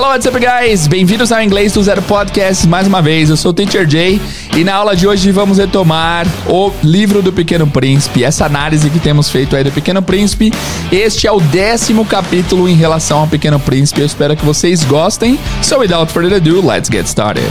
Hello, 0.00 0.12
what's 0.12 0.24
up, 0.24 0.38
guys? 0.38 0.86
Bem-vindos 0.86 1.30
ao 1.30 1.42
Inglês 1.42 1.74
do 1.74 1.82
Zero 1.82 2.00
Podcast 2.00 2.66
mais 2.66 2.86
uma 2.86 3.02
vez. 3.02 3.28
Eu 3.28 3.36
sou 3.36 3.50
o 3.50 3.52
Teacher 3.52 3.86
Jay 3.86 4.18
e 4.56 4.64
na 4.64 4.72
aula 4.72 4.96
de 4.96 5.06
hoje 5.06 5.30
vamos 5.30 5.58
retomar 5.58 6.26
o 6.48 6.72
livro 6.82 7.20
do 7.20 7.30
Pequeno 7.30 7.66
Príncipe, 7.66 8.24
essa 8.24 8.46
análise 8.46 8.88
que 8.88 8.98
temos 8.98 9.28
feito 9.28 9.54
aí 9.54 9.62
do 9.62 9.70
Pequeno 9.70 10.00
Príncipe. 10.00 10.54
Este 10.90 11.26
é 11.26 11.32
o 11.32 11.38
décimo 11.38 12.06
capítulo 12.06 12.66
em 12.66 12.76
relação 12.76 13.18
ao 13.18 13.28
Pequeno 13.28 13.60
Príncipe. 13.60 14.00
Eu 14.00 14.06
espero 14.06 14.34
que 14.34 14.42
vocês 14.42 14.82
gostem. 14.84 15.38
So, 15.62 15.80
without 15.80 16.10
further 16.10 16.34
ado, 16.34 16.66
let's 16.66 16.88
get 16.90 17.04
started. 17.04 17.50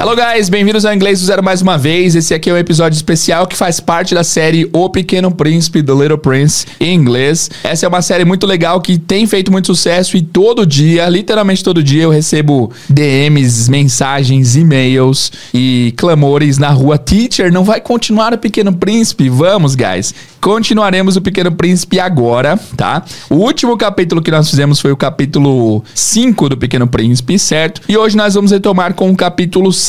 Hello 0.00 0.14
guys, 0.14 0.48
bem-vindos 0.48 0.84
ao 0.84 0.94
Inglês 0.94 1.18
do 1.18 1.26
Zero 1.26 1.42
mais 1.42 1.60
uma 1.60 1.76
vez. 1.76 2.14
Esse 2.14 2.32
aqui 2.32 2.48
é 2.48 2.54
um 2.54 2.56
episódio 2.56 2.94
especial 2.94 3.48
que 3.48 3.56
faz 3.56 3.80
parte 3.80 4.14
da 4.14 4.22
série 4.22 4.70
O 4.72 4.88
Pequeno 4.88 5.28
Príncipe, 5.28 5.82
The 5.82 5.92
Little 5.92 6.18
Prince, 6.18 6.66
em 6.78 6.94
inglês. 6.94 7.50
Essa 7.64 7.84
é 7.84 7.88
uma 7.88 8.00
série 8.00 8.24
muito 8.24 8.46
legal 8.46 8.80
que 8.80 8.96
tem 8.96 9.26
feito 9.26 9.50
muito 9.50 9.66
sucesso 9.66 10.16
e 10.16 10.22
todo 10.22 10.64
dia, 10.64 11.08
literalmente 11.08 11.64
todo 11.64 11.82
dia, 11.82 12.04
eu 12.04 12.10
recebo 12.10 12.70
DMs, 12.88 13.68
mensagens, 13.68 14.54
e-mails 14.54 15.32
e 15.52 15.92
clamores 15.96 16.58
na 16.58 16.70
rua. 16.70 16.96
Teacher, 16.96 17.52
não 17.52 17.64
vai 17.64 17.80
continuar 17.80 18.32
o 18.32 18.38
Pequeno 18.38 18.72
Príncipe? 18.72 19.28
Vamos, 19.28 19.74
guys. 19.74 20.14
Continuaremos 20.40 21.16
o 21.16 21.20
Pequeno 21.20 21.50
Príncipe 21.50 21.98
agora, 21.98 22.56
tá? 22.76 23.02
O 23.28 23.34
último 23.34 23.76
capítulo 23.76 24.22
que 24.22 24.30
nós 24.30 24.48
fizemos 24.48 24.78
foi 24.78 24.92
o 24.92 24.96
capítulo 24.96 25.82
5 25.92 26.50
do 26.50 26.56
Pequeno 26.56 26.86
Príncipe, 26.86 27.36
certo? 27.36 27.80
E 27.88 27.96
hoje 27.96 28.16
nós 28.16 28.34
vamos 28.34 28.52
retomar 28.52 28.94
com 28.94 29.10
o 29.10 29.16
capítulo 29.16 29.72
6. 29.72 29.87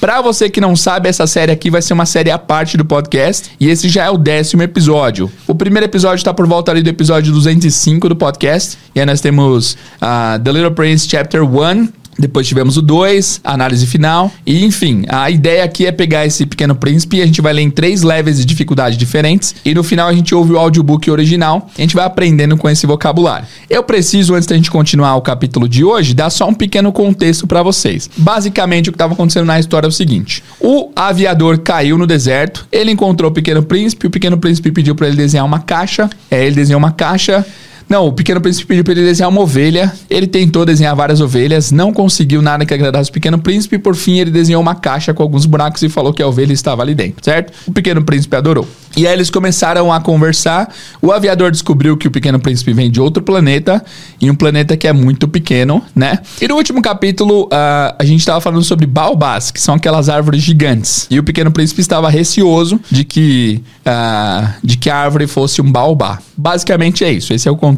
Para 0.00 0.20
você 0.22 0.48
que 0.48 0.60
não 0.60 0.74
sabe, 0.76 1.08
essa 1.08 1.26
série 1.26 1.52
aqui 1.52 1.70
vai 1.70 1.82
ser 1.82 1.92
uma 1.92 2.06
série 2.06 2.30
à 2.30 2.38
parte 2.38 2.76
do 2.76 2.84
podcast 2.84 3.50
e 3.60 3.68
esse 3.68 3.88
já 3.88 4.04
é 4.04 4.10
o 4.10 4.16
décimo 4.16 4.62
episódio. 4.62 5.30
O 5.46 5.54
primeiro 5.54 5.86
episódio 5.86 6.16
está 6.16 6.32
por 6.32 6.46
volta 6.46 6.70
ali 6.70 6.82
do 6.82 6.88
episódio 6.88 7.32
205 7.32 8.08
do 8.08 8.16
podcast. 8.16 8.78
E 8.94 9.00
aí 9.00 9.06
nós 9.06 9.20
temos 9.20 9.74
uh, 10.00 10.38
The 10.42 10.52
Little 10.52 10.70
Prince 10.70 11.08
Chapter 11.08 11.42
1 11.42 12.03
depois 12.18 12.46
tivemos 12.46 12.76
o 12.76 12.82
2, 12.82 13.40
análise 13.44 13.86
final. 13.86 14.32
E 14.46 14.64
enfim, 14.64 15.04
a 15.08 15.30
ideia 15.30 15.64
aqui 15.64 15.86
é 15.86 15.92
pegar 15.92 16.26
esse 16.26 16.46
Pequeno 16.46 16.74
Príncipe 16.74 17.16
e 17.16 17.22
a 17.22 17.26
gente 17.26 17.40
vai 17.40 17.52
ler 17.52 17.62
em 17.62 17.70
três 17.70 18.02
levels 18.02 18.38
de 18.38 18.44
dificuldade 18.44 18.96
diferentes. 18.96 19.54
E 19.64 19.74
no 19.74 19.82
final 19.82 20.08
a 20.08 20.12
gente 20.12 20.34
ouve 20.34 20.52
o 20.52 20.58
audiobook 20.58 21.10
original. 21.10 21.68
A 21.76 21.80
gente 21.80 21.94
vai 21.94 22.04
aprendendo 22.04 22.56
com 22.56 22.68
esse 22.68 22.86
vocabulário. 22.86 23.46
Eu 23.68 23.82
preciso, 23.82 24.34
antes 24.34 24.46
da 24.46 24.56
gente 24.56 24.70
continuar 24.70 25.16
o 25.16 25.22
capítulo 25.22 25.68
de 25.68 25.84
hoje, 25.84 26.14
dar 26.14 26.30
só 26.30 26.48
um 26.48 26.54
pequeno 26.54 26.92
contexto 26.92 27.46
para 27.46 27.62
vocês. 27.62 28.08
Basicamente, 28.16 28.88
o 28.88 28.92
que 28.92 28.96
estava 28.96 29.14
acontecendo 29.14 29.46
na 29.46 29.58
história 29.58 29.86
é 29.86 29.88
o 29.88 29.92
seguinte: 29.92 30.42
o 30.60 30.90
aviador 30.94 31.58
caiu 31.58 31.98
no 31.98 32.06
deserto, 32.06 32.66
ele 32.70 32.90
encontrou 32.90 33.30
o 33.30 33.34
Pequeno 33.34 33.62
Príncipe, 33.62 34.06
o 34.06 34.10
Pequeno 34.10 34.38
Príncipe 34.38 34.70
pediu 34.70 34.94
para 34.94 35.08
ele 35.08 35.16
desenhar 35.16 35.44
uma 35.44 35.58
caixa. 35.58 36.08
É, 36.30 36.44
ele 36.46 36.54
desenhou 36.54 36.78
uma 36.78 36.92
caixa. 36.92 37.44
Não, 37.88 38.06
o 38.06 38.12
Pequeno 38.12 38.40
Príncipe 38.40 38.66
pediu 38.66 38.84
para 38.84 38.92
ele 38.92 39.04
desenhar 39.04 39.30
uma 39.30 39.40
ovelha. 39.40 39.92
Ele 40.08 40.26
tentou 40.26 40.64
desenhar 40.64 40.94
várias 40.96 41.20
ovelhas, 41.20 41.70
não 41.70 41.92
conseguiu 41.92 42.40
nada 42.42 42.64
que 42.64 42.74
agradasse 42.74 43.10
o 43.10 43.12
Pequeno 43.12 43.38
Príncipe. 43.38 43.78
Por 43.78 43.94
fim, 43.94 44.18
ele 44.18 44.30
desenhou 44.30 44.60
uma 44.60 44.74
caixa 44.74 45.12
com 45.12 45.22
alguns 45.22 45.46
buracos 45.46 45.82
e 45.82 45.88
falou 45.88 46.12
que 46.12 46.22
a 46.22 46.26
ovelha 46.26 46.52
estava 46.52 46.82
ali 46.82 46.94
dentro, 46.94 47.24
certo? 47.24 47.52
O 47.66 47.72
Pequeno 47.72 48.02
Príncipe 48.02 48.34
adorou. 48.36 48.66
E 48.96 49.06
aí 49.06 49.12
eles 49.12 49.28
começaram 49.28 49.92
a 49.92 50.00
conversar. 50.00 50.72
O 51.02 51.10
aviador 51.10 51.50
descobriu 51.50 51.96
que 51.96 52.06
o 52.06 52.10
Pequeno 52.10 52.38
Príncipe 52.38 52.72
vem 52.72 52.90
de 52.90 53.00
outro 53.00 53.22
planeta, 53.22 53.84
e 54.20 54.30
um 54.30 54.34
planeta 54.34 54.76
que 54.76 54.86
é 54.86 54.92
muito 54.92 55.26
pequeno, 55.26 55.82
né? 55.94 56.20
E 56.40 56.48
no 56.48 56.54
último 56.54 56.80
capítulo, 56.80 57.44
uh, 57.44 57.94
a 57.98 58.04
gente 58.04 58.20
estava 58.20 58.40
falando 58.40 58.62
sobre 58.62 58.86
baobás, 58.86 59.50
que 59.50 59.60
são 59.60 59.74
aquelas 59.74 60.08
árvores 60.08 60.42
gigantes. 60.42 61.06
E 61.10 61.18
o 61.18 61.24
Pequeno 61.24 61.50
Príncipe 61.50 61.80
estava 61.80 62.08
receoso 62.08 62.80
de 62.90 63.04
que, 63.04 63.62
uh, 63.80 64.48
de 64.62 64.76
que 64.76 64.88
a 64.88 64.96
árvore 64.96 65.26
fosse 65.26 65.60
um 65.60 65.70
baobá. 65.70 66.18
Basicamente 66.36 67.04
é 67.04 67.12
isso. 67.12 67.32
Esse 67.32 67.48
é 67.48 67.50
o 67.50 67.56
contexto. 67.56 67.73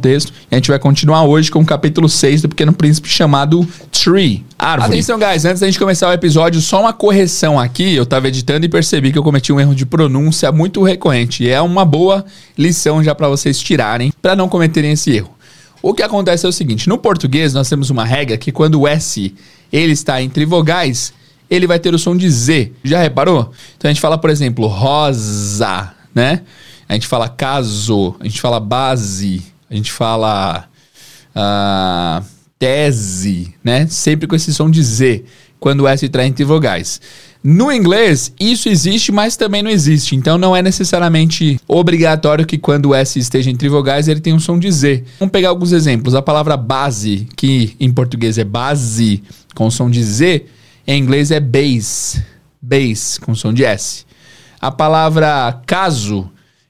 E 0.51 0.55
a 0.55 0.57
gente 0.57 0.69
vai 0.69 0.79
continuar 0.79 1.25
hoje 1.25 1.51
com 1.51 1.61
o 1.61 1.65
capítulo 1.65 2.09
6 2.09 2.43
do 2.43 2.49
Pequeno 2.49 2.73
Príncipe 2.73 3.09
chamado 3.09 3.67
Tree. 3.91 4.45
Árvore. 4.59 4.93
Atenção, 4.93 5.19
guys, 5.19 5.45
antes 5.45 5.61
da 5.61 5.67
gente 5.67 5.79
começar 5.79 6.09
o 6.09 6.13
episódio, 6.13 6.61
só 6.61 6.81
uma 6.81 6.93
correção 6.93 7.59
aqui. 7.59 7.95
Eu 7.95 8.03
estava 8.03 8.29
editando 8.29 8.67
e 8.67 8.69
percebi 8.69 9.13
que 9.13 9.19
eu 9.19 9.23
cometi 9.23 9.53
um 9.53 9.61
erro 9.61 9.75
de 9.75 9.87
pronúncia 9.87 10.51
muito 10.53 10.83
recorrente. 10.83 11.45
E 11.45 11.49
é 11.49 11.61
uma 11.61 11.85
boa 11.85 12.25
lição 12.57 13.03
já 13.03 13.15
para 13.15 13.29
vocês 13.29 13.59
tirarem, 13.59 14.13
para 14.21 14.37
não 14.37 14.49
cometerem 14.49 14.93
esse 14.93 15.11
erro. 15.11 15.31
O 15.83 15.95
que 15.95 16.03
acontece 16.03 16.47
é 16.47 16.49
o 16.49 16.53
seguinte: 16.53 16.89
no 16.89 16.99
português, 16.99 17.55
nós 17.55 17.69
temos 17.69 17.91
uma 17.91 18.05
regra 18.05 18.37
que 18.37 18.51
quando 18.51 18.81
o 18.81 18.89
S 18.89 19.35
ele 19.73 19.93
está 19.93 20.23
entre 20.23 20.45
vogais, 20.45 21.13
ele 21.51 21.67
vai 21.67 21.79
ter 21.79 21.95
o 21.95 21.99
som 21.99 22.17
de 22.17 22.29
Z. 22.29 22.73
Já 22.83 23.01
reparou? 23.01 23.53
Então 23.77 23.89
a 23.89 23.93
gente 23.93 24.01
fala, 24.01 24.19
por 24.19 24.31
exemplo, 24.31 24.67
rosa, 24.67 25.93
né? 26.15 26.43
A 26.89 26.95
gente 26.95 27.07
fala 27.07 27.29
caso, 27.29 28.15
a 28.21 28.25
gente 28.25 28.41
fala 28.41 28.61
base, 28.61 29.43
a 29.71 29.75
gente 29.75 29.93
fala 29.93 30.69
uh, 31.35 32.25
tese, 32.59 33.55
né? 33.63 33.87
Sempre 33.87 34.27
com 34.27 34.35
esse 34.35 34.53
som 34.55 34.71
de 34.71 34.83
Z, 34.83 35.25
quando 35.59 35.81
o 35.81 35.89
S 35.89 36.05
está 36.05 36.25
entre 36.25 36.45
vogais. 36.45 37.01
No 37.43 37.71
inglês, 37.71 38.33
isso 38.41 38.69
existe, 38.69 39.13
mas 39.13 39.37
também 39.37 39.63
não 39.63 39.71
existe. 39.71 40.17
Então 40.17 40.37
não 40.37 40.57
é 40.57 40.63
necessariamente 40.63 41.61
obrigatório 41.69 42.45
que 42.45 42.59
quando 42.59 42.87
o 42.87 42.95
S 42.95 43.19
esteja 43.19 43.51
entre 43.51 43.69
vogais 43.69 44.09
ele 44.09 44.21
tenha 44.21 44.35
um 44.35 44.41
som 44.41 44.59
de 44.59 44.71
Z. 44.71 45.05
Vamos 45.21 45.31
pegar 45.31 45.51
alguns 45.51 45.71
exemplos. 45.71 46.15
A 46.15 46.23
palavra 46.23 46.57
base, 46.57 47.29
que 47.37 47.77
em 47.79 47.93
português 47.93 48.37
é 48.37 48.45
base, 48.45 49.23
com 49.55 49.71
som 49.71 49.89
de 49.89 50.03
Z, 50.03 50.47
em 50.87 51.01
inglês 51.01 51.31
é 51.31 51.39
base. 51.39 52.25
Base, 52.61 53.21
com 53.21 53.33
som 53.35 53.53
de 53.53 53.65
S. 53.65 54.05
A 54.61 54.73
palavra 54.73 55.61
caso, 55.67 56.29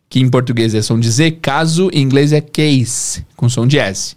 que 0.08 0.20
em 0.20 0.28
português 0.28 0.74
é 0.74 0.82
som 0.82 0.98
de 0.98 1.10
Z, 1.10 1.32
caso 1.42 1.90
em 1.92 2.02
inglês 2.02 2.32
é 2.32 2.40
case, 2.40 3.24
com 3.36 3.48
som 3.48 3.66
de 3.66 3.78
S. 3.78 4.16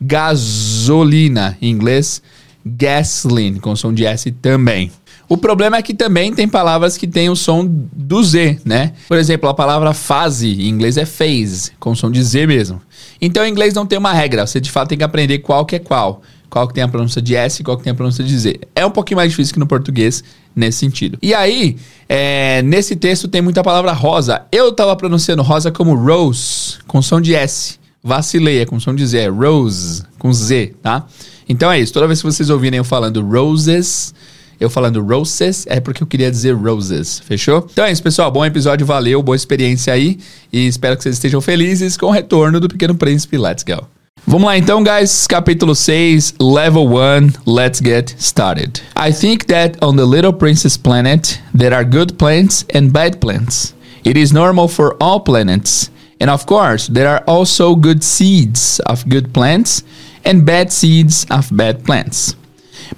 Gasolina, 0.00 1.56
em 1.60 1.70
inglês, 1.70 2.22
gasoline, 2.64 3.60
com 3.60 3.74
som 3.74 3.92
de 3.92 4.04
S 4.04 4.30
também. 4.30 4.90
O 5.28 5.36
problema 5.36 5.76
é 5.76 5.82
que 5.82 5.92
também 5.92 6.32
tem 6.32 6.48
palavras 6.48 6.96
que 6.96 7.06
têm 7.06 7.28
o 7.28 7.36
som 7.36 7.66
do 7.66 8.22
Z, 8.24 8.60
né? 8.64 8.92
Por 9.06 9.18
exemplo, 9.18 9.48
a 9.48 9.54
palavra 9.54 9.92
fase 9.92 10.48
em 10.48 10.68
inglês 10.68 10.96
é 10.96 11.04
phase, 11.04 11.72
com 11.78 11.94
som 11.94 12.10
de 12.10 12.22
Z 12.22 12.46
mesmo. 12.46 12.80
Então, 13.20 13.44
em 13.44 13.50
inglês 13.50 13.74
não 13.74 13.84
tem 13.84 13.98
uma 13.98 14.12
regra, 14.12 14.46
você 14.46 14.58
de 14.58 14.70
fato 14.70 14.88
tem 14.88 14.98
que 14.98 15.04
aprender 15.04 15.40
qual 15.40 15.66
que 15.66 15.76
é 15.76 15.78
qual. 15.78 16.22
Qual 16.48 16.66
que 16.66 16.74
tem 16.74 16.82
a 16.82 16.88
pronúncia 16.88 17.20
de 17.20 17.34
S 17.34 17.60
e 17.60 17.64
qual 17.64 17.76
que 17.76 17.84
tem 17.84 17.90
a 17.90 17.94
pronúncia 17.94 18.24
de 18.24 18.38
Z. 18.38 18.60
É 18.74 18.84
um 18.84 18.90
pouquinho 18.90 19.16
mais 19.16 19.30
difícil 19.30 19.52
que 19.52 19.60
no 19.60 19.66
português 19.66 20.24
nesse 20.56 20.78
sentido. 20.78 21.18
E 21.20 21.34
aí, 21.34 21.76
é, 22.08 22.62
nesse 22.62 22.96
texto 22.96 23.28
tem 23.28 23.42
muita 23.42 23.62
palavra 23.62 23.92
rosa. 23.92 24.42
Eu 24.50 24.72
tava 24.72 24.96
pronunciando 24.96 25.42
rosa 25.42 25.70
como 25.70 25.94
rose, 25.94 26.78
com 26.86 27.02
som 27.02 27.20
de 27.20 27.34
S. 27.34 27.78
Vacilei, 28.02 28.60
é 28.60 28.66
com 28.66 28.78
som 28.80 28.94
de 28.94 29.06
Z, 29.06 29.18
é 29.18 29.28
rose, 29.28 30.02
com 30.18 30.32
Z, 30.32 30.74
tá? 30.82 31.06
Então 31.48 31.70
é 31.70 31.80
isso. 31.80 31.92
Toda 31.92 32.06
vez 32.06 32.20
que 32.20 32.26
vocês 32.26 32.48
ouvirem 32.48 32.78
eu 32.78 32.84
falando 32.84 33.20
roses, 33.20 34.14
eu 34.60 34.70
falando 34.70 35.02
roses, 35.02 35.64
é 35.68 35.80
porque 35.80 36.02
eu 36.02 36.06
queria 36.06 36.30
dizer 36.30 36.52
roses, 36.52 37.20
fechou? 37.20 37.66
Então 37.70 37.84
é 37.84 37.92
isso, 37.92 38.02
pessoal. 38.02 38.30
Bom 38.30 38.44
episódio, 38.44 38.86
valeu, 38.86 39.22
boa 39.22 39.36
experiência 39.36 39.92
aí. 39.92 40.18
E 40.52 40.66
espero 40.66 40.96
que 40.96 41.02
vocês 41.02 41.16
estejam 41.16 41.40
felizes 41.40 41.96
com 41.96 42.06
o 42.06 42.10
retorno 42.10 42.60
do 42.60 42.68
Pequeno 42.68 42.94
Príncipe. 42.94 43.36
Let's 43.36 43.64
go. 43.64 43.97
Vamos 44.26 44.46
lá 44.46 44.58
então, 44.58 44.82
guys. 44.82 45.26
Capítulo 45.26 45.74
6, 45.74 46.34
Level 46.38 46.86
1. 46.86 47.32
Let's 47.46 47.80
get 47.80 48.14
started. 48.18 48.80
I 48.94 49.12
think 49.12 49.46
that 49.46 49.76
on 49.82 49.96
the 49.96 50.04
Little 50.04 50.32
Princess 50.32 50.76
planet, 50.76 51.40
there 51.54 51.74
are 51.74 51.84
good 51.84 52.18
plants 52.18 52.64
and 52.74 52.90
bad 52.90 53.20
plants. 53.20 53.74
It 54.04 54.16
is 54.16 54.32
normal 54.32 54.68
for 54.68 54.96
all 55.00 55.20
planets. 55.20 55.90
And 56.20 56.30
of 56.30 56.46
course, 56.46 56.88
there 56.88 57.08
are 57.08 57.22
also 57.26 57.74
good 57.74 58.02
seeds 58.02 58.80
of 58.80 59.08
good 59.08 59.32
plants 59.32 59.82
and 60.24 60.44
bad 60.44 60.72
seeds 60.72 61.24
of 61.30 61.48
bad 61.50 61.84
plants. 61.84 62.34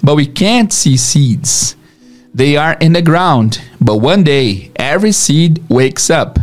But 0.03 0.15
we 0.15 0.25
can't 0.25 0.73
see 0.73 0.97
seeds. 0.97 1.75
They 2.33 2.57
are 2.57 2.77
in 2.79 2.93
the 2.93 3.01
ground, 3.01 3.61
but 3.79 3.97
one 3.97 4.23
day 4.23 4.71
every 4.75 5.11
seed 5.11 5.63
wakes 5.69 6.09
up. 6.09 6.39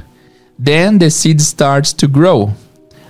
Then 0.58 0.98
the 0.98 1.10
seed 1.10 1.40
starts 1.40 1.92
to 1.94 2.06
grow. 2.06 2.52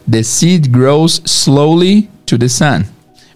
The 0.08 0.25
seed 0.25 0.72
grows 0.72 1.16
slowly 1.31 2.08
to 2.25 2.38
the 2.38 2.49
sun. 2.49 2.87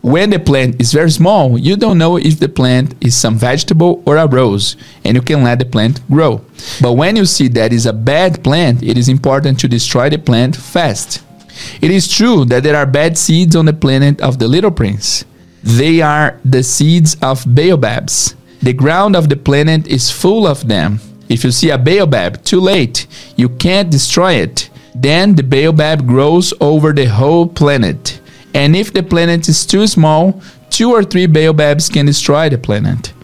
When 0.00 0.30
the 0.30 0.38
plant 0.38 0.80
is 0.80 0.92
very 0.92 1.10
small, 1.10 1.58
you 1.58 1.76
don't 1.76 1.98
know 1.98 2.16
if 2.16 2.40
the 2.40 2.48
plant 2.48 2.94
is 3.00 3.14
some 3.14 3.36
vegetable 3.36 4.02
or 4.06 4.16
a 4.16 4.26
rose, 4.26 4.76
and 5.04 5.14
you 5.14 5.22
can 5.22 5.44
let 5.44 5.58
the 5.58 5.66
plant 5.66 6.00
grow. 6.10 6.40
But 6.80 6.94
when 6.94 7.14
you 7.14 7.26
see 7.26 7.48
that 7.48 7.72
is 7.72 7.84
a 7.84 7.92
bad 7.92 8.42
plant, 8.42 8.82
it 8.82 8.96
is 8.96 9.08
important 9.08 9.60
to 9.60 9.68
destroy 9.68 10.08
the 10.08 10.18
plant 10.18 10.56
fast. 10.56 11.22
It 11.80 11.90
is 11.90 12.10
true 12.10 12.46
that 12.46 12.62
there 12.62 12.74
are 12.74 12.86
bad 12.86 13.18
seeds 13.18 13.54
on 13.54 13.66
the 13.66 13.74
planet 13.74 14.20
of 14.22 14.38
the 14.38 14.48
little 14.48 14.70
prince. 14.72 15.24
They 15.62 16.00
are 16.00 16.40
the 16.42 16.62
seeds 16.62 17.16
of 17.22 17.44
baobabs. 17.46 18.34
The 18.62 18.72
ground 18.72 19.14
of 19.14 19.28
the 19.28 19.36
planet 19.36 19.86
is 19.86 20.10
full 20.10 20.46
of 20.46 20.66
them. 20.66 21.00
If 21.28 21.44
you 21.44 21.50
see 21.50 21.70
a 21.70 21.78
baobab 21.78 22.42
too 22.44 22.60
late, 22.60 23.06
you 23.36 23.50
can't 23.50 23.90
destroy 23.90 24.34
it. 24.34 24.70
Then 24.94 25.34
the 25.34 25.42
baobab 25.42 26.06
grows 26.06 26.52
over 26.60 26.92
the 26.92 27.06
whole 27.06 27.46
planet. 27.46 28.20
And 28.54 28.76
if 28.76 28.92
the 28.92 29.02
planet 29.02 29.48
is 29.48 29.64
too 29.64 29.86
small, 29.86 30.40
two 30.70 30.92
or 30.92 31.04
three 31.04 31.26
baobabs 31.26 31.88
can 31.88 32.06
destroy 32.06 32.50
the 32.50 32.58
planet. 32.58 33.14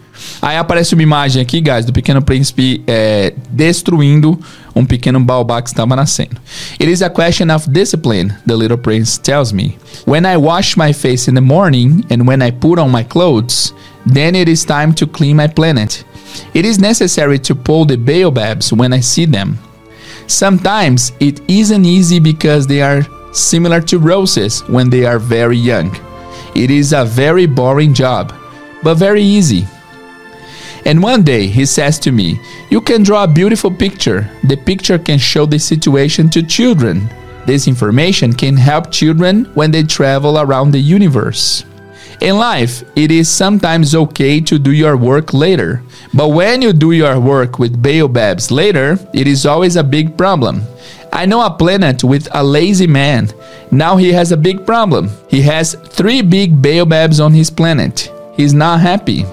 Aí 0.41 0.57
aparece 0.57 0.93
uma 0.93 1.03
imagem 1.03 1.41
aqui, 1.41 1.61
guys, 1.61 1.85
do 1.85 1.93
pequeno 1.93 2.21
príncipe 2.21 2.83
é, 2.87 3.33
destruindo 3.49 4.39
um 4.75 4.85
pequeno 4.85 5.19
baobá 5.19 5.61
que 5.61 5.69
estava 5.69 5.95
nascendo. 5.95 6.37
It 6.79 6.89
is 6.89 7.01
a 7.01 7.09
question 7.09 7.53
of 7.53 7.69
discipline, 7.69 8.33
the 8.47 8.55
little 8.55 8.77
prince 8.77 9.17
tells 9.17 9.51
me. 9.51 9.77
When 10.05 10.25
I 10.25 10.37
wash 10.37 10.75
my 10.77 10.93
face 10.93 11.29
in 11.29 11.35
the 11.35 11.41
morning 11.41 12.05
and 12.09 12.27
when 12.27 12.41
I 12.41 12.51
put 12.51 12.79
on 12.79 12.89
my 12.89 13.03
clothes, 13.03 13.73
then 14.05 14.35
it 14.35 14.49
is 14.49 14.65
time 14.65 14.93
to 14.95 15.07
clean 15.07 15.35
my 15.35 15.47
planet. 15.47 16.03
It 16.53 16.65
is 16.65 16.79
necessary 16.79 17.39
to 17.39 17.55
pull 17.55 17.85
the 17.85 17.97
baobabs 17.97 18.71
when 18.71 18.93
I 18.93 19.01
see 19.01 19.25
them. 19.25 19.57
Sometimes 20.29 21.11
it 21.19 21.41
isn't 21.49 21.85
easy 21.85 22.19
because 22.19 22.67
they 22.67 22.83
are 22.83 23.01
similar 23.33 23.81
to 23.81 23.97
roses 23.97 24.61
when 24.67 24.87
they 24.87 25.03
are 25.03 25.17
very 25.17 25.57
young. 25.57 25.89
It 26.55 26.69
is 26.69 26.93
a 26.93 27.03
very 27.03 27.47
boring 27.47 27.95
job, 27.95 28.31
but 28.83 28.95
very 28.95 29.23
easy. 29.23 29.65
And 30.85 31.01
one 31.01 31.23
day 31.23 31.47
he 31.47 31.65
says 31.65 31.97
to 31.99 32.11
me, 32.11 32.39
You 32.69 32.79
can 32.79 33.01
draw 33.01 33.23
a 33.23 33.27
beautiful 33.27 33.71
picture. 33.71 34.29
The 34.43 34.55
picture 34.55 34.99
can 34.99 35.17
show 35.17 35.47
the 35.47 35.57
situation 35.57 36.29
to 36.29 36.43
children. 36.43 37.09
This 37.47 37.67
information 37.67 38.31
can 38.31 38.55
help 38.55 38.91
children 38.91 39.45
when 39.55 39.71
they 39.71 39.81
travel 39.81 40.37
around 40.37 40.71
the 40.71 40.79
universe. 40.79 41.65
In 42.21 42.37
life, 42.37 42.83
it 42.97 43.11
is 43.11 43.29
sometimes 43.29 43.95
okay 43.95 44.41
to 44.41 44.59
do 44.59 44.71
your 44.71 44.97
work 44.97 45.33
later, 45.33 45.81
but 46.13 46.29
when 46.29 46.61
you 46.61 46.73
do 46.73 46.91
your 46.91 47.17
work 47.17 47.59
with 47.59 47.81
baobabs 47.81 48.51
later, 48.51 48.99
it 49.13 49.25
is 49.25 49.45
always 49.45 49.77
a 49.77 49.83
big 49.83 50.17
problem. 50.17 50.63
I 51.13 51.25
know 51.25 51.45
a 51.45 51.49
planet 51.49 52.03
with 52.03 52.27
a 52.33 52.43
lazy 52.43 52.87
man. 52.87 53.29
Now 53.71 53.95
he 53.95 54.11
has 54.11 54.33
a 54.33 54.37
big 54.37 54.65
problem. 54.65 55.09
He 55.29 55.41
has 55.43 55.75
three 55.75 56.21
big 56.21 56.61
baobabs 56.61 57.21
on 57.21 57.31
his 57.31 57.49
planet. 57.49 58.11
He's 58.35 58.53
not 58.53 58.81
happy. 58.81 59.23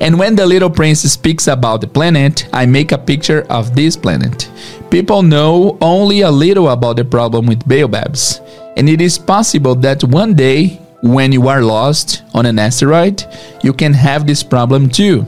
And 0.00 0.18
when 0.18 0.34
the 0.36 0.46
little 0.46 0.70
prince 0.70 1.00
speaks 1.02 1.48
about 1.48 1.82
the 1.82 1.86
planet, 1.86 2.48
I 2.52 2.64
make 2.64 2.92
a 2.92 2.98
picture 2.98 3.46
of 3.50 3.76
this 3.76 3.94
planet. 3.94 4.50
People 4.90 5.22
know 5.22 5.76
only 5.82 6.22
a 6.22 6.30
little 6.30 6.70
about 6.70 6.96
the 6.96 7.04
problem 7.04 7.44
with 7.44 7.68
baobabs, 7.68 8.40
and 8.78 8.88
it 8.88 9.02
is 9.02 9.18
possible 9.18 9.74
that 9.76 10.02
one 10.02 10.34
day, 10.34 10.80
when 11.04 11.32
you 11.32 11.48
are 11.48 11.60
lost 11.60 12.22
on 12.32 12.46
an 12.46 12.58
asteroid, 12.58 13.22
you 13.62 13.74
can 13.74 13.92
have 13.92 14.26
this 14.26 14.42
problem 14.42 14.88
too. 14.88 15.26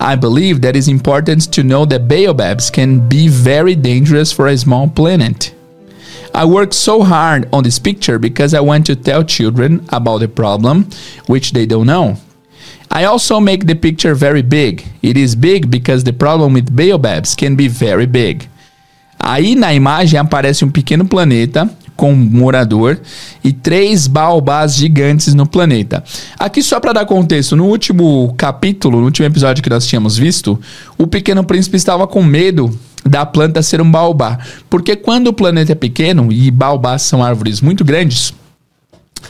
I 0.00 0.16
believe 0.16 0.60
that 0.62 0.74
it's 0.74 0.88
important 0.88 1.52
to 1.52 1.62
know 1.62 1.84
that 1.84 2.08
baobabs 2.08 2.68
can 2.68 3.08
be 3.08 3.28
very 3.28 3.76
dangerous 3.76 4.32
for 4.32 4.48
a 4.48 4.58
small 4.58 4.88
planet. 4.88 5.54
I 6.34 6.44
worked 6.44 6.74
so 6.74 7.04
hard 7.04 7.48
on 7.52 7.62
this 7.62 7.78
picture 7.78 8.18
because 8.18 8.54
I 8.54 8.60
want 8.60 8.86
to 8.86 8.96
tell 8.96 9.22
children 9.22 9.86
about 9.90 10.18
the 10.18 10.28
problem 10.28 10.90
which 11.26 11.52
they 11.52 11.64
don't 11.64 11.86
know. 11.86 12.16
I 12.90 13.04
also 13.04 13.38
make 13.38 13.66
the 13.66 13.76
picture 13.76 14.16
very 14.16 14.42
big. 14.42 14.84
It 15.02 15.16
is 15.16 15.36
big 15.36 15.70
because 15.70 16.02
the 16.02 16.12
problem 16.12 16.54
with 16.54 16.74
baobabs 16.74 17.36
can 17.36 17.54
be 17.54 17.68
very 17.68 18.06
big. 18.06 18.48
Aí 19.20 19.54
na 19.54 19.72
imagem 19.72 20.18
aparece 20.18 20.64
um 20.64 20.70
pequeno 20.70 21.04
planeta 21.04 21.70
com 21.98 22.14
morador 22.14 22.96
e 23.42 23.52
três 23.52 24.06
baobás 24.06 24.76
gigantes 24.76 25.34
no 25.34 25.44
planeta. 25.44 26.04
Aqui 26.38 26.62
só 26.62 26.78
para 26.78 26.92
dar 26.92 27.06
contexto, 27.06 27.56
no 27.56 27.66
último 27.66 28.32
capítulo, 28.38 29.00
no 29.00 29.06
último 29.06 29.26
episódio 29.26 29.64
que 29.64 29.68
nós 29.68 29.84
tínhamos 29.84 30.16
visto, 30.16 30.60
o 30.96 31.08
pequeno 31.08 31.42
príncipe 31.42 31.76
estava 31.76 32.06
com 32.06 32.22
medo 32.22 32.70
da 33.04 33.26
planta 33.26 33.60
ser 33.62 33.80
um 33.80 33.90
baobá, 33.90 34.38
porque 34.70 34.94
quando 34.94 35.26
o 35.26 35.32
planeta 35.32 35.72
é 35.72 35.74
pequeno 35.74 36.30
e 36.30 36.52
baobás 36.52 37.02
são 37.02 37.20
árvores 37.20 37.60
muito 37.60 37.84
grandes, 37.84 38.32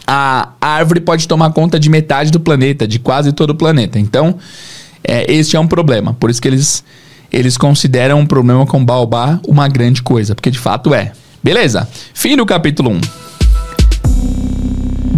a 0.06 0.50
árvore 0.60 1.00
pode 1.00 1.26
tomar 1.26 1.50
conta 1.52 1.80
de 1.80 1.88
metade 1.88 2.30
do 2.30 2.38
planeta, 2.38 2.86
de 2.86 2.98
quase 2.98 3.32
todo 3.32 3.50
o 3.50 3.54
planeta. 3.54 3.98
Então, 3.98 4.36
é, 5.02 5.32
este 5.32 5.56
é 5.56 5.60
um 5.60 5.66
problema. 5.66 6.12
Por 6.12 6.28
isso 6.28 6.42
que 6.42 6.48
eles, 6.48 6.84
eles 7.32 7.56
consideram 7.56 8.20
um 8.20 8.26
problema 8.26 8.66
com 8.66 8.84
baobá 8.84 9.40
uma 9.48 9.66
grande 9.68 10.02
coisa, 10.02 10.34
porque 10.34 10.50
de 10.50 10.58
fato 10.58 10.92
é. 10.92 11.12
Beleza? 11.42 11.88
Fim 12.14 12.36
do 12.36 12.44
capítulo 12.44 12.90
1. 12.90 13.00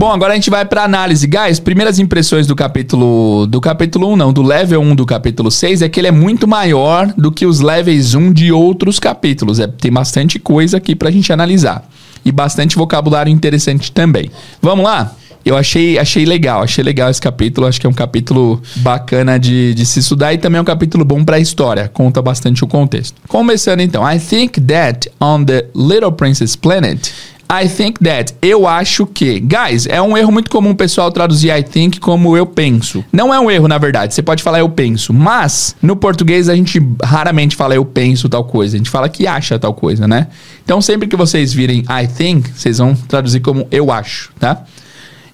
Bom, 0.00 0.11
agora 0.11 0.32
a 0.32 0.34
gente 0.34 0.49
vai 0.49 0.64
para 0.64 0.82
análise. 0.82 1.26
Guys, 1.26 1.61
primeiras 1.61 1.99
impressões 1.99 2.46
do 2.46 2.56
capítulo 2.56 3.46
do 3.46 3.61
capítulo 3.61 4.11
1 4.12 4.17
não, 4.17 4.32
do 4.32 4.40
level 4.40 4.81
1 4.81 4.94
do 4.94 5.05
capítulo 5.05 5.50
6 5.50 5.82
é 5.82 5.90
que 5.90 6.00
ele 6.00 6.08
é 6.08 6.11
muito 6.11 6.49
maior 6.49 7.12
do 7.19 7.31
que 7.31 7.44
os 7.44 7.61
levels 7.61 8.14
1 8.14 8.32
de 8.32 8.50
outros 8.50 8.99
capítulos. 8.99 9.61
É, 9.61 9.67
tem 9.67 9.93
bastante 9.93 10.38
coisa 10.38 10.78
aqui 10.78 10.96
pra 10.96 11.11
gente 11.11 11.31
analisar 11.32 11.87
e 12.25 12.32
bastante 12.32 12.76
vocabulário 12.76 13.31
interessante 13.31 13.93
também. 13.93 14.31
Vamos 14.62 14.87
lá? 14.87 15.14
Eu 15.44 15.56
achei, 15.56 15.98
achei 15.98 16.25
legal, 16.25 16.62
achei 16.62 16.84
legal 16.84 17.10
esse 17.10 17.20
capítulo. 17.20 17.66
Acho 17.66 17.81
que 17.81 17.87
é 17.87 17.90
um 17.90 17.94
capítulo 17.94 18.60
bacana 18.76 19.38
de, 19.38 19.75
de 19.75 19.87
se 19.87 20.00
estudar 20.00 20.32
e 20.34 20.38
também 20.38 20.58
é 20.58 20.62
um 20.62 20.64
capítulo 20.64 21.04
bom 21.04 21.25
para 21.25 21.37
a 21.37 21.40
história. 21.40 21.88
Conta 21.88 22.20
bastante 22.20 22.62
o 22.62 22.66
contexto. 22.66 23.20
Começando 23.28 23.81
então, 23.81 24.08
I 24.08 24.19
think 24.19 24.60
that 24.62 25.10
on 25.20 25.44
the 25.44 25.66
Little 25.75 26.12
Princess 26.12 26.54
Planet, 26.56 27.10
I 27.50 27.69
think 27.69 27.98
that. 28.04 28.32
Eu 28.40 28.64
acho 28.64 29.04
que. 29.06 29.40
Guys, 29.40 29.84
é 29.87 30.00
um 30.00 30.16
erro 30.16 30.31
muito 30.31 30.48
comum 30.48 30.70
o 30.70 30.75
pessoal 30.76 31.10
traduzir 31.10 31.50
I 31.50 31.64
think 31.64 31.98
como 31.98 32.37
eu 32.37 32.46
penso. 32.46 33.04
Não 33.12 33.34
é 33.34 33.40
um 33.40 33.50
erro, 33.50 33.66
na 33.66 33.76
verdade. 33.76 34.14
Você 34.14 34.22
pode 34.22 34.40
falar 34.40 34.60
eu 34.60 34.69
penso. 34.69 35.12
Mas, 35.12 35.75
no 35.82 35.96
português, 35.96 36.48
a 36.48 36.54
gente 36.54 36.81
raramente 37.02 37.56
fala 37.56 37.75
eu 37.75 37.84
penso 37.84 38.28
tal 38.28 38.44
coisa. 38.44 38.76
A 38.76 38.78
gente 38.78 38.88
fala 38.88 39.08
que 39.08 39.26
acha 39.26 39.58
tal 39.58 39.75
coisa, 39.75 40.06
né? 40.06 40.28
Então, 40.64 40.81
sempre 40.81 41.08
que 41.08 41.16
vocês 41.16 41.52
virem 41.52 41.81
I 41.81 42.06
think, 42.06 42.48
vocês 42.54 42.78
vão 42.78 42.94
traduzir 42.94 43.40
como 43.40 43.66
eu 43.72 43.90
acho, 43.90 44.31
tá? 44.38 44.64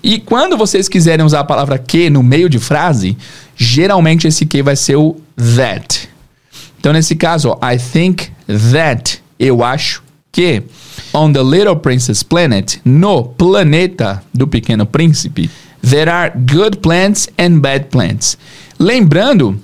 E 0.03 0.19
quando 0.19 0.57
vocês 0.57 0.89
quiserem 0.89 1.25
usar 1.25 1.41
a 1.41 1.45
palavra 1.45 1.79
que 1.79 2.09
no 2.11 2.23
meio 2.23 2.49
de 2.49 2.59
frase, 2.59 3.17
geralmente 3.57 4.27
esse 4.27 4.47
que 4.47 4.63
vai 4.63 4.77
ser 4.77 4.97
o 4.97 5.17
that. 5.57 6.09
Então, 6.79 6.93
nesse 6.93 7.17
caso, 7.17 7.51
ó, 7.51 7.73
I 7.73 7.79
think 7.79 8.31
that. 8.73 9.21
Eu 9.39 9.63
acho 9.63 10.03
que 10.33 10.63
on 11.13 11.33
the 11.33 11.43
Little 11.43 11.77
Princess 11.77 12.23
Planet, 12.23 12.81
no 12.85 13.25
planeta 13.25 14.23
do 14.33 14.47
Pequeno 14.47 14.87
Príncipe, 14.87 15.51
there 15.83 16.11
are 16.11 16.33
good 16.37 16.79
plants 16.79 17.29
and 17.39 17.59
bad 17.61 17.87
plants. 17.87 18.39
Lembrando 18.79 19.61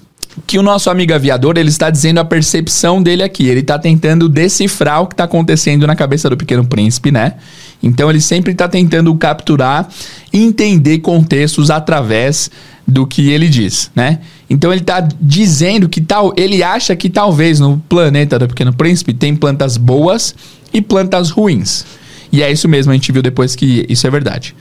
que 0.47 0.59
o 0.59 0.63
nosso 0.63 0.89
amigo 0.89 1.13
aviador 1.13 1.59
ele 1.59 1.69
está 1.69 1.91
dizendo 1.91 2.19
a 2.19 2.25
percepção 2.25 3.03
dele 3.03 3.23
aqui. 3.23 3.47
Ele 3.47 3.61
está 3.61 3.79
tentando 3.79 4.29
decifrar 4.29 5.03
o 5.03 5.07
que 5.07 5.15
está 5.15 5.25
acontecendo 5.25 5.87
na 5.87 5.95
cabeça 5.95 6.29
do 6.31 6.37
Pequeno 6.37 6.65
Príncipe, 6.65 7.11
né? 7.11 7.35
Então 7.83 8.09
ele 8.09 8.21
sempre 8.21 8.53
está 8.53 8.69
tentando 8.69 9.15
capturar 9.17 9.89
entender 10.33 10.99
contextos 10.99 11.71
através 11.71 12.51
do 12.87 13.07
que 13.07 13.31
ele 13.31 13.49
diz, 13.49 13.91
né? 13.95 14.21
Então 14.49 14.73
ele 14.73 14.81
está 14.81 15.07
dizendo 15.21 15.89
que 15.89 16.01
tal, 16.01 16.33
ele 16.37 16.63
acha 16.63 16.97
que 16.97 17.09
talvez 17.09 17.61
no 17.61 17.79
planeta 17.89 18.39
do 18.39 18.49
Pequeno 18.49 18.73
Príncipe 18.73 19.13
tem 19.13 19.37
plantas 19.37 19.77
boas 19.77 20.35
e 20.73 20.81
plantas 20.81 21.31
ruins. 21.31 21.85
E 22.31 22.43
é 22.43 22.51
isso 22.51 22.69
mesmo, 22.69 22.93
a 22.93 22.95
gente 22.95 23.13
viu 23.13 23.23
depois 23.23 23.55
que 23.55 23.85
isso 23.89 24.07
é 24.07 24.11
verdade. 24.11 24.55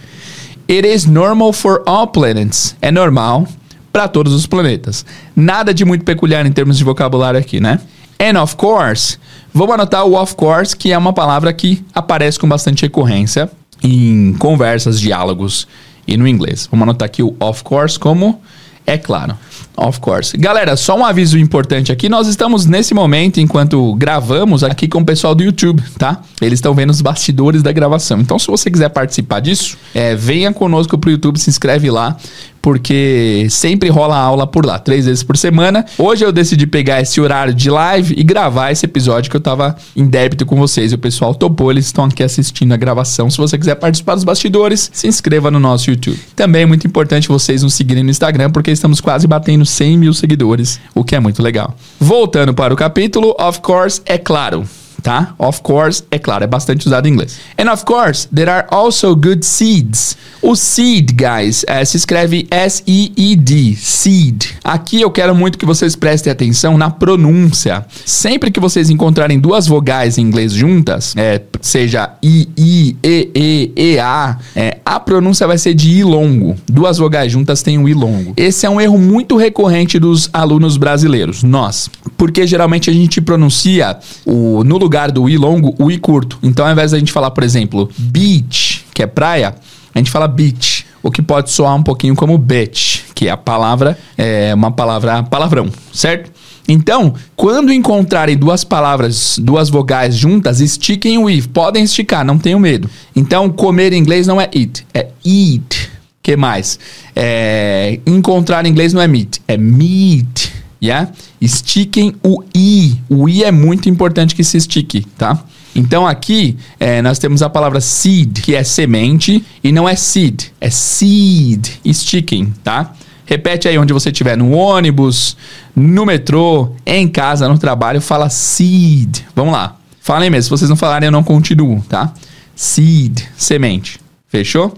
It 0.70 0.88
is 0.88 1.06
normal 1.06 1.54
for 1.54 1.82
all 1.86 2.08
planets. 2.08 2.76
É 2.82 2.92
normal 2.92 3.48
para 3.92 4.08
todos 4.08 4.34
os 4.34 4.46
planetas. 4.46 5.06
Nada 5.36 5.74
de 5.74 5.84
muito 5.86 6.06
peculiar 6.06 6.46
em 6.46 6.52
termos 6.52 6.78
de 6.78 6.84
vocabulário 6.84 7.40
aqui, 7.40 7.60
né? 7.60 7.80
And 8.20 8.42
of 8.42 8.56
course, 8.56 9.18
vamos 9.54 9.74
anotar 9.74 10.06
o 10.06 10.16
of 10.16 10.36
course, 10.36 10.76
que 10.76 10.92
é 10.92 10.98
uma 10.98 11.12
palavra 11.12 11.52
que 11.52 11.84
aparece 11.94 12.40
com 12.40 12.48
bastante 12.48 12.84
recorrência 12.84 13.50
em 13.84 14.34
conversas, 14.34 15.00
diálogos 15.00 15.68
e 16.08 16.16
no 16.16 16.28
inglês. 16.28 16.68
Vamos 16.70 16.84
anotar 16.84 17.08
aqui 17.08 17.24
o 17.24 17.36
of 17.40 17.64
course 17.64 17.98
como 17.98 18.40
é 18.86 18.98
claro. 18.98 19.38
Of 19.78 20.00
course. 20.00 20.36
Galera, 20.38 20.76
só 20.76 20.98
um 20.98 21.06
aviso 21.06 21.38
importante 21.38 21.92
aqui. 21.92 22.10
Nós 22.10 22.28
estamos 22.28 22.66
nesse 22.66 22.94
momento, 22.94 23.40
enquanto 23.40 23.96
gravamos, 23.96 24.64
aqui 24.64 24.88
com 24.88 25.00
o 25.00 25.06
pessoal 25.06 25.34
do 25.34 25.44
YouTube, 25.44 25.82
tá? 25.98 26.22
Eles 26.42 26.58
estão 26.58 26.74
vendo 26.74 26.90
os 26.90 27.02
bastidores 27.02 27.64
da 27.64 27.72
gravação. 27.72 28.20
Então, 28.20 28.38
se 28.38 28.48
você 28.48 28.70
quiser 28.70 28.90
participar 28.90 29.40
disso, 29.40 29.78
é, 29.96 30.14
venha 30.14 30.52
conosco 30.52 30.98
pro 30.98 31.10
YouTube, 31.10 31.40
se 31.40 31.50
inscreve 31.50 31.90
lá 31.90 32.18
porque 32.62 33.48
sempre 33.50 33.90
rola 33.90 34.18
aula 34.18 34.46
por 34.46 34.66
lá, 34.66 34.78
três 34.78 35.06
vezes 35.06 35.24
por 35.24 35.38
semana. 35.38 35.86
Hoje 35.98 36.24
eu 36.24 36.32
decidi 36.32 36.68
pegar 36.68 37.02
esse 37.02 37.20
horário 37.20 37.54
de 37.54 37.70
live 37.70 38.14
e 38.18 38.24
gravar 38.24 38.72
esse 38.72 38.86
episódio 38.86 39.30
que 39.30 39.38
eu 39.38 39.42
tava 39.42 39.76
em 39.96 40.06
débito 40.06 40.46
com 40.46 40.56
vocês. 40.56 40.92
E 40.92 40.96
o 40.96 40.98
pessoal 40.98 41.34
topou, 41.34 41.72
eles 41.72 41.86
estão 41.86 42.06
aqui 42.06 42.24
assistindo 42.24 42.74
a 42.74 42.78
gravação. 42.78 43.30
Se 43.30 43.38
você 43.38 43.58
quiser 43.58 43.76
participar 43.76 44.16
dos 44.16 44.24
bastidores, 44.24 44.90
se 44.94 45.08
inscreva 45.08 45.50
no 45.50 45.60
nosso 45.60 45.90
YouTube. 45.90 46.20
Também 46.36 46.64
é 46.64 46.66
muito 46.66 46.86
importante 46.86 47.28
vocês 47.28 47.64
nos 47.64 47.74
seguirem 47.74 48.04
no 48.04 48.10
Instagram, 48.10 48.52
porque 48.52 48.72
estamos 48.72 49.02
quase 49.02 49.28
batendo 49.28 49.66
100 49.66 49.98
mil 49.98 50.14
seguidores, 50.14 50.80
o 50.94 51.04
que 51.04 51.16
é 51.16 51.20
muito 51.20 51.42
legal. 51.42 51.76
Voltando 52.00 52.54
para 52.54 52.74
o 52.74 52.78
capítulo, 52.78 53.36
of 53.40 53.60
course, 53.62 54.02
é 54.06 54.18
claro 54.18 54.66
tá? 55.02 55.34
Of 55.38 55.62
course, 55.62 56.04
é 56.12 56.20
claro, 56.20 56.44
é 56.44 56.48
bastante 56.48 56.88
usado 56.88 57.08
em 57.08 57.12
inglês. 57.12 57.40
And 57.58 57.72
of 57.72 57.86
course, 57.86 58.28
there 58.34 58.50
are 58.50 58.68
also 58.70 59.16
good 59.16 59.46
seeds. 59.46 60.18
O 60.42 60.56
seed, 60.56 61.12
guys, 61.12 61.64
é, 61.68 61.86
se 61.86 61.98
escreve 61.98 62.48
S-E-E-D, 62.50 63.76
seed. 63.76 64.46
Aqui 64.64 65.00
eu 65.00 65.12
quero 65.12 65.36
muito 65.36 65.58
que 65.58 65.66
vocês 65.66 65.96
prestem 65.96 66.32
atenção 66.32 66.78
na 66.78 66.90
pronúncia. 66.90 67.86
Sempre 68.06 68.50
que 68.50 68.60
vocês 68.60 68.90
encontrarem 68.90 69.40
duas 69.40 69.68
vogais 69.68 70.18
em 70.18 70.22
inglês 70.22 70.52
juntas, 70.52 71.14
é, 71.16 71.42
seja 71.62 72.12
I, 72.24 72.50
I, 72.58 72.98
E, 73.04 73.32
E, 73.36 73.72
E, 73.76 74.00
A, 74.00 74.38
é, 74.56 74.78
a 74.84 75.00
pronúncia 75.00 75.46
vai 75.46 75.58
ser 75.58 75.76
de 75.76 75.90
I 75.92 76.04
longo. 76.04 76.56
Duas 76.68 76.98
vogais 76.98 77.32
juntas 77.32 77.62
têm 77.62 77.78
um 77.78 77.88
I 77.88 77.94
longo. 77.94 78.34
Esse 78.36 78.66
é 78.66 78.70
um 78.70 78.82
erro 78.82 78.98
muito 78.98 79.38
recorrente 79.38 80.00
dos 80.00 80.30
alunos 80.34 80.76
brasileiros, 80.76 81.44
nós. 81.44 81.90
Porque 82.18 82.48
geralmente 82.48 82.90
a 82.90 82.94
gente 82.94 83.22
pronuncia 83.22 83.98
o, 84.26 84.64
no 84.64 84.78
lugar 84.78 84.91
do 85.12 85.30
I 85.30 85.38
longo, 85.38 85.76
o 85.80 85.90
I 85.90 85.98
curto. 85.98 86.38
Então 86.44 86.66
ao 86.66 86.72
invés 86.72 86.92
da 86.92 87.00
gente 87.00 87.12
falar, 87.12 87.32
por 87.32 87.44
exemplo, 87.44 87.90
beach, 87.98 88.86
que 88.94 89.04
é 89.04 89.08
praia, 89.08 89.56
a 89.94 89.98
gente 89.98 90.12
fala 90.12 90.28
beach 90.28 90.86
o 91.04 91.10
que 91.10 91.22
pode 91.22 91.50
soar 91.50 91.76
um 91.76 91.84
pouquinho 91.84 92.16
como 92.16 92.38
bitch, 92.38 93.02
que 93.16 93.28
é 93.28 93.32
a 93.32 93.38
palavra, 93.38 93.98
é 94.18 94.54
uma 94.54 94.72
palavra 94.72 95.24
palavrão, 95.24 95.70
certo? 95.94 96.32
Então, 96.68 97.16
quando 97.36 97.74
encontrarem 97.74 98.38
duas 98.38 98.64
palavras, 98.64 99.38
duas 99.42 99.70
vogais 99.70 100.16
juntas, 100.16 100.62
estiquem 100.62 101.18
o 101.18 101.30
i. 101.30 101.42
Podem 101.42 101.84
esticar, 101.84 102.24
não 102.24 102.38
tenham 102.38 102.60
medo. 102.60 102.90
Então, 103.16 103.50
comer 103.50 103.94
em 103.94 103.98
inglês 103.98 104.28
não 104.28 104.40
é 104.40 104.50
eat, 104.54 104.86
é 104.94 105.08
eat. 105.26 105.90
que 106.22 106.38
mais? 106.38 106.80
É, 107.16 108.00
encontrar 108.06 108.66
em 108.66 108.70
inglês 108.70 108.94
não 108.94 109.02
é 109.02 109.08
meet, 109.08 109.40
é 109.48 109.58
meet. 109.58 110.52
Yeah? 110.82 111.12
Estiquem 111.40 112.16
o 112.24 112.44
i. 112.56 112.98
O 113.08 113.30
i 113.30 113.44
é 113.44 113.52
muito 113.52 113.88
importante 113.88 114.36
que 114.36 114.44
se 114.44 114.58
estique, 114.58 115.06
tá? 115.18 115.44
Então 115.76 116.06
aqui 116.06 116.58
é, 116.80 117.02
nós 117.02 117.20
temos 117.20 117.42
a 117.42 117.50
palavra 117.50 117.80
seed, 117.80 118.42
que 118.42 118.56
é 118.56 118.64
semente, 118.64 119.44
e 119.64 119.72
não 119.72 119.88
é 119.88 119.96
seed, 119.96 120.46
é 120.60 120.70
seed. 120.70 121.68
Estiquem, 121.86 122.54
tá? 122.64 122.94
Repete 123.26 123.68
aí 123.68 123.78
onde 123.78 123.94
você 123.94 124.10
estiver, 124.10 124.36
no 124.36 124.52
ônibus, 124.52 125.38
no 125.76 126.06
metrô, 126.06 126.74
em 126.86 127.08
casa, 127.08 127.48
no 127.48 127.58
trabalho, 127.58 128.02
fala 128.02 128.30
seed. 128.30 129.20
Vamos 129.34 129.54
lá. 129.54 129.78
Falem 130.02 130.30
mesmo, 130.30 130.44
se 130.44 130.50
vocês 130.50 130.70
não 130.70 130.76
falarem 130.76 131.08
eu 131.08 131.12
não 131.12 131.24
continuo, 131.24 131.82
tá? 131.88 132.14
Seed, 132.56 133.22
semente. 133.38 134.00
Fechou? 134.28 134.78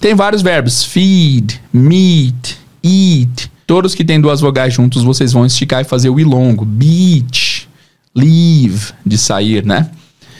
Tem 0.00 0.14
vários 0.14 0.42
verbos, 0.42 0.84
feed, 0.84 1.60
meet, 1.72 2.56
eat. 2.82 3.49
Todos 3.70 3.94
que 3.94 4.04
têm 4.04 4.20
duas 4.20 4.40
vogais 4.40 4.74
juntos, 4.74 5.04
vocês 5.04 5.32
vão 5.32 5.46
esticar 5.46 5.82
e 5.82 5.84
fazer 5.84 6.10
o 6.10 6.18
i 6.18 6.24
longo. 6.24 6.64
Beach, 6.64 7.68
leave, 8.12 8.92
de 9.06 9.16
sair, 9.16 9.64
né? 9.64 9.88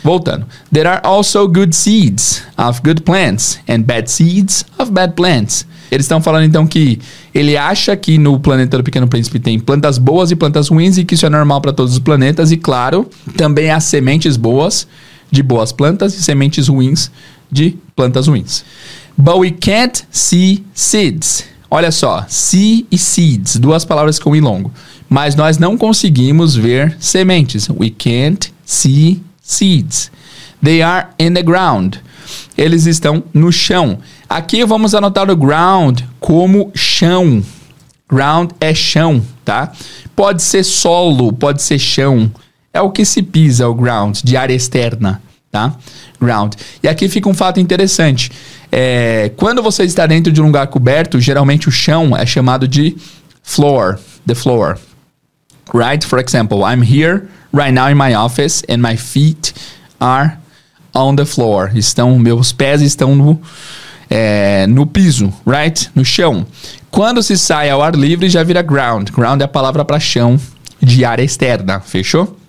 Voltando. 0.03 0.47
There 0.73 0.89
are 0.89 1.01
also 1.05 1.47
good 1.47 1.73
seeds 1.77 2.43
of 2.59 2.81
good 2.83 3.03
plants 3.03 3.61
and 3.69 3.83
bad 3.83 4.11
seeds 4.11 4.67
of 4.81 4.91
bad 4.91 5.13
plants. 5.15 5.65
Eles 5.93 6.07
estão 6.07 6.21
falando 6.21 6.43
então 6.43 6.67
que 6.67 6.99
ele 7.33 7.57
acha 7.57 7.97
que 7.97 8.19
no 8.19 8.41
planeta 8.41 8.79
do 8.79 8.83
Pequeno 8.83 9.07
Príncipe 9.07 9.39
tem 9.39 9.61
plantas 9.61 9.97
boas 9.97 10.33
e 10.33 10.35
plantas 10.35 10.67
ruins 10.67 10.99
e 10.99 11.05
que 11.05 11.15
isso 11.15 11.25
é 11.25 11.31
normal 11.31 11.61
para 11.61 11.73
todos 11.73 11.93
os 11.93 12.01
planetas. 12.01 12.51
E 12.51 12.57
claro, 12.57 13.09
também 13.37 13.71
há 13.71 13.79
sementes 13.79 14.37
boas 14.37 14.89
de 15.31 15.41
boas 15.41 15.71
plantas 15.71 16.17
e 16.17 16.23
sementes 16.25 16.67
ruins 16.67 17.13
de 17.49 17.79
plantas 17.95 18.27
ruins. 18.27 18.65
But 19.17 19.37
we 19.37 19.53
can't 19.53 20.03
see 20.11 20.65
seeds. 20.75 21.50
Olha 21.71 21.93
só, 21.93 22.25
see 22.29 22.85
e 22.91 22.99
seeds, 22.99 23.57
duas 23.57 23.85
palavras 23.85 24.19
com 24.19 24.35
i 24.35 24.41
longo. 24.41 24.73
Mas 25.09 25.37
nós 25.37 25.57
não 25.57 25.79
conseguimos 25.79 26.57
ver 26.57 26.97
sementes. 26.99 27.69
We 27.69 27.91
can't 27.91 28.53
see 28.65 29.23
seeds. 29.41 30.11
They 30.63 30.83
are 30.83 31.09
in 31.19 31.35
the 31.35 31.43
ground. 31.43 31.97
Eles 32.57 32.87
estão 32.87 33.23
no 33.33 33.53
chão. 33.53 33.99
Aqui 34.29 34.65
vamos 34.65 34.95
anotar 34.95 35.31
o 35.31 35.37
ground 35.37 36.01
como 36.19 36.71
chão. 36.75 37.43
Ground 38.09 38.51
é 38.61 38.75
chão, 38.75 39.23
tá? 39.45 39.73
Pode 40.17 40.43
ser 40.43 40.65
solo, 40.65 41.33
pode 41.33 41.63
ser 41.63 41.79
chão. 41.79 42.31
É 42.73 42.81
o 42.81 42.91
que 42.91 43.05
se 43.05 43.23
pisa, 43.23 43.69
o 43.69 43.75
ground, 43.75 44.21
de 44.23 44.37
área 44.37 44.55
externa, 44.55 45.23
tá? 45.51 45.75
Ground. 46.21 46.55
E 46.83 46.89
aqui 46.89 47.09
fica 47.09 47.29
um 47.29 47.35
fato 47.35 47.59
interessante. 47.61 48.31
É, 48.73 49.33
quando 49.37 49.63
você 49.63 49.85
está 49.85 50.07
dentro 50.07 50.33
de 50.33 50.41
um 50.41 50.47
lugar 50.47 50.67
coberto, 50.69 51.21
geralmente 51.21 51.69
o 51.69 51.73
chão 51.73 52.17
é 52.17 52.25
chamado 52.25 52.69
de 52.69 52.97
floor, 53.43 53.99
the 54.27 54.35
floor. 54.35 54.79
Right? 55.73 56.05
For 56.05 56.19
example, 56.19 56.59
I'm 56.61 56.83
here 56.83 57.29
right 57.53 57.73
now 57.73 57.89
in 57.89 57.95
my 57.95 58.15
office 58.15 58.63
and 58.69 58.79
my 58.79 58.97
feet 58.97 59.55
are 59.99 60.39
on 60.95 61.17
the 61.17 61.25
floor. 61.25 61.71
Estão, 61.75 62.19
meus 62.19 62.53
pés 62.53 62.81
estão 62.81 63.15
no, 63.15 63.41
é, 64.09 64.67
no 64.67 64.87
piso, 64.87 65.33
right? 65.47 65.91
No 65.95 66.05
chão. 66.05 66.47
Quando 66.91 67.23
se 67.23 67.39
sai 67.39 67.71
ao 67.71 67.83
ar 67.83 67.95
livre, 67.95 68.29
já 68.29 68.43
vira 68.43 68.63
ground. 68.63 69.11
Ground 69.11 69.41
é 69.41 69.45
a 69.45 69.49
palavra 69.49 69.85
para 69.85 70.01
chão 70.01 70.39
de 70.83 71.05
área 71.05 71.23
externa, 71.23 71.81
fechou? 71.81 72.40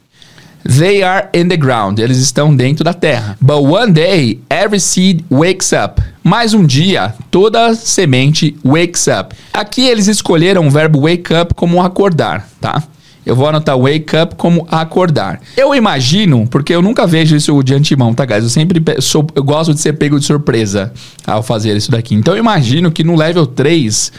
They 0.63 1.03
are 1.03 1.27
in 1.33 1.47
the 1.47 1.57
ground. 1.57 1.99
Eles 1.99 2.17
estão 2.17 2.55
dentro 2.55 2.83
da 2.83 2.93
terra. 2.93 3.37
But 3.41 3.63
one 3.63 3.91
day, 3.91 4.39
every 4.49 4.79
seed 4.79 5.25
wakes 5.31 5.71
up. 5.71 6.01
Mais 6.23 6.53
um 6.53 6.65
dia, 6.65 7.15
toda 7.31 7.73
semente 7.73 8.55
wakes 8.63 9.07
up. 9.07 9.35
Aqui 9.53 9.87
eles 9.87 10.07
escolheram 10.07 10.67
o 10.67 10.69
verbo 10.69 11.01
wake 11.01 11.33
up 11.33 11.53
como 11.55 11.81
acordar, 11.81 12.47
tá? 12.59 12.83
Eu 13.25 13.35
vou 13.35 13.47
anotar 13.47 13.77
wake 13.77 14.15
up 14.15 14.35
como 14.35 14.67
acordar. 14.69 15.39
Eu 15.55 15.75
imagino, 15.75 16.47
porque 16.47 16.73
eu 16.73 16.81
nunca 16.81 17.05
vejo 17.05 17.35
isso 17.35 17.61
de 17.63 17.73
antemão, 17.73 18.13
tá, 18.13 18.25
guys? 18.25 18.43
Eu 18.43 18.49
sempre 18.49 18.83
sou, 18.99 19.25
eu 19.35 19.43
gosto 19.43 19.73
de 19.73 19.79
ser 19.79 19.93
pego 19.93 20.19
de 20.19 20.25
surpresa 20.25 20.91
ao 21.25 21.43
fazer 21.43 21.75
isso 21.75 21.91
daqui. 21.91 22.15
Então 22.15 22.33
eu 22.33 22.39
imagino 22.39 22.91
que 22.91 23.03
no 23.03 23.15
level 23.15 23.45
3, 23.45 24.11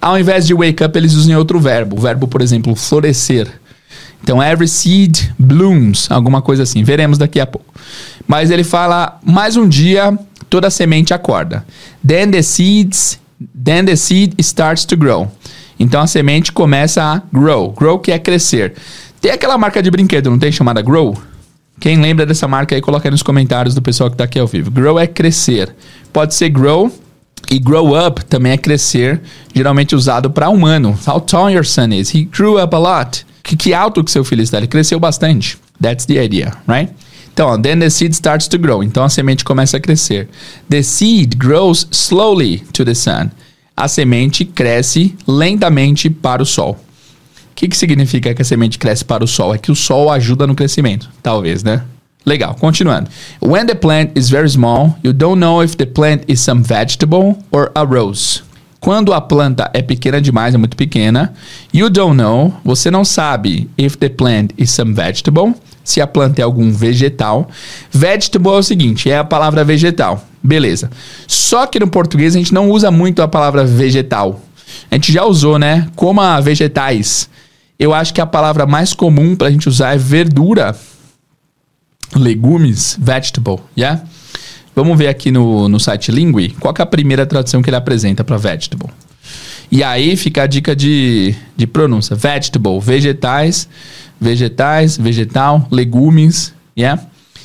ao 0.00 0.18
invés 0.18 0.46
de 0.46 0.54
wake 0.54 0.82
up, 0.82 0.96
eles 0.96 1.14
usem 1.14 1.36
outro 1.36 1.60
verbo. 1.60 1.96
O 1.96 2.00
verbo, 2.00 2.26
por 2.26 2.42
exemplo, 2.42 2.74
florescer. 2.74 3.48
Então, 4.22 4.42
every 4.42 4.68
seed 4.68 5.30
blooms, 5.38 6.10
alguma 6.10 6.42
coisa 6.42 6.62
assim. 6.62 6.82
Veremos 6.82 7.18
daqui 7.18 7.40
a 7.40 7.46
pouco. 7.46 7.72
Mas 8.26 8.50
ele 8.50 8.64
fala, 8.64 9.18
mais 9.24 9.56
um 9.56 9.66
dia, 9.66 10.18
toda 10.50 10.70
semente 10.70 11.14
acorda. 11.14 11.64
Then 12.06 12.30
the 12.30 12.42
seeds, 12.42 13.18
then 13.64 13.84
the 13.84 13.96
seed 13.96 14.34
starts 14.40 14.84
to 14.84 14.96
grow. 14.96 15.30
Então 15.78 16.00
a 16.00 16.06
semente 16.06 16.52
começa 16.52 17.02
a 17.02 17.22
grow. 17.32 17.72
Grow 17.72 17.98
que 17.98 18.10
é 18.10 18.18
crescer. 18.18 18.74
Tem 19.20 19.30
aquela 19.30 19.56
marca 19.56 19.82
de 19.82 19.90
brinquedo, 19.90 20.30
não 20.30 20.38
tem 20.38 20.50
chamada 20.50 20.82
Grow? 20.82 21.16
Quem 21.80 22.00
lembra 22.00 22.26
dessa 22.26 22.48
marca 22.48 22.74
aí, 22.74 22.80
coloca 22.80 23.06
aí 23.06 23.10
nos 23.10 23.22
comentários 23.22 23.74
do 23.74 23.80
pessoal 23.80 24.10
que 24.10 24.14
está 24.14 24.24
aqui 24.24 24.38
ao 24.38 24.46
vivo. 24.46 24.70
Grow 24.70 24.98
é 24.98 25.06
crescer. 25.06 25.74
Pode 26.12 26.34
ser 26.34 26.48
grow 26.48 26.92
e 27.50 27.58
grow 27.58 27.96
up 27.96 28.24
também 28.24 28.52
é 28.52 28.56
crescer, 28.56 29.22
geralmente 29.54 29.94
usado 29.94 30.30
para 30.30 30.50
humano. 30.50 30.98
How 31.06 31.20
tall 31.20 31.50
your 31.50 31.64
son 31.64 31.92
is? 31.92 32.12
He 32.12 32.24
grew 32.24 32.60
up 32.60 32.74
a 32.74 32.78
lot. 32.78 33.24
Que, 33.48 33.56
que 33.56 33.72
alto 33.72 34.04
que 34.04 34.10
seu 34.10 34.22
filho 34.22 34.42
está? 34.42 34.58
Ele 34.58 34.66
cresceu 34.66 35.00
bastante. 35.00 35.58
That's 35.80 36.04
the 36.04 36.22
idea, 36.22 36.52
right? 36.68 36.92
Então, 37.32 37.60
then 37.60 37.78
the 37.78 37.88
seed 37.88 38.12
starts 38.12 38.46
to 38.48 38.58
grow. 38.58 38.82
Então 38.82 39.04
a 39.04 39.08
semente 39.08 39.42
começa 39.42 39.78
a 39.78 39.80
crescer. 39.80 40.28
The 40.68 40.82
seed 40.82 41.36
grows 41.36 41.86
slowly 41.90 42.58
to 42.72 42.84
the 42.84 42.94
sun 42.94 43.30
a 43.78 43.86
semente 43.86 44.44
cresce 44.44 45.14
lentamente 45.26 46.10
para 46.10 46.42
o 46.42 46.46
sol. 46.46 46.72
O 46.72 47.54
que, 47.54 47.68
que 47.68 47.76
significa 47.76 48.34
que 48.34 48.42
a 48.42 48.44
semente 48.44 48.76
cresce 48.76 49.04
para 49.04 49.22
o 49.22 49.26
sol? 49.26 49.54
É 49.54 49.58
que 49.58 49.70
o 49.70 49.76
sol 49.76 50.10
ajuda 50.10 50.46
no 50.46 50.54
crescimento, 50.54 51.08
talvez, 51.22 51.62
né? 51.62 51.84
Legal, 52.26 52.56
continuando. 52.56 53.08
When 53.40 53.66
the 53.66 53.74
plant 53.74 54.18
is 54.18 54.28
very 54.28 54.48
small, 54.48 54.96
you 55.04 55.12
don't 55.12 55.38
know 55.38 55.62
if 55.62 55.76
the 55.76 55.86
plant 55.86 56.24
is 56.26 56.40
some 56.40 56.62
vegetable 56.62 57.38
or 57.52 57.70
a 57.74 57.84
rose. 57.84 58.42
Quando 58.80 59.12
a 59.12 59.20
planta 59.20 59.70
é 59.74 59.82
pequena 59.82 60.20
demais, 60.20 60.54
é 60.54 60.58
muito 60.58 60.76
pequena, 60.76 61.34
you 61.74 61.90
don't 61.90 62.16
know, 62.16 62.54
você 62.64 62.90
não 62.90 63.04
sabe 63.04 63.68
if 63.76 63.96
the 63.96 64.08
plant 64.08 64.52
is 64.56 64.70
some 64.70 64.92
vegetable, 64.92 65.52
se 65.82 66.00
a 66.00 66.06
planta 66.06 66.40
é 66.40 66.44
algum 66.44 66.70
vegetal. 66.70 67.48
Vegetable 67.90 68.52
é 68.52 68.58
o 68.58 68.62
seguinte, 68.62 69.10
é 69.10 69.18
a 69.18 69.24
palavra 69.24 69.64
vegetal. 69.64 70.24
Beleza. 70.42 70.90
Só 71.26 71.66
que 71.66 71.80
no 71.80 71.88
português 71.88 72.36
a 72.36 72.38
gente 72.38 72.54
não 72.54 72.70
usa 72.70 72.90
muito 72.90 73.20
a 73.20 73.28
palavra 73.28 73.64
vegetal. 73.64 74.40
A 74.90 74.94
gente 74.94 75.12
já 75.12 75.24
usou, 75.24 75.58
né? 75.58 75.88
Como 75.96 76.20
a 76.20 76.40
vegetais. 76.40 77.28
Eu 77.78 77.94
acho 77.94 78.12
que 78.12 78.20
a 78.20 78.26
palavra 78.26 78.66
mais 78.66 78.92
comum 78.92 79.34
pra 79.34 79.50
gente 79.50 79.68
usar 79.68 79.94
é 79.94 79.98
verdura. 79.98 80.76
Legumes, 82.14 82.96
vegetable, 83.00 83.58
yeah? 83.76 84.02
Vamos 84.78 84.96
ver 84.96 85.08
aqui 85.08 85.32
no, 85.32 85.68
no 85.68 85.80
site 85.80 86.12
Lingui 86.12 86.50
qual 86.50 86.72
é 86.78 86.82
a 86.82 86.86
primeira 86.86 87.26
tradução 87.26 87.60
que 87.60 87.68
ele 87.68 87.76
apresenta 87.76 88.22
para 88.22 88.36
vegetable. 88.36 88.88
E 89.72 89.82
aí 89.82 90.14
fica 90.16 90.44
a 90.44 90.46
dica 90.46 90.76
de, 90.76 91.34
de 91.56 91.66
pronúncia: 91.66 92.14
vegetable, 92.14 92.78
vegetais, 92.78 93.68
vegetais, 94.20 94.96
vegetal, 94.96 95.66
legumes, 95.68 96.54
yeah? 96.78 97.02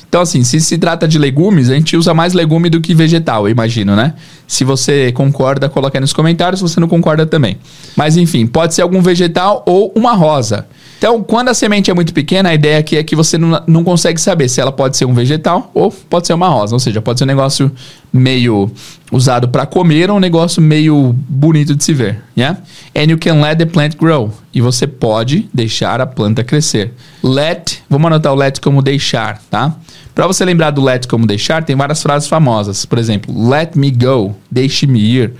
Então, 0.08 0.22
assim, 0.22 0.44
se 0.44 0.60
se 0.60 0.78
trata 0.78 1.08
de 1.08 1.18
legumes, 1.18 1.70
a 1.70 1.74
gente 1.74 1.96
usa 1.96 2.14
mais 2.14 2.34
legume 2.34 2.70
do 2.70 2.80
que 2.80 2.94
vegetal, 2.94 3.48
eu 3.48 3.50
imagino, 3.50 3.96
né? 3.96 4.14
Se 4.46 4.62
você 4.62 5.10
concorda, 5.10 5.68
coloca 5.68 5.98
aí 5.98 6.00
nos 6.00 6.12
comentários. 6.12 6.60
Se 6.60 6.62
você 6.62 6.78
não 6.78 6.86
concorda 6.86 7.26
também. 7.26 7.58
Mas 7.96 8.16
enfim, 8.16 8.46
pode 8.46 8.74
ser 8.74 8.82
algum 8.82 9.02
vegetal 9.02 9.64
ou 9.66 9.92
uma 9.96 10.12
rosa. 10.12 10.68
Então, 11.04 11.22
quando 11.22 11.50
a 11.50 11.54
semente 11.54 11.90
é 11.90 11.94
muito 11.94 12.14
pequena, 12.14 12.48
a 12.48 12.54
ideia 12.54 12.78
aqui 12.78 12.96
é 12.96 13.04
que 13.04 13.14
você 13.14 13.36
não, 13.36 13.62
não 13.66 13.84
consegue 13.84 14.18
saber 14.18 14.48
se 14.48 14.58
ela 14.58 14.72
pode 14.72 14.96
ser 14.96 15.04
um 15.04 15.12
vegetal 15.12 15.70
ou 15.74 15.90
pode 15.90 16.26
ser 16.26 16.32
uma 16.32 16.48
rosa. 16.48 16.74
Ou 16.74 16.80
seja, 16.80 17.02
pode 17.02 17.18
ser 17.18 17.24
um 17.24 17.26
negócio 17.26 17.70
meio 18.10 18.70
usado 19.12 19.50
para 19.50 19.66
comer 19.66 20.10
ou 20.10 20.16
um 20.16 20.18
negócio 20.18 20.62
meio 20.62 21.14
bonito 21.28 21.76
de 21.76 21.84
se 21.84 21.92
ver. 21.92 22.22
Yeah? 22.34 22.58
And 22.96 23.10
you 23.10 23.18
can 23.18 23.42
let 23.42 23.58
the 23.58 23.66
plant 23.66 23.96
grow. 23.98 24.32
E 24.54 24.62
você 24.62 24.86
pode 24.86 25.46
deixar 25.52 26.00
a 26.00 26.06
planta 26.06 26.42
crescer. 26.42 26.94
Let, 27.22 27.80
vamos 27.90 28.06
anotar 28.06 28.32
o 28.32 28.34
let 28.34 28.58
como 28.58 28.80
deixar, 28.80 29.42
tá? 29.50 29.76
Para 30.14 30.26
você 30.26 30.42
lembrar 30.42 30.70
do 30.70 30.82
let 30.82 31.06
como 31.06 31.26
deixar, 31.26 31.64
tem 31.64 31.76
várias 31.76 32.02
frases 32.02 32.30
famosas. 32.30 32.86
Por 32.86 32.98
exemplo, 32.98 33.50
let 33.50 33.76
me 33.76 33.90
go, 33.90 34.34
deixe-me 34.50 35.00
ir. 35.00 35.34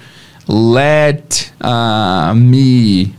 Let 0.46 1.52
uh, 1.58 2.34
me. 2.34 3.14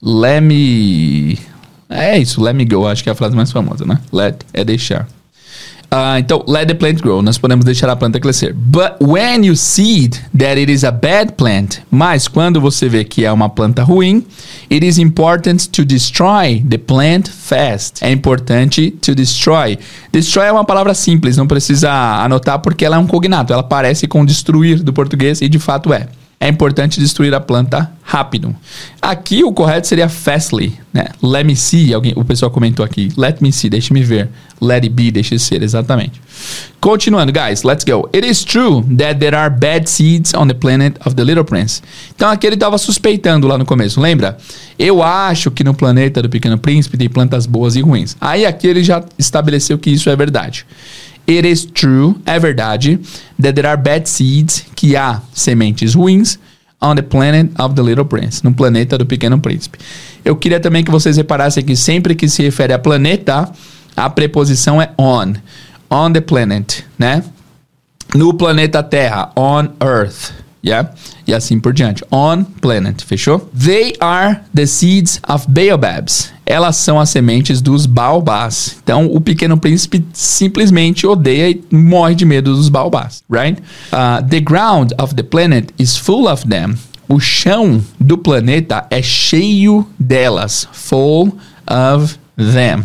Let 0.00 0.42
me. 0.42 1.51
É 1.92 2.18
isso, 2.18 2.40
let 2.42 2.54
me 2.54 2.64
go, 2.64 2.86
acho 2.86 3.02
que 3.02 3.08
é 3.08 3.12
a 3.12 3.14
frase 3.14 3.36
mais 3.36 3.52
famosa, 3.52 3.84
né? 3.84 3.98
Let 4.12 4.44
é 4.52 4.64
deixar. 4.64 5.06
Uh, 5.92 6.16
então, 6.18 6.42
let 6.48 6.66
the 6.66 6.72
plant 6.72 7.02
grow. 7.02 7.20
Nós 7.20 7.36
podemos 7.36 7.66
deixar 7.66 7.90
a 7.90 7.94
planta 7.94 8.18
crescer. 8.18 8.54
But 8.54 8.96
when 8.98 9.44
you 9.44 9.54
see 9.54 10.08
that 10.08 10.58
it 10.58 10.72
is 10.72 10.84
a 10.84 10.90
bad 10.90 11.32
plant, 11.32 11.80
mas 11.90 12.26
quando 12.26 12.62
você 12.62 12.88
vê 12.88 13.04
que 13.04 13.26
é 13.26 13.30
uma 13.30 13.50
planta 13.50 13.82
ruim, 13.82 14.24
it 14.70 14.86
is 14.86 14.96
important 14.96 15.68
to 15.70 15.84
destroy 15.84 16.64
the 16.66 16.78
plant 16.78 17.28
fast. 17.28 18.02
É 18.02 18.10
importante 18.10 18.90
to 19.02 19.14
destroy. 19.14 19.78
Destroy 20.10 20.46
é 20.46 20.52
uma 20.52 20.64
palavra 20.64 20.94
simples, 20.94 21.36
não 21.36 21.46
precisa 21.46 21.92
anotar 21.92 22.58
porque 22.60 22.86
ela 22.86 22.96
é 22.96 22.98
um 22.98 23.06
cognato. 23.06 23.52
Ela 23.52 23.62
parece 23.62 24.08
com 24.08 24.24
destruir 24.24 24.82
do 24.82 24.94
português 24.94 25.42
e 25.42 25.48
de 25.48 25.58
fato 25.58 25.92
é 25.92 26.08
é 26.42 26.48
importante 26.48 26.98
destruir 26.98 27.32
a 27.34 27.40
planta 27.40 27.88
rápido. 28.02 28.52
Aqui 29.00 29.44
o 29.44 29.52
correto 29.52 29.86
seria 29.86 30.08
fastly, 30.08 30.76
né? 30.92 31.04
Let 31.22 31.46
me 31.46 31.54
see, 31.54 31.94
alguém, 31.94 32.12
o 32.16 32.24
pessoal 32.24 32.50
comentou 32.50 32.84
aqui. 32.84 33.10
Let 33.16 33.36
me 33.40 33.52
see, 33.52 33.70
deixe-me 33.70 34.02
ver. 34.02 34.28
Let 34.60 34.82
it 34.82 34.88
be, 34.88 35.12
deixe 35.12 35.38
ser, 35.38 35.62
exatamente. 35.62 36.20
Continuando, 36.80 37.32
guys, 37.32 37.62
let's 37.62 37.84
go. 37.84 38.10
It 38.12 38.26
is 38.26 38.42
true 38.42 38.82
that 38.98 39.20
there 39.20 39.36
are 39.36 39.48
bad 39.48 39.88
seeds 39.88 40.34
on 40.34 40.48
the 40.48 40.54
planet 40.54 40.98
of 41.06 41.14
the 41.14 41.22
Little 41.22 41.44
Prince. 41.44 41.80
Então 42.12 42.28
aqui 42.28 42.44
ele 42.44 42.54
estava 42.54 42.76
suspeitando 42.76 43.46
lá 43.46 43.56
no 43.56 43.64
começo, 43.64 44.00
lembra? 44.00 44.36
Eu 44.76 45.00
acho 45.00 45.48
que 45.48 45.62
no 45.62 45.72
planeta 45.72 46.20
do 46.20 46.28
Pequeno 46.28 46.58
Príncipe 46.58 46.98
tem 46.98 47.08
plantas 47.08 47.46
boas 47.46 47.76
e 47.76 47.82
ruins. 47.82 48.16
Aí 48.20 48.44
aqui 48.44 48.66
ele 48.66 48.82
já 48.82 49.00
estabeleceu 49.16 49.78
que 49.78 49.90
isso 49.90 50.10
é 50.10 50.16
verdade. 50.16 50.66
It 51.28 51.46
is 51.46 51.64
true, 51.64 52.16
é 52.26 52.38
verdade, 52.38 52.98
that 53.40 53.54
there 53.54 53.68
are 53.68 53.76
bad 53.76 54.08
seeds, 54.08 54.64
que 54.74 54.96
há 54.96 55.22
sementes 55.32 55.94
ruins 55.94 56.38
on 56.80 56.96
the 56.96 57.02
planet 57.02 57.50
of 57.58 57.74
the 57.74 57.82
Little 57.82 58.04
Prince, 58.04 58.42
no 58.42 58.52
planeta 58.52 58.98
do 58.98 59.06
Pequeno 59.06 59.38
Príncipe. 59.38 59.78
Eu 60.24 60.34
queria 60.36 60.58
também 60.58 60.82
que 60.82 60.90
vocês 60.90 61.16
reparassem 61.16 61.64
que 61.64 61.76
sempre 61.76 62.14
que 62.14 62.28
se 62.28 62.42
refere 62.42 62.72
a 62.72 62.78
planeta, 62.78 63.50
a 63.96 64.10
preposição 64.10 64.82
é 64.82 64.90
on. 64.98 65.34
On 65.88 66.12
the 66.12 66.20
planet, 66.20 66.84
né? 66.98 67.22
No 68.14 68.34
planeta 68.34 68.82
Terra, 68.82 69.30
on 69.36 69.68
Earth 69.80 70.41
yeah? 70.64 70.92
E 71.26 71.34
assim 71.34 71.58
por 71.58 71.72
diante. 71.72 72.04
On 72.10 72.44
planet, 72.44 73.04
fechou? 73.04 73.50
They 73.56 73.94
are 74.00 74.40
the 74.54 74.66
seeds 74.66 75.20
of 75.28 75.46
baobabs. 75.48 76.32
Elas 76.44 76.76
são 76.76 76.98
as 76.98 77.10
sementes 77.10 77.60
dos 77.60 77.86
baobás. 77.86 78.76
Então, 78.82 79.06
o 79.06 79.20
pequeno 79.20 79.56
príncipe 79.56 80.04
simplesmente 80.12 81.06
odeia 81.06 81.50
e 81.50 81.62
morre 81.74 82.14
de 82.14 82.24
medo 82.24 82.54
dos 82.54 82.68
baobás, 82.68 83.22
right? 83.30 83.60
Uh, 83.92 84.22
the 84.28 84.40
ground 84.40 84.92
of 84.98 85.14
the 85.14 85.22
planet 85.22 85.72
is 85.78 85.96
full 85.96 86.28
of 86.28 86.46
them. 86.48 86.74
O 87.08 87.20
chão 87.20 87.82
do 88.00 88.16
planeta 88.16 88.86
é 88.90 89.02
cheio 89.02 89.86
delas. 89.98 90.68
Full 90.72 91.36
of 91.66 92.18
them. 92.36 92.84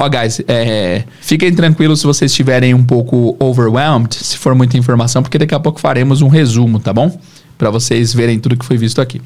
Ó, 0.00 0.06
oh, 0.06 0.08
guys, 0.08 0.40
é, 0.48 1.04
fiquem 1.20 1.54
tranquilos 1.54 2.00
se 2.00 2.06
vocês 2.06 2.30
estiverem 2.30 2.72
um 2.72 2.82
pouco 2.82 3.36
overwhelmed, 3.38 4.14
se 4.14 4.38
for 4.38 4.54
muita 4.54 4.78
informação, 4.78 5.22
porque 5.22 5.36
daqui 5.36 5.54
a 5.54 5.60
pouco 5.60 5.78
faremos 5.78 6.22
um 6.22 6.28
resumo, 6.28 6.80
tá 6.80 6.90
bom? 6.90 7.20
Para 7.58 7.68
vocês 7.68 8.14
verem 8.14 8.40
tudo 8.40 8.56
que 8.56 8.64
foi 8.64 8.78
visto 8.78 8.98
aqui. 8.98 9.20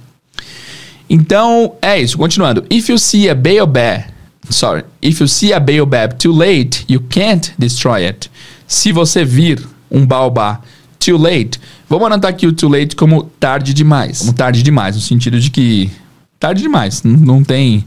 Então, 1.08 1.74
é 1.80 2.00
isso. 2.00 2.18
Continuando. 2.18 2.64
If 2.68 2.88
you 2.88 2.98
see 2.98 3.30
a 3.30 3.36
baobab, 3.36 4.06
sorry, 4.50 4.82
if 5.00 5.20
you 5.20 5.28
see 5.28 5.52
a 5.52 5.60
baobab 5.60 6.16
too 6.16 6.36
late, 6.36 6.84
you 6.88 7.00
can't 7.08 7.52
destroy 7.56 8.04
it. 8.04 8.28
Se 8.66 8.90
você 8.90 9.24
vir 9.24 9.64
um 9.88 10.04
baobá 10.04 10.60
too 10.98 11.16
late, 11.16 11.60
vamos 11.88 12.06
anotar 12.06 12.32
aqui 12.32 12.48
o 12.48 12.52
too 12.52 12.68
late 12.68 12.96
como 12.96 13.30
tarde 13.38 13.72
demais. 13.72 14.18
Como 14.18 14.32
tarde 14.32 14.60
demais, 14.60 14.96
no 14.96 15.00
sentido 15.00 15.38
de 15.38 15.52
que 15.52 15.88
tarde 16.40 16.62
demais, 16.62 17.04
não, 17.04 17.12
não 17.12 17.44
tem 17.44 17.84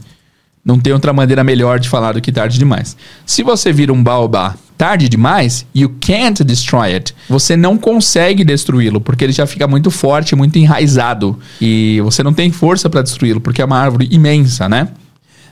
não 0.68 0.78
tem 0.78 0.92
outra 0.92 1.14
maneira 1.14 1.42
melhor 1.42 1.80
de 1.80 1.88
falar 1.88 2.12
do 2.12 2.20
que 2.20 2.30
tarde 2.30 2.58
demais. 2.58 2.94
Se 3.24 3.42
você 3.42 3.72
vira 3.72 3.90
um 3.90 4.02
baobá 4.02 4.54
tarde 4.76 5.08
demais, 5.08 5.64
you 5.74 5.96
can't 5.98 6.44
destroy 6.44 6.92
it. 6.92 7.14
Você 7.26 7.56
não 7.56 7.78
consegue 7.78 8.44
destruí-lo, 8.44 9.00
porque 9.00 9.24
ele 9.24 9.32
já 9.32 9.46
fica 9.46 9.66
muito 9.66 9.90
forte, 9.90 10.36
muito 10.36 10.58
enraizado. 10.58 11.38
E 11.58 12.02
você 12.02 12.22
não 12.22 12.34
tem 12.34 12.52
força 12.52 12.90
para 12.90 13.00
destruí-lo, 13.00 13.40
porque 13.40 13.62
é 13.62 13.64
uma 13.64 13.78
árvore 13.78 14.08
imensa, 14.10 14.68
né? 14.68 14.88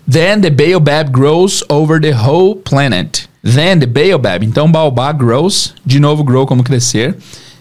Then 0.09 0.43
the 0.43 0.51
baobab 0.51 1.11
grows 1.11 1.65
over 1.71 1.99
the 1.99 2.15
whole 2.15 2.57
planet. 2.57 3.27
Then 3.43 3.79
the 3.79 3.87
baobab, 3.87 4.45
então 4.45 4.71
baobá 4.71 5.13
grows, 5.13 5.73
de 5.85 5.99
novo 5.99 6.23
grow 6.23 6.47
como 6.47 6.63
crescer. 6.63 7.17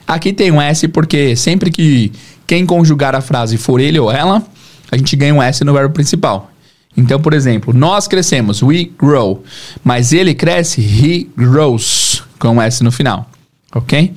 Aqui 0.06 0.34
tem 0.34 0.52
um 0.52 0.62
S 0.62 0.90
porque 0.90 1.38
sempre 1.38 1.72
que 1.72 2.12
quem 2.46 2.66
conjugar 2.66 3.16
a 3.16 3.22
frase 3.22 3.58
for 3.58 3.80
ele 3.80 3.98
ou 3.98 4.12
ela, 4.12 4.44
a 4.92 4.98
gente 4.98 5.16
ganha 5.16 5.34
um 5.34 5.42
S 5.42 5.64
no 5.64 5.74
verbo 5.74 5.94
principal. 5.94 6.52
Então, 6.98 7.20
por 7.20 7.34
exemplo, 7.34 7.74
nós 7.74 8.08
crescemos, 8.08 8.62
we 8.62 8.90
grow, 8.98 9.44
mas 9.84 10.14
ele 10.14 10.34
cresce, 10.34 10.82
he 10.82 11.30
grows, 11.36 12.24
com 12.40 12.62
S 12.62 12.84
no 12.84 12.92
final, 12.92 13.30
ok? 13.74 14.14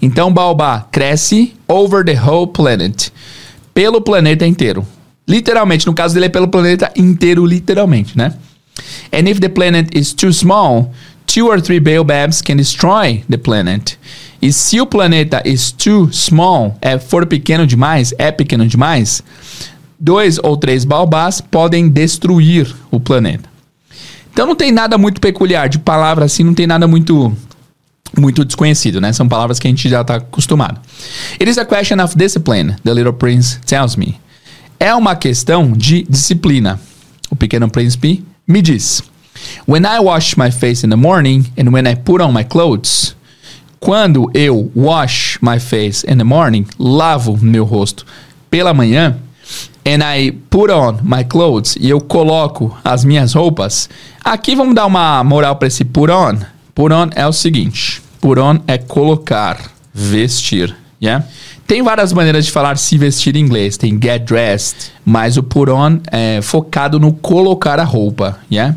Então, 0.00 0.32
baobá 0.32 0.86
cresce 0.92 1.54
over 1.66 2.04
the 2.04 2.20
whole 2.20 2.46
planet, 2.46 3.10
pelo 3.72 4.00
planeta 4.00 4.46
inteiro. 4.46 4.86
Literalmente, 5.26 5.86
no 5.86 5.94
caso 5.94 6.14
dele 6.14 6.26
é 6.26 6.28
pelo 6.28 6.48
planeta 6.48 6.90
inteiro, 6.96 7.44
literalmente, 7.44 8.16
né? 8.16 8.34
And 9.12 9.28
if 9.28 9.40
the 9.40 9.48
planet 9.48 9.96
is 9.96 10.12
too 10.12 10.32
small, 10.32 10.92
two 11.26 11.48
or 11.48 11.60
three 11.60 11.80
baobabs 11.80 12.40
can 12.42 12.56
destroy 12.56 13.22
the 13.28 13.36
planet. 13.36 13.98
E 14.40 14.52
se 14.52 14.80
o 14.80 14.86
planeta 14.86 15.42
is 15.44 15.72
too 15.72 16.08
small, 16.12 16.76
é 16.80 16.98
for 16.98 17.26
pequeno 17.26 17.66
demais, 17.66 18.14
é 18.18 18.30
pequeno 18.30 18.66
demais, 18.66 19.22
dois 19.98 20.38
ou 20.42 20.56
três 20.56 20.84
baobás 20.84 21.40
podem 21.40 21.88
destruir 21.88 22.74
o 22.90 23.00
planeta. 23.00 23.48
Então 24.32 24.46
não 24.46 24.54
tem 24.54 24.70
nada 24.70 24.96
muito 24.96 25.20
peculiar 25.20 25.68
de 25.68 25.78
palavra 25.78 26.24
assim, 26.24 26.44
não 26.44 26.54
tem 26.54 26.66
nada 26.66 26.86
muito 26.86 27.34
muito 28.16 28.44
desconhecido, 28.44 29.00
né? 29.00 29.12
São 29.12 29.28
palavras 29.28 29.58
que 29.58 29.66
a 29.66 29.70
gente 29.70 29.88
já 29.88 30.00
está 30.00 30.16
acostumado. 30.16 30.80
It 31.32 31.48
is 31.48 31.58
a 31.58 31.64
question 31.64 32.02
of 32.02 32.16
discipline, 32.16 32.76
the 32.84 32.94
little 32.94 33.12
prince 33.12 33.58
tells 33.66 33.96
me. 33.96 34.18
É 34.80 34.94
uma 34.94 35.16
questão 35.16 35.72
de 35.72 36.06
disciplina. 36.08 36.80
O 37.30 37.36
pequeno 37.36 37.68
príncipe 37.68 38.24
me 38.46 38.62
diz. 38.62 39.02
When 39.66 39.84
I 39.84 40.00
wash 40.00 40.36
my 40.36 40.50
face 40.50 40.84
in 40.84 40.90
the 40.90 40.96
morning 40.96 41.44
and 41.58 41.70
when 41.70 41.86
I 41.86 41.96
put 41.96 42.22
on 42.22 42.32
my 42.32 42.44
clothes, 42.44 43.14
quando 43.80 44.30
eu 44.34 44.70
wash 44.74 45.38
my 45.40 45.60
face 45.60 46.04
in 46.10 46.16
the 46.16 46.24
morning, 46.24 46.66
lavo 46.78 47.36
meu 47.40 47.64
rosto 47.64 48.06
pela 48.50 48.72
manhã, 48.72 49.16
and 49.84 50.02
I 50.02 50.32
put 50.50 50.70
on 50.70 50.98
my 51.02 51.24
clothes 51.24 51.76
e 51.80 51.88
eu 51.88 52.00
coloco 52.00 52.76
as 52.84 53.04
minhas 53.04 53.32
roupas. 53.32 53.88
Aqui 54.24 54.54
vamos 54.54 54.74
dar 54.74 54.86
uma 54.86 55.24
moral 55.24 55.56
para 55.56 55.68
esse 55.68 55.84
put 55.84 56.10
on. 56.10 56.38
Put 56.74 56.92
on 56.92 57.10
é 57.14 57.26
o 57.26 57.32
seguinte: 57.32 58.02
put 58.20 58.38
on 58.38 58.58
é 58.66 58.78
colocar, 58.78 59.58
vestir, 59.92 60.76
yeah? 61.02 61.24
Tem 61.66 61.82
várias 61.82 62.12
maneiras 62.12 62.46
de 62.46 62.52
falar 62.52 62.78
se 62.78 62.96
vestir 62.96 63.36
em 63.36 63.40
inglês. 63.40 63.76
Tem 63.76 63.98
get 64.00 64.24
dressed, 64.24 64.90
mas 65.04 65.36
o 65.36 65.42
put 65.42 65.70
on 65.70 66.00
é 66.10 66.40
focado 66.40 66.98
no 66.98 67.12
colocar 67.12 67.78
a 67.78 67.84
roupa, 67.84 68.38
yeah? 68.50 68.76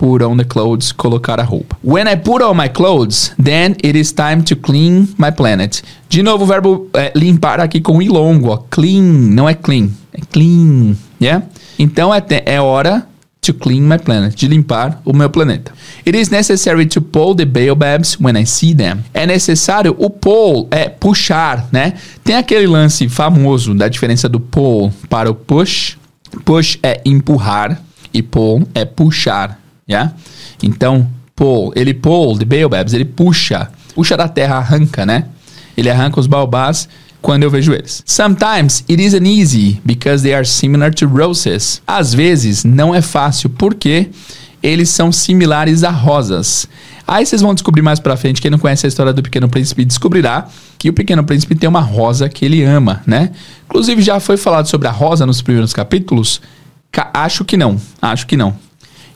Put 0.00 0.22
on 0.22 0.38
the 0.38 0.44
clothes, 0.44 0.92
colocar 0.92 1.38
a 1.38 1.44
roupa. 1.44 1.76
When 1.82 2.08
I 2.08 2.16
put 2.16 2.42
on 2.42 2.56
my 2.56 2.70
clothes, 2.70 3.34
then 3.36 3.76
it 3.84 3.94
is 3.94 4.12
time 4.12 4.42
to 4.44 4.56
clean 4.56 5.14
my 5.18 5.30
planet. 5.30 5.82
De 6.08 6.22
novo, 6.22 6.44
o 6.44 6.46
verbo 6.46 6.88
é, 6.94 7.12
limpar 7.14 7.60
aqui 7.60 7.82
com 7.82 8.00
i 8.00 8.08
longo, 8.08 8.48
ó. 8.48 8.56
Clean, 8.70 9.02
não 9.02 9.46
é 9.46 9.52
clean, 9.52 9.90
é 10.14 10.20
clean, 10.32 10.96
yeah? 11.20 11.44
Então 11.78 12.14
é, 12.14 12.22
é 12.46 12.58
hora 12.58 13.06
to 13.42 13.52
clean 13.52 13.82
my 13.82 13.98
planet, 13.98 14.34
de 14.34 14.48
limpar 14.48 15.02
o 15.04 15.12
meu 15.12 15.28
planeta. 15.28 15.70
It 16.06 16.18
is 16.18 16.30
necessary 16.30 16.86
to 16.86 17.02
pull 17.02 17.34
the 17.34 17.44
baobabs 17.44 18.18
when 18.18 18.40
I 18.40 18.46
see 18.46 18.74
them. 18.74 19.04
É 19.12 19.26
necessário 19.26 19.94
o 19.98 20.08
pull, 20.08 20.66
é 20.70 20.88
puxar, 20.88 21.68
né? 21.70 21.92
Tem 22.24 22.36
aquele 22.36 22.66
lance 22.66 23.06
famoso 23.06 23.74
da 23.74 23.86
diferença 23.86 24.30
do 24.30 24.40
pull 24.40 24.90
para 25.10 25.30
o 25.30 25.34
push. 25.34 25.98
Push 26.42 26.78
é 26.82 27.02
empurrar 27.04 27.78
e 28.14 28.22
pull 28.22 28.66
é 28.74 28.86
puxar 28.86 29.59
yeah? 29.90 30.14
Então, 30.62 31.06
pull, 31.34 31.72
ele 31.74 31.94
pull 31.94 32.38
the 32.38 32.44
baobabs, 32.44 32.92
ele 32.92 33.04
puxa, 33.04 33.70
puxa 33.94 34.16
da 34.16 34.28
terra, 34.28 34.56
arranca, 34.56 35.04
né? 35.04 35.26
Ele 35.76 35.90
arranca 35.90 36.20
os 36.20 36.26
baobás 36.26 36.88
quando 37.22 37.42
eu 37.42 37.50
vejo 37.50 37.72
eles. 37.72 38.02
Sometimes 38.06 38.84
it 38.88 39.02
isn't 39.02 39.26
easy 39.26 39.80
because 39.84 40.22
they 40.22 40.34
are 40.34 40.46
similar 40.46 40.92
to 40.94 41.06
roses. 41.06 41.82
Às 41.86 42.14
vezes 42.14 42.64
não 42.64 42.94
é 42.94 43.02
fácil 43.02 43.50
porque 43.50 44.08
eles 44.62 44.90
são 44.90 45.10
similares 45.10 45.84
a 45.84 45.90
rosas. 45.90 46.68
Aí 47.06 47.26
vocês 47.26 47.42
vão 47.42 47.54
descobrir 47.54 47.82
mais 47.82 47.98
pra 47.98 48.16
frente, 48.16 48.40
quem 48.40 48.50
não 48.50 48.58
conhece 48.58 48.86
a 48.86 48.88
história 48.88 49.12
do 49.12 49.22
Pequeno 49.22 49.48
Príncipe 49.48 49.84
descobrirá 49.84 50.46
que 50.78 50.88
o 50.88 50.92
Pequeno 50.92 51.24
Príncipe 51.24 51.54
tem 51.54 51.68
uma 51.68 51.80
rosa 51.80 52.28
que 52.28 52.44
ele 52.44 52.62
ama, 52.62 53.02
né? 53.06 53.30
Inclusive 53.66 54.00
já 54.00 54.20
foi 54.20 54.36
falado 54.36 54.66
sobre 54.66 54.86
a 54.86 54.92
rosa 54.92 55.26
nos 55.26 55.42
primeiros 55.42 55.72
capítulos? 55.72 56.40
Ca 56.92 57.10
acho 57.12 57.44
que 57.44 57.56
não, 57.56 57.80
acho 58.00 58.26
que 58.26 58.36
não. 58.36 58.54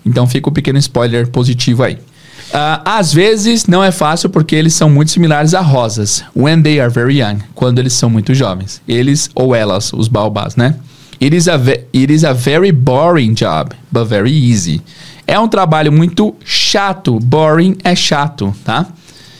Então 0.04 0.26
fica 0.26 0.48
o 0.48 0.50
um 0.50 0.54
pequeno 0.54 0.78
spoiler 0.78 1.28
positivo 1.28 1.82
aí. 1.82 1.94
Uh, 1.94 2.80
às 2.84 3.12
vezes 3.12 3.66
não 3.66 3.82
é 3.82 3.90
fácil 3.90 4.28
porque 4.28 4.54
eles 4.54 4.74
são 4.74 4.88
muito 4.88 5.10
similares 5.10 5.54
a 5.54 5.60
rosas. 5.60 6.24
When 6.36 6.62
they 6.62 6.80
are 6.80 6.92
very 6.92 7.20
young, 7.20 7.38
quando 7.54 7.78
eles 7.78 7.94
são 7.94 8.08
muito 8.08 8.34
jovens. 8.34 8.80
Eles 8.86 9.28
ou 9.34 9.54
elas, 9.54 9.92
os 9.92 10.08
baobás, 10.08 10.54
né? 10.54 10.76
It 11.20 11.34
is, 11.34 11.48
a 11.48 11.54
it 11.56 12.12
is 12.12 12.24
a 12.24 12.32
very 12.32 12.70
boring 12.70 13.34
job, 13.34 13.74
but 13.90 14.06
very 14.06 14.30
easy. 14.30 14.82
É 15.26 15.38
um 15.38 15.48
trabalho 15.48 15.90
muito 15.90 16.34
chato. 16.44 17.18
Boring 17.18 17.76
é 17.82 17.94
chato, 17.94 18.54
tá? 18.64 18.86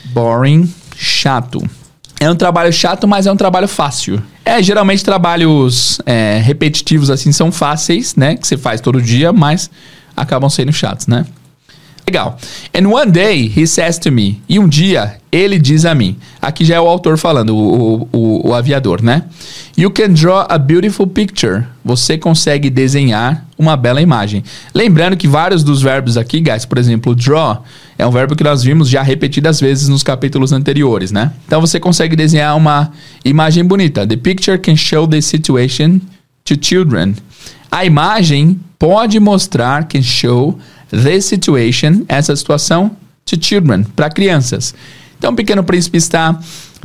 Boring, 0.07 0.73
chato. 0.97 1.63
É 2.19 2.31
um 2.31 2.37
trabalho 2.37 2.73
chato, 2.73 3.07
mas 3.07 3.27
é 3.27 3.33
um 3.33 3.37
trabalho 3.37 3.69
fácil. 3.69 4.23
É, 4.45 4.63
geralmente 4.63 5.05
trabalhos 5.05 6.01
é, 6.07 6.41
repetitivos 6.43 7.11
assim 7.11 7.33
são 7.33 7.53
fáceis, 7.53 8.17
né? 8.17 8.37
Que 8.37 8.47
você 8.47 8.57
faz 8.57 8.81
todo 8.81 9.03
dia, 9.03 9.33
mas 9.33 9.71
acabam 10.17 10.49
sendo 10.49 10.73
chatos, 10.73 11.07
né? 11.07 11.25
Legal. 12.07 12.39
And 12.75 12.87
one 12.91 13.11
day 13.11 13.49
he 13.49 13.67
says 13.67 13.99
to 14.01 14.13
me, 14.13 14.43
e 14.47 14.59
um 14.59 14.69
dia 14.69 15.17
ele 15.33 15.59
diz 15.59 15.87
a 15.87 15.95
mim, 15.95 16.17
aqui 16.41 16.63
já 16.65 16.77
é 16.77 16.81
o 16.81 16.87
autor 16.87 17.17
falando, 17.17 17.57
o, 17.57 18.09
o, 18.13 18.49
o, 18.49 18.55
aviador, 18.55 19.03
né? 19.03 19.25
You 19.77 19.91
can 19.91 20.13
draw 20.13 20.47
a 20.49 20.59
beautiful 20.59 21.07
picture. 21.07 21.65
Você 21.83 22.19
consegue 22.19 22.69
desenhar 22.69 23.47
uma 23.59 23.75
bela 23.75 24.03
imagem. 24.03 24.45
Lembrando 24.75 25.17
que 25.17 25.27
vários 25.27 25.65
dos 25.65 25.81
verbos 25.81 26.19
aqui, 26.19 26.41
guys, 26.41 26.67
por 26.67 26.77
exemplo, 26.77 27.15
draw, 27.15 27.65
é 27.99 28.07
um 28.07 28.11
verbo 28.11 28.37
que 28.37 28.45
nós 28.45 28.63
vimos 28.63 28.89
já 28.89 29.03
repetidas 29.03 29.59
vezes 29.59 29.89
nos 29.89 30.03
capítulos 30.03 30.53
anteriores, 30.53 31.11
né? 31.11 31.33
Então 31.47 31.61
você 31.61 31.81
consegue 31.81 32.15
desenhar 32.15 32.55
uma 32.55 32.93
imagem 33.25 33.65
bonita. 33.65 34.07
The 34.07 34.17
picture 34.17 34.59
can 34.59 34.77
show 34.77 35.07
the 35.07 35.21
situation 35.23 36.01
to 36.45 36.55
children. 36.61 37.15
A 37.75 37.85
imagem 37.85 38.61
pode 38.79 39.19
mostrar, 39.19 39.89
can 39.89 40.01
show 40.01 40.57
this 40.93 41.25
situation, 41.25 42.05
essa 42.07 42.37
situação, 42.37 42.93
to 43.27 43.37
children, 43.37 43.83
para 43.83 44.09
crianças. 44.09 44.73
Então 45.19 45.33
o 45.33 45.35
pequeno 45.35 45.65
príncipe 45.65 45.99
está 45.99 46.39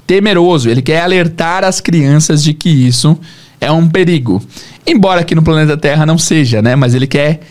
temeroso, 0.08 0.68
ele 0.68 0.82
quer 0.82 1.02
alertar 1.02 1.64
as 1.64 1.80
crianças 1.80 2.42
de 2.42 2.56
que 2.56 2.70
isso 2.70 3.16
é 3.62 3.72
um 3.72 3.88
perigo. 3.88 4.42
Embora 4.84 5.22
aqui 5.22 5.36
no 5.36 5.44
planeta 5.44 5.78
Terra 5.78 6.08
não 6.08 6.18
seja, 6.18 6.60
né? 6.60 6.76
Mas 6.76 6.96
ele 6.96 7.06
quer 7.06 7.42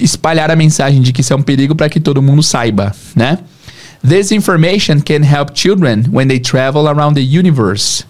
espalhar 0.00 0.48
a 0.48 0.54
mensagem 0.54 1.02
de 1.02 1.12
que 1.12 1.20
isso 1.20 1.32
é 1.32 1.36
um 1.36 1.42
perigo 1.42 1.74
para 1.74 1.88
que 1.88 1.98
todo 1.98 2.22
mundo 2.22 2.44
saiba, 2.44 2.94
né? 3.16 3.40
This 4.08 4.30
information 4.30 5.00
can 5.00 5.24
help 5.24 5.50
children 5.52 6.04
when 6.12 6.28
they 6.28 6.38
travel 6.38 6.86
around 6.86 7.20
the 7.20 7.38
universe. 7.38 8.04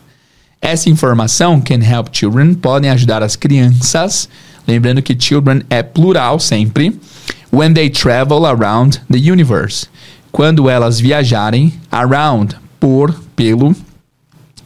Essa 0.61 0.91
informação 0.91 1.59
can 1.59 1.83
help 1.83 2.09
children, 2.13 2.53
podem 2.53 2.91
ajudar 2.91 3.23
as 3.23 3.35
crianças, 3.35 4.29
lembrando 4.67 5.03
que 5.03 5.17
children 5.19 5.63
é 5.71 5.83
plural 5.83 6.39
sempre 6.39 6.99
when 7.53 7.73
they 7.73 7.89
travel 7.89 8.47
around 8.47 9.01
the 9.11 9.19
universe. 9.19 9.87
Quando 10.33 10.69
elas 10.69 10.99
viajarem 10.99 11.73
around, 11.93 12.57
por, 12.81 13.15
pelo, 13.37 13.75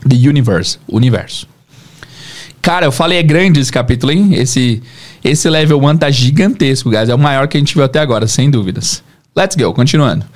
the 0.09 0.17
universe, 0.17 0.79
universo. 0.89 1.47
Cara, 2.61 2.87
eu 2.87 2.93
falei 2.93 3.19
é 3.19 3.23
grande 3.23 3.61
esse 3.61 3.71
capítulo, 3.71 4.13
hein? 4.13 4.35
Esse, 4.35 4.83
esse 5.23 5.49
level 5.49 5.83
1 5.85 5.99
tá 5.99 6.11
gigantesco, 6.11 6.91
guys. 6.91 7.09
É 7.09 7.15
o 7.15 7.19
maior 7.19 7.47
que 7.47 7.57
a 7.57 7.61
gente 7.61 7.75
viu 7.75 7.85
até 7.85 8.01
agora, 8.01 8.27
sem 8.27 8.51
dúvidas. 8.51 9.03
Let's 9.37 9.55
go, 9.55 9.73
continuando. 9.73 10.27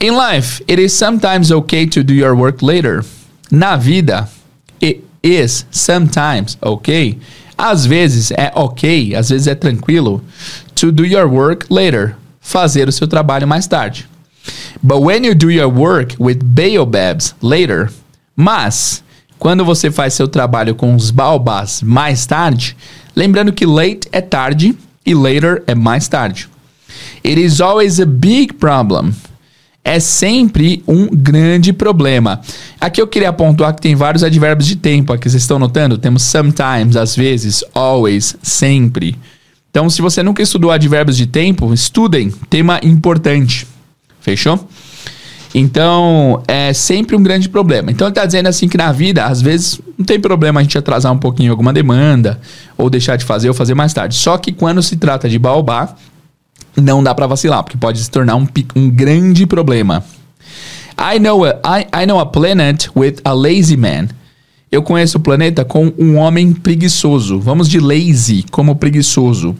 In 0.00 0.12
life, 0.16 0.62
it 0.68 0.82
is 0.82 0.92
sometimes 0.92 1.52
okay 1.52 1.86
to 1.86 2.02
do 2.02 2.12
your 2.12 2.34
work 2.34 2.64
later. 2.64 3.04
Na 3.50 3.76
vida, 3.76 4.28
it 4.82 5.04
is 5.22 5.64
sometimes 5.70 6.58
okay. 6.60 7.18
Às 7.58 7.84
vezes 7.84 8.30
é 8.30 8.52
ok, 8.54 9.16
às 9.16 9.30
vezes 9.30 9.48
é 9.48 9.54
tranquilo 9.56 10.22
to 10.76 10.92
do 10.92 11.04
your 11.04 11.26
work 11.26 11.66
later. 11.68 12.14
Fazer 12.40 12.88
o 12.88 12.92
seu 12.92 13.08
trabalho 13.08 13.48
mais 13.48 13.66
tarde. 13.66 14.08
But 14.80 15.02
when 15.02 15.26
you 15.26 15.34
do 15.34 15.50
your 15.50 15.68
work 15.68 16.14
with 16.20 16.36
baobabs 16.36 17.34
later, 17.42 17.90
mas 18.36 19.02
quando 19.40 19.64
você 19.64 19.90
faz 19.90 20.14
seu 20.14 20.28
trabalho 20.28 20.74
com 20.74 20.94
os 20.94 21.10
baobás 21.10 21.82
mais 21.82 22.24
tarde, 22.26 22.76
lembrando 23.14 23.52
que 23.52 23.66
late 23.66 24.08
é 24.12 24.20
tarde 24.20 24.78
e 25.04 25.12
later 25.12 25.64
é 25.66 25.74
mais 25.74 26.06
tarde. 26.06 26.48
It 27.24 27.40
is 27.40 27.60
always 27.60 27.98
a 28.00 28.06
big 28.06 28.54
problem. 28.54 29.12
É 29.88 29.98
sempre 30.00 30.84
um 30.86 31.06
grande 31.06 31.72
problema. 31.72 32.42
Aqui 32.78 33.00
eu 33.00 33.06
queria 33.06 33.32
pontuar 33.32 33.74
que 33.74 33.80
tem 33.80 33.94
vários 33.94 34.22
advérbios 34.22 34.68
de 34.68 34.76
tempo. 34.76 35.14
Aqui 35.14 35.30
vocês 35.30 35.42
estão 35.42 35.58
notando? 35.58 35.96
Temos 35.96 36.24
sometimes, 36.24 36.94
às 36.94 37.16
vezes, 37.16 37.64
always, 37.72 38.36
sempre. 38.42 39.16
Então, 39.70 39.88
se 39.88 40.02
você 40.02 40.22
nunca 40.22 40.42
estudou 40.42 40.70
advérbios 40.70 41.16
de 41.16 41.26
tempo, 41.26 41.72
estudem. 41.72 42.30
Tema 42.50 42.78
importante. 42.82 43.66
Fechou? 44.20 44.68
Então, 45.54 46.42
é 46.46 46.74
sempre 46.74 47.16
um 47.16 47.22
grande 47.22 47.48
problema. 47.48 47.90
Então, 47.90 48.08
ele 48.08 48.12
está 48.12 48.26
dizendo 48.26 48.48
assim 48.48 48.68
que 48.68 48.76
na 48.76 48.92
vida, 48.92 49.24
às 49.24 49.40
vezes, 49.40 49.80
não 49.96 50.04
tem 50.04 50.20
problema 50.20 50.60
a 50.60 50.62
gente 50.62 50.76
atrasar 50.76 51.10
um 51.14 51.18
pouquinho 51.18 51.50
alguma 51.50 51.72
demanda, 51.72 52.38
ou 52.76 52.90
deixar 52.90 53.16
de 53.16 53.24
fazer, 53.24 53.48
ou 53.48 53.54
fazer 53.54 53.72
mais 53.72 53.94
tarde. 53.94 54.16
Só 54.16 54.36
que 54.36 54.52
quando 54.52 54.82
se 54.82 54.98
trata 54.98 55.30
de 55.30 55.38
baobá, 55.38 55.96
não 56.80 57.02
dá 57.02 57.14
para 57.14 57.26
vacilar, 57.26 57.62
porque 57.62 57.76
pode 57.76 57.98
se 57.98 58.10
tornar 58.10 58.36
um, 58.36 58.46
um 58.74 58.90
grande 58.90 59.46
problema. 59.46 60.04
I 60.98 61.18
know, 61.18 61.44
a, 61.44 61.80
I, 61.80 62.02
I 62.02 62.06
know 62.06 62.18
a 62.18 62.26
planet 62.26 62.88
with 62.96 63.16
a 63.24 63.32
lazy 63.32 63.76
man. 63.76 64.08
Eu 64.70 64.82
conheço 64.82 65.18
o 65.18 65.20
planeta 65.20 65.64
com 65.64 65.92
um 65.98 66.16
homem 66.16 66.52
preguiçoso. 66.52 67.38
Vamos 67.38 67.68
de 67.68 67.80
lazy 67.80 68.44
como 68.50 68.76
preguiçoso. 68.76 69.56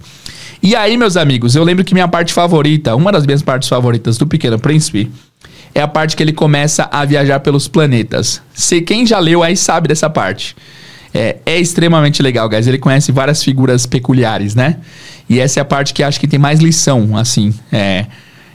E 0.63 0.75
aí, 0.75 0.97
meus 0.97 1.17
amigos, 1.17 1.55
eu 1.55 1.63
lembro 1.63 1.85
que 1.85 1.95
minha 1.95 2.09
parte 2.09 2.35
favorita, 2.35 2.95
uma 2.95 3.13
das 3.13 3.25
minhas 3.25 3.41
partes 3.41 3.69
favoritas 3.69 4.19
do 4.19 4.27
Pequeno 4.27 4.59
Príncipe, 4.59 5.11
é 5.75 5.81
a 5.81 5.89
parte 5.89 6.17
que 6.17 6.23
ele 6.23 6.33
começa 6.33 6.89
a 6.91 7.05
viajar 7.05 7.41
pelos 7.41 7.69
planetas. 7.69 8.43
Se 8.53 8.81
quem 8.81 9.07
já 9.07 9.19
leu 9.19 9.43
aí 9.43 9.57
sabe 9.57 9.89
dessa 9.89 10.11
parte. 10.11 10.57
É, 11.15 11.37
é 11.47 11.59
extremamente 11.59 12.23
legal, 12.23 12.49
guys. 12.49 12.67
Ele 12.67 12.79
conhece 12.79 13.13
várias 13.13 13.43
figuras 13.43 13.87
peculiares, 13.87 14.55
né? 14.55 14.79
E 15.29 15.39
essa 15.39 15.61
é 15.61 15.63
a 15.63 15.65
parte 15.65 15.93
que 15.93 16.03
acho 16.03 16.19
que 16.19 16.27
tem 16.27 16.39
mais 16.39 16.61
lição, 16.61 17.17
assim, 17.17 17.53
é, 17.71 18.07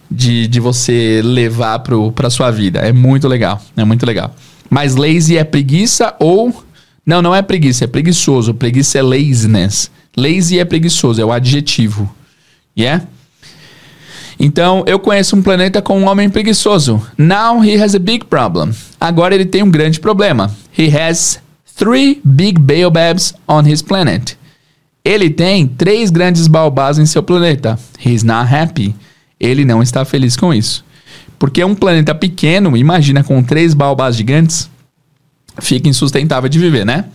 de, 0.10 0.48
de 0.48 0.60
você 0.60 1.22
levar 1.24 1.80
pro, 1.80 2.12
pra 2.12 2.30
sua 2.30 2.50
vida. 2.50 2.80
É 2.80 2.92
muito 2.92 3.28
legal, 3.28 3.62
é 3.78 3.84
muito 3.84 4.06
legal. 4.06 4.34
Mas 4.70 4.96
lazy 4.96 5.38
é 5.38 5.44
preguiça 5.44 6.16
ou. 6.20 6.64
Não, 7.06 7.22
não 7.22 7.36
é 7.36 7.42
preguiça, 7.42 7.84
é 7.84 7.88
preguiçoso. 7.88 8.54
Preguiça 8.54 8.98
é 8.98 9.02
laziness. 9.02 9.92
Lazy 10.16 10.58
é 10.58 10.66
preguiçoso, 10.66 11.22
é 11.22 11.26
o 11.26 11.32
adjetivo. 11.32 12.10
Yeah? 12.78 13.06
Então, 14.40 14.84
eu 14.88 14.98
conheço 15.00 15.36
um 15.36 15.42
planeta 15.42 15.82
com 15.82 16.00
um 16.00 16.08
homem 16.08 16.30
preguiçoso. 16.30 17.02
Now 17.18 17.64
he 17.64 17.82
has 17.82 17.94
a 17.94 18.00
big 18.00 18.26
problem. 18.26 18.72
Agora 19.00 19.36
ele 19.36 19.46
tem 19.46 19.62
um 19.62 19.70
grande 19.70 20.00
problema. 20.00 20.54
He 20.78 20.90
has 20.98 21.40
three 21.76 22.20
big 22.24 22.60
baobabs 22.60 23.34
on 23.48 23.68
his 23.68 23.82
planet. 23.82 24.38
Ele 25.06 25.30
tem 25.30 25.68
três 25.68 26.10
grandes 26.10 26.48
baobás 26.48 26.98
em 26.98 27.06
seu 27.06 27.22
planeta. 27.22 27.78
He's 28.04 28.24
not 28.24 28.54
happy. 28.54 28.96
Ele 29.40 29.66
não 29.66 29.84
está 29.84 30.06
feliz 30.06 30.38
com 30.38 30.54
isso. 30.54 30.86
Porque 31.38 31.64
um 31.64 31.76
planeta 31.76 32.16
pequeno, 32.16 32.78
imagina 32.78 33.24
com 33.24 33.44
três 33.44 33.74
baobás 33.74 34.16
gigantes, 34.16 34.70
fica 35.60 35.90
insustentável 35.90 36.50
de 36.50 36.58
viver, 36.58 36.86
né? 36.86 37.06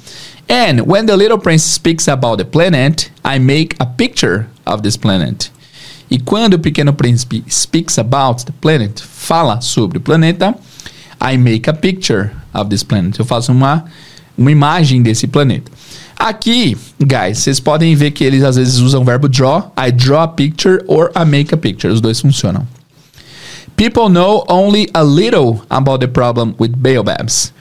And 0.48 0.82
when 0.86 1.06
the 1.06 1.16
little 1.16 1.38
prince 1.38 1.64
speaks 1.64 2.08
about 2.08 2.36
the 2.36 2.44
planet, 2.44 3.10
I 3.24 3.38
make 3.38 3.74
a 3.78 3.86
picture 3.86 4.46
of 4.66 4.82
this 4.82 4.96
planet. 4.96 5.50
E 6.10 6.18
quando 6.18 6.54
o 6.54 6.58
pequeno 6.58 6.92
príncipe 6.92 7.44
speaks 7.48 7.98
about 7.98 8.44
the 8.44 8.52
planet, 8.60 9.02
fala 9.02 9.60
sobre 9.60 9.98
o 9.98 10.00
planeta, 10.00 10.54
I 11.20 11.36
make 11.36 11.68
a 11.68 11.74
picture 11.74 12.30
of 12.54 12.70
this 12.70 12.82
planet. 12.82 13.18
Eu 13.18 13.26
faço 13.26 13.52
uma, 13.52 13.84
uma 14.38 14.52
imagem 14.52 15.02
desse 15.02 15.26
planeta. 15.26 15.70
Aqui, 16.16 16.76
guys, 17.00 17.38
vocês 17.38 17.60
podem 17.60 17.94
ver 17.94 18.12
que 18.12 18.24
eles 18.24 18.42
às 18.42 18.56
vezes 18.56 18.78
usam 18.78 19.02
o 19.02 19.04
verbo 19.04 19.28
draw. 19.28 19.72
I 19.76 19.90
draw 19.92 20.22
a 20.22 20.28
picture 20.28 20.82
or 20.86 21.10
I 21.14 21.24
make 21.24 21.52
a 21.52 21.56
picture. 21.56 21.92
Os 21.92 22.00
dois 22.00 22.20
funcionam. 22.20 22.66
People 23.76 24.08
know 24.08 24.44
only 24.48 24.88
a 24.92 25.02
little 25.02 25.62
about 25.70 26.00
the 26.00 26.08
problem 26.08 26.54
with 26.58 26.70
baobabs. 26.70 27.52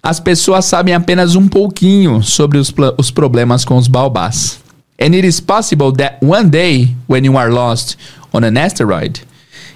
As 0.00 0.20
pessoas 0.20 0.64
sabem 0.64 0.94
apenas 0.94 1.34
um 1.34 1.48
pouquinho 1.48 2.22
sobre 2.22 2.58
os, 2.58 2.72
os 2.96 3.10
problemas 3.10 3.64
com 3.64 3.76
os 3.76 3.88
baobás. 3.88 4.60
And 5.00 5.14
it 5.14 5.26
is 5.26 5.40
possible 5.40 5.92
that 5.94 6.24
one 6.24 6.48
day, 6.48 6.94
when 7.08 7.24
you 7.24 7.36
are 7.36 7.50
lost 7.50 7.96
on 8.32 8.44
an 8.44 8.56
asteroid, 8.56 9.22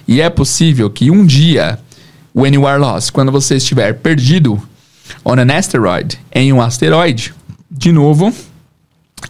e 0.06 0.20
é 0.20 0.30
possível 0.30 0.88
que 0.88 1.10
um 1.10 1.26
dia, 1.26 1.80
when 2.32 2.54
you 2.54 2.66
are 2.66 2.78
lost, 2.78 3.10
quando 3.10 3.32
você 3.32 3.56
estiver 3.56 3.94
perdido 3.94 4.62
On 5.24 5.34
an 5.34 5.52
asteroid. 5.52 6.18
Em 6.32 6.52
um 6.52 6.60
asteroide. 6.60 7.34
De 7.70 7.92
novo, 7.92 8.32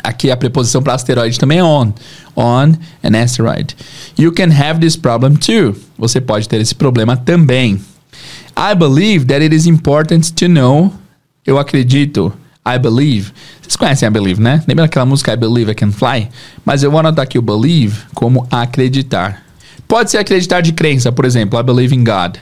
aqui 0.02 0.30
a 0.30 0.36
preposição 0.36 0.82
para 0.82 0.94
asteroide 0.94 1.38
também 1.38 1.58
é 1.58 1.64
on. 1.64 1.92
On 2.36 2.74
an 3.02 3.22
asteroid. 3.22 3.76
You 4.18 4.32
can 4.32 4.50
have 4.52 4.80
this 4.80 4.96
problem 4.96 5.36
too. 5.36 5.76
Você 5.98 6.20
pode 6.20 6.48
ter 6.48 6.60
esse 6.60 6.74
problema 6.74 7.16
também. 7.16 7.80
I 8.56 8.74
believe 8.74 9.26
that 9.26 9.42
it 9.42 9.54
is 9.54 9.66
important 9.66 10.32
to 10.34 10.48
know. 10.48 10.92
Eu 11.46 11.58
acredito. 11.58 12.32
I 12.66 12.78
believe. 12.78 13.32
Vocês 13.62 13.76
conhecem 13.76 14.06
I 14.06 14.10
believe, 14.10 14.40
né? 14.40 14.62
Lembra 14.68 14.84
aquela 14.84 15.06
música 15.06 15.32
I 15.32 15.36
believe 15.36 15.70
I 15.70 15.74
can 15.74 15.92
fly? 15.92 16.28
Mas 16.64 16.82
eu 16.82 16.90
vou 16.90 17.00
anotar 17.00 17.22
aqui 17.22 17.38
o 17.38 17.42
believe 17.42 17.96
como 18.14 18.46
acreditar. 18.50 19.42
Pode 19.88 20.10
ser 20.10 20.18
acreditar 20.18 20.60
de 20.60 20.72
crença, 20.72 21.10
por 21.10 21.24
exemplo, 21.24 21.58
I 21.58 21.62
believe 21.62 21.94
in 21.94 22.04
God. 22.04 22.36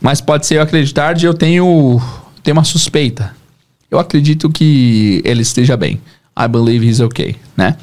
Mas 0.00 0.20
pode 0.20 0.46
ser 0.46 0.56
eu 0.56 0.62
acreditar 0.62 1.14
de 1.14 1.26
eu 1.26 1.34
tenho, 1.34 2.00
tenho 2.42 2.56
uma 2.56 2.64
suspeita. 2.64 3.34
Eu 3.90 3.98
acredito 3.98 4.50
que 4.50 5.20
ele 5.24 5.42
esteja 5.42 5.76
bem. 5.76 6.00
I 6.38 6.48
believe 6.48 6.86
he's 6.86 7.00
okay, 7.00 7.36
né? 7.56 7.76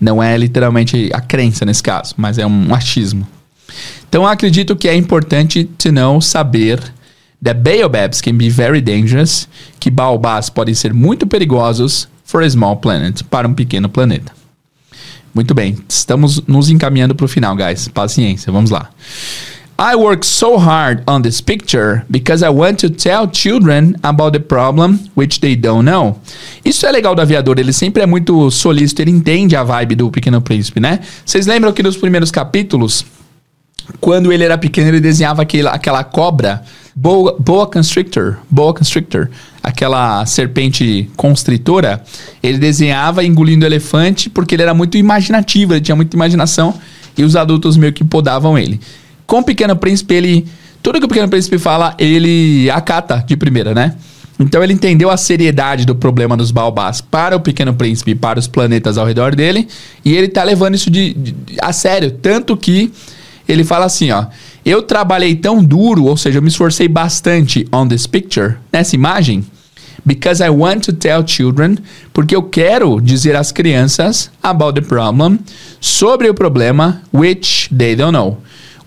Não 0.00 0.22
é 0.22 0.36
literalmente 0.36 1.10
a 1.12 1.20
crença 1.20 1.64
nesse 1.64 1.82
caso, 1.82 2.14
mas 2.16 2.38
é 2.38 2.46
um 2.46 2.74
achismo. 2.74 3.26
Então 4.08 4.26
acredito 4.26 4.76
que 4.76 4.88
é 4.88 4.94
importante 4.94 5.64
to 5.64 5.90
know, 5.90 6.20
saber 6.20 6.80
that 7.42 7.60
baobabs 7.60 8.20
can 8.20 8.34
be 8.34 8.48
very 8.48 8.80
dangerous, 8.80 9.48
que 9.80 9.90
baobás 9.90 10.48
podem 10.50 10.74
ser 10.74 10.92
muito 10.92 11.26
perigosos 11.26 12.08
for 12.24 12.42
a 12.42 12.50
small 12.50 12.76
planet, 12.76 13.22
para 13.24 13.46
um 13.46 13.54
pequeno 13.54 13.88
planeta. 13.88 14.32
Muito 15.34 15.52
bem, 15.52 15.76
estamos 15.88 16.40
nos 16.46 16.70
encaminhando 16.70 17.14
para 17.14 17.24
o 17.24 17.28
final, 17.28 17.56
guys. 17.56 17.88
Paciência, 17.88 18.52
vamos 18.52 18.70
lá. 18.70 18.90
I 19.76 19.96
work 19.96 20.24
so 20.24 20.56
hard 20.56 21.02
on 21.04 21.22
this 21.22 21.40
picture 21.40 22.04
because 22.08 22.44
I 22.44 22.48
want 22.48 22.78
to 22.80 22.90
tell 22.90 23.28
children 23.28 23.96
about 24.04 24.32
the 24.32 24.38
problem 24.38 25.00
which 25.16 25.40
they 25.40 25.56
don't 25.56 25.84
know. 25.84 26.20
Isso 26.64 26.86
é 26.86 26.92
legal 26.92 27.12
do 27.16 27.20
aviador, 27.20 27.58
ele 27.58 27.72
sempre 27.72 28.00
é 28.00 28.06
muito 28.06 28.52
solícito, 28.52 29.02
ele 29.02 29.10
entende 29.10 29.56
a 29.56 29.64
vibe 29.64 29.96
do 29.96 30.10
Pequeno 30.12 30.40
Príncipe, 30.40 30.78
né? 30.78 31.00
Vocês 31.26 31.46
lembram 31.46 31.72
que 31.72 31.82
nos 31.82 31.96
primeiros 31.96 32.30
capítulos, 32.30 33.04
quando 34.00 34.32
ele 34.32 34.44
era 34.44 34.56
pequeno, 34.56 34.88
ele 34.88 35.00
desenhava 35.00 35.42
aquela, 35.42 35.70
aquela 35.70 36.04
cobra 36.04 36.62
Boa, 36.96 37.36
boa 37.40 37.66
Constrictor, 37.66 38.36
Boa 38.48 38.72
Constrictor, 38.72 39.28
aquela 39.60 40.24
serpente 40.26 41.10
constritora, 41.16 42.00
ele 42.40 42.58
desenhava 42.58 43.24
engolindo 43.24 43.66
elefante 43.66 44.30
porque 44.30 44.54
ele 44.54 44.62
era 44.62 44.72
muito 44.72 44.96
imaginativo, 44.96 45.74
ele 45.74 45.80
tinha 45.80 45.96
muita 45.96 46.14
imaginação 46.14 46.72
e 47.18 47.24
os 47.24 47.34
adultos 47.34 47.76
meio 47.76 47.92
que 47.92 48.04
podavam 48.04 48.56
ele. 48.56 48.80
Com 49.26 49.38
o 49.38 49.42
Pequeno 49.42 49.76
Príncipe, 49.76 50.14
ele. 50.14 50.46
Tudo 50.82 50.98
que 50.98 51.06
o 51.06 51.08
Pequeno 51.08 51.28
Príncipe 51.28 51.58
fala, 51.58 51.94
ele 51.98 52.70
acata 52.70 53.24
de 53.26 53.36
primeira, 53.36 53.74
né? 53.74 53.94
Então 54.38 54.62
ele 54.62 54.72
entendeu 54.72 55.10
a 55.10 55.16
seriedade 55.16 55.86
do 55.86 55.94
problema 55.94 56.36
dos 56.36 56.50
baobás 56.50 57.00
para 57.00 57.36
o 57.36 57.40
Pequeno 57.40 57.72
Príncipe 57.74 58.12
e 58.12 58.14
para 58.14 58.38
os 58.38 58.48
planetas 58.48 58.98
ao 58.98 59.06
redor 59.06 59.34
dele, 59.34 59.68
e 60.04 60.12
ele 60.12 60.28
tá 60.28 60.42
levando 60.42 60.74
isso 60.74 60.90
de, 60.90 61.14
de, 61.14 61.34
a 61.60 61.72
sério, 61.72 62.10
tanto 62.10 62.56
que 62.56 62.92
ele 63.48 63.62
fala 63.62 63.84
assim, 63.84 64.10
ó: 64.10 64.26
"Eu 64.64 64.82
trabalhei 64.82 65.36
tão 65.36 65.62
duro, 65.62 66.06
ou 66.06 66.16
seja, 66.16 66.38
eu 66.38 66.42
me 66.42 66.48
esforcei 66.48 66.88
bastante 66.88 67.66
on 67.72 67.86
this 67.86 68.06
picture, 68.06 68.56
nessa 68.72 68.96
imagem, 68.96 69.44
because 70.04 70.42
I 70.42 70.50
want 70.50 70.84
to 70.86 70.92
tell 70.92 71.26
children, 71.26 71.78
porque 72.12 72.34
eu 72.34 72.42
quero 72.42 73.00
dizer 73.00 73.36
às 73.36 73.52
crianças 73.52 74.30
about 74.42 74.80
the 74.80 74.86
problem, 74.86 75.38
sobre 75.80 76.28
o 76.28 76.34
problema 76.34 77.02
which 77.12 77.72
they 77.74 77.94
don't 77.94 78.12
know." 78.12 78.38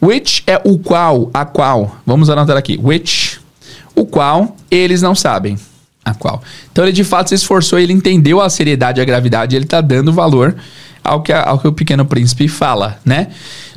Which 0.01 0.43
é 0.45 0.61
o 0.63 0.77
qual, 0.77 1.29
a 1.33 1.45
qual. 1.45 1.97
Vamos 2.05 2.29
anotar 2.29 2.55
aqui. 2.55 2.79
Which, 2.81 3.39
o 3.95 4.05
qual 4.05 4.55
eles 4.69 5.01
não 5.01 5.15
sabem. 5.15 5.57
A 6.05 6.13
qual. 6.13 6.41
Então 6.71 6.85
ele 6.85 6.93
de 6.93 7.03
fato 7.03 7.29
se 7.29 7.35
esforçou, 7.35 7.79
ele 7.79 7.91
entendeu 7.91 8.39
a 8.39 8.49
seriedade 8.49 8.99
e 8.99 9.01
a 9.01 9.05
gravidade, 9.05 9.55
ele 9.55 9.65
está 9.65 9.81
dando 9.81 10.13
valor 10.13 10.55
ao 11.03 11.21
que, 11.21 11.33
ao 11.33 11.59
que 11.59 11.67
o 11.67 11.71
Pequeno 11.71 12.05
Príncipe 12.05 12.47
fala, 12.47 12.99
né? 13.03 13.27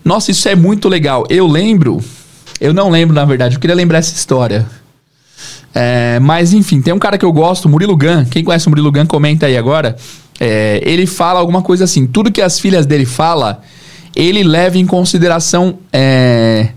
Nossa, 0.04 0.30
isso 0.30 0.48
é 0.48 0.54
muito 0.54 0.88
legal. 0.88 1.26
Eu 1.28 1.46
lembro, 1.46 2.02
eu 2.60 2.72
não 2.72 2.90
lembro 2.90 3.14
na 3.14 3.24
verdade, 3.24 3.56
eu 3.56 3.60
queria 3.60 3.74
lembrar 3.74 3.98
essa 3.98 4.14
história. 4.14 4.66
É, 5.74 6.18
mas 6.20 6.52
enfim, 6.52 6.82
tem 6.82 6.92
um 6.92 6.98
cara 6.98 7.16
que 7.16 7.24
eu 7.24 7.32
gosto, 7.32 7.68
Murilo 7.68 7.96
Gun. 7.96 8.24
Quem 8.24 8.44
conhece 8.44 8.66
o 8.66 8.70
Murilo 8.70 8.90
Gun, 8.90 9.06
comenta 9.06 9.46
aí 9.46 9.56
agora. 9.56 9.96
É, 10.38 10.80
ele 10.84 11.06
fala 11.06 11.38
alguma 11.38 11.62
coisa 11.62 11.84
assim: 11.84 12.06
tudo 12.06 12.32
que 12.32 12.42
as 12.42 12.58
filhas 12.58 12.86
dele 12.86 13.06
fala, 13.06 13.62
ele 14.14 14.42
leva 14.42 14.78
em 14.78 14.86
consideração. 14.86 15.78
É, 15.92 16.68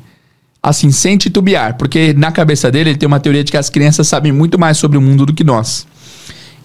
assim, 0.61 0.91
sem 0.91 1.17
titubear, 1.17 1.75
porque 1.75 2.13
na 2.13 2.31
cabeça 2.31 2.71
dele 2.71 2.91
ele 2.91 2.97
tem 2.97 3.05
uma 3.05 3.19
teoria 3.19 3.43
de 3.43 3.51
que 3.51 3.57
as 3.57 3.69
crianças 3.69 4.07
sabem 4.07 4.31
muito 4.31 4.57
mais 4.57 4.77
sobre 4.77 4.97
o 4.97 5.01
mundo 5.01 5.25
do 5.25 5.33
que 5.33 5.43
nós. 5.43 5.85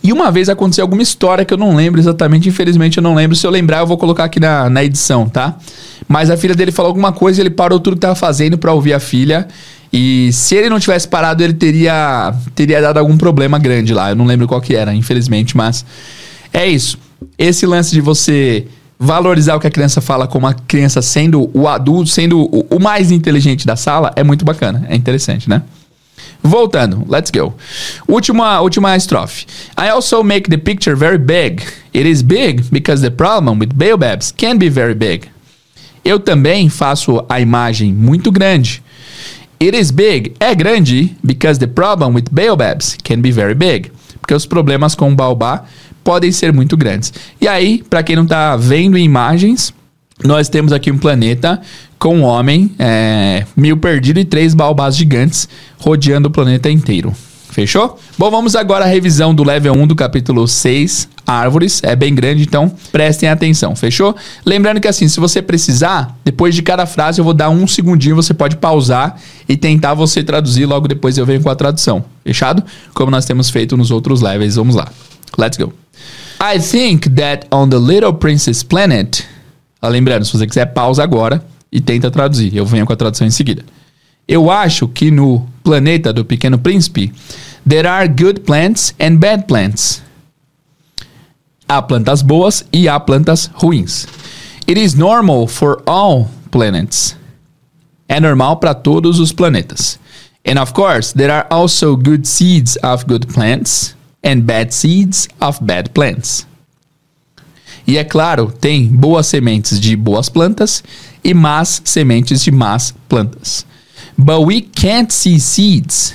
E 0.01 0.13
uma 0.13 0.31
vez 0.31 0.49
aconteceu 0.49 0.85
alguma 0.85 1.03
história 1.03 1.45
que 1.45 1.53
eu 1.53 1.59
não 1.59 1.75
lembro 1.75 2.01
exatamente, 2.01 2.49
infelizmente 2.49 2.99
eu 2.99 3.03
não 3.03 3.15
lembro. 3.15 3.37
Se 3.37 3.45
eu 3.45 3.51
lembrar, 3.51 3.81
eu 3.81 3.87
vou 3.87 3.99
colocar 3.99 4.25
aqui 4.25 4.39
na, 4.39 4.71
na 4.71 4.85
edição, 4.85 5.29
tá? 5.29 5.57
Mas 6.07 6.31
a 6.31 6.37
filha 6.37 6.55
dele 6.55 6.71
falou 6.71 6.91
alguma 6.91 7.13
coisa 7.13 7.41
ele 7.41 7.51
parou 7.51 7.81
tudo 7.81 7.95
que 7.95 7.99
estava 7.99 8.15
fazendo 8.15 8.57
para 8.57 8.73
ouvir 8.73 8.93
a 8.93 9.01
filha. 9.01 9.49
E 9.93 10.31
se 10.33 10.55
ele 10.55 10.69
não 10.69 10.79
tivesse 10.79 11.09
parado, 11.09 11.43
ele 11.43 11.55
teria, 11.55 12.33
teria 12.55 12.81
dado 12.81 12.99
algum 12.99 13.17
problema 13.17 13.59
grande 13.59 13.93
lá. 13.93 14.11
Eu 14.11 14.17
não 14.17 14.25
lembro 14.25 14.47
qual 14.47 14.61
que 14.61 14.77
era, 14.77 14.95
infelizmente, 14.95 15.57
mas 15.57 15.85
é 16.53 16.67
isso. 16.67 16.97
Esse 17.37 17.67
lance 17.67 17.91
de 17.91 18.01
você 18.01 18.67
valorizar 18.99 19.55
o 19.55 19.61
que 19.61 19.67
a 19.67 19.71
criança 19.71 20.01
fala 20.01 20.27
como 20.27 20.47
a 20.47 20.55
criança 20.55 21.01
sendo 21.01 21.51
o 21.55 21.69
adulto, 21.69 22.11
sendo 22.11 22.41
o, 22.41 22.67
o 22.71 22.81
mais 22.81 23.11
inteligente 23.11 23.67
da 23.67 23.77
sala, 23.77 24.13
é 24.17 24.25
muito 24.25 24.45
bacana. 24.45 24.85
É 24.89 24.97
interessante, 24.97 25.49
né? 25.49 25.63
Voltando, 26.43 27.05
let's 27.09 27.31
go. 27.31 27.55
Última, 28.07 28.61
última 28.61 28.97
estrofe. 28.97 29.47
I 29.77 29.89
also 29.89 30.23
make 30.23 30.49
the 30.49 30.57
picture 30.57 30.97
very 30.97 31.19
big. 31.19 31.63
It 31.95 32.09
is 32.09 32.23
big 32.23 32.63
because 32.71 33.03
the 33.03 33.11
problem 33.11 33.59
with 33.59 33.75
baobabs 33.75 34.33
can 34.33 34.57
be 34.57 34.69
very 34.69 34.95
big. 34.95 35.29
Eu 36.05 36.19
também 36.19 36.69
faço 36.69 37.25
a 37.29 37.41
imagem 37.41 37.93
muito 37.93 38.31
grande. 38.31 38.83
It 39.61 39.77
is 39.77 39.91
big 39.91 40.35
é 40.39 40.55
grande 40.55 41.17
because 41.23 41.59
the 41.59 41.67
problem 41.67 42.15
with 42.15 42.27
baobabs 42.31 42.97
can 43.03 43.21
be 43.21 43.33
very 43.33 43.55
big. 43.55 43.91
Porque 44.21 44.35
os 44.35 44.47
problemas 44.47 44.95
com 44.95 45.11
o 45.11 45.15
baobá 45.15 45.65
podem 46.09 46.33
ser 46.33 46.55
muito 46.55 46.75
grandes. 46.75 47.13
E 47.39 47.47
aí, 47.47 47.85
para 47.91 48.03
quem 48.03 48.17
não 48.17 48.23
está 48.23 48.57
vendo 48.57 48.97
imagens, 48.97 49.75
nós 50.25 50.49
temos 50.49 50.73
aqui 50.73 50.91
um 50.91 50.97
planeta 50.97 51.61
com 51.99 52.17
um 52.17 52.23
homem, 52.23 52.75
é, 52.79 53.45
mil 53.55 53.77
perdido 53.77 54.19
e 54.19 54.25
três 54.25 54.55
baobás 54.55 54.97
gigantes 54.97 55.47
rodeando 55.77 56.29
o 56.29 56.31
planeta 56.31 56.71
inteiro. 56.71 57.15
Fechou? 57.51 57.99
Bom, 58.17 58.31
vamos 58.31 58.57
agora 58.57 58.87
à 58.87 58.89
revisão 58.89 59.35
do 59.35 59.45
level 59.45 59.75
1 59.75 59.87
do 59.87 59.95
capítulo 59.95 60.49
6, 60.49 61.11
árvores. 61.27 61.83
É 61.85 61.95
bem 61.95 62.15
grande, 62.15 62.43
então 62.43 62.73
prestem 62.91 63.29
atenção. 63.29 63.77
Fechou? 63.77 64.17
Lembrando 64.47 64.81
que 64.81 64.89
assim, 64.89 65.09
se 65.09 65.21
você 65.21 65.43
precisar, 65.43 66.17
depois 66.25 66.55
de 66.55 66.63
cada 66.63 66.87
frase 66.87 67.21
eu 67.21 67.25
vou 67.25 67.35
dar 67.35 67.51
um 67.51 67.67
segundinho, 67.67 68.17
você 68.17 68.33
pode 68.33 68.57
pausar 68.57 69.21
e 69.47 69.59
tentar 69.59 69.93
você 69.93 70.25
traduzir, 70.25 70.65
logo 70.65 70.89
depois 70.89 71.19
eu 71.19 71.27
venho 71.27 71.43
com 71.43 71.51
a 71.51 71.55
tradução. 71.55 72.03
Fechado? 72.25 72.65
Como 72.95 73.11
nós 73.11 73.27
temos 73.27 73.51
feito 73.51 73.77
nos 73.77 73.91
outros 73.91 74.23
levels. 74.23 74.55
Vamos 74.55 74.75
lá. 74.75 74.89
Let's 75.37 75.57
go. 75.57 75.73
I 76.41 76.59
think 76.61 77.09
that 77.17 77.47
on 77.51 77.71
the 77.71 77.79
Little 77.79 78.13
Princess 78.13 78.63
Planet. 78.63 79.27
Ah, 79.83 79.89
lembrando, 79.89 80.25
se 80.25 80.33
você 80.33 80.47
quiser, 80.47 80.67
pausa 80.67 81.03
agora 81.03 81.45
e 81.71 81.81
tenta 81.81 82.11
traduzir. 82.11 82.55
Eu 82.55 82.65
venho 82.65 82.87
com 82.87 82.93
a 82.93 82.97
tradução 82.97 83.27
em 83.27 83.31
seguida. 83.31 83.65
Eu 84.27 84.51
acho 84.51 84.87
que 84.87 85.11
no 85.11 85.47
planeta 85.65 86.13
do 86.13 86.25
Pequeno 86.25 86.59
Príncipe, 86.59 87.13
there 87.69 87.89
are 87.89 88.07
good 88.07 88.41
plants 88.41 88.95
and 89.01 89.17
bad 89.17 89.47
plants. 89.47 90.03
Há 91.69 91.83
plantas 91.83 92.23
boas 92.23 92.65
e 92.73 92.89
há 92.89 92.99
plantas 93.01 93.51
ruins. 93.55 94.07
It 94.69 94.81
is 94.81 94.95
normal 94.95 95.47
for 95.47 95.83
all 95.87 96.29
planets. 96.51 97.17
É 98.09 98.21
normal 98.21 98.57
para 98.59 98.75
todos 98.75 99.19
os 99.19 99.33
planetas. 99.33 99.99
And 100.47 100.61
of 100.61 100.73
course, 100.73 101.13
there 101.13 101.33
are 101.33 101.47
also 101.51 101.97
good 101.97 102.27
seeds 102.27 102.79
of 102.83 103.05
good 103.07 103.27
plants 103.27 103.95
and 104.23 104.43
bad 104.43 104.73
seeds 104.73 105.29
of 105.41 105.63
bad 105.63 105.91
plants. 105.91 106.47
E 107.87 107.97
é 107.97 108.05
claro, 108.05 108.53
tem 108.53 108.87
boas 108.87 109.27
sementes 109.27 109.81
de 109.81 109.97
boas 109.97 110.29
plantas 110.29 110.85
e 111.25 111.33
más 111.33 111.81
sementes 111.85 112.43
de 112.43 112.51
más 112.51 112.95
plantas. 113.09 113.65
But 114.17 114.41
we 114.47 114.61
can't 114.61 115.13
see 115.13 115.41
seeds. 115.41 116.15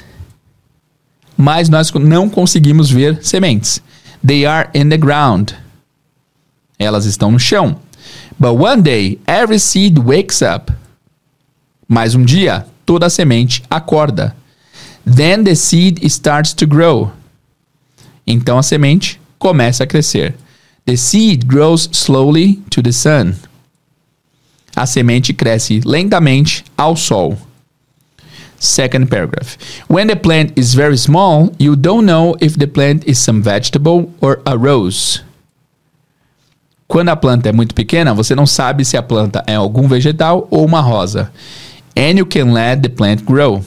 Mas 1.35 1.69
nós 1.69 1.91
não 1.91 2.29
conseguimos 2.29 2.91
ver 2.91 3.23
sementes. 3.23 3.81
They 4.25 4.45
are 4.45 4.69
in 4.73 4.89
the 4.89 4.97
ground. 4.97 5.53
Elas 6.77 7.05
estão 7.05 7.31
no 7.31 7.39
chão. 7.39 7.79
But 8.39 8.59
one 8.59 8.81
day, 8.81 9.19
every 9.25 9.59
seed 9.59 9.97
wakes 9.97 10.41
up. 10.41 10.71
Mas 11.87 12.13
um 12.13 12.23
dia, 12.23 12.65
toda 12.85 13.09
semente 13.09 13.63
acorda. 13.69 14.35
Then 15.05 15.43
the 15.43 15.55
seed 15.55 16.03
starts 16.05 16.53
to 16.53 16.67
grow. 16.67 17.11
Então 18.25 18.57
a 18.57 18.63
semente 18.63 19.19
começa 19.38 19.83
a 19.83 19.88
crescer. 19.88 20.36
The 20.86 20.97
seed 20.97 21.45
grows 21.45 21.89
slowly 21.91 22.62
to 22.69 22.81
the 22.81 22.91
sun. 22.91 23.36
A 24.75 24.86
semente 24.86 25.33
cresce 25.33 25.81
lentamente 25.86 26.63
ao 26.77 26.95
sol. 26.95 27.38
Second 28.57 29.07
paragraph. 29.07 29.57
When 29.88 30.07
the 30.07 30.15
plant 30.15 30.53
is 30.55 30.73
very 30.73 30.97
small, 30.97 31.51
you 31.59 31.75
don't 31.75 32.05
know 32.05 32.36
if 32.39 32.57
the 32.57 32.67
plant 32.67 33.05
is 33.05 33.19
some 33.19 33.41
vegetable 33.41 34.09
or 34.21 34.41
a 34.45 34.55
rose. 34.55 35.21
Quando 36.88 37.09
a 37.09 37.15
planta 37.15 37.49
é 37.49 37.51
muito 37.51 37.73
pequena, 37.73 38.13
você 38.13 38.36
não 38.36 38.45
sabe 38.45 38.86
se 38.86 38.95
a 38.95 39.03
planta 39.03 39.43
é 39.47 39.55
algum 39.55 39.88
vegetal 39.88 40.47
ou 40.49 40.65
uma 40.65 40.79
rosa. 40.79 41.31
And 41.95 42.17
you 42.17 42.25
can 42.25 42.53
let 42.53 42.81
the 42.81 42.89
plant 42.89 43.23
grow. 43.23 43.63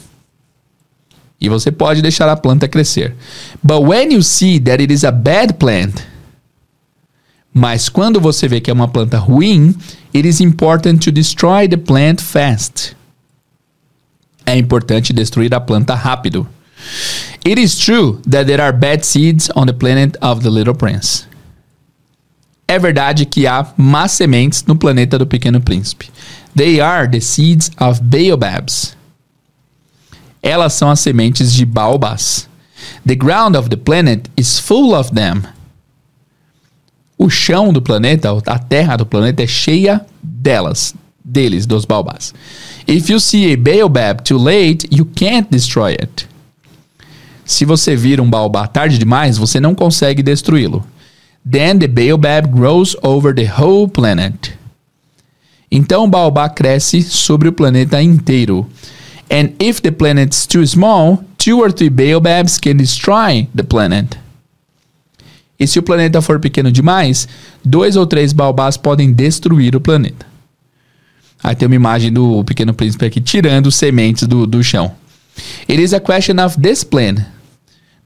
E 1.41 1.49
você 1.49 1.71
pode 1.71 2.01
deixar 2.01 2.29
a 2.29 2.37
planta 2.37 2.67
crescer. 2.67 3.15
But 3.63 3.83
when 3.83 4.13
you 4.13 4.23
see 4.23 4.59
that 4.61 4.83
it 4.83 4.93
is 4.93 5.05
a 5.05 5.13
bad 5.13 5.55
plant, 5.55 6.03
mas 7.53 7.89
quando 7.89 8.21
você 8.21 8.47
vê 8.49 8.61
que 8.61 8.71
é 8.71 8.75
uma 8.75 8.89
planta 8.89 9.19
ruim, 9.19 9.75
it 10.15 10.27
is 10.27 10.41
important 10.41 10.99
to 11.05 11.13
destroy 11.13 11.69
the 11.69 11.77
plant 11.77 12.21
fast. 12.21 12.97
É 14.45 14.57
importante 14.57 15.13
destruir 15.13 15.55
a 15.55 15.61
planta 15.61 15.95
rápido. 15.95 16.47
It 17.45 17.61
is 17.61 17.77
true 17.79 18.21
that 18.29 18.47
there 18.47 18.63
are 18.63 18.77
bad 18.77 19.05
seeds 19.05 19.51
on 19.55 19.67
the 19.67 19.73
planet 19.73 20.17
of 20.21 20.43
the 20.43 20.51
Little 20.51 20.75
Prince. 20.75 21.27
É 22.69 22.79
verdade 22.79 23.25
que 23.25 23.47
há 23.47 23.73
más 23.77 24.13
sementes 24.13 24.65
no 24.67 24.77
planeta 24.77 25.19
do 25.19 25.27
Pequeno 25.27 25.61
Príncipe. 25.61 26.11
They 26.55 26.81
are 26.81 27.09
the 27.09 27.21
seeds 27.21 27.71
of 27.79 28.01
baobabs. 28.03 28.97
Elas 30.47 30.75
são 30.75 30.89
as 30.89 31.01
sementes 31.01 31.53
de 31.53 31.67
baobás. 31.67 32.49
The 33.05 33.17
ground 33.17 33.57
of 33.57 33.69
the 33.69 33.77
planet 33.77 34.31
is 34.37 34.61
full 34.61 34.95
of 34.95 35.13
them. 35.13 35.43
O 37.19 37.29
chão 37.29 37.73
do 37.73 37.83
planeta, 37.83 38.31
a 38.47 38.57
terra 38.57 38.97
do 38.97 39.05
planeta 39.05 39.43
é 39.43 39.47
cheia 39.49 40.07
delas, 40.23 40.95
deles, 41.25 41.67
dos 41.67 41.85
baobás. 41.85 42.33
If 42.87 43.11
you 43.11 43.19
see 43.19 43.53
a 43.53 43.57
baobab 43.57 44.23
too 44.23 44.39
late, 44.39 44.87
you 44.89 45.05
can't 45.17 45.49
destroy 45.51 45.95
it. 45.95 46.29
Se 47.45 47.65
você 47.65 47.97
vir 47.97 48.21
um 48.21 48.31
baobá 48.31 48.69
tarde 48.69 48.99
demais, 48.99 49.37
você 49.37 49.59
não 49.59 49.75
consegue 49.75 50.23
destruí-lo. 50.23 50.87
Then 51.51 51.81
the 51.81 51.89
baobab 51.89 52.51
grows 52.53 52.97
over 53.03 53.35
the 53.35 53.53
whole 53.53 53.89
planet. 53.89 54.53
Então 55.69 56.05
o 56.05 56.09
baobá 56.09 56.49
cresce 56.49 57.03
sobre 57.03 57.49
o 57.49 57.53
planeta 57.53 58.01
inteiro. 58.01 58.65
And 59.31 59.55
if 59.59 59.81
the 59.81 59.91
planet 59.91 60.35
is 60.35 60.47
too 60.47 60.67
small, 60.67 61.25
two 61.37 61.61
or 61.61 61.73
three 61.73 61.91
baobabs 61.91 62.59
can 62.59 62.77
destroy 62.77 63.49
the 63.55 63.65
planet. 63.65 64.17
E 65.59 65.67
se 65.67 65.79
o 65.79 65.83
planeta 65.83 66.21
for 66.21 66.39
pequeno 66.39 66.71
demais, 66.71 67.27
dois 67.65 67.97
ou 67.97 68.07
três 68.07 68.33
baobás 68.33 68.77
podem 68.77 69.13
destruir 69.13 69.75
o 69.75 69.81
planeta. 69.81 70.27
Aí 71.43 71.55
tem 71.55 71.67
uma 71.67 71.75
imagem 71.75 72.13
do 72.13 72.43
Pequeno 72.45 72.75
Príncipe 72.75 73.07
aqui 73.07 73.21
tirando 73.21 73.71
sementes 73.71 74.27
do, 74.27 74.47
do 74.47 74.63
chão. 74.63 74.95
It 75.69 75.83
is 75.83 75.93
a 75.93 76.01
question 76.01 76.45
of 76.45 76.59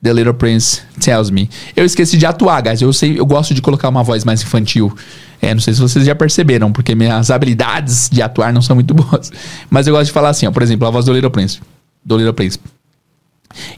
The 0.02 0.12
Little 0.12 0.34
Prince 0.34 0.82
tells 0.98 1.30
me. 1.30 1.48
Eu 1.76 1.84
esqueci 1.84 2.16
de 2.16 2.24
atuar, 2.24 2.62
guys. 2.62 2.80
Eu 2.80 2.92
sei, 2.92 3.18
eu 3.18 3.26
gosto 3.26 3.52
de 3.52 3.60
colocar 3.60 3.88
uma 3.88 4.02
voz 4.02 4.24
mais 4.24 4.42
infantil. 4.42 4.94
É, 5.42 5.52
não 5.52 5.60
sei 5.60 5.74
se 5.74 5.80
vocês 5.80 6.04
já 6.04 6.14
perceberam, 6.14 6.72
porque 6.72 6.94
minhas 6.94 7.30
habilidades 7.30 8.08
de 8.10 8.22
atuar 8.22 8.52
não 8.52 8.62
são 8.62 8.74
muito 8.74 8.92
boas. 8.94 9.30
Mas 9.68 9.86
eu 9.86 9.92
gosto 9.94 10.06
de 10.06 10.12
falar 10.12 10.30
assim, 10.30 10.46
ó, 10.46 10.50
por 10.50 10.62
exemplo, 10.62 10.86
a 10.86 10.90
voz 10.90 11.04
do 11.04 11.12
Little 11.12 11.30
Prince. 11.30 11.60
Do 12.04 12.16
Little 12.16 12.32
Prince. 12.32 12.58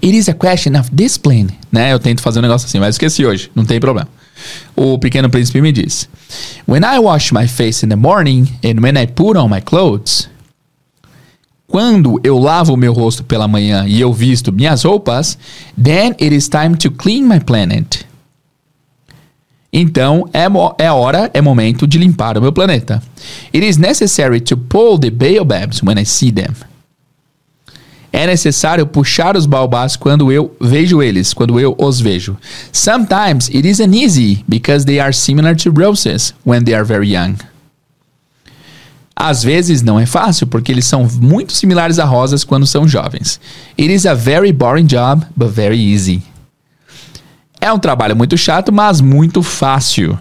It 0.03 0.17
is 0.17 0.29
a 0.29 0.35
question 0.35 0.79
of 0.79 0.91
discipline, 0.93 1.49
né? 1.71 1.93
Eu 1.93 1.99
tento 1.99 2.21
fazer 2.21 2.41
um 2.41 2.43
negócio 2.43 2.67
assim, 2.67 2.79
mas 2.79 2.95
esqueci 2.95 3.25
hoje, 3.25 3.51
não 3.55 3.65
tem 3.65 3.81
problema. 3.81 4.09
O 4.77 4.99
pequeno 4.99 5.31
príncipe 5.31 5.61
me 5.61 5.73
diz: 5.73 6.09
When 6.69 6.83
I 6.83 6.99
wash 6.99 7.33
my 7.33 7.49
face 7.49 7.85
in 7.85 7.89
the 7.89 7.97
morning 7.97 8.47
and 8.65 8.83
when 8.83 9.01
I 9.03 9.07
put 9.07 9.39
on 9.39 9.49
my 9.49 9.61
clothes, 9.61 10.29
quando 11.73 12.21
eu 12.23 12.39
lavo 12.39 12.77
meu 12.77 12.93
rosto 12.93 13.25
pela 13.25 13.49
manhã 13.49 13.87
e 13.89 13.99
eu 13.99 14.13
visto 14.13 14.53
minhas 14.53 14.85
roupas, 14.85 15.39
then 15.83 16.11
it 16.21 16.35
is 16.35 16.47
time 16.47 16.77
to 16.77 16.91
clean 16.91 17.23
my 17.23 17.41
planet. 17.41 18.05
Então 19.73 20.29
é, 20.35 20.45
é 20.85 20.93
hora, 20.93 21.31
é 21.33 21.41
momento 21.41 21.87
de 21.87 21.97
limpar 21.97 22.37
o 22.37 22.43
meu 22.43 22.53
planeta. 22.53 23.03
It 23.55 23.67
is 23.67 23.79
necessary 23.79 24.39
to 24.43 24.55
pull 24.55 24.99
the 24.99 25.09
baobabs 25.09 25.83
when 25.83 25.99
I 25.99 26.05
see 26.05 26.31
them. 26.31 26.53
É 28.13 28.27
necessário 28.27 28.87
puxar 28.87 29.35
os 29.35 29.47
baobás 29.47 29.97
quando 29.97 30.31
eu 30.31 30.55
vejo 30.61 31.03
eles, 31.03 31.33
quando 31.33 31.59
eu 31.59 31.75
os 31.79 31.99
vejo. 31.99 32.37
Sometimes 32.71 33.49
it 33.49 33.67
isn't 33.67 33.97
easy 33.97 34.45
because 34.47 34.85
they 34.85 35.01
are 35.01 35.15
similar 35.15 35.57
to 35.57 35.71
roses 35.71 36.35
when 36.45 36.63
they 36.65 36.75
are 36.75 36.85
very 36.85 37.11
young. 37.15 37.37
Às 39.15 39.43
vezes 39.43 39.83
não 39.83 40.01
é 40.01 40.07
fácil 40.07 40.47
porque 40.47 40.73
eles 40.73 40.87
são 40.87 41.07
muito 41.21 41.53
similares 41.53 41.99
a 41.99 42.05
rosas 42.05 42.45
quando 42.45 42.67
são 42.67 42.89
jovens. 42.89 43.39
It 43.79 43.93
is 43.93 44.07
a 44.07 44.15
very 44.15 44.53
boring 44.53 44.87
job, 44.87 45.25
but 45.37 45.51
very 45.51 45.93
easy. 45.93 46.23
É 47.61 47.73
um 47.73 47.79
trabalho 47.79 48.17
muito 48.17 48.37
chato, 48.37 48.73
mas 48.73 49.01
muito 49.01 49.43
fácil. 49.43 50.19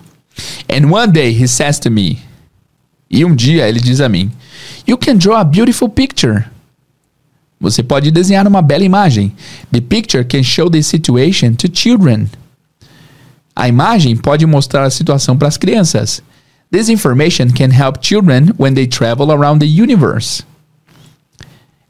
And 0.69 0.87
one 0.91 1.11
day 1.11 1.31
he 1.31 1.47
says 1.47 1.79
to 1.79 1.89
me, 1.89 2.19
e 3.09 3.25
um 3.25 3.35
dia 3.35 3.67
ele 3.67 3.79
diz 3.79 3.99
a 3.99 4.07
mim, 4.07 4.31
You 4.87 4.97
can 4.97 5.17
draw 5.17 5.35
a 5.35 5.43
beautiful 5.43 5.89
picture. 5.89 6.45
Você 7.59 7.83
pode 7.83 8.09
desenhar 8.09 8.47
uma 8.47 8.61
bela 8.61 8.83
imagem. 8.83 9.33
The 9.71 9.81
picture 9.81 10.25
can 10.25 10.43
show 10.43 10.69
the 10.69 10.81
situation 10.81 11.53
to 11.53 11.67
children. 11.71 12.27
A 13.55 13.67
imagem 13.67 14.15
pode 14.15 14.45
mostrar 14.45 14.83
a 14.83 14.89
situação 14.89 15.37
para 15.37 15.47
as 15.47 15.57
crianças. 15.57 16.23
This 16.71 16.87
information 16.87 17.51
can 17.51 17.69
help 17.71 18.01
children 18.01 18.53
when 18.57 18.73
they 18.75 18.87
travel 18.87 19.29
around 19.29 19.59
the 19.59 19.67
universe. 19.67 20.43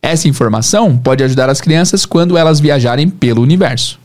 Essa 0.02 0.28
informação 0.28 0.98
pode 0.98 1.24
ajudar 1.24 1.50
as 1.50 1.62
crianças 1.62 2.04
quando 2.04 2.36
elas 2.36 2.60
viajarem 2.60 3.08
pelo 3.08 3.44
universo. 3.44 4.00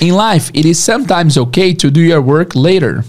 In 0.00 0.12
life, 0.12 0.50
it 0.54 0.66
is 0.66 0.78
sometimes 0.78 1.36
okay 1.36 1.74
to 1.74 1.90
do 1.90 2.00
your 2.00 2.22
work 2.22 2.58
later. 2.58 3.04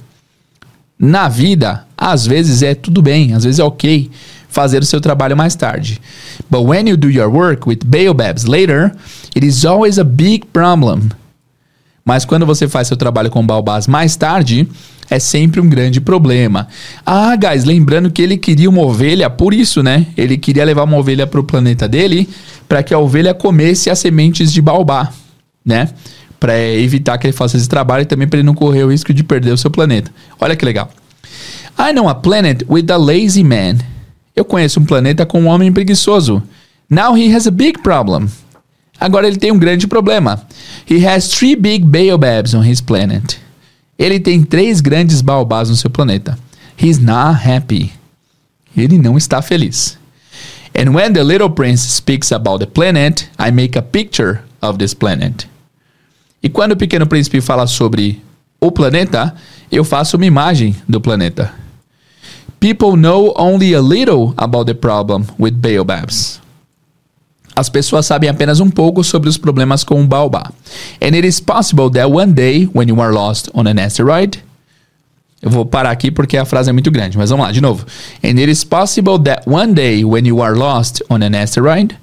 Na 1.00 1.30
vida, 1.30 1.88
às 1.98 2.26
vezes 2.28 2.62
é 2.62 2.76
tudo 2.76 3.02
bem, 3.02 3.34
às 3.34 3.46
vezes 3.46 3.60
é 3.60 3.64
ok 3.64 4.12
fazer 4.50 4.84
o 4.84 4.86
seu 4.86 5.00
trabalho 5.00 5.36
mais 5.36 5.56
tarde. 5.56 6.02
But 6.50 6.66
when 6.66 6.90
you 6.90 6.98
do 6.98 7.10
your 7.10 7.30
work 7.30 7.68
with 7.68 7.80
baobabs 7.86 8.44
later, 8.44 8.94
it 9.34 9.46
is 9.46 9.64
always 9.64 9.98
a 9.98 10.04
big 10.04 10.46
problem. 10.48 11.10
Mas 12.06 12.26
quando 12.26 12.46
você 12.46 12.68
faz 12.68 12.90
seu 12.90 12.98
trabalho 12.98 13.32
com 13.32 13.46
baobás 13.46 13.88
mais 13.88 14.18
tarde, 14.18 14.68
é 15.14 15.20
sempre 15.20 15.62
um 15.62 15.70
grande 15.70 16.02
problema. 16.02 16.68
Ah, 17.06 17.36
guys, 17.36 17.64
lembrando 17.64 18.10
que 18.10 18.22
ele 18.22 18.36
queria 18.36 18.70
uma 18.70 18.82
ovelha 18.82 19.30
por 19.30 19.54
isso, 19.54 19.84
né? 19.84 20.08
Ele 20.18 20.38
queria 20.38 20.66
levar 20.66 20.84
uma 20.84 20.98
ovelha 20.98 21.28
para 21.28 21.40
o 21.40 21.44
planeta 21.44 21.88
dele 21.88 22.28
para 22.68 22.82
que 22.82 22.94
a 22.94 23.00
ovelha 23.00 23.34
comesse 23.34 23.90
as 23.90 24.00
sementes 24.00 24.52
de 24.52 24.62
baobá, 24.62 25.12
né? 25.64 25.90
Para 26.40 26.60
evitar 26.60 27.18
que 27.20 27.28
ele 27.28 27.34
faça 27.34 27.58
esse 27.58 27.70
trabalho 27.70 28.02
e 28.02 28.06
também 28.06 28.28
para 28.28 28.40
ele 28.40 28.46
não 28.46 28.56
correr 28.56 28.84
o 28.84 28.92
risco 28.92 29.14
de 29.14 29.24
perder 29.24 29.52
o 29.52 29.58
seu 29.58 29.70
planeta. 29.70 30.12
Olha 30.40 30.56
que 30.56 30.66
legal. 30.66 30.90
I 31.78 31.94
know 31.94 32.10
a 32.10 32.16
planet 32.16 32.64
with 32.68 32.92
a 32.92 32.98
lazy 32.98 33.44
man. 33.44 33.78
Eu 34.36 34.44
conheço 34.44 34.80
um 34.80 34.86
planeta 34.86 35.26
com 35.26 35.42
um 35.42 35.48
homem 35.48 35.72
preguiçoso. 35.72 36.42
Now 36.90 37.16
he 37.16 37.34
has 37.34 37.46
a 37.46 37.52
big 37.52 37.82
problem. 37.84 38.28
Agora 39.00 39.28
ele 39.28 39.38
tem 39.38 39.52
um 39.52 39.60
grande 39.60 39.86
problema. 39.86 40.42
He 40.90 41.06
has 41.06 41.28
three 41.28 41.56
big 41.56 41.86
baobabs 41.86 42.54
on 42.54 42.64
his 42.66 42.82
planet. 42.82 43.43
Ele 44.04 44.20
tem 44.20 44.44
três 44.44 44.82
grandes 44.82 45.22
baobás 45.22 45.70
no 45.70 45.78
seu 45.78 45.90
planeta. 45.90 46.38
He's 46.78 47.00
not 47.00 47.40
happy. 47.42 47.94
Ele 48.76 48.98
não 48.98 49.16
está 49.18 49.42
feliz. 49.42 49.98
And 50.78 50.94
when 50.94 51.14
the 51.14 51.24
little 51.24 51.50
prince 51.50 51.88
speaks 51.88 52.34
about 52.34 52.60
the 52.60 52.70
planet, 52.70 53.30
I 53.40 53.50
make 53.50 53.80
a 53.80 53.82
picture 53.82 54.42
of 54.62 54.78
this 54.78 54.94
planet. 54.94 55.48
E 56.44 56.50
quando 56.50 56.74
o 56.74 56.76
pequeno 56.76 57.08
príncipe 57.08 57.40
fala 57.40 57.66
sobre 57.66 58.22
o 58.60 58.70
planeta, 58.74 59.34
eu 59.72 59.86
faço 59.86 60.18
uma 60.18 60.26
imagem 60.26 60.76
do 60.86 61.00
planeta. 61.00 61.54
People 62.60 62.98
know 62.98 63.34
only 63.38 63.74
a 63.74 63.82
little 63.82 64.34
about 64.36 64.66
the 64.66 64.74
problem 64.74 65.26
with 65.40 65.54
baobabs. 65.54 66.42
As 67.56 67.70
pessoas 67.70 68.06
sabem 68.06 68.30
apenas 68.30 68.60
um 68.60 68.70
pouco 68.70 69.04
sobre 69.04 69.30
os 69.30 69.38
problemas 69.38 69.84
com 69.84 70.02
o 70.02 70.08
baobá. 70.08 70.52
And 71.02 71.16
it 71.16 71.28
is 71.28 71.40
possible 71.40 71.90
that 71.92 72.12
one 72.12 72.34
day, 72.34 72.70
when 72.74 72.90
you 72.90 73.02
are 73.02 73.14
lost 73.14 73.50
on 73.54 73.68
an 73.68 73.80
asteroid, 73.84 74.44
eu 75.42 75.50
vou 75.50 75.66
parar 75.66 75.92
aqui 75.92 76.10
porque 76.10 76.38
a 76.38 76.46
frase 76.46 76.70
é 76.70 76.74
muito 76.74 76.90
grande, 76.90 77.18
mas 77.18 77.30
vamos 77.30 77.46
lá, 77.46 77.52
de 77.52 77.62
novo. 77.62 77.86
And 78.24 78.40
it 78.40 78.50
is 78.50 78.64
possible 78.64 79.20
that 79.24 79.44
one 79.48 79.74
day, 79.74 80.04
when 80.04 80.26
you 80.26 80.42
are 80.42 80.56
lost 80.56 81.02
on 81.10 81.18
an 81.18 81.38
asteroid, 81.38 81.96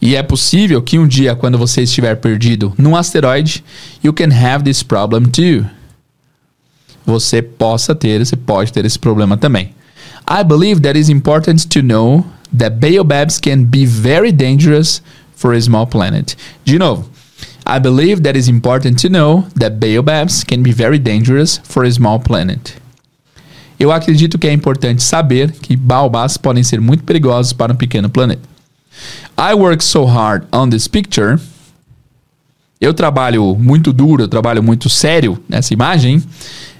e 0.00 0.14
é 0.14 0.22
possível 0.22 0.82
que 0.82 0.98
um 0.98 1.06
dia, 1.06 1.34
quando 1.34 1.56
você 1.56 1.82
estiver 1.82 2.16
perdido 2.16 2.72
num 2.76 2.94
asteroide, 2.94 3.64
you 4.02 4.12
can 4.12 4.32
have 4.32 4.62
this 4.64 4.82
problem 4.82 5.24
too 5.24 5.64
você 7.08 7.40
possa 7.40 7.94
ter, 7.94 8.24
você 8.24 8.36
pode 8.36 8.70
ter 8.70 8.84
esse 8.84 8.98
problema 8.98 9.36
também. 9.36 9.74
I 10.28 10.44
believe 10.44 10.82
that 10.82 10.98
it's 10.98 11.08
important 11.08 11.66
to 11.68 11.82
know 11.82 12.26
that 12.52 12.80
baobabs 12.80 13.40
can 13.40 13.64
be 13.64 13.84
very 13.84 14.32
dangerous 14.32 15.02
for 15.34 15.52
a 15.54 15.60
small 15.60 15.86
planet. 15.86 16.36
De 16.64 16.78
novo, 16.78 17.08
I 17.66 17.78
believe 17.78 18.22
that 18.22 18.36
it's 18.36 18.48
important 18.48 18.98
to 19.00 19.08
know 19.08 19.46
that 19.54 19.78
baobabs 19.78 20.42
can 20.42 20.62
be 20.62 20.72
very 20.72 20.98
dangerous 20.98 21.58
for 21.64 21.84
a 21.84 21.90
small 21.90 22.18
planet. 22.18 22.74
Eu 23.78 23.92
acredito 23.92 24.38
que 24.38 24.48
é 24.48 24.52
importante 24.52 25.02
saber 25.02 25.52
que 25.52 25.76
baobás 25.76 26.36
podem 26.36 26.64
ser 26.64 26.80
muito 26.80 27.04
perigosos 27.04 27.52
para 27.52 27.72
um 27.72 27.76
pequeno 27.76 28.08
planeta. 28.08 28.42
I 29.36 29.54
work 29.54 29.84
so 29.84 30.04
hard 30.04 30.46
on 30.52 30.68
this 30.70 30.88
picture. 30.88 31.38
Eu 32.80 32.92
trabalho 32.92 33.54
muito 33.54 33.92
duro, 33.92 34.24
eu 34.24 34.28
trabalho 34.28 34.62
muito 34.62 34.88
sério 34.88 35.40
nessa 35.48 35.72
imagem. 35.72 36.22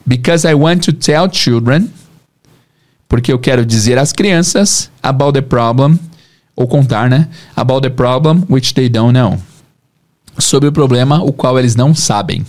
Because 0.04 0.48
I 0.48 0.54
want 0.54 0.82
to 0.86 0.92
tell 0.92 1.30
children. 1.30 1.88
Porque 3.08 3.32
eu 3.32 3.38
quero 3.38 3.64
dizer 3.64 3.98
às 3.98 4.12
crianças 4.12 4.90
about 5.02 5.32
the 5.32 5.40
problem. 5.40 5.98
Ou 6.54 6.66
contar, 6.66 7.08
né? 7.08 7.28
About 7.56 7.82
the 7.82 7.90
problem 7.90 8.42
which 8.50 8.74
they 8.74 8.88
don't 8.88 9.12
know. 9.12 9.38
Sobre 10.38 10.68
o 10.68 10.72
problema 10.72 11.22
o 11.22 11.32
qual 11.32 11.58
eles 11.58 11.74
não 11.74 11.94
sabem. 11.94 12.44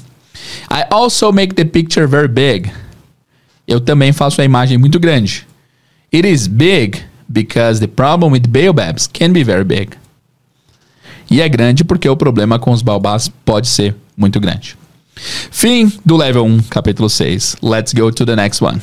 I 0.69 0.85
also 0.89 1.31
make 1.31 1.53
the 1.53 1.65
picture 1.65 2.05
very 2.07 2.27
big. 2.27 2.71
Eu 3.67 3.79
também 3.79 4.11
faço 4.11 4.41
a 4.41 4.45
imagem 4.45 4.77
muito 4.77 4.99
grande. 4.99 5.47
It 6.13 6.27
is 6.27 6.47
big 6.47 6.99
because 7.27 7.79
the 7.79 7.87
problem 7.87 8.31
with 8.31 8.47
baobabs 8.47 9.07
can 9.07 9.31
be 9.31 9.43
very 9.43 9.63
big. 9.63 9.91
E 11.29 11.41
é 11.41 11.47
grande 11.47 11.83
porque 11.83 12.09
o 12.09 12.17
problema 12.17 12.57
com 12.57 12.71
os 12.71 12.81
baobás 12.81 13.29
pode 13.45 13.67
ser 13.67 13.95
muito 14.17 14.39
grande. 14.39 14.75
Fim 15.51 15.91
do 16.03 16.17
level 16.17 16.45
1, 16.45 16.63
capítulo 16.63 17.09
6. 17.09 17.57
Let's 17.61 17.93
go 17.93 18.11
to 18.11 18.25
the 18.25 18.35
next 18.35 18.63
one. 18.63 18.81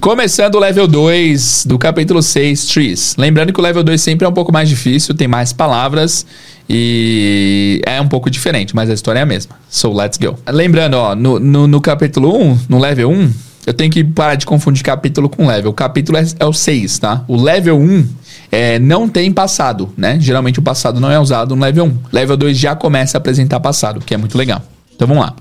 Começando 0.00 0.54
o 0.54 0.60
level 0.60 0.86
2 0.86 1.66
do 1.66 1.76
capítulo 1.76 2.22
6, 2.22 2.66
Trees. 2.66 3.16
Lembrando 3.18 3.52
que 3.52 3.58
o 3.58 3.62
level 3.62 3.82
2 3.82 4.00
sempre 4.00 4.24
é 4.24 4.28
um 4.28 4.32
pouco 4.32 4.52
mais 4.52 4.68
difícil, 4.68 5.12
tem 5.12 5.26
mais 5.26 5.52
palavras 5.52 6.24
e 6.68 7.82
é 7.84 8.00
um 8.00 8.06
pouco 8.06 8.30
diferente, 8.30 8.76
mas 8.76 8.88
a 8.88 8.94
história 8.94 9.18
é 9.18 9.22
a 9.22 9.26
mesma. 9.26 9.56
So, 9.68 9.92
let's 9.92 10.16
go. 10.16 10.38
Lembrando, 10.48 10.94
ó, 10.94 11.16
no, 11.16 11.40
no, 11.40 11.66
no 11.66 11.80
capítulo 11.80 12.40
1, 12.40 12.58
no 12.68 12.78
level 12.78 13.10
1, 13.10 13.32
eu 13.66 13.74
tenho 13.74 13.90
que 13.90 14.04
parar 14.04 14.36
de 14.36 14.46
confundir 14.46 14.84
capítulo 14.84 15.28
com 15.28 15.46
level. 15.46 15.72
O 15.72 15.74
capítulo 15.74 16.16
é, 16.16 16.24
é 16.38 16.46
o 16.46 16.52
6, 16.52 16.98
tá? 17.00 17.24
O 17.26 17.36
level 17.36 17.76
1 17.76 18.08
é, 18.52 18.78
não 18.78 19.08
tem 19.08 19.32
passado, 19.32 19.92
né? 19.96 20.16
Geralmente 20.20 20.60
o 20.60 20.62
passado 20.62 21.00
não 21.00 21.10
é 21.10 21.18
usado 21.18 21.56
no 21.56 21.62
level 21.62 21.86
1. 21.86 21.98
Level 22.12 22.36
2 22.36 22.56
já 22.56 22.76
começa 22.76 23.16
a 23.16 23.18
apresentar 23.18 23.58
passado, 23.58 24.00
que 24.00 24.14
é 24.14 24.16
muito 24.16 24.38
legal. 24.38 24.62
Então 24.94 25.08
vamos 25.08 25.24
lá. 25.24 25.34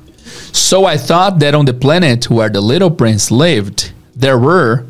So 0.51 0.89
I 0.89 0.97
thought 0.97 1.39
that 1.39 1.55
on 1.55 1.63
the 1.63 1.73
planet 1.73 2.29
where 2.29 2.51
the 2.51 2.59
little 2.59 2.91
prince 2.91 3.31
lived, 3.31 3.93
there 4.17 4.37
were, 4.37 4.85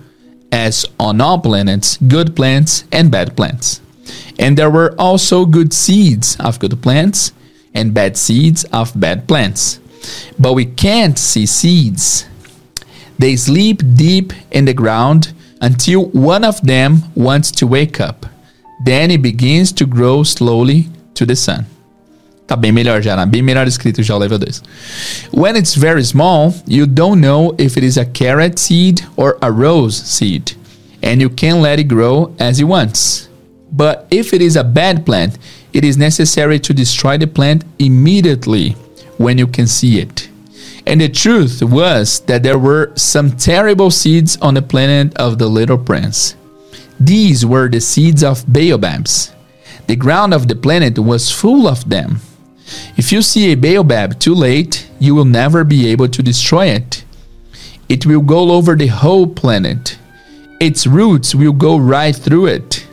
as 0.51 0.86
on 0.99 1.19
all 1.19 1.39
planets, 1.39 1.97
good 1.97 2.36
plants 2.36 2.86
and 2.91 3.11
bad 3.11 3.36
plants. 3.36 3.82
And 4.39 4.57
there 4.57 4.69
were 4.69 4.95
also 4.97 5.45
good 5.45 5.73
seeds 5.73 6.38
of 6.39 6.59
good 6.59 6.82
plants 6.82 7.34
and 7.73 7.93
bad 7.93 8.17
seeds 8.17 8.63
of 8.71 8.97
bad 8.97 9.28
plants. 9.28 9.80
But 10.39 10.53
we 10.53 10.65
can't 10.65 11.19
see 11.19 11.45
seeds. 11.45 12.25
They 13.19 13.36
sleep 13.36 13.82
deep 13.95 14.32
in 14.51 14.65
the 14.65 14.73
ground 14.73 15.34
until 15.59 16.05
one 16.11 16.45
of 16.45 16.61
them 16.61 16.99
wants 17.15 17.51
to 17.51 17.67
wake 17.67 17.99
up. 17.99 18.25
Then 18.86 19.11
it 19.11 19.21
begins 19.21 19.71
to 19.73 19.86
grow 19.86 20.23
slowly 20.23 20.88
to 21.15 21.25
the 21.25 21.36
sun. 21.36 21.65
Tá 22.48 22.56
bem 22.56 22.72
melhor 22.72 23.02
já, 23.02 23.18
né? 23.18 23.26
bem 23.26 23.41
melhor 23.41 23.68
escrito 23.68 24.02
já 24.02 24.16
o 24.16 24.18
level 24.18 24.39
2. 24.39 24.64
When 25.34 25.58
it's 25.58 25.76
very 25.76 26.04
small, 26.04 26.54
you 26.66 26.88
don't 26.88 27.22
know 27.22 27.54
if 27.58 27.76
it 27.76 27.86
is 27.86 27.98
a 27.98 28.06
carrot 28.06 28.58
seed 28.58 29.06
or 29.18 29.38
a 29.41 29.52
rose 29.52 30.02
seed, 30.06 30.56
and 31.04 31.22
you 31.22 31.30
can 31.30 31.62
let 31.62 31.78
it 31.78 31.89
grow 31.89 32.34
as 32.39 32.58
you 32.58 32.70
want. 32.70 33.28
But 33.70 34.08
if 34.10 34.34
it 34.34 34.41
is 34.41 34.56
a 34.56 34.64
bad 34.64 35.06
plant, 35.06 35.38
it 35.74 35.84
is 35.84 35.98
necessary 35.98 36.58
to 36.60 36.74
destroy 36.74 37.18
the 37.18 37.28
plant 37.28 37.66
immediately 37.80 38.78
when 39.18 39.38
you 39.38 39.48
can 39.48 39.68
see 39.68 40.00
it. 40.00 40.30
And 40.86 41.02
the 41.02 41.10
truth 41.10 41.62
was 41.62 42.22
that 42.28 42.43
there 42.43 42.58
were 42.58 42.93
some 42.95 43.32
terrible 43.32 43.91
seeds 43.91 44.38
on 44.38 44.54
the 44.54 44.62
planet 44.62 45.14
of 45.18 45.38
the 45.38 45.50
little 45.50 45.78
prince. 45.78 46.36
These 46.98 47.45
were 47.45 47.68
the 47.68 47.82
seeds 47.82 48.24
of 48.24 48.45
baobabs. 48.48 49.34
The 49.88 49.98
ground 49.98 50.34
of 50.34 50.48
the 50.48 50.56
planet 50.56 50.98
was 50.98 51.30
full 51.30 51.68
of 51.68 51.89
them. 51.89 52.22
If 52.97 53.11
you 53.11 53.22
see 53.22 53.51
a 53.51 53.55
baobab 53.55 54.20
too 54.20 54.34
late, 54.34 54.89
you 54.99 55.15
will 55.15 55.26
never 55.26 55.63
be 55.63 55.88
able 55.88 56.07
to 56.09 56.24
destroy 56.24 56.68
it. 56.68 57.03
It 57.89 58.05
will 58.05 58.22
go 58.22 58.51
over 58.51 58.76
the 58.76 58.88
whole 58.88 59.28
planet. 59.28 59.97
Its 60.59 60.88
roots 60.88 61.34
will 61.36 61.53
go 61.53 61.78
right 61.78 62.15
through 62.15 62.47
it. 62.47 62.88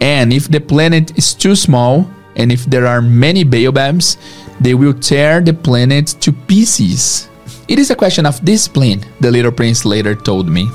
And 0.00 0.32
if 0.32 0.48
the 0.48 0.60
planet 0.60 1.16
is 1.16 1.32
too 1.32 1.54
small, 1.54 2.10
and 2.36 2.50
if 2.50 2.64
there 2.64 2.86
are 2.86 3.00
many 3.00 3.44
baobabs, 3.44 4.16
they 4.60 4.74
will 4.74 4.94
tear 4.94 5.40
the 5.40 5.54
planet 5.54 6.08
to 6.20 6.32
pieces. 6.32 7.28
It 7.68 7.78
is 7.78 7.90
a 7.90 7.96
question 7.96 8.26
of 8.26 8.44
discipline, 8.44 9.04
the 9.20 9.30
little 9.30 9.52
prince 9.52 9.84
later 9.84 10.14
told 10.14 10.48
me. 10.48 10.66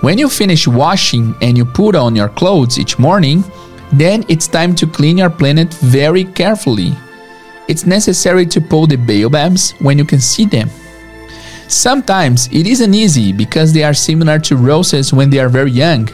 When 0.00 0.18
you 0.18 0.28
finish 0.28 0.66
washing 0.66 1.34
and 1.42 1.56
you 1.56 1.64
put 1.64 1.94
on 1.94 2.16
your 2.16 2.28
clothes 2.28 2.78
each 2.78 2.98
morning, 2.98 3.44
then 3.92 4.24
it's 4.28 4.48
time 4.48 4.74
to 4.76 4.86
clean 4.86 5.18
your 5.18 5.30
planet 5.30 5.74
very 5.74 6.24
carefully. 6.24 6.96
It's 7.70 7.86
necessary 7.86 8.46
to 8.46 8.60
pull 8.60 8.88
the 8.88 8.96
baobabs 8.96 9.78
when 9.78 9.96
you 9.96 10.04
can 10.04 10.18
see 10.18 10.44
them. 10.44 10.68
Sometimes 11.68 12.48
it 12.48 12.66
isn't 12.66 12.94
easy 12.94 13.32
because 13.32 13.72
they 13.72 13.84
are 13.84 13.94
similar 13.94 14.40
to 14.40 14.56
roses 14.56 15.12
when 15.12 15.30
they 15.30 15.38
are 15.38 15.48
very 15.48 15.70
young. 15.70 16.08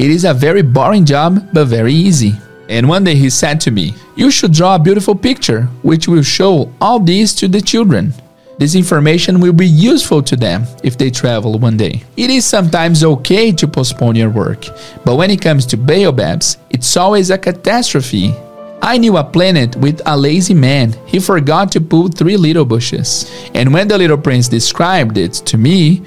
It 0.00 0.10
is 0.10 0.24
a 0.24 0.34
very 0.34 0.62
boring 0.62 1.04
job, 1.04 1.50
but 1.52 1.66
very 1.66 1.94
easy. 1.94 2.32
And 2.68 2.88
one 2.88 3.04
day 3.04 3.14
he 3.14 3.30
said 3.30 3.60
to 3.60 3.70
me, 3.70 3.94
You 4.16 4.32
should 4.32 4.52
draw 4.52 4.74
a 4.74 4.80
beautiful 4.80 5.14
picture 5.14 5.68
which 5.82 6.08
will 6.08 6.24
show 6.24 6.68
all 6.80 6.98
these 6.98 7.32
to 7.36 7.46
the 7.46 7.60
children. 7.60 8.12
This 8.58 8.74
information 8.74 9.38
will 9.38 9.52
be 9.52 9.68
useful 9.68 10.20
to 10.24 10.34
them 10.34 10.66
if 10.82 10.98
they 10.98 11.10
travel 11.10 11.60
one 11.60 11.76
day. 11.76 12.02
It 12.16 12.28
is 12.28 12.44
sometimes 12.44 13.04
okay 13.04 13.52
to 13.52 13.68
postpone 13.68 14.16
your 14.16 14.30
work, 14.30 14.66
but 15.04 15.14
when 15.14 15.30
it 15.30 15.40
comes 15.40 15.64
to 15.66 15.76
baobabs, 15.76 16.56
it's 16.70 16.96
always 16.96 17.30
a 17.30 17.38
catastrophe 17.38 18.34
I 18.80 18.96
knew 18.96 19.16
a 19.16 19.24
planet 19.24 19.76
with 19.76 20.00
a 20.06 20.16
lazy 20.16 20.54
man. 20.54 20.94
He 21.06 21.18
forgot 21.18 21.72
to 21.72 21.80
pull 21.80 22.08
three 22.08 22.36
little 22.36 22.64
bushes. 22.64 23.30
And 23.54 23.72
when 23.72 23.88
the 23.88 23.98
little 23.98 24.18
prince 24.18 24.48
described 24.48 25.18
it 25.18 25.34
to 25.46 25.58
me, 25.58 26.02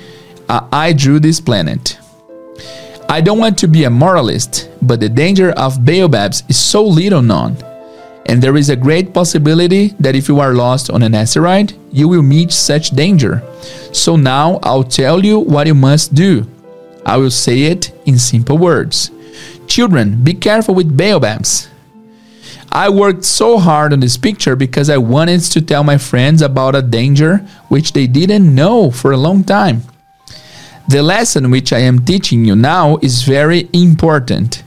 uh, 0.49 0.67
I 0.71 0.93
drew 0.93 1.19
this 1.19 1.39
planet. 1.39 1.97
I 3.09 3.19
don't 3.19 3.39
want 3.39 3.57
to 3.59 3.67
be 3.67 3.83
a 3.83 3.89
moralist, 3.89 4.69
but 4.81 5.01
the 5.01 5.09
danger 5.09 5.51
of 5.51 5.83
baobabs 5.83 6.43
is 6.47 6.57
so 6.57 6.81
little 6.83 7.21
known. 7.21 7.57
And 8.27 8.41
there 8.41 8.55
is 8.55 8.69
a 8.69 8.75
great 8.75 9.13
possibility 9.13 9.89
that 9.99 10.15
if 10.15 10.29
you 10.29 10.39
are 10.39 10.53
lost 10.53 10.89
on 10.89 11.03
an 11.03 11.13
asteroid, 11.13 11.73
you 11.91 12.07
will 12.07 12.21
meet 12.21 12.51
such 12.51 12.91
danger. 12.91 13.43
So 13.91 14.15
now 14.15 14.59
I'll 14.63 14.85
tell 14.85 15.25
you 15.25 15.39
what 15.39 15.67
you 15.67 15.75
must 15.75 16.13
do. 16.13 16.47
I 17.05 17.17
will 17.17 17.31
say 17.31 17.63
it 17.63 17.91
in 18.05 18.17
simple 18.17 18.57
words. 18.57 19.11
Children, 19.67 20.23
be 20.23 20.33
careful 20.33 20.75
with 20.75 20.95
baobabs. 20.95 21.67
I 22.71 22.89
worked 22.89 23.25
so 23.25 23.59
hard 23.59 23.91
on 23.91 23.99
this 23.99 24.15
picture 24.15 24.55
because 24.55 24.89
I 24.89 24.97
wanted 24.97 25.41
to 25.41 25.61
tell 25.61 25.83
my 25.83 25.97
friends 25.97 26.41
about 26.41 26.73
a 26.73 26.81
danger 26.81 27.37
which 27.67 27.91
they 27.91 28.07
didn't 28.07 28.55
know 28.55 28.91
for 28.91 29.11
a 29.11 29.17
long 29.17 29.43
time. 29.43 29.83
The 30.87 31.03
lesson 31.03 31.51
which 31.51 31.73
I 31.73 31.79
am 31.79 32.05
teaching 32.05 32.45
you 32.45 32.55
now 32.55 32.97
is 33.01 33.23
very 33.23 33.69
important. 33.73 34.63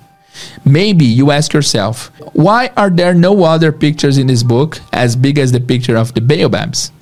Maybe 0.65 1.07
you 1.07 1.31
ask 1.31 1.53
yourself, 1.55 2.11
why 2.35 2.71
are 2.77 2.91
there 2.91 3.15
no 3.15 3.45
other 3.45 3.73
pictures 3.73 4.19
in 4.19 4.27
this 4.27 4.43
book 4.43 4.81
as 4.93 5.17
big 5.17 5.39
as 5.39 5.53
the 5.53 5.61
picture 5.61 5.97
of 5.97 6.13
the 6.13 6.21
baobabs? 6.21 6.93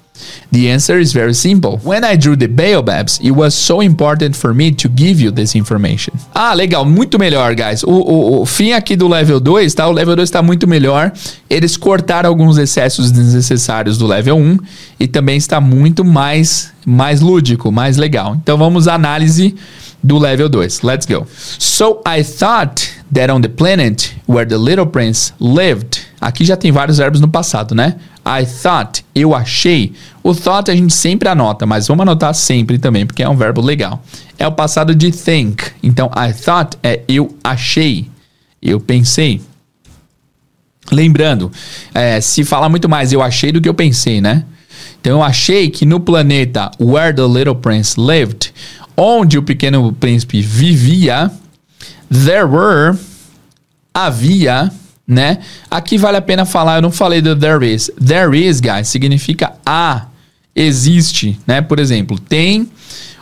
The 0.52 0.68
answer 0.68 1.00
is 1.00 1.12
very 1.12 1.34
simple. 1.34 1.78
When 1.82 2.04
I 2.04 2.16
drew 2.16 2.36
the 2.36 2.46
baobabs, 2.46 3.18
it 3.20 3.30
was 3.30 3.54
so 3.54 3.80
important 3.80 4.36
for 4.36 4.52
me 4.52 4.70
to 4.72 4.88
give 4.88 5.18
you 5.18 5.30
this 5.32 5.54
information. 5.54 6.14
Ah, 6.34 6.52
legal, 6.54 6.84
muito 6.84 7.18
melhor, 7.18 7.54
guys. 7.54 7.82
O, 7.82 7.90
o, 7.90 8.42
o 8.42 8.46
fim 8.46 8.72
aqui 8.72 8.94
do 8.94 9.08
level 9.08 9.40
2, 9.40 9.74
tá? 9.74 9.88
O 9.88 9.92
level 9.92 10.14
2 10.14 10.28
está 10.28 10.42
muito 10.42 10.68
melhor. 10.68 11.10
Eles 11.48 11.76
cortaram 11.76 12.28
alguns 12.28 12.58
excessos 12.58 13.10
desnecessários 13.10 13.96
do 13.96 14.06
level 14.06 14.36
1 14.36 14.58
e 15.00 15.08
também 15.08 15.38
está 15.38 15.60
muito 15.60 16.04
mais, 16.04 16.70
mais 16.84 17.22
lúdico, 17.22 17.72
mais 17.72 17.96
legal. 17.96 18.36
Então 18.42 18.58
vamos 18.58 18.86
à 18.86 18.94
análise 18.94 19.54
do 20.02 20.18
level 20.18 20.48
2. 20.48 20.82
Let's 20.82 21.06
go. 21.06 21.26
So 21.58 22.02
I 22.06 22.22
thought 22.22 22.90
that 23.14 23.32
on 23.32 23.40
the 23.40 23.48
planet 23.48 24.14
where 24.26 24.46
the 24.46 24.58
little 24.58 24.86
prince 24.86 25.32
lived. 25.40 26.00
Aqui 26.20 26.44
já 26.44 26.56
tem 26.56 26.70
vários 26.70 26.98
verbos 26.98 27.20
no 27.20 27.28
passado, 27.28 27.74
né? 27.74 27.96
I 28.24 28.46
thought, 28.46 29.04
eu 29.14 29.34
achei. 29.34 29.92
O 30.22 30.34
thought 30.34 30.70
a 30.70 30.74
gente 30.74 30.94
sempre 30.94 31.28
anota, 31.28 31.66
mas 31.66 31.88
vamos 31.88 32.02
anotar 32.02 32.34
sempre 32.34 32.78
também, 32.78 33.04
porque 33.04 33.22
é 33.22 33.28
um 33.28 33.36
verbo 33.36 33.60
legal. 33.60 34.02
É 34.38 34.46
o 34.46 34.52
passado 34.52 34.94
de 34.94 35.10
think. 35.10 35.64
Então, 35.82 36.10
I 36.16 36.32
thought 36.32 36.78
é 36.82 37.02
eu 37.08 37.36
achei, 37.42 38.08
eu 38.60 38.78
pensei. 38.78 39.40
Lembrando, 40.90 41.50
é, 41.94 42.20
se 42.20 42.44
falar 42.44 42.68
muito 42.68 42.88
mais 42.88 43.12
eu 43.12 43.22
achei 43.22 43.50
do 43.50 43.60
que 43.60 43.68
eu 43.68 43.74
pensei, 43.74 44.20
né? 44.20 44.44
Então, 45.00 45.18
eu 45.18 45.22
achei 45.22 45.68
que 45.68 45.84
no 45.84 45.98
planeta 45.98 46.70
Where 46.78 47.14
the 47.14 47.26
Little 47.26 47.56
Prince 47.56 48.00
Lived, 48.00 48.52
onde 48.96 49.36
o 49.36 49.42
pequeno 49.42 49.92
príncipe 49.92 50.40
vivia, 50.40 51.30
there 52.08 52.44
were, 52.44 52.96
havia 53.92 54.70
né? 55.07 55.38
Aqui 55.70 55.98
vale 55.98 56.16
a 56.16 56.22
pena 56.22 56.44
falar, 56.44 56.76
eu 56.76 56.82
não 56.82 56.90
falei 56.90 57.20
do 57.20 57.36
there 57.36 57.64
is. 57.64 57.90
There 58.05 58.36
is, 58.38 58.61
guys, 58.61 58.88
significa 58.88 59.53
há, 59.64 60.07
existe, 60.55 61.38
né? 61.46 61.61
Por 61.61 61.78
exemplo, 61.78 62.18
tem 62.18 62.68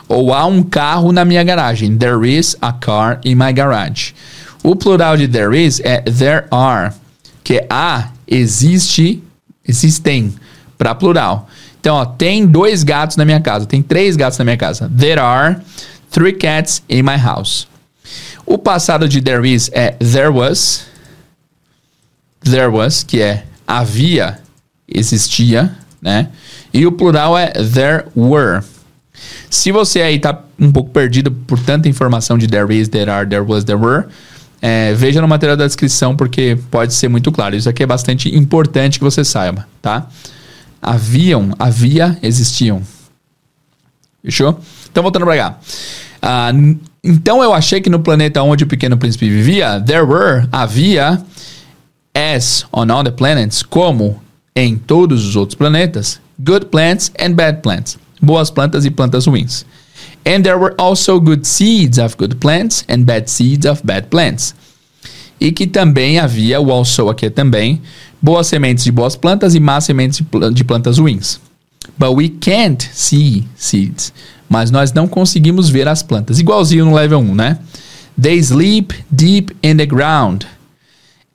ou 0.07 0.33
há 0.33 0.45
um 0.45 0.61
carro 0.61 1.11
na 1.11 1.23
minha 1.23 1.43
garagem. 1.43 1.97
There 1.97 2.27
is 2.27 2.57
a 2.61 2.73
car 2.73 3.19
in 3.23 3.35
my 3.35 3.53
garage. 3.53 4.13
O 4.63 4.75
plural 4.75 5.17
de 5.17 5.27
there 5.27 5.57
is 5.57 5.79
é 5.83 6.01
there 6.01 6.45
are, 6.51 6.93
que 7.43 7.55
é 7.55 7.67
há, 7.69 8.09
existe, 8.27 9.23
existem, 9.67 10.33
para 10.77 10.93
plural. 10.93 11.47
Então, 11.79 11.95
ó, 11.95 12.05
tem 12.05 12.45
dois 12.45 12.83
gatos 12.83 13.17
na 13.17 13.25
minha 13.25 13.39
casa, 13.39 13.65
tem 13.65 13.81
três 13.81 14.15
gatos 14.15 14.37
na 14.37 14.45
minha 14.45 14.57
casa. 14.57 14.91
There 14.95 15.19
are 15.19 15.59
three 16.11 16.33
cats 16.33 16.83
in 16.87 17.01
my 17.01 17.17
house. 17.17 17.67
O 18.45 18.57
passado 18.57 19.07
de 19.07 19.21
there 19.21 19.47
is 19.49 19.71
é 19.73 19.91
there 19.93 20.29
was, 20.29 20.85
there 22.43 22.67
was, 22.67 23.03
que 23.03 23.21
é 23.21 23.45
havia, 23.67 24.39
existia, 24.87 25.75
né? 26.01 26.29
E 26.73 26.85
o 26.85 26.91
plural 26.91 27.37
é 27.37 27.51
there 27.51 28.05
were. 28.15 28.63
Se 29.49 29.71
você 29.71 30.01
aí 30.01 30.19
tá 30.19 30.43
um 30.59 30.71
pouco 30.71 30.89
perdido 30.91 31.31
por 31.31 31.59
tanta 31.59 31.87
informação 31.89 32.37
de 32.37 32.47
there 32.47 32.73
is, 32.75 32.87
there 32.89 33.09
are, 33.09 33.27
there 33.27 33.43
was, 33.43 33.63
there 33.63 33.79
were, 33.79 34.07
é, 34.61 34.93
veja 34.93 35.21
no 35.21 35.27
material 35.27 35.57
da 35.57 35.65
descrição 35.65 36.15
porque 36.15 36.57
pode 36.69 36.93
ser 36.93 37.07
muito 37.07 37.31
claro. 37.31 37.55
Isso 37.55 37.69
aqui 37.69 37.83
é 37.83 37.87
bastante 37.87 38.35
importante 38.35 38.99
que 38.99 39.03
você 39.03 39.23
saiba, 39.23 39.67
tá? 39.81 40.07
Haviam, 40.81 41.53
havia, 41.59 42.17
existiam. 42.21 42.81
Fechou? 44.23 44.59
Então 44.89 45.01
voltando 45.03 45.25
pra 45.25 45.35
cá. 45.35 45.57
Uh, 46.21 46.79
então 47.03 47.41
eu 47.41 47.53
achei 47.53 47.81
que 47.81 47.89
no 47.89 47.99
planeta 47.99 48.43
onde 48.43 48.63
o 48.63 48.67
Pequeno 48.67 48.97
Príncipe 48.97 49.27
vivia, 49.27 49.81
there 49.81 50.03
were, 50.03 50.47
havia, 50.51 51.21
as 52.13 52.65
on 52.71 52.89
all 52.91 53.03
the 53.03 53.11
planets, 53.11 53.63
como 53.63 54.21
em 54.55 54.77
todos 54.77 55.25
os 55.25 55.35
outros 55.35 55.55
planetas, 55.55 56.19
good 56.39 56.67
plants 56.67 57.11
and 57.19 57.33
bad 57.33 57.61
plants. 57.61 57.97
Boas 58.21 58.51
plantas 58.51 58.85
e 58.85 58.91
plantas 58.91 59.25
ruins. 59.25 59.65
And 60.25 60.43
there 60.43 60.57
were 60.57 60.75
also 60.77 61.19
good 61.19 61.47
seeds 61.47 61.97
of 61.97 62.15
good 62.17 62.35
plants 62.35 62.83
and 62.87 63.05
bad 63.05 63.29
seeds 63.29 63.65
of 63.65 63.81
bad 63.83 64.07
plants. 64.07 64.53
E 65.39 65.51
que 65.51 65.65
também 65.65 66.19
havia, 66.19 66.61
o 66.61 66.71
also 66.71 67.09
aqui 67.09 67.25
é 67.25 67.29
também, 67.31 67.81
boas 68.21 68.45
sementes 68.45 68.83
de 68.83 68.91
boas 68.91 69.15
plantas 69.15 69.55
e 69.55 69.59
más 69.59 69.85
sementes 69.85 70.21
de 70.53 70.63
plantas 70.63 70.99
ruins. 70.99 71.39
But 71.97 72.15
we 72.15 72.29
can't 72.29 72.87
see 72.93 73.47
seeds. 73.55 74.13
Mas 74.47 74.69
nós 74.69 74.93
não 74.93 75.07
conseguimos 75.07 75.69
ver 75.69 75.87
as 75.87 76.03
plantas. 76.03 76.39
Igualzinho 76.39 76.85
no 76.85 76.93
level 76.93 77.19
1, 77.19 77.35
né? 77.35 77.57
They 78.21 78.37
sleep 78.37 78.93
deep 79.09 79.55
in 79.63 79.77
the 79.77 79.85
ground. 79.85 80.45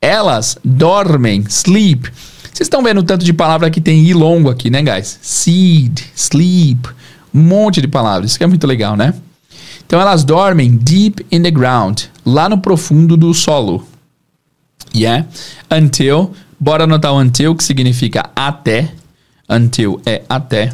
Elas 0.00 0.56
dormem, 0.64 1.44
sleep. 1.48 2.10
Vocês 2.44 2.66
estão 2.66 2.82
vendo 2.82 2.98
o 3.00 3.02
tanto 3.02 3.24
de 3.24 3.32
palavra 3.32 3.70
que 3.70 3.80
tem 3.80 4.04
i 4.04 4.14
longo 4.14 4.48
aqui, 4.48 4.70
né, 4.70 4.82
guys? 4.82 5.18
Seed, 5.20 6.00
sleep, 6.14 6.88
um 7.34 7.42
monte 7.42 7.80
de 7.80 7.88
palavras. 7.88 8.30
Isso 8.30 8.38
que 8.38 8.44
é 8.44 8.46
muito 8.46 8.66
legal, 8.66 8.96
né? 8.96 9.14
Então 9.86 10.00
elas 10.00 10.24
dormem 10.24 10.76
deep 10.76 11.24
in 11.30 11.42
the 11.42 11.50
ground, 11.50 12.04
lá 12.24 12.48
no 12.48 12.58
profundo 12.58 13.16
do 13.16 13.32
solo. 13.32 13.86
Yeah? 14.94 15.26
Until, 15.70 16.32
bora 16.58 16.84
anotar 16.84 17.12
o 17.12 17.18
until, 17.18 17.54
que 17.54 17.62
significa 17.62 18.30
até. 18.34 18.92
Until 19.48 20.00
é 20.04 20.22
até. 20.28 20.72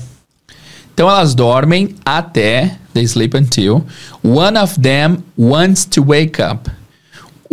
Então 0.94 1.08
elas 1.08 1.34
dormem 1.34 1.94
até, 2.04 2.78
they 2.94 3.04
sleep 3.04 3.36
until. 3.36 3.84
One 4.22 4.58
of 4.58 4.80
them 4.80 5.18
wants 5.36 5.84
to 5.86 6.02
wake 6.02 6.40
up. 6.40 6.70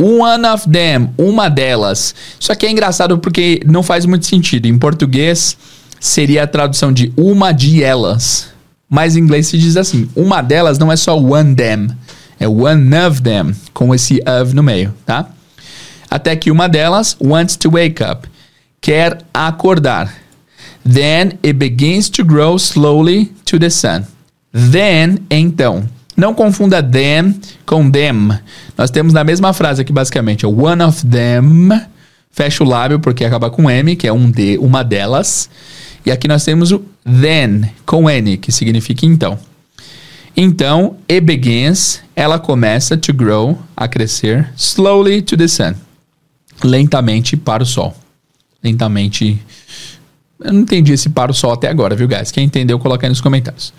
One 0.02 0.46
of 0.48 0.70
them, 0.70 1.10
uma 1.18 1.50
delas. 1.50 2.16
Isso 2.40 2.54
aqui 2.54 2.66
é 2.66 2.72
engraçado 2.72 3.18
porque 3.18 3.60
não 3.66 3.84
faz 3.84 4.06
muito 4.06 4.26
sentido. 4.26 4.66
Em 4.66 4.78
português 4.78 5.58
seria 6.00 6.44
a 6.44 6.48
tradução 6.48 6.94
de 6.94 7.12
uma 7.18 7.52
de 7.52 7.84
elas. 7.84 8.48
Mas 8.90 9.18
em 9.18 9.20
inglês 9.20 9.48
se 9.48 9.58
diz 9.58 9.76
assim: 9.76 10.10
uma 10.16 10.42
delas 10.42 10.80
não 10.80 10.90
é 10.90 10.96
só 10.96 11.18
one 11.18 11.54
them, 11.54 11.90
é 12.40 12.48
one 12.48 12.96
of 12.96 13.22
them, 13.22 13.54
com 13.74 13.94
esse 13.94 14.22
of 14.22 14.56
no 14.56 14.64
meio, 14.64 14.94
tá? 15.06 15.28
Até 16.10 16.34
que 16.36 16.50
uma 16.50 16.70
delas 16.70 17.18
wants 17.22 17.58
to 17.58 17.70
wake 17.70 18.02
up, 18.02 18.26
quer 18.80 19.20
acordar. 19.34 20.12
Then 20.90 21.34
it 21.44 21.54
begins 21.54 22.10
to 22.12 22.24
grow 22.24 22.58
slowly 22.58 23.34
to 23.46 23.60
the 23.60 23.70
sun. 23.70 24.06
Then, 24.54 25.20
então. 25.30 25.84
Não 26.20 26.34
confunda 26.34 26.84
them 26.84 27.34
com 27.66 27.90
them. 27.90 28.38
Nós 28.78 28.92
temos 28.92 29.14
na 29.14 29.24
mesma 29.24 29.54
frase 29.54 29.82
aqui, 29.82 29.94
basicamente, 29.94 30.46
one 30.46 30.84
of 30.84 31.06
them. 31.06 31.70
Fecha 32.30 32.62
o 32.62 32.68
lábio 32.68 33.00
porque 33.00 33.24
acaba 33.24 33.50
com 33.50 33.72
M, 33.72 33.96
que 33.96 34.06
é 34.06 34.12
um 34.12 34.30
de, 34.30 34.58
uma 34.58 34.84
delas. 34.84 35.50
E 36.06 36.12
aqui 36.12 36.28
nós 36.28 36.44
temos 36.44 36.74
o 36.74 36.84
then, 37.06 37.72
com 37.86 38.10
N, 38.10 38.36
que 38.36 38.52
significa 38.52 39.06
então. 39.06 39.40
Então, 40.36 40.98
it 41.10 41.22
begins, 41.22 42.02
ela 42.14 42.38
começa 42.38 42.98
to 42.98 43.14
grow, 43.14 43.58
a 43.76 43.88
crescer, 43.88 44.52
slowly 44.58 45.22
to 45.22 45.38
the 45.38 45.48
sun. 45.48 45.74
Lentamente 46.62 47.38
para 47.38 47.64
o 47.64 47.66
sol. 47.66 47.96
Lentamente 48.62 49.42
eu 50.42 50.54
não 50.54 50.62
entendi 50.62 50.94
esse 50.94 51.10
para 51.10 51.32
o 51.32 51.34
sol 51.34 51.52
até 51.52 51.68
agora, 51.68 51.96
viu, 51.96 52.08
guys? 52.08 52.32
Quem 52.32 52.46
entendeu, 52.46 52.80
coloca 52.80 53.06
aí 53.06 53.10
nos 53.10 53.20
comentários. 53.20 53.74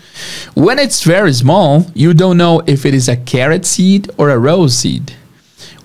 When 0.55 0.79
it's 0.79 1.03
very 1.03 1.33
small, 1.33 1.85
you 1.95 2.13
don't 2.13 2.37
know 2.37 2.61
if 2.67 2.85
it 2.85 2.95
is 2.95 3.09
a 3.09 3.15
carrot 3.15 3.67
seed 3.67 4.09
or 4.17 4.29
a 4.29 4.35
rose 4.35 4.75
seed. 4.75 5.11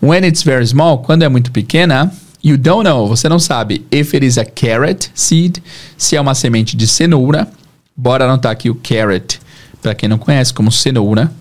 When 0.02 0.26
it's 0.26 0.42
very 0.42 0.66
small, 0.66 0.98
quando 0.98 1.22
é 1.22 1.28
muito 1.28 1.50
pequena, 1.50 2.12
you 2.44 2.58
don't 2.58 2.84
know, 2.84 3.08
você 3.08 3.28
não 3.28 3.38
sabe 3.38 3.86
if 3.90 4.12
it 4.14 4.24
is 4.24 4.36
a 4.36 4.44
carrot 4.44 5.10
seed, 5.14 5.58
se 5.96 6.14
é 6.14 6.20
uma 6.20 6.34
semente 6.34 6.76
de 6.76 6.86
cenoura. 6.86 7.48
Bora 7.96 8.26
anotar 8.26 8.52
aqui 8.52 8.68
o 8.68 8.74
carrot, 8.74 9.40
para 9.80 9.94
quem 9.94 10.08
não 10.08 10.18
conhece, 10.18 10.52
como 10.52 10.70
cenoura. 10.70 11.32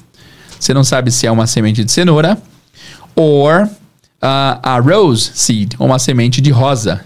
Você 0.58 0.74
não 0.74 0.86
sabe 0.86 1.12
se 1.12 1.28
é 1.28 1.32
uma 1.32 1.46
semente 1.46 1.84
de 1.84 1.92
cenoura 1.92 2.38
or 3.16 3.64
uh, 3.64 4.60
a 4.64 4.80
rose 4.80 5.32
seed, 5.34 5.74
uma 5.78 6.00
semente 6.00 6.40
de 6.40 6.52
rosa. 6.52 7.04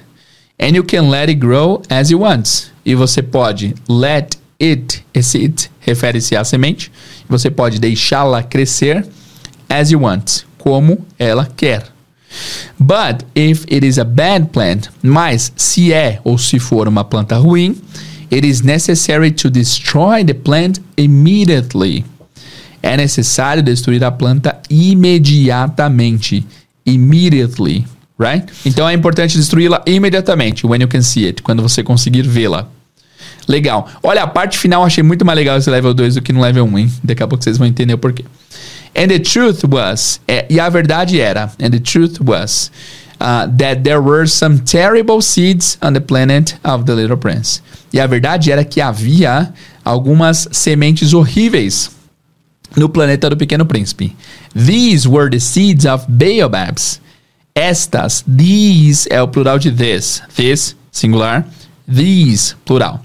And 0.59 0.75
you 0.75 0.83
can 0.83 1.09
let 1.09 1.29
it 1.29 1.39
grow 1.39 1.81
as 1.89 2.11
you 2.11 2.19
want. 2.19 2.71
E 2.85 2.93
você 2.93 3.21
pode 3.21 3.73
let 3.87 4.37
it, 4.61 5.05
esse 5.13 5.37
it 5.37 5.71
refere-se 5.79 6.35
à 6.35 6.43
semente. 6.43 6.91
Você 7.29 7.49
pode 7.49 7.79
deixá-la 7.79 8.43
crescer 8.43 9.07
as 9.69 9.89
you 9.91 10.01
want, 10.01 10.43
como 10.57 11.05
ela 11.17 11.45
quer. 11.45 11.83
But 12.77 13.25
if 13.35 13.63
it 13.71 13.85
is 13.85 13.97
a 13.97 14.03
bad 14.03 14.49
plant, 14.51 14.89
mas 15.01 15.51
se 15.55 15.93
é 15.93 16.19
ou 16.23 16.37
se 16.37 16.59
for 16.59 16.87
uma 16.87 17.03
planta 17.03 17.37
ruim, 17.37 17.75
it 18.31 18.45
is 18.45 18.61
necessary 18.61 19.31
to 19.31 19.49
destroy 19.49 20.25
the 20.25 20.33
plant 20.33 20.79
immediately. 20.97 22.05
É 22.83 22.97
necessário 22.97 23.63
destruir 23.63 24.03
a 24.03 24.11
planta 24.11 24.61
imediatamente. 24.69 26.45
Immediately 26.85 27.85
right? 28.19 28.45
Então 28.65 28.87
é 28.87 28.93
importante 28.93 29.37
destruí-la 29.37 29.81
imediatamente, 29.87 30.67
when 30.67 30.81
you 30.81 30.87
can 30.87 31.01
see 31.01 31.25
it, 31.25 31.41
quando 31.41 31.63
você 31.63 31.81
conseguir 31.81 32.23
vê-la. 32.23 32.67
Legal. 33.47 33.89
Olha, 34.03 34.23
a 34.23 34.27
parte 34.27 34.59
final 34.59 34.83
achei 34.83 35.01
muito 35.01 35.25
mais 35.25 35.35
legal 35.35 35.57
esse 35.57 35.69
level 35.69 35.93
2 35.93 36.15
do 36.15 36.21
que 36.21 36.31
no 36.31 36.41
level 36.41 36.65
1, 36.65 36.77
hein? 36.77 36.93
Daqui 37.03 37.23
a 37.23 37.27
pouco 37.27 37.43
vocês 37.43 37.57
vão 37.57 37.65
entender 37.65 37.93
o 37.93 37.97
porquê. 37.97 38.25
And 38.95 39.07
the 39.07 39.19
truth 39.19 39.63
was, 39.63 40.19
é, 40.27 40.45
e 40.49 40.59
a 40.59 40.69
verdade 40.69 41.19
era, 41.19 41.51
and 41.61 41.71
the 41.71 41.79
truth 41.79 42.19
was, 42.21 42.71
uh, 43.19 43.47
that 43.57 43.83
there 43.83 43.99
were 43.99 44.27
some 44.27 44.59
terrible 44.59 45.21
seeds 45.21 45.77
on 45.81 45.93
the 45.93 45.99
planet 45.99 46.57
of 46.63 46.85
the 46.85 46.93
Little 46.93 47.17
Prince. 47.17 47.61
E 47.91 47.99
a 47.99 48.05
verdade 48.05 48.51
era 48.51 48.63
que 48.63 48.81
havia 48.81 49.51
algumas 49.83 50.47
sementes 50.51 51.13
horríveis 51.13 51.91
no 52.75 52.89
planeta 52.89 53.29
do 53.29 53.37
Pequeno 53.37 53.65
Príncipe. 53.65 54.15
These 54.53 55.07
were 55.07 55.29
the 55.29 55.39
seeds 55.39 55.85
of 55.85 56.05
baobabs 56.07 56.99
estas, 57.53 58.23
these 58.27 59.07
é 59.11 59.21
o 59.21 59.27
plural 59.27 59.59
de 59.59 59.71
this. 59.71 60.21
This, 60.35 60.75
singular. 60.91 61.45
These, 61.87 62.55
plural. 62.65 63.01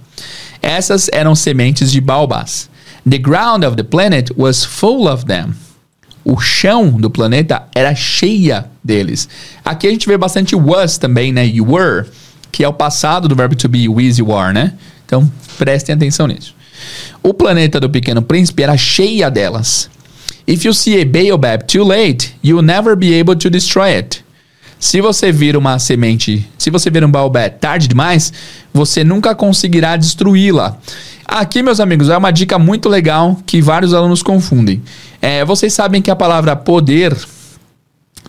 Essas 0.62 1.08
eram 1.12 1.34
sementes 1.34 1.90
de 1.90 2.00
baobás. 2.00 2.70
The 3.08 3.18
ground 3.18 3.64
of 3.64 3.76
the 3.76 3.82
planet 3.82 4.30
was 4.36 4.64
full 4.64 5.08
of 5.08 5.26
them. 5.26 5.54
O 6.24 6.40
chão 6.40 6.90
do 6.92 7.10
planeta 7.10 7.64
era 7.74 7.94
cheia 7.94 8.70
deles. 8.82 9.28
Aqui 9.62 9.86
a 9.86 9.90
gente 9.90 10.06
vê 10.06 10.16
bastante 10.16 10.56
was 10.56 10.96
também, 10.96 11.32
né? 11.32 11.46
You 11.46 11.70
were, 11.70 12.06
que 12.50 12.64
é 12.64 12.68
o 12.68 12.72
passado 12.72 13.28
do 13.28 13.36
verbo 13.36 13.54
to 13.56 13.68
be, 13.68 13.88
was 13.88 14.16
you 14.18 14.34
are, 14.34 14.54
né? 14.54 14.72
Então, 15.04 15.30
prestem 15.58 15.94
atenção 15.94 16.26
nisso. 16.26 16.54
O 17.22 17.34
planeta 17.34 17.78
do 17.78 17.90
Pequeno 17.90 18.22
Príncipe 18.22 18.62
era 18.62 18.76
cheia 18.76 19.30
delas. 19.30 19.90
If 20.46 20.64
you 20.64 20.72
see 20.72 21.00
a 21.00 21.04
baobab 21.04 21.66
too 21.66 21.84
late, 21.84 22.34
you'll 22.42 22.64
never 22.64 22.96
be 22.96 23.18
able 23.18 23.36
to 23.36 23.50
destroy 23.50 23.98
it. 23.98 24.23
Se 24.84 25.00
você 25.00 25.32
vir 25.32 25.56
uma 25.56 25.78
semente, 25.78 26.46
se 26.58 26.68
você 26.68 26.90
vir 26.90 27.02
um 27.02 27.10
baobé 27.10 27.48
tarde 27.48 27.88
demais, 27.88 28.30
você 28.70 29.02
nunca 29.02 29.34
conseguirá 29.34 29.96
destruí-la. 29.96 30.76
Aqui, 31.24 31.62
meus 31.62 31.80
amigos, 31.80 32.10
é 32.10 32.16
uma 32.18 32.30
dica 32.30 32.58
muito 32.58 32.86
legal 32.86 33.38
que 33.46 33.62
vários 33.62 33.94
alunos 33.94 34.22
confundem. 34.22 34.82
É, 35.22 35.42
vocês 35.42 35.72
sabem 35.72 36.02
que 36.02 36.10
a 36.10 36.14
palavra 36.14 36.54
poder 36.54 37.16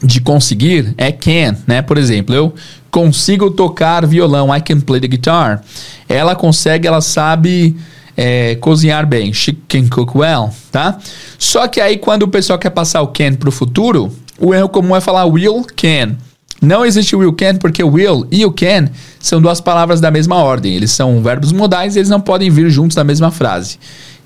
de 0.01 0.21
conseguir 0.21 0.93
é 0.97 1.11
can, 1.11 1.57
né? 1.67 1.81
Por 1.81 1.97
exemplo, 1.97 2.33
eu 2.33 2.55
consigo 2.89 3.51
tocar 3.51 4.07
violão, 4.07 4.55
I 4.55 4.61
can 4.61 4.79
play 4.79 5.01
the 5.01 5.09
guitar. 5.09 5.61
Ela 6.07 6.37
consegue, 6.37 6.87
ela 6.87 7.01
sabe 7.01 7.75
é, 8.15 8.55
cozinhar 8.55 9.05
bem, 9.05 9.33
she 9.33 9.51
can 9.67 9.89
cook 9.89 10.15
well, 10.15 10.49
tá? 10.71 10.99
Só 11.37 11.67
que 11.67 11.81
aí 11.81 11.97
quando 11.97 12.23
o 12.23 12.29
pessoal 12.29 12.57
quer 12.57 12.69
passar 12.69 13.01
o 13.01 13.07
can 13.07 13.33
pro 13.33 13.51
futuro, 13.51 14.09
O 14.37 14.53
erro 14.53 14.67
comum 14.67 14.95
é 14.95 15.01
falar 15.01 15.25
will, 15.25 15.65
can. 15.75 16.17
Não 16.61 16.85
existe 16.85 17.15
will 17.15 17.33
can 17.33 17.55
porque 17.57 17.83
will 17.83 18.25
e 18.31 18.45
o 18.45 18.51
can 18.51 18.89
são 19.19 19.41
duas 19.41 19.59
palavras 19.59 19.99
da 19.99 20.09
mesma 20.09 20.37
ordem. 20.37 20.75
Eles 20.75 20.91
são 20.91 21.21
verbos 21.21 21.51
modais 21.51 21.95
e 21.95 21.99
eles 21.99 22.09
não 22.09 22.21
podem 22.21 22.49
vir 22.49 22.69
juntos 22.69 22.95
na 22.95 23.03
mesma 23.03 23.31
frase. 23.31 23.77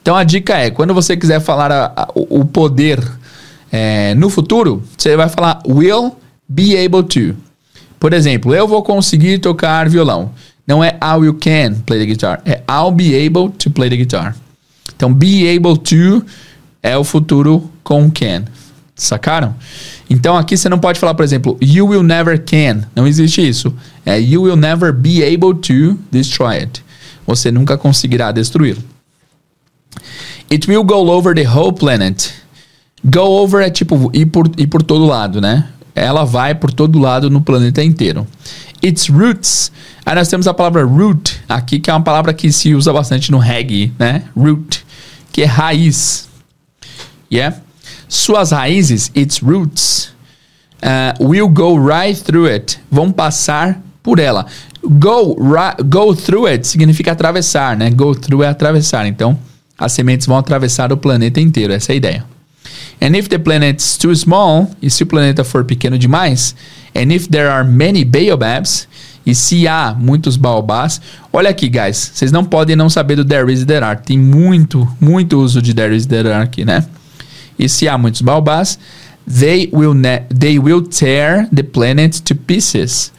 Então 0.02 0.16
a 0.16 0.24
dica 0.24 0.58
é, 0.58 0.70
quando 0.70 0.94
você 0.94 1.18
quiser 1.18 1.40
falar 1.40 1.72
a, 1.72 1.86
a, 1.96 2.08
o 2.14 2.46
poder 2.46 3.00
é, 3.72 4.16
no 4.16 4.30
futuro, 4.30 4.84
você 4.98 5.16
vai 5.16 5.30
falar 5.30 5.62
will 5.68 6.16
be 6.48 6.78
able 6.78 7.04
to. 7.04 7.36
Por 8.00 8.14
exemplo, 8.14 8.56
eu 8.56 8.68
vou 8.68 8.82
conseguir 8.82 9.40
tocar 9.40 9.90
violão. 9.90 10.32
Não 10.66 10.84
é 10.84 10.98
I 11.02 11.18
will 11.18 11.34
can 11.34 11.74
play 11.86 12.00
the 12.00 12.06
guitar, 12.06 12.42
é 12.46 12.62
I'll 12.70 12.92
be 12.92 13.16
able 13.16 13.50
to 13.58 13.72
play 13.72 13.90
the 13.90 13.98
guitar. 13.98 14.36
Então, 14.96 15.14
be 15.14 15.48
able 15.48 15.78
to 15.78 16.24
é 16.84 16.98
o 16.98 17.04
futuro 17.04 17.70
com 17.84 18.12
can. 18.12 18.44
Sacaram? 19.00 19.56
Então 20.10 20.36
aqui 20.36 20.58
você 20.58 20.68
não 20.68 20.78
pode 20.78 21.00
falar, 21.00 21.14
por 21.14 21.24
exemplo, 21.24 21.58
you 21.62 21.88
will 21.88 22.04
never 22.04 22.38
can. 22.44 22.82
Não 22.94 23.08
existe 23.08 23.48
isso. 23.48 23.74
É 24.06 24.20
you 24.20 24.44
will 24.44 24.58
never 24.58 24.92
be 24.92 25.24
able 25.24 25.56
to 25.56 25.98
destroy 26.12 26.58
it. 26.58 26.84
Você 27.26 27.50
nunca 27.50 27.78
conseguirá 27.78 28.32
destruí-lo. 28.34 28.84
It 30.52 30.70
will 30.70 30.84
go 30.84 31.08
over 31.08 31.34
the 31.34 31.48
whole 31.48 31.72
planet. 31.72 32.34
Go 33.06 33.22
over 33.22 33.66
é 33.66 33.70
tipo 33.70 34.12
ir 34.14 34.26
por, 34.26 34.52
ir 34.58 34.68
por 34.68 34.84
todo 34.84 35.06
lado, 35.06 35.40
né? 35.40 35.70
Ela 35.96 36.26
vai 36.26 36.54
por 36.54 36.74
todo 36.74 37.00
lado 37.00 37.30
no 37.30 37.40
planeta 37.40 37.82
inteiro. 37.82 38.28
Its 38.84 39.08
roots. 39.08 39.72
Aí 40.06 40.14
nós 40.14 40.28
temos 40.28 40.46
a 40.46 40.54
palavra 40.54 40.84
root 40.84 41.40
aqui, 41.48 41.80
que 41.80 41.90
é 41.90 41.94
uma 41.94 42.04
palavra 42.04 42.34
que 42.34 42.52
se 42.52 42.76
usa 42.76 42.92
bastante 42.92 43.32
no 43.32 43.38
reggae, 43.38 43.94
né? 43.98 44.24
Root, 44.36 44.86
que 45.32 45.44
é 45.44 45.46
raiz. 45.46 46.28
Yeah? 47.32 47.62
Suas 48.10 48.52
raízes, 48.52 49.12
its 49.14 49.40
roots, 49.40 50.12
uh, 50.84 51.24
will 51.24 51.48
go 51.48 51.78
right 51.78 52.20
through 52.20 52.48
it. 52.52 52.80
Vão 52.92 53.12
passar 53.12 53.80
por 54.02 54.20
ela. 54.20 54.46
Go, 54.84 55.36
go 55.86 56.16
through 56.16 56.48
it 56.48 56.68
significa 56.68 57.12
atravessar, 57.12 57.78
né? 57.78 57.92
Go 57.92 58.16
through 58.16 58.44
é 58.44 58.48
atravessar. 58.48 59.06
Então, 59.06 59.38
as 59.78 59.92
sementes 59.92 60.26
vão 60.26 60.38
atravessar 60.38 60.92
o 60.92 60.98
planeta 60.98 61.40
inteiro. 61.40 61.72
Essa 61.72 61.92
é 61.92 61.94
a 61.94 61.98
ideia. 61.98 62.26
And 63.02 63.16
if 63.16 63.30
the 63.30 63.38
planet's 63.38 63.98
too 63.98 64.16
small, 64.16 64.70
e 64.82 64.90
se 64.90 65.04
o 65.04 65.06
planeta 65.06 65.44
for 65.44 65.64
pequeno 65.64 65.98
demais, 65.98 66.56
and 66.96 67.14
if 67.14 67.28
there 67.28 67.48
are 67.48 67.68
many 67.68 68.04
baobabs, 68.04 68.88
e 69.26 69.36
se 69.36 69.68
há 69.68 69.96
muitos 69.98 70.36
baobás, 70.36 71.00
olha 71.32 71.50
aqui, 71.50 71.70
guys, 71.70 72.12
vocês 72.14 72.32
não 72.32 72.44
podem 72.44 72.76
não 72.76 72.90
saber 72.90 73.16
do 73.16 73.24
there 73.24 73.52
is 73.52 73.64
there 73.64 73.86
are. 73.86 74.00
Tem 74.02 74.18
muito, 74.18 74.88
muito 75.00 75.40
uso 75.40 75.62
de 75.62 75.74
there 75.74 75.96
is 75.96 76.06
there 76.06 76.28
are 76.30 76.44
aqui, 76.44 76.66
né? 76.66 76.86
E 77.60 77.68
se 77.68 77.88
há 77.88 77.98
muitos 77.98 78.22
baobás, 78.22 78.80
they 79.28 79.70
will, 79.74 79.94
they 80.34 80.58
will 80.58 80.82
tear 80.82 81.48
the 81.54 81.62
planet 81.62 82.22
to 82.22 82.34
pieces. 82.34 83.12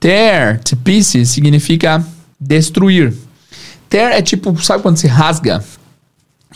Tear 0.00 0.58
to 0.60 0.76
pieces 0.76 1.28
significa 1.28 2.04
destruir. 2.40 3.14
Tear 3.88 4.12
é 4.12 4.22
tipo, 4.22 4.56
sabe 4.62 4.82
quando 4.82 4.96
se 4.96 5.06
rasga? 5.06 5.62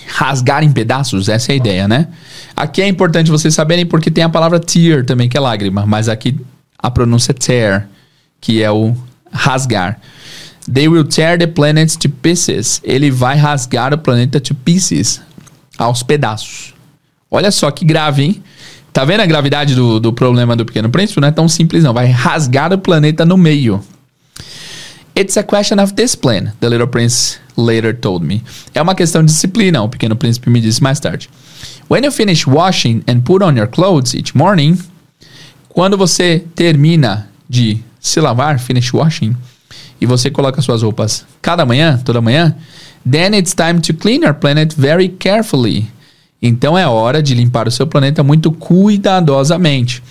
Rasgar 0.06 0.64
em 0.64 0.72
pedaços, 0.72 1.28
essa 1.28 1.52
é 1.52 1.54
a 1.54 1.56
ideia, 1.56 1.86
né? 1.86 2.08
Aqui 2.56 2.80
é 2.80 2.88
importante 2.88 3.30
vocês 3.30 3.54
saberem 3.54 3.84
porque 3.84 4.10
tem 4.10 4.24
a 4.24 4.28
palavra 4.28 4.58
tear 4.58 5.04
também, 5.04 5.28
que 5.28 5.36
é 5.36 5.40
lágrima, 5.40 5.84
mas 5.84 6.08
aqui 6.08 6.40
a 6.78 6.90
pronúncia 6.90 7.32
é 7.32 7.34
tear, 7.34 7.88
que 8.40 8.62
é 8.62 8.70
o 8.70 8.96
rasgar. 9.30 10.00
They 10.72 10.88
will 10.88 11.04
tear 11.04 11.38
the 11.38 11.46
planet 11.46 11.96
to 11.96 12.08
pieces. 12.08 12.80
Ele 12.84 13.10
vai 13.10 13.36
rasgar 13.36 13.92
o 13.92 13.98
planeta 13.98 14.40
to 14.40 14.54
pieces, 14.54 15.20
aos 15.76 16.02
pedaços. 16.02 16.74
Olha 17.30 17.50
só 17.50 17.70
que 17.70 17.84
grave, 17.84 18.22
hein? 18.22 18.42
Tá 18.92 19.04
vendo 19.04 19.20
a 19.20 19.26
gravidade 19.26 19.74
do, 19.74 20.00
do 20.00 20.12
problema 20.12 20.56
do 20.56 20.64
Pequeno 20.64 20.90
Príncipe? 20.90 21.20
Não 21.20 21.28
é 21.28 21.30
tão 21.30 21.48
simples, 21.48 21.84
não. 21.84 21.94
Vai 21.94 22.08
rasgar 22.08 22.72
o 22.72 22.78
planeta 22.78 23.24
no 23.24 23.36
meio. 23.38 23.80
It's 25.16 25.36
a 25.36 25.42
question 25.42 25.80
of 25.82 25.92
discipline, 25.94 26.52
the 26.60 26.68
little 26.68 26.86
prince 26.86 27.38
later 27.56 27.94
told 27.94 28.24
me. 28.24 28.42
É 28.74 28.80
uma 28.80 28.94
questão 28.94 29.24
de 29.24 29.32
disciplina, 29.32 29.82
o 29.82 29.88
Pequeno 29.88 30.16
Príncipe 30.16 30.50
me 30.50 30.60
disse 30.60 30.82
mais 30.82 30.98
tarde. 30.98 31.28
When 31.88 32.04
you 32.04 32.12
finish 32.12 32.46
washing 32.46 33.02
and 33.06 33.20
put 33.20 33.44
on 33.44 33.56
your 33.56 33.68
clothes 33.68 34.14
each 34.14 34.36
morning, 34.36 34.78
quando 35.68 35.96
você 35.96 36.44
termina 36.54 37.28
de 37.48 37.82
se 38.00 38.20
lavar, 38.20 38.58
finish 38.58 38.92
washing, 38.94 39.36
e 40.00 40.06
você 40.06 40.30
coloca 40.30 40.62
suas 40.62 40.82
roupas 40.82 41.26
cada 41.42 41.66
manhã, 41.66 42.00
toda 42.04 42.20
manhã, 42.20 42.56
then 43.08 43.34
it's 43.34 43.54
time 43.54 43.80
to 43.80 43.92
clean 43.92 44.22
your 44.22 44.34
planet 44.34 44.74
very 44.74 45.08
carefully. 45.08 45.88
Então 46.42 46.76
é 46.76 46.86
hora 46.86 47.22
de 47.22 47.34
limpar 47.34 47.68
o 47.68 47.70
seu 47.70 47.86
planeta 47.86 48.22
muito 48.22 48.50
cuidadosamente. 48.50 50.02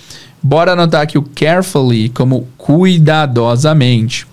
Bora 0.42 0.74
anotar 0.74 1.02
aqui 1.02 1.18
o 1.18 1.24
carefully 1.24 2.10
como 2.10 2.48
cuidadosamente. 2.58 4.28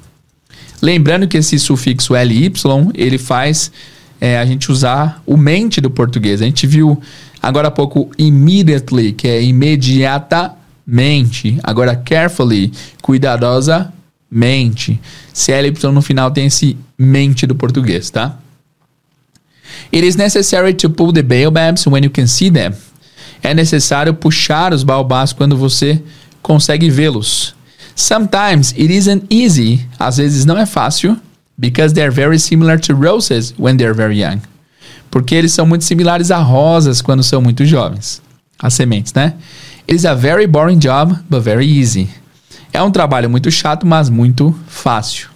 Lembrando 0.81 1.27
que 1.27 1.39
esse 1.39 1.59
sufixo 1.59 2.15
ly, 2.15 2.53
ele 2.95 3.19
faz 3.19 3.73
é, 4.21 4.39
a 4.39 4.47
gente 4.47 4.71
usar 4.71 5.21
o 5.27 5.37
mente 5.37 5.81
do 5.81 5.91
português. 5.91 6.41
A 6.43 6.45
gente 6.45 6.65
viu 6.67 7.01
agora 7.43 7.69
há 7.69 7.71
pouco 7.71 8.11
immediately, 8.19 9.13
que 9.13 9.27
é 9.27 9.43
imediatamente. 9.43 11.59
Agora 11.63 11.97
carefully, 11.97 12.71
cuidadosamente. 13.03 15.01
CLY 15.33 15.73
no 15.93 16.03
final 16.03 16.31
tem 16.31 16.47
esse 16.47 16.77
mente 16.99 17.47
do 17.47 17.55
português, 17.55 18.11
tá? 18.11 18.39
It 19.93 20.07
is 20.07 20.17
necessary 20.17 20.75
to 20.75 20.91
pull 20.91 21.13
the 21.13 21.23
baobabs 21.23 21.87
when 21.87 22.05
you 22.05 22.11
can 22.11 22.27
see 22.27 22.51
them. 22.51 22.73
É 23.43 23.55
necessário 23.55 24.15
puxar 24.15 24.73
os 24.73 24.83
baobás 24.83 25.33
quando 25.33 25.57
você 25.57 26.03
consegue 26.43 26.91
vê-los. 26.91 27.55
Sometimes 27.95 28.73
it 28.73 28.93
isn't 28.93 29.25
easy. 29.31 29.87
Às 29.99 30.19
vezes 30.19 30.45
não 30.45 30.59
é 30.59 30.67
fácil. 30.67 31.17
Because 31.59 31.95
they're 31.95 32.13
very 32.13 32.39
similar 32.39 32.79
to 32.81 32.95
roses 32.95 33.55
when 33.59 33.77
they're 33.77 33.95
very 33.95 34.21
young. 34.23 34.43
Porque 35.11 35.35
eles 35.35 35.53
são 35.53 35.65
muito 35.65 35.85
similares 35.85 36.31
a 36.31 36.39
rosas 36.39 37.01
quando 37.01 37.23
são 37.23 37.41
muito 37.41 37.65
jovens. 37.65 38.21
As 38.59 38.75
sementes, 38.75 39.15
né? 39.15 39.35
It 39.89 39.95
is 39.95 40.05
a 40.05 40.15
very 40.15 40.47
boring 40.47 40.79
job, 40.79 41.17
but 41.31 41.43
very 41.43 41.67
easy. 41.67 42.09
É 42.73 42.83
um 42.83 42.91
trabalho 42.91 43.31
muito 43.31 43.51
chato, 43.51 43.87
mas 43.87 44.11
muito 44.11 44.55
fácil. 44.67 45.29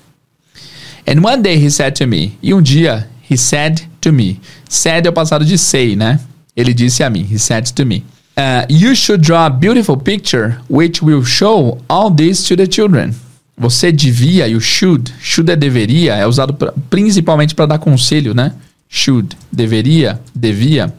And 1.07 1.25
one 1.25 1.41
day 1.41 1.57
he 1.57 1.71
said 1.71 1.95
to 1.95 2.07
me, 2.07 2.37
e 2.43 2.53
um 2.53 2.61
dia 2.61 3.09
He 3.31 3.37
said 3.37 3.83
to 4.01 4.13
me. 4.13 4.41
Said 4.69 5.07
é 5.07 5.11
o 5.11 5.13
passado 5.13 5.45
de 5.45 5.57
say, 5.57 5.95
né? 5.95 6.19
Ele 6.57 6.75
disse 6.75 7.03
a 7.05 7.11
mim. 7.11 7.27
He 7.31 7.39
said 7.39 7.71
to 7.73 7.87
me. 7.87 8.05
Uh, 8.37 8.67
you 8.69 8.97
should 8.97 9.23
draw 9.23 9.47
a 9.47 9.51
beautiful 9.51 9.97
picture 9.97 10.57
which 10.69 11.05
will 11.05 11.25
show 11.25 11.79
all 11.89 12.11
this 12.11 12.43
to 12.45 12.57
the 12.57 12.67
children. 12.67 13.15
Você 13.57 13.93
devia, 13.93 14.49
you 14.49 14.61
should. 14.61 15.13
Should 15.21 15.53
é 15.53 15.57
deveria, 15.57 16.15
é 16.15 16.27
usado 16.27 16.55
pra, 16.55 16.73
principalmente 16.89 17.55
para 17.55 17.67
dar 17.67 17.79
conselho, 17.79 18.35
né? 18.35 18.55
Should, 18.89 19.37
deveria, 19.53 20.19
devia. 20.35 20.93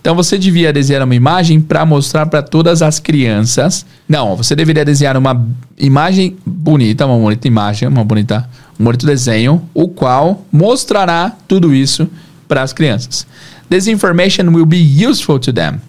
Então 0.00 0.14
você 0.14 0.36
devia 0.36 0.72
desenhar 0.72 1.04
uma 1.04 1.14
imagem 1.14 1.60
para 1.60 1.84
mostrar 1.84 2.26
para 2.26 2.42
todas 2.42 2.82
as 2.82 2.98
crianças. 2.98 3.86
Não, 4.08 4.34
você 4.34 4.56
deveria 4.56 4.84
desenhar 4.84 5.16
uma 5.16 5.46
imagem 5.78 6.36
bonita, 6.44 7.06
uma 7.06 7.16
bonita 7.18 7.46
imagem, 7.46 7.88
uma 7.88 8.02
bonita, 8.02 8.48
bonito 8.84 9.06
desenho, 9.06 9.68
o 9.74 9.88
qual 9.88 10.44
mostrará 10.50 11.36
tudo 11.46 11.74
isso 11.74 12.08
para 12.48 12.62
as 12.62 12.72
crianças. 12.72 13.26
This 13.68 13.86
information 13.86 14.48
will 14.48 14.66
be 14.66 15.06
useful 15.06 15.38
to 15.38 15.52
them. 15.52 15.80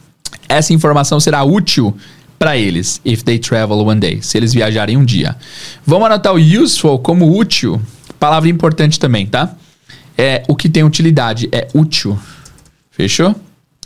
Essa 0.48 0.74
informação 0.74 1.20
será 1.20 1.44
útil 1.44 1.96
para 2.38 2.58
eles 2.58 3.00
if 3.06 3.24
they 3.24 3.40
travel 3.40 3.80
one 3.80 4.00
day, 4.00 4.22
se 4.22 4.38
eles 4.38 4.54
viajarem 4.54 4.98
um 4.98 5.06
dia. 5.06 5.36
Vamos 5.86 6.08
anotar 6.08 6.34
o 6.34 6.38
useful 6.38 7.00
como 7.00 7.38
útil. 7.38 7.82
Palavra 8.20 8.50
importante 8.50 9.00
também, 9.00 9.26
tá? 9.26 9.56
É 10.18 10.44
o 10.48 10.56
que 10.56 10.70
tem 10.70 10.84
utilidade, 10.84 11.48
é 11.52 11.68
útil. 11.74 12.20
Fechou? 12.92 13.36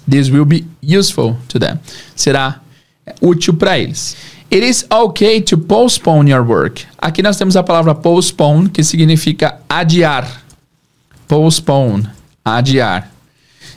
This 0.09 0.29
will 0.29 0.45
be 0.45 0.65
useful 0.83 1.37
to 1.47 1.59
them. 1.59 1.79
Será 2.15 2.61
útil 3.21 3.53
para 3.53 3.77
eles. 3.77 4.15
It 4.55 4.65
is 4.65 4.85
okay 4.89 5.41
to 5.41 5.57
postpone 5.57 6.31
your 6.31 6.41
work. 6.41 6.85
Aqui 6.97 7.21
nós 7.21 7.35
temos 7.35 7.57
a 7.57 7.61
palavra 7.61 7.93
postpone, 7.93 8.69
que 8.69 8.85
significa 8.85 9.59
adiar. 9.67 10.25
Postpone, 11.27 12.07
adiar. 12.45 13.11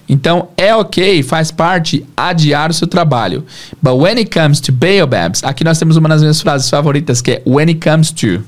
Então, 0.08 0.50
é 0.56 0.72
ok, 0.72 1.24
faz 1.24 1.50
parte 1.50 2.06
adiar 2.16 2.70
o 2.70 2.74
seu 2.74 2.86
trabalho. 2.86 3.44
But 3.82 3.94
when 3.94 4.18
it 4.18 4.30
comes 4.30 4.60
to 4.60 4.70
baobabs, 4.70 5.42
aqui 5.42 5.64
nós 5.64 5.80
temos 5.80 5.96
uma 5.96 6.08
das 6.08 6.20
minhas 6.20 6.40
frases 6.40 6.70
favoritas, 6.70 7.20
que 7.20 7.32
é 7.32 7.42
when 7.44 7.66
it 7.66 7.80
comes 7.80 8.12
to. 8.12 8.44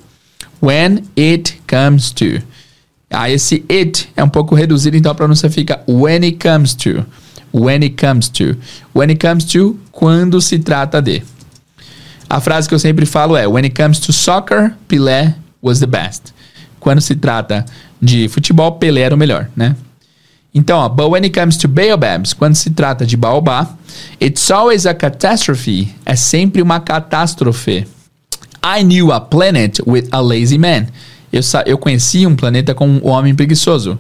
When 0.62 1.02
it 1.18 1.60
comes 1.66 2.12
to. 2.12 2.40
Ah, 3.10 3.28
esse 3.28 3.64
it 3.68 4.08
é 4.14 4.22
um 4.22 4.28
pouco 4.28 4.54
reduzido, 4.54 4.96
então 4.96 5.10
a 5.10 5.16
pronúncia 5.16 5.50
fica 5.50 5.82
when 5.88 6.22
it 6.22 6.38
comes 6.38 6.76
to. 6.76 7.04
When 7.52 7.82
it 7.82 7.96
comes 7.96 8.28
to. 8.28 8.56
When 8.94 9.10
it 9.10 9.18
comes 9.18 9.46
to, 9.46 9.76
quando 9.90 10.40
se 10.40 10.60
trata 10.60 11.02
de. 11.02 11.24
A 12.30 12.40
frase 12.40 12.68
que 12.68 12.74
eu 12.74 12.78
sempre 12.78 13.04
falo 13.04 13.36
é: 13.36 13.44
When 13.48 13.64
it 13.64 13.74
comes 13.74 13.98
to 13.98 14.12
soccer, 14.12 14.72
Pelé 14.86 15.34
was 15.60 15.80
the 15.80 15.86
best. 15.86 16.32
Quando 16.78 17.00
se 17.00 17.16
trata 17.16 17.64
de 18.00 18.28
futebol, 18.28 18.72
Pelé 18.72 19.00
era 19.00 19.14
o 19.16 19.18
melhor, 19.18 19.50
né? 19.56 19.74
Então, 20.54 20.78
ó, 20.78 20.88
but 20.88 21.10
when 21.10 21.24
it 21.24 21.38
comes 21.38 21.56
to 21.56 21.66
baobabs, 21.66 22.32
quando 22.32 22.54
se 22.54 22.70
trata 22.70 23.04
de 23.04 23.16
baobá, 23.16 23.76
it's 24.20 24.48
always 24.50 24.86
a 24.86 24.94
catastrophe. 24.94 25.92
É 26.06 26.14
sempre 26.14 26.62
uma 26.62 26.78
catástrofe. 26.78 27.86
I 28.62 28.84
knew 28.84 29.12
a 29.12 29.20
planet 29.20 29.80
with 29.84 30.08
a 30.12 30.20
lazy 30.20 30.56
man. 30.56 30.86
Eu, 31.32 31.40
eu 31.66 31.78
conheci 31.78 32.26
um 32.26 32.36
planeta 32.36 32.74
com 32.74 32.88
um 32.88 33.08
homem 33.08 33.34
preguiçoso. 33.34 33.98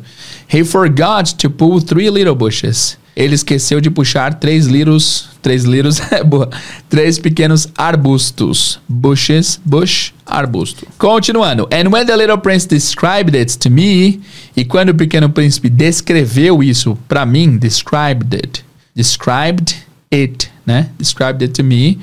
He 0.52 0.64
forgot 0.64 1.34
to 1.36 1.50
pull 1.50 1.80
three 1.80 2.10
little 2.10 2.34
bushes. 2.36 2.96
Ele 3.16 3.34
esqueceu 3.34 3.80
de 3.80 3.90
puxar 3.90 4.34
três 4.34 4.66
liros, 4.66 5.28
três 5.42 5.64
liros, 5.64 6.00
é 6.12 6.22
boa, 6.22 6.48
três 6.88 7.18
pequenos 7.18 7.68
arbustos. 7.76 8.80
Bushes, 8.88 9.60
bush, 9.64 10.12
arbusto. 10.24 10.86
Continuando. 10.98 11.68
And 11.72 11.90
when 11.90 12.06
the 12.06 12.16
little 12.16 12.38
prince 12.38 12.66
described 12.66 13.36
it 13.36 13.58
to 13.58 13.70
me, 13.70 14.20
e 14.56 14.64
quando 14.64 14.90
o 14.90 14.94
pequeno 14.94 15.28
príncipe 15.28 15.68
descreveu 15.68 16.62
isso 16.62 16.96
para 17.08 17.26
mim, 17.26 17.56
described 17.56 18.34
it, 18.34 18.64
described 18.94 19.74
it, 20.12 20.50
né? 20.64 20.88
Described 20.98 21.42
it 21.42 21.52
to 21.54 21.64
me, 21.64 21.98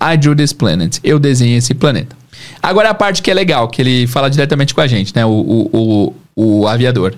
I 0.00 0.16
drew 0.16 0.34
this 0.34 0.52
planet. 0.52 0.98
Eu 1.02 1.18
desenhei 1.18 1.56
esse 1.56 1.74
planeta. 1.74 2.16
Agora 2.62 2.90
a 2.90 2.94
parte 2.94 3.22
que 3.22 3.30
é 3.30 3.34
legal, 3.34 3.68
que 3.68 3.80
ele 3.82 4.06
fala 4.06 4.30
diretamente 4.30 4.74
com 4.74 4.80
a 4.80 4.86
gente, 4.86 5.14
né? 5.14 5.24
O, 5.24 5.30
o, 5.30 6.14
o, 6.36 6.60
o 6.60 6.68
aviador. 6.68 7.14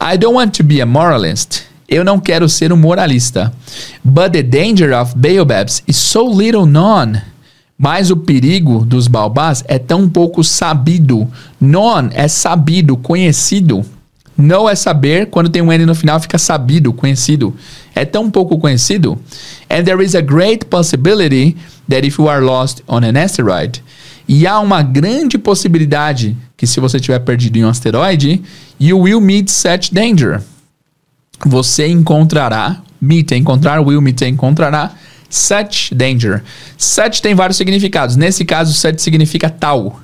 I 0.00 0.16
don't 0.16 0.36
want 0.36 0.56
to 0.56 0.62
be 0.62 0.80
a 0.80 0.86
moralist. 0.86 1.62
Eu 1.88 2.04
não 2.04 2.20
quero 2.20 2.48
ser 2.48 2.72
um 2.72 2.76
moralista. 2.76 3.52
But 4.04 4.32
the 4.32 4.42
danger 4.42 4.92
of 4.92 5.14
baobabs 5.16 5.82
is 5.88 5.96
so 5.96 6.28
little 6.28 6.66
known. 6.66 7.14
Mas 7.78 8.10
o 8.10 8.16
perigo 8.16 8.84
dos 8.84 9.08
baobás 9.08 9.64
é 9.66 9.78
tão 9.78 10.08
pouco 10.08 10.44
sabido. 10.44 11.26
Known 11.60 12.10
é 12.12 12.28
sabido, 12.28 12.96
conhecido. 12.96 13.86
Know 14.36 14.68
é 14.68 14.74
saber, 14.74 15.26
quando 15.26 15.48
tem 15.48 15.62
um 15.62 15.72
N 15.72 15.86
no 15.86 15.94
final 15.94 16.20
fica 16.20 16.38
sabido, 16.38 16.92
conhecido. 16.92 17.56
É 17.94 18.04
tão 18.04 18.30
pouco 18.30 18.58
conhecido. 18.58 19.18
And 19.70 19.84
there 19.84 20.04
is 20.04 20.14
a 20.14 20.20
great 20.20 20.66
possibility 20.66 21.56
that 21.88 22.06
if 22.06 22.18
you 22.18 22.28
are 22.28 22.44
lost 22.44 22.82
on 22.86 22.98
an 22.98 23.16
asteroid, 23.16 23.82
e 24.28 24.46
há 24.46 24.60
uma 24.60 24.82
grande 24.82 25.38
possibilidade 25.38 26.36
que 26.56 26.66
se 26.66 26.78
você 26.80 27.00
tiver 27.00 27.18
perdido 27.20 27.56
em 27.56 27.64
um 27.64 27.68
asteroide, 27.68 28.42
you 28.78 29.00
will 29.00 29.20
meet 29.20 29.48
such 29.48 29.92
danger. 29.92 30.40
Você 31.46 31.86
encontrará, 31.86 32.82
meet, 33.00 33.32
encontrar, 33.32 33.80
will 33.80 34.00
meet, 34.00 34.22
encontrará 34.22 34.92
such 35.30 35.94
danger. 35.94 36.42
Such 36.76 37.20
tem 37.20 37.34
vários 37.34 37.56
significados. 37.56 38.16
Nesse 38.16 38.44
caso, 38.44 38.72
such 38.72 39.00
significa 39.00 39.50
tal. 39.50 40.00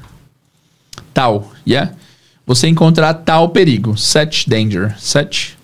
Tal, 1.12 1.52
yeah? 1.66 1.92
Você 2.46 2.68
encontrará 2.68 3.14
tal 3.14 3.48
perigo. 3.48 3.96
Such 3.96 4.48
danger. 4.48 4.94
Such 4.98 5.56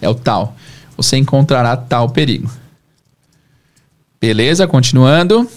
é 0.00 0.08
o 0.08 0.14
tal. 0.14 0.54
Você 0.96 1.16
encontrará 1.16 1.76
tal 1.76 2.10
perigo. 2.10 2.50
Beleza? 4.20 4.66
Continuando. 4.66 5.48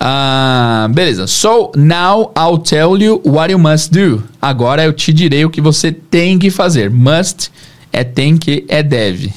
Uh, 0.00 0.88
beleza. 0.92 1.26
So, 1.26 1.72
now 1.74 2.32
I'll 2.36 2.58
tell 2.58 2.96
you 3.00 3.20
what 3.24 3.50
you 3.50 3.58
must 3.58 3.92
do. 3.92 4.22
Agora 4.40 4.84
eu 4.84 4.92
te 4.92 5.12
direi 5.12 5.44
o 5.44 5.50
que 5.50 5.60
você 5.60 5.90
tem 5.90 6.38
que 6.38 6.50
fazer. 6.50 6.90
Must 6.90 7.50
é 7.98 8.04
tem 8.04 8.36
que, 8.36 8.64
é 8.68 8.80
deve. 8.80 9.34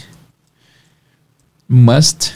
Must, 1.68 2.32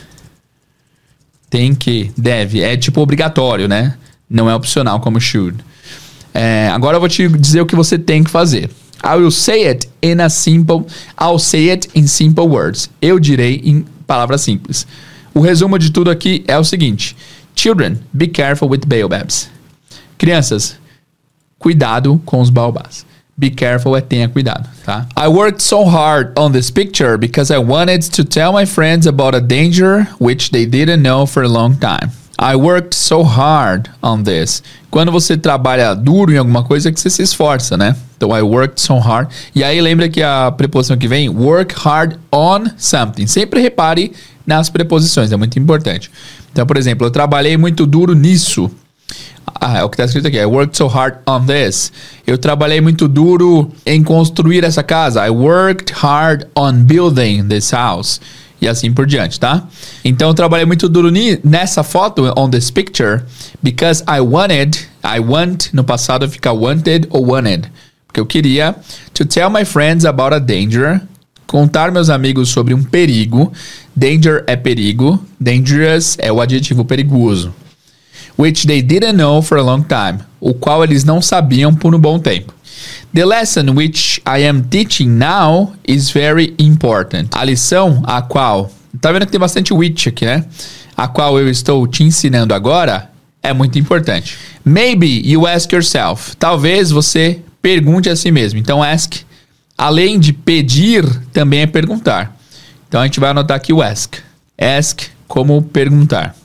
tem 1.52 1.76
que, 1.76 2.12
deve. 2.18 2.62
É 2.62 2.76
tipo 2.76 3.00
obrigatório, 3.00 3.68
né? 3.68 3.96
Não 4.28 4.50
é 4.50 4.56
opcional 4.56 5.00
como 5.00 5.22
should. 5.22 5.64
É, 6.34 6.68
agora 6.70 6.96
eu 6.96 7.00
vou 7.00 7.08
te 7.08 7.28
dizer 7.28 7.62
o 7.62 7.66
que 7.68 7.76
você 7.76 8.00
tem 8.00 8.24
que 8.24 8.32
fazer. 8.32 8.72
I 9.04 9.18
will 9.18 9.30
say 9.30 9.68
it 9.68 9.88
in 10.02 10.20
a 10.20 10.30
simple. 10.30 10.88
I'll 11.22 11.38
say 11.38 11.70
it 11.70 11.88
in 11.94 12.08
simple 12.08 12.48
words. 12.48 12.90
Eu 13.00 13.20
direi 13.20 13.62
em 13.64 13.86
palavras 14.08 14.42
simples. 14.42 14.88
O 15.32 15.42
resumo 15.42 15.78
de 15.78 15.92
tudo 15.92 16.10
aqui 16.10 16.44
é 16.48 16.58
o 16.58 16.64
seguinte: 16.64 17.16
Children, 17.56 18.00
be 18.12 18.28
careful 18.28 18.68
with 18.68 18.82
baobabs. 18.88 19.48
Crianças, 20.18 20.76
cuidado 21.60 22.20
com 22.26 22.42
os 22.42 22.50
baobás. 22.50 23.06
Be 23.38 23.50
careful 23.50 23.98
é 23.98 24.02
tenha 24.02 24.30
cuidado, 24.30 24.70
tá? 24.86 25.06
I 25.18 25.28
worked 25.28 25.62
so 25.62 25.84
hard 25.84 26.32
on 26.40 26.52
this 26.52 26.72
picture 26.72 27.18
because 27.18 27.54
I 27.54 27.58
wanted 27.58 28.10
to 28.12 28.24
tell 28.24 28.54
my 28.54 28.66
friends 28.66 29.06
about 29.08 29.36
a 29.36 29.42
danger 29.42 30.08
which 30.22 30.52
they 30.52 30.66
didn't 30.66 31.02
know 31.02 31.26
for 31.26 31.44
a 31.44 31.48
long 31.50 31.76
time. 31.76 32.12
I 32.40 32.56
worked 32.56 32.94
so 32.94 33.24
hard 33.24 33.90
on 34.02 34.24
this. 34.24 34.64
Quando 34.90 35.12
você 35.12 35.38
trabalha 35.38 35.94
duro 35.94 36.34
em 36.34 36.38
alguma 36.38 36.64
coisa, 36.64 36.90
é 36.90 36.92
que 36.92 37.00
você 37.00 37.10
se 37.10 37.24
esforça, 37.24 37.76
né? 37.76 37.96
Então, 38.16 38.36
I 38.36 38.42
worked 38.42 38.80
so 38.80 38.98
hard. 38.98 39.30
E 39.54 39.64
aí, 39.64 39.82
lembra 39.82 40.08
que 40.10 40.22
a 40.22 40.52
preposição 40.52 40.98
que 40.98 41.08
vem, 41.08 41.30
work 41.30 41.74
hard 41.78 42.18
on 42.32 42.66
something. 42.78 43.28
Sempre 43.28 43.62
repare 43.62 44.14
nas 44.46 44.70
preposições, 44.70 45.32
é 45.32 45.38
muito 45.38 45.58
importante. 45.60 46.12
Então, 46.52 46.66
por 46.66 46.78
exemplo, 46.78 47.08
eu 47.08 47.12
trabalhei 47.12 47.58
muito 47.58 47.86
duro 47.86 48.14
nisso. 48.14 48.70
Ah, 49.68 49.80
é 49.80 49.84
o 49.84 49.90
que 49.90 49.96
está 49.96 50.06
escrito 50.06 50.28
aqui. 50.28 50.38
I 50.38 50.46
worked 50.46 50.76
so 50.78 50.88
hard 50.88 51.16
on 51.28 51.46
this. 51.46 51.92
Eu 52.26 52.38
trabalhei 52.38 52.82
muito 52.82 53.08
duro 53.08 53.72
em 53.86 54.04
construir 54.04 54.64
essa 54.64 54.84
casa. 54.84 55.26
I 55.26 55.30
worked 55.30 55.94
hard 55.94 56.46
on 56.56 56.84
building 56.84 57.48
this 57.48 57.72
house. 57.72 58.20
E 58.62 58.68
assim 58.68 58.92
por 58.92 59.06
diante, 59.06 59.40
tá? 59.40 59.68
Então 60.04 60.30
eu 60.30 60.34
trabalhei 60.34 60.66
muito 60.66 60.88
duro 60.88 61.12
nessa 61.44 61.84
foto, 61.84 62.32
on 62.38 62.50
this 62.50 62.72
picture, 62.72 63.22
because 63.62 64.04
I 64.08 64.22
wanted, 64.22 64.78
I 65.04 65.20
want, 65.20 65.74
no 65.74 65.84
passado 65.84 66.28
fica 66.30 66.52
wanted 66.52 67.08
ou 67.10 67.32
wanted. 67.32 67.70
Porque 68.08 68.20
eu 68.20 68.26
queria 68.26 68.76
to 69.14 69.26
tell 69.26 69.50
my 69.50 69.66
friends 69.66 70.06
about 70.06 70.34
a 70.34 70.40
danger, 70.40 71.02
contar 71.46 71.92
meus 71.92 72.10
amigos 72.10 72.50
sobre 72.50 72.74
um 72.74 72.84
perigo. 72.84 73.52
Danger 73.96 74.44
é 74.48 74.56
perigo, 74.56 75.24
dangerous 75.40 76.18
é 76.20 76.32
o 76.32 76.40
adjetivo 76.42 76.86
perigoso 76.86 77.54
which 78.38 78.66
they 78.66 78.82
didn't 78.82 79.18
know 79.18 79.42
for 79.42 79.58
a 79.58 79.64
long 79.64 79.84
time, 79.84 80.20
o 80.40 80.54
qual 80.54 80.84
eles 80.84 81.04
não 81.04 81.22
sabiam 81.22 81.74
por 81.74 81.94
um 81.96 82.00
bom 82.00 82.20
tempo. 82.20 82.54
The 83.14 83.26
lesson 83.26 83.74
which 83.74 84.22
I 84.26 84.46
am 84.46 84.64
teaching 84.64 85.08
now 85.08 85.74
is 85.88 86.12
very 86.12 86.54
important. 86.60 87.30
A 87.34 87.46
lição 87.46 88.04
a 88.06 88.22
qual, 88.22 88.70
tá 89.00 89.12
vendo 89.12 89.26
que 89.26 89.32
tem 89.32 89.40
bastante 89.40 89.74
which 89.74 90.10
aqui, 90.10 90.26
né? 90.26 90.46
A 90.98 91.08
qual 91.08 91.40
eu 91.40 91.50
estou 91.50 91.88
te 91.88 92.04
ensinando 92.04 92.54
agora 92.54 93.10
é 93.42 93.54
muito 93.54 93.80
importante. 93.80 94.38
Maybe 94.64 95.22
you 95.26 95.48
ask 95.48 95.72
yourself. 95.72 96.36
Talvez 96.38 96.92
você 96.92 97.40
pergunte 97.62 98.10
a 98.10 98.16
si 98.16 98.32
mesmo. 98.32 98.60
Então 98.60 98.84
ask, 98.84 99.22
além 99.78 100.20
de 100.20 100.34
pedir, 100.34 101.06
também 101.32 101.62
é 101.62 101.68
perguntar. 101.68 102.36
Então 102.88 103.02
a 103.02 103.06
gente 103.06 103.20
vai 103.20 103.30
anotar 103.30 103.58
aqui 103.58 103.72
o 103.72 103.82
ask. 103.82 104.16
Ask 104.58 105.02
como 105.28 105.62
perguntar. 105.62 106.36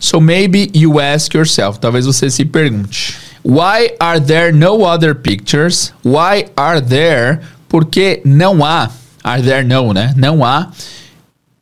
So 0.00 0.20
maybe 0.20 0.70
you 0.72 1.00
ask 1.00 1.34
yourself, 1.34 1.78
talvez 1.78 2.06
você 2.06 2.30
se 2.30 2.44
pergunte, 2.44 3.16
why 3.42 3.94
are 3.98 4.20
there 4.20 4.52
no 4.52 4.84
other 4.84 5.14
pictures? 5.14 5.92
Why 6.04 6.46
are 6.56 6.80
there? 6.80 7.40
Porque 7.68 8.20
não 8.24 8.64
há, 8.64 8.90
are 9.24 9.42
there 9.42 9.64
no, 9.64 9.92
né? 9.92 10.14
Não 10.16 10.44
há 10.44 10.70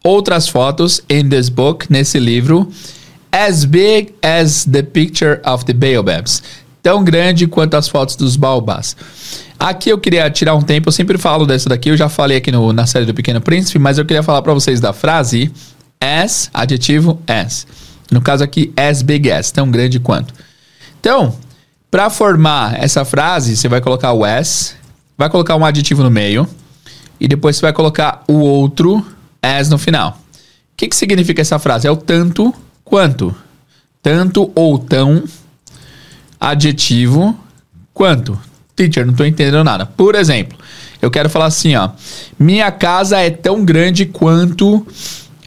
outras 0.05 0.49
fotos 0.49 1.03
in 1.09 1.28
this 1.28 1.49
book, 1.49 1.87
nesse 1.91 2.18
livro, 2.18 2.70
as 3.32 3.64
big 3.64 4.14
as 4.22 4.64
the 4.64 4.82
picture 4.82 5.41
of 5.45 5.64
the 5.64 5.72
baobabs. 5.72 6.43
Tão 6.82 7.03
grande 7.03 7.49
quanto 7.49 7.74
as 7.74 7.89
fotos 7.89 8.14
dos 8.14 8.37
baobás. 8.37 8.97
Aqui 9.59 9.91
eu 9.91 9.99
queria 9.99 10.30
tirar 10.30 10.55
um 10.55 10.62
tempo, 10.62 10.89
eu 10.89 10.93
sempre 10.93 11.18
falo 11.18 11.47
dessa 11.47 11.68
daqui, 11.68 11.89
eu 11.89 11.97
já 11.97 12.09
falei 12.09 12.37
aqui 12.37 12.53
no, 12.53 12.72
na 12.72 12.87
série 12.87 13.07
do 13.07 13.14
Pequeno 13.14 13.41
Príncipe, 13.41 13.78
mas 13.78 13.99
eu 13.99 14.05
queria 14.05 14.22
falar 14.22 14.43
para 14.43 14.55
vocês 14.55 14.80
da 14.80 14.93
frase 14.93 15.51
as, 16.01 16.51
adjetivo 16.55 17.20
as. 17.26 17.66
No 18.11 18.20
caso 18.20 18.44
aqui, 18.44 18.72
as 18.76 19.02
big 19.02 19.30
as, 19.30 19.50
tão 19.50 19.70
grande 19.70 19.98
quanto. 19.98 20.32
Então, 21.00 21.36
para 21.90 22.11
formar 22.11 22.82
essa 22.82 23.04
frase, 23.04 23.57
você 23.57 23.68
vai 23.68 23.80
colocar 23.80 24.12
o 24.12 24.24
as, 24.24 24.76
vai 25.16 25.28
colocar 25.28 25.57
um 25.57 25.64
adjetivo 25.64 26.02
no 26.02 26.11
meio 26.11 26.48
e 27.18 27.26
depois 27.26 27.57
você 27.57 27.62
vai 27.62 27.72
colocar 27.72 28.22
o 28.28 28.34
outro 28.34 29.04
as 29.42 29.68
no 29.68 29.78
final. 29.78 30.20
O 30.32 30.76
que, 30.76 30.88
que 30.88 30.96
significa 30.96 31.40
essa 31.40 31.59
frase? 31.59 31.86
É 31.86 31.90
o 31.90 31.96
tanto 31.96 32.54
quanto. 32.84 33.34
Tanto 34.02 34.50
ou 34.54 34.78
tão, 34.78 35.24
adjetivo, 36.38 37.38
quanto. 37.92 38.38
Teacher, 38.74 39.07
não 39.07 39.12
estou 39.12 39.26
entendendo 39.26 39.64
nada. 39.64 39.86
Por 39.86 40.14
exemplo, 40.14 40.59
eu 41.00 41.11
quero 41.11 41.30
falar 41.30 41.46
assim, 41.46 41.74
ó. 41.76 41.90
Minha 42.38 42.70
casa 42.70 43.18
é 43.18 43.30
tão 43.30 43.64
grande 43.64 44.04
quanto 44.04 44.86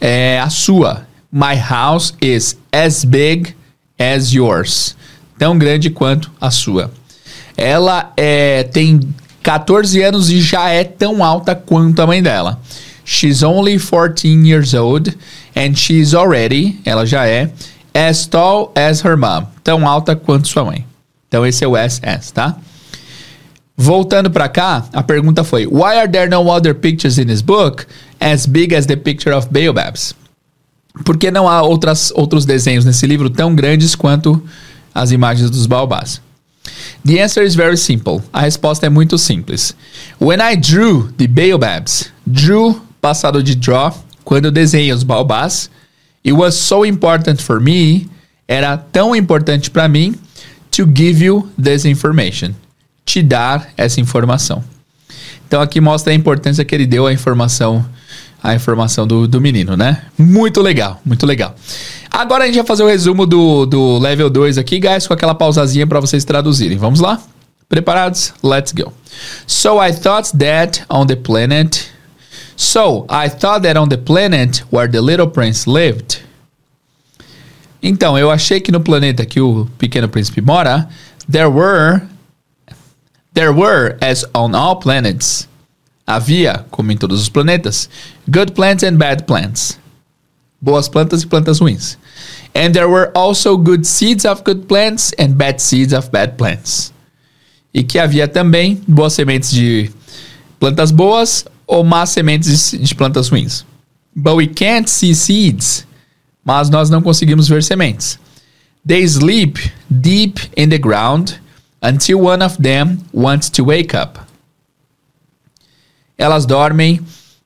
é, 0.00 0.40
a 0.40 0.50
sua. 0.50 1.06
My 1.32 1.54
house 1.54 2.12
is 2.20 2.56
as 2.72 3.04
big 3.04 3.54
as 3.98 4.32
yours. 4.32 4.96
Tão 5.38 5.56
grande 5.56 5.88
quanto 5.88 6.30
a 6.40 6.50
sua. 6.50 6.90
Ela 7.56 8.12
é, 8.16 8.64
tem 8.64 9.00
14 9.42 10.02
anos 10.02 10.30
e 10.30 10.40
já 10.40 10.68
é 10.68 10.82
tão 10.82 11.22
alta 11.22 11.54
quanto 11.54 12.02
a 12.02 12.06
mãe 12.06 12.22
dela. 12.22 12.60
She's 13.04 13.42
only 13.42 13.78
14 13.78 14.46
years 14.46 14.74
old 14.74 15.16
and 15.54 15.74
she's 15.74 16.14
already, 16.14 16.80
ela 16.84 17.06
já 17.06 17.26
é, 17.26 17.50
as 17.94 18.26
tall 18.26 18.72
as 18.74 19.04
her 19.04 19.16
mom. 19.16 19.46
Tão 19.62 19.86
alta 19.86 20.16
quanto 20.16 20.48
sua 20.48 20.64
mãe. 20.64 20.84
Então 21.28 21.46
esse 21.46 21.64
é 21.64 21.68
o 21.68 21.76
as, 21.76 22.00
tá? 22.32 22.56
Voltando 23.76 24.30
para 24.30 24.48
cá, 24.48 24.84
a 24.92 25.02
pergunta 25.02 25.42
foi: 25.42 25.66
Why 25.66 25.96
are 25.96 26.08
there 26.08 26.28
no 26.28 26.50
other 26.50 26.74
pictures 26.74 27.18
in 27.18 27.26
this 27.26 27.40
book 27.40 27.86
as 28.20 28.46
big 28.46 28.74
as 28.74 28.86
the 28.86 28.96
picture 28.96 29.34
of 29.34 29.48
baobabs? 29.50 30.14
Por 31.04 31.16
que 31.16 31.30
não 31.30 31.48
há 31.48 31.62
outras, 31.62 32.12
outros 32.14 32.44
desenhos 32.44 32.84
nesse 32.84 33.06
livro 33.06 33.30
tão 33.30 33.54
grandes 33.54 33.94
quanto 33.94 34.42
as 34.94 35.12
imagens 35.12 35.50
dos 35.50 35.66
baobás? 35.66 36.20
The 37.04 37.22
answer 37.22 37.44
is 37.44 37.54
very 37.54 37.76
simple. 37.76 38.20
A 38.32 38.40
resposta 38.40 38.86
é 38.86 38.88
muito 38.88 39.16
simples. 39.16 39.74
When 40.20 40.40
I 40.40 40.56
drew 40.56 41.10
the 41.16 41.26
baobabs, 41.26 42.12
drew 42.26 42.80
passado 43.00 43.42
de 43.42 43.54
draw, 43.54 43.94
quando 44.24 44.50
desenhei 44.50 44.92
os 44.92 45.02
baobás, 45.02 45.70
it 46.24 46.32
was 46.32 46.54
so 46.54 46.84
important 46.84 47.40
for 47.40 47.60
me, 47.60 48.08
era 48.46 48.76
tão 48.76 49.14
importante 49.16 49.70
para 49.70 49.88
mim 49.88 50.14
to 50.70 50.84
give 50.94 51.24
you 51.24 51.48
this 51.62 51.84
information 51.84 52.54
te 53.10 53.22
dar 53.22 53.68
essa 53.76 54.00
informação. 54.00 54.62
Então 55.46 55.60
aqui 55.60 55.80
mostra 55.80 56.12
a 56.12 56.14
importância 56.14 56.64
que 56.64 56.72
ele 56.72 56.86
deu 56.86 57.08
à 57.08 57.12
informação, 57.12 57.84
a 58.42 58.54
informação 58.54 59.06
do, 59.06 59.28
do 59.28 59.40
menino, 59.40 59.76
né? 59.76 60.02
Muito 60.18 60.60
legal, 60.60 61.00
muito 61.04 61.26
legal. 61.26 61.54
Agora 62.10 62.44
a 62.44 62.46
gente 62.46 62.56
vai 62.56 62.66
fazer 62.66 62.82
o 62.82 62.86
resumo 62.86 63.26
do, 63.26 63.66
do 63.66 63.98
level 63.98 64.30
2 64.30 64.58
aqui, 64.58 64.78
guys, 64.78 65.06
com 65.06 65.14
aquela 65.14 65.34
pausazinha 65.34 65.86
para 65.86 66.00
vocês 66.00 66.24
traduzirem. 66.24 66.78
Vamos 66.78 67.00
lá? 67.00 67.20
Preparados? 67.68 68.32
Let's 68.42 68.72
go. 68.72 68.92
So 69.46 69.80
I 69.80 69.92
thought 69.92 70.36
that 70.38 70.84
on 70.88 71.06
the 71.06 71.16
planet. 71.16 71.90
So 72.56 73.06
I 73.08 73.28
thought 73.28 73.62
that 73.62 73.78
on 73.78 73.88
the 73.88 73.96
planet 73.96 74.64
where 74.72 74.90
the 74.90 75.00
little 75.00 75.28
prince 75.28 75.68
lived. 75.70 76.18
Então, 77.82 78.18
eu 78.18 78.30
achei 78.30 78.60
que 78.60 78.70
no 78.70 78.80
planeta 78.80 79.24
que 79.24 79.40
o 79.40 79.66
pequeno 79.78 80.08
príncipe 80.08 80.42
mora, 80.42 80.88
there 81.30 81.48
were 81.48 82.02
There 83.32 83.52
were, 83.52 83.96
as 84.02 84.24
on 84.34 84.56
all 84.56 84.76
planets, 84.76 85.46
havia, 86.14 86.64
como 86.70 86.90
em 86.92 86.96
todos 86.96 87.20
os 87.20 87.28
planetas, 87.28 87.88
good 88.28 88.52
plants 88.52 88.82
and 88.82 88.96
bad 88.96 89.24
plants. 89.24 89.78
Boas 90.60 90.88
plantas 90.88 91.22
e 91.22 91.26
plantas 91.26 91.60
ruins. 91.60 91.96
And 92.54 92.72
there 92.72 92.88
were 92.88 93.10
also 93.14 93.56
good 93.56 93.86
seeds 93.86 94.24
of 94.24 94.42
good 94.44 94.66
plants 94.66 95.12
and 95.18 95.34
bad 95.34 95.60
seeds 95.60 95.92
of 95.92 96.10
bad 96.10 96.36
plants. 96.36 96.92
E 97.72 97.82
que 97.82 97.98
havia 97.98 98.26
também 98.28 98.82
boas 98.86 99.12
sementes 99.12 99.50
de 99.50 99.90
plantas 100.58 100.90
boas 100.90 101.46
ou 101.66 101.84
más 101.84 102.10
sementes 102.10 102.72
de 102.72 102.94
plantas 102.94 103.28
ruins. 103.28 103.64
But 104.14 104.34
we 104.34 104.48
can't 104.48 104.90
see 104.90 105.14
seeds. 105.14 105.86
Mas 106.44 106.68
nós 106.68 106.90
não 106.90 107.00
conseguimos 107.00 107.48
ver 107.48 107.62
sementes. 107.62 108.18
They 108.86 109.06
sleep 109.06 109.58
deep 109.88 110.40
in 110.56 110.68
the 110.68 110.78
ground 110.78 111.40
until 111.82 112.20
one 112.20 112.44
of 112.44 112.60
them 112.60 112.98
wants 113.12 113.48
to 113.50 113.64
wake 113.64 113.94
up. 113.96 114.29
Elas 116.20 116.44
dormem 116.44 117.00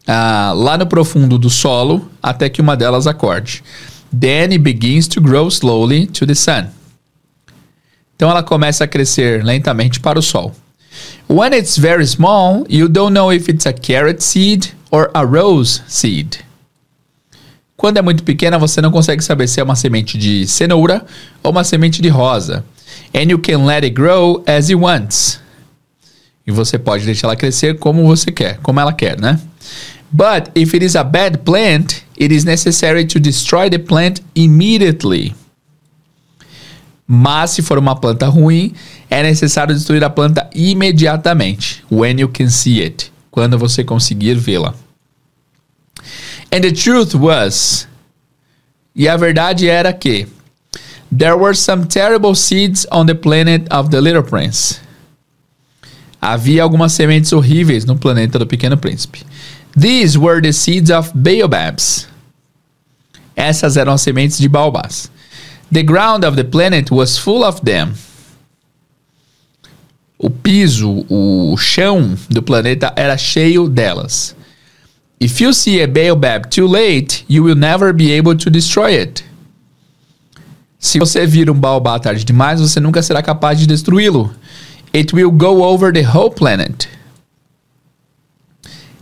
uh, 0.09 0.53
lá 0.53 0.77
no 0.77 0.85
profundo 0.85 1.39
do 1.39 1.49
solo 1.49 2.11
até 2.21 2.49
que 2.49 2.61
uma 2.61 2.77
delas 2.77 3.07
acorde. 3.07 3.63
Then 4.11 4.51
it 4.51 4.59
begins 4.59 5.07
to 5.09 5.21
grow 5.21 5.47
slowly 5.47 6.09
to 6.09 6.27
the 6.27 6.35
sun. 6.35 6.67
Então 8.17 8.29
ela 8.29 8.43
começa 8.43 8.83
a 8.83 8.89
crescer 8.89 9.45
lentamente 9.45 10.01
para 10.01 10.19
o 10.19 10.23
sol. 10.23 10.53
When 11.29 11.55
it's 11.55 11.79
very 11.79 12.05
small, 12.05 12.65
you 12.69 12.89
don't 12.89 13.15
know 13.15 13.33
if 13.33 13.49
it's 13.49 13.65
a 13.65 13.73
carrot 13.73 14.21
seed 14.21 14.73
or 14.91 15.09
a 15.15 15.23
rose 15.23 15.81
seed. 15.87 16.41
Quando 17.77 17.99
é 17.99 18.03
muito 18.03 18.25
pequena, 18.25 18.59
você 18.59 18.81
não 18.81 18.91
consegue 18.91 19.23
saber 19.23 19.47
se 19.47 19.61
é 19.61 19.63
uma 19.63 19.77
semente 19.77 20.19
de 20.19 20.49
cenoura 20.49 21.07
ou 21.45 21.53
uma 21.53 21.63
semente 21.63 22.03
de 22.03 22.09
rosa. 22.09 22.65
And 23.15 23.31
you 23.31 23.39
can 23.39 23.65
let 23.67 23.85
it 23.85 23.91
grow 23.91 24.43
as 24.49 24.69
you 24.69 24.81
want. 24.81 25.39
E 26.47 26.53
você 26.53 26.79
pode 26.79 27.05
deixar 27.05 27.29
ela 27.29 27.37
crescer 27.37 27.79
como 27.79 28.07
você 28.07 28.31
quer, 28.31 28.59
como 28.59 28.79
ela 28.79 28.93
quer, 28.93 29.19
né? 29.19 29.41
But 30.13 30.51
if 30.55 30.75
it 30.75 30.85
is 30.85 30.95
a 30.95 31.03
bad 31.03 31.39
plant, 31.39 32.05
it 32.21 32.33
is 32.33 32.45
necessary 32.45 33.05
to 33.07 33.19
destroy 33.19 33.69
the 33.69 33.79
plant 33.79 34.21
immediately. 34.35 35.35
Mas 37.07 37.51
se 37.51 37.63
for 37.63 37.79
uma 37.79 37.97
planta 37.97 38.27
ruim, 38.29 38.75
é 39.11 39.23
necessário 39.23 39.75
destruir 39.75 40.05
a 40.05 40.11
planta 40.11 40.49
imediatamente. 40.55 41.85
When 41.91 42.21
you 42.21 42.29
can 42.29 42.49
see 42.49 42.83
it. 42.83 43.13
Quando 43.31 43.59
você 43.59 43.83
conseguir 43.83 44.35
vê-la. 44.35 44.75
And 46.53 46.61
the 46.61 46.73
truth 46.73 47.15
was. 47.15 47.89
E 48.95 49.09
a 49.09 49.17
verdade 49.17 49.69
era 49.69 49.93
que 49.93 50.29
There 51.17 51.37
were 51.37 51.55
some 51.55 51.87
terrible 51.87 52.35
seeds 52.35 52.87
on 52.91 53.07
the 53.07 53.15
planet 53.15 53.69
of 53.71 53.91
the 53.91 54.01
Little 54.01 54.23
Prince. 54.23 54.81
Havia 56.27 56.63
algumas 56.63 56.95
sementes 56.95 57.35
horríveis 57.35 57.85
no 57.85 57.97
planeta 57.97 58.39
do 58.39 58.47
Pequeno 58.47 58.79
Príncipe. 58.79 59.27
These 59.79 60.19
were 60.19 60.41
the 60.41 60.55
seeds 60.55 60.91
of 60.91 61.13
baobabs. 61.15 62.09
Essas 63.37 63.77
eram 63.77 63.93
as 63.93 64.01
sementes 64.01 64.39
de 64.39 64.49
baobás. 64.49 65.11
The 65.71 65.83
ground 65.83 66.25
of 66.25 66.35
the 66.37 66.45
planet 66.45 66.91
was 66.91 67.19
full 67.19 67.45
of 67.45 67.61
them. 67.61 67.93
O 70.19 70.31
piso, 70.31 71.05
o 71.11 71.55
chão 71.59 72.17
do 72.31 72.43
planeta 72.43 72.91
era 72.97 73.19
cheio 73.19 73.69
delas. 73.69 74.35
If 75.21 75.43
you 75.43 75.53
see 75.53 75.83
a 75.83 75.87
baobab 75.87 76.49
too 76.49 76.67
late, 76.67 77.27
you 77.29 77.45
will 77.45 77.55
never 77.55 77.93
be 77.93 78.17
able 78.17 78.35
to 78.37 78.51
destroy 78.51 78.95
it. 78.99 79.23
Se 80.79 80.99
você 80.99 81.27
vir 81.27 81.51
um 81.51 81.55
baobá 81.55 81.99
tarde 81.99 82.25
demais, 82.25 82.63
você 82.63 82.81
nunca 82.81 83.03
será 83.03 83.23
capaz 83.23 83.59
de 83.59 83.67
destruí-lo. 83.67 84.35
It 84.95 85.13
will 85.13 85.31
go 85.31 85.65
over 85.65 85.93
the 85.93 86.03
whole 86.03 86.31
planet. 86.31 86.89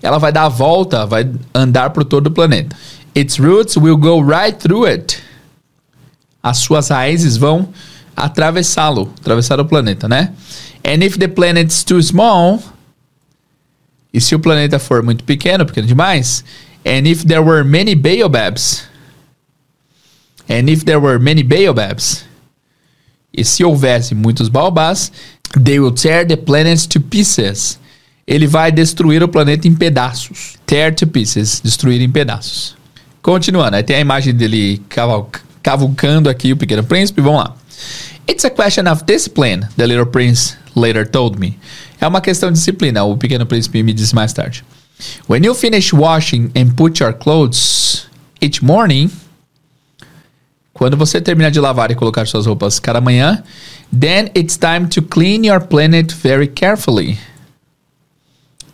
Ela 0.02 0.18
vai 0.18 0.32
dar 0.32 0.44
a 0.44 0.48
volta, 0.48 1.06
vai 1.06 1.30
andar 1.54 1.90
por 1.90 2.04
todo 2.04 2.28
o 2.28 2.30
planeta. 2.30 2.74
Its 3.14 3.38
roots 3.38 3.76
will 3.76 3.96
go 3.96 4.20
right 4.20 4.58
through 4.58 4.86
it. 4.86 5.22
As 6.42 6.58
suas 6.58 6.88
raízes 6.88 7.36
vão 7.36 7.68
atravessá-lo, 8.16 9.12
atravessar 9.20 9.60
o 9.60 9.64
planeta, 9.64 10.08
né? 10.08 10.32
And 10.84 11.04
if 11.04 11.18
the 11.18 11.28
planet's 11.28 11.84
too 11.84 12.02
small, 12.02 12.60
e 14.12 14.20
se 14.20 14.34
o 14.34 14.40
planeta 14.40 14.78
for 14.78 15.02
muito 15.02 15.22
pequeno, 15.22 15.64
pequeno 15.64 15.86
demais, 15.86 16.42
and 16.84 17.06
if 17.06 17.24
there 17.24 17.42
were 17.42 17.62
many 17.62 17.94
baobabs, 17.94 18.90
And 20.48 20.68
if 20.68 20.84
there 20.84 21.00
were 21.00 21.18
many 21.18 21.42
baobabs, 21.42 22.24
e 23.32 23.44
se 23.44 23.64
houvesse 23.64 24.14
muitos 24.14 24.48
baobás, 24.48 25.10
they 25.60 25.78
will 25.78 25.92
tear 25.92 26.26
the 26.26 26.36
planets 26.36 26.86
to 26.86 27.00
pieces. 27.00 27.78
Ele 28.26 28.46
vai 28.46 28.70
destruir 28.70 29.22
o 29.22 29.28
planeta 29.28 29.66
em 29.66 29.74
pedaços. 29.74 30.54
Tear 30.64 30.94
to 30.94 31.06
pieces, 31.06 31.60
destruir 31.62 32.00
em 32.00 32.10
pedaços. 32.10 32.76
Continuando, 33.20 33.76
aí 33.76 33.82
tem 33.82 33.96
a 33.96 34.00
imagem 34.00 34.34
dele 34.34 34.80
cavucando 35.62 36.28
aqui 36.28 36.52
o 36.52 36.56
Pequeno 36.56 36.84
Príncipe. 36.84 37.20
Vamos 37.20 37.42
lá. 37.42 37.56
It's 38.28 38.44
a 38.44 38.50
question 38.50 38.90
of 38.90 39.04
discipline, 39.04 39.66
the 39.76 39.86
little 39.86 40.06
prince 40.06 40.56
later 40.76 41.06
told 41.06 41.38
me. 41.38 41.58
É 42.00 42.06
uma 42.06 42.20
questão 42.20 42.50
de 42.50 42.58
disciplina, 42.58 43.04
o 43.04 43.16
Pequeno 43.16 43.44
Príncipe 43.46 43.82
me 43.82 43.92
disse 43.92 44.14
mais 44.14 44.32
tarde. 44.32 44.64
When 45.28 45.44
you 45.44 45.54
finish 45.54 45.92
washing 45.92 46.50
and 46.56 46.74
put 46.76 47.02
your 47.02 47.12
clothes 47.12 48.06
each 48.40 48.64
morning, 48.64 49.10
quando 50.82 50.96
você 50.96 51.20
terminar 51.20 51.50
de 51.50 51.60
lavar 51.60 51.92
e 51.92 51.94
colocar 51.94 52.26
suas 52.26 52.44
roupas 52.44 52.80
cada 52.80 53.00
manhã, 53.00 53.40
then 53.96 54.32
it's 54.34 54.58
time 54.58 54.88
to 54.88 55.00
clean 55.00 55.46
your 55.46 55.60
planet 55.60 56.12
very 56.12 56.48
carefully. 56.48 57.16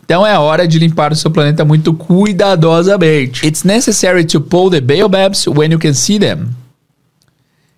Então 0.07 0.27
é 0.27 0.39
hora 0.39 0.67
de 0.67 0.79
limpar 0.79 1.13
o 1.13 1.15
seu 1.15 1.31
planeta 1.31 1.67
muito 1.67 1.93
cuidadosamente. 1.93 3.47
It's 3.47 3.63
necessary 3.63 4.25
to 4.25 4.41
pull 4.41 4.71
the 4.71 4.81
baobabs 4.81 5.47
when 5.47 5.71
you 5.71 5.79
can 5.79 5.93
see 5.93 6.19
them. 6.19 6.49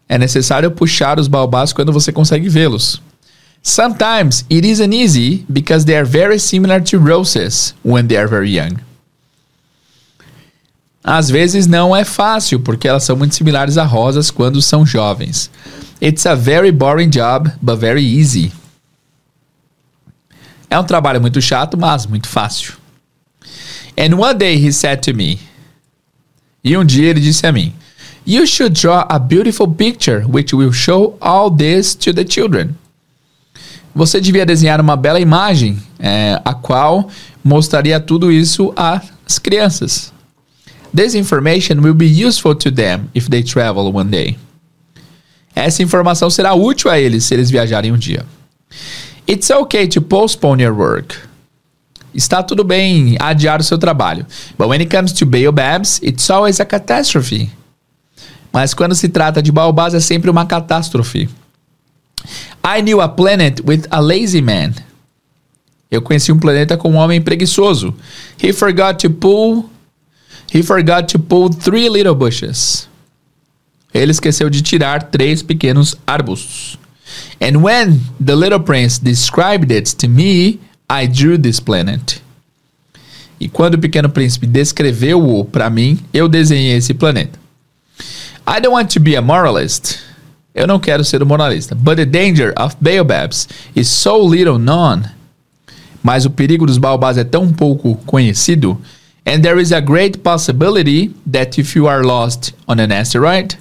É 0.08 0.16
necessário 0.16 0.70
puxar 0.70 1.18
os 1.18 1.26
baobás 1.26 1.72
quando 1.72 1.92
você 1.92 2.12
consegue 2.12 2.48
vê-los. 2.48 3.02
Sometimes 3.64 4.44
it 4.48 4.64
isn't 4.64 4.94
easy 4.94 5.44
because 5.48 5.84
they 5.84 5.96
are 5.96 6.06
very 6.06 6.38
similar 6.38 6.80
to 6.80 6.98
roses 6.98 7.74
when 7.84 8.06
they 8.06 8.16
are 8.16 8.28
very 8.28 8.56
young. 8.56 8.76
Às 11.02 11.30
vezes 11.30 11.66
não 11.66 11.96
é 11.96 12.04
fácil, 12.04 12.60
porque 12.60 12.86
elas 12.86 13.04
são 13.04 13.16
muito 13.16 13.34
similares 13.34 13.78
a 13.78 13.84
rosas 13.84 14.30
quando 14.30 14.60
são 14.60 14.84
jovens. 14.84 15.50
It's 16.00 16.26
a 16.26 16.34
very 16.34 16.70
boring 16.70 17.08
job, 17.08 17.50
but 17.60 17.78
very 17.78 18.18
easy. 18.18 18.52
É 20.68 20.78
um 20.78 20.84
trabalho 20.84 21.20
muito 21.20 21.40
chato, 21.40 21.76
mas 21.76 22.06
muito 22.06 22.28
fácil. 22.28 22.74
And 23.98 24.14
one 24.16 24.34
day 24.34 24.56
he 24.56 24.72
said 24.72 25.00
to 25.02 25.14
me. 25.14 25.40
E 26.62 26.76
um 26.76 26.84
dia 26.84 27.08
ele 27.08 27.20
disse 27.20 27.46
a 27.46 27.52
mim: 27.52 27.74
You 28.26 28.46
should 28.46 28.80
draw 28.80 29.04
a 29.08 29.18
beautiful 29.18 29.68
picture 29.68 30.24
which 30.26 30.54
will 30.54 30.72
show 30.72 31.16
all 31.20 31.50
this 31.50 31.94
to 31.96 32.12
the 32.12 32.24
children. 32.28 32.74
Você 33.94 34.20
devia 34.20 34.46
desenhar 34.46 34.80
uma 34.80 34.96
bela 34.96 35.18
imagem, 35.18 35.76
é, 35.98 36.40
a 36.44 36.54
qual 36.54 37.08
mostraria 37.42 37.98
tudo 37.98 38.30
isso 38.30 38.72
às 38.76 39.38
crianças. 39.38 40.12
This 40.94 41.14
information 41.14 41.80
will 41.82 41.94
be 41.94 42.06
useful 42.06 42.54
to 42.56 42.70
them 42.70 43.08
if 43.14 43.28
they 43.28 43.42
travel 43.42 43.92
one 43.92 44.10
day. 44.10 44.38
Essa 45.54 45.82
informação 45.82 46.30
será 46.30 46.54
útil 46.54 46.90
a 46.90 46.98
eles 46.98 47.24
se 47.24 47.34
eles 47.34 47.50
viajarem 47.50 47.92
um 47.92 47.98
dia. 47.98 48.24
It's 49.28 49.50
okay 49.50 49.86
to 49.88 50.00
postpone 50.00 50.62
your 50.62 50.74
work. 50.74 51.16
Está 52.12 52.42
tudo 52.42 52.64
bem 52.64 53.16
adiar 53.20 53.60
o 53.60 53.64
seu 53.64 53.78
trabalho. 53.78 54.26
But 54.58 54.68
when 54.68 54.80
it 54.80 54.94
comes 54.94 55.12
to 55.12 55.26
baobabs, 55.26 56.00
it's 56.02 56.28
always 56.28 56.60
a 56.60 56.64
catastrophe. 56.64 57.50
Mas 58.52 58.74
quando 58.74 58.94
se 58.94 59.08
trata 59.08 59.40
de 59.40 59.52
baobás, 59.52 59.94
é 59.94 60.00
sempre 60.00 60.28
uma 60.28 60.44
catástrofe. 60.44 61.28
I 62.64 62.82
knew 62.82 63.00
a 63.00 63.08
planet 63.08 63.60
with 63.64 63.86
a 63.90 64.00
lazy 64.00 64.42
man. 64.42 64.72
Eu 65.90 66.02
conheci 66.02 66.32
um 66.32 66.38
planeta 66.38 66.76
com 66.76 66.90
um 66.90 66.96
homem 66.96 67.20
preguiçoso. 67.20 67.94
He 68.42 68.52
forgot 68.52 68.98
to 68.98 69.10
pull 69.10 69.70
He 70.52 70.62
forgot 70.62 71.08
to 71.08 71.18
pull 71.18 71.50
three 71.50 71.88
little 71.88 72.14
bushes. 72.14 72.88
Ele 73.94 74.10
esqueceu 74.10 74.50
de 74.50 74.62
tirar 74.62 75.04
três 75.04 75.42
pequenos 75.42 75.96
arbustos. 76.06 76.78
And 77.40 77.62
when 77.62 78.00
the 78.24 78.34
little 78.34 78.60
prince 78.60 78.98
described 78.98 79.72
it 79.72 79.96
to 79.96 80.08
me, 80.08 80.60
I 80.88 81.06
drew 81.06 81.38
this 81.38 81.60
planet. 81.60 82.20
E 83.40 83.48
quando 83.48 83.74
o 83.74 83.78
pequeno 83.78 84.08
príncipe 84.10 84.46
descreveu-o 84.46 85.44
para 85.44 85.70
mim, 85.70 85.98
eu 86.12 86.28
desenhei 86.28 86.76
esse 86.76 86.92
planeta. 86.92 87.38
I 88.46 88.60
don't 88.60 88.74
want 88.74 88.92
to 88.92 89.00
be 89.00 89.16
a 89.16 89.22
moralist. 89.22 89.98
Eu 90.54 90.66
não 90.66 90.78
quero 90.78 91.04
ser 91.04 91.22
um 91.22 91.26
moralista. 91.26 91.74
But 91.74 91.96
the 91.96 92.04
danger 92.04 92.52
of 92.58 92.76
baobabs 92.80 93.48
is 93.74 93.88
so 93.88 94.28
little 94.28 94.58
known. 94.58 95.04
Mas 96.02 96.24
o 96.24 96.30
perigo 96.30 96.66
dos 96.66 96.76
baobás 96.76 97.16
é 97.16 97.24
tão 97.24 97.52
pouco 97.52 97.94
conhecido. 98.04 98.80
And 99.26 99.42
there 99.42 99.60
is 99.60 99.72
a 99.72 99.80
great 99.80 100.18
possibility 100.18 101.14
that 101.30 101.58
if 101.58 101.76
you 101.76 101.86
are 101.86 102.02
lost 102.02 102.54
on 102.66 102.80
an 102.80 102.90
asteroid, 102.92 103.58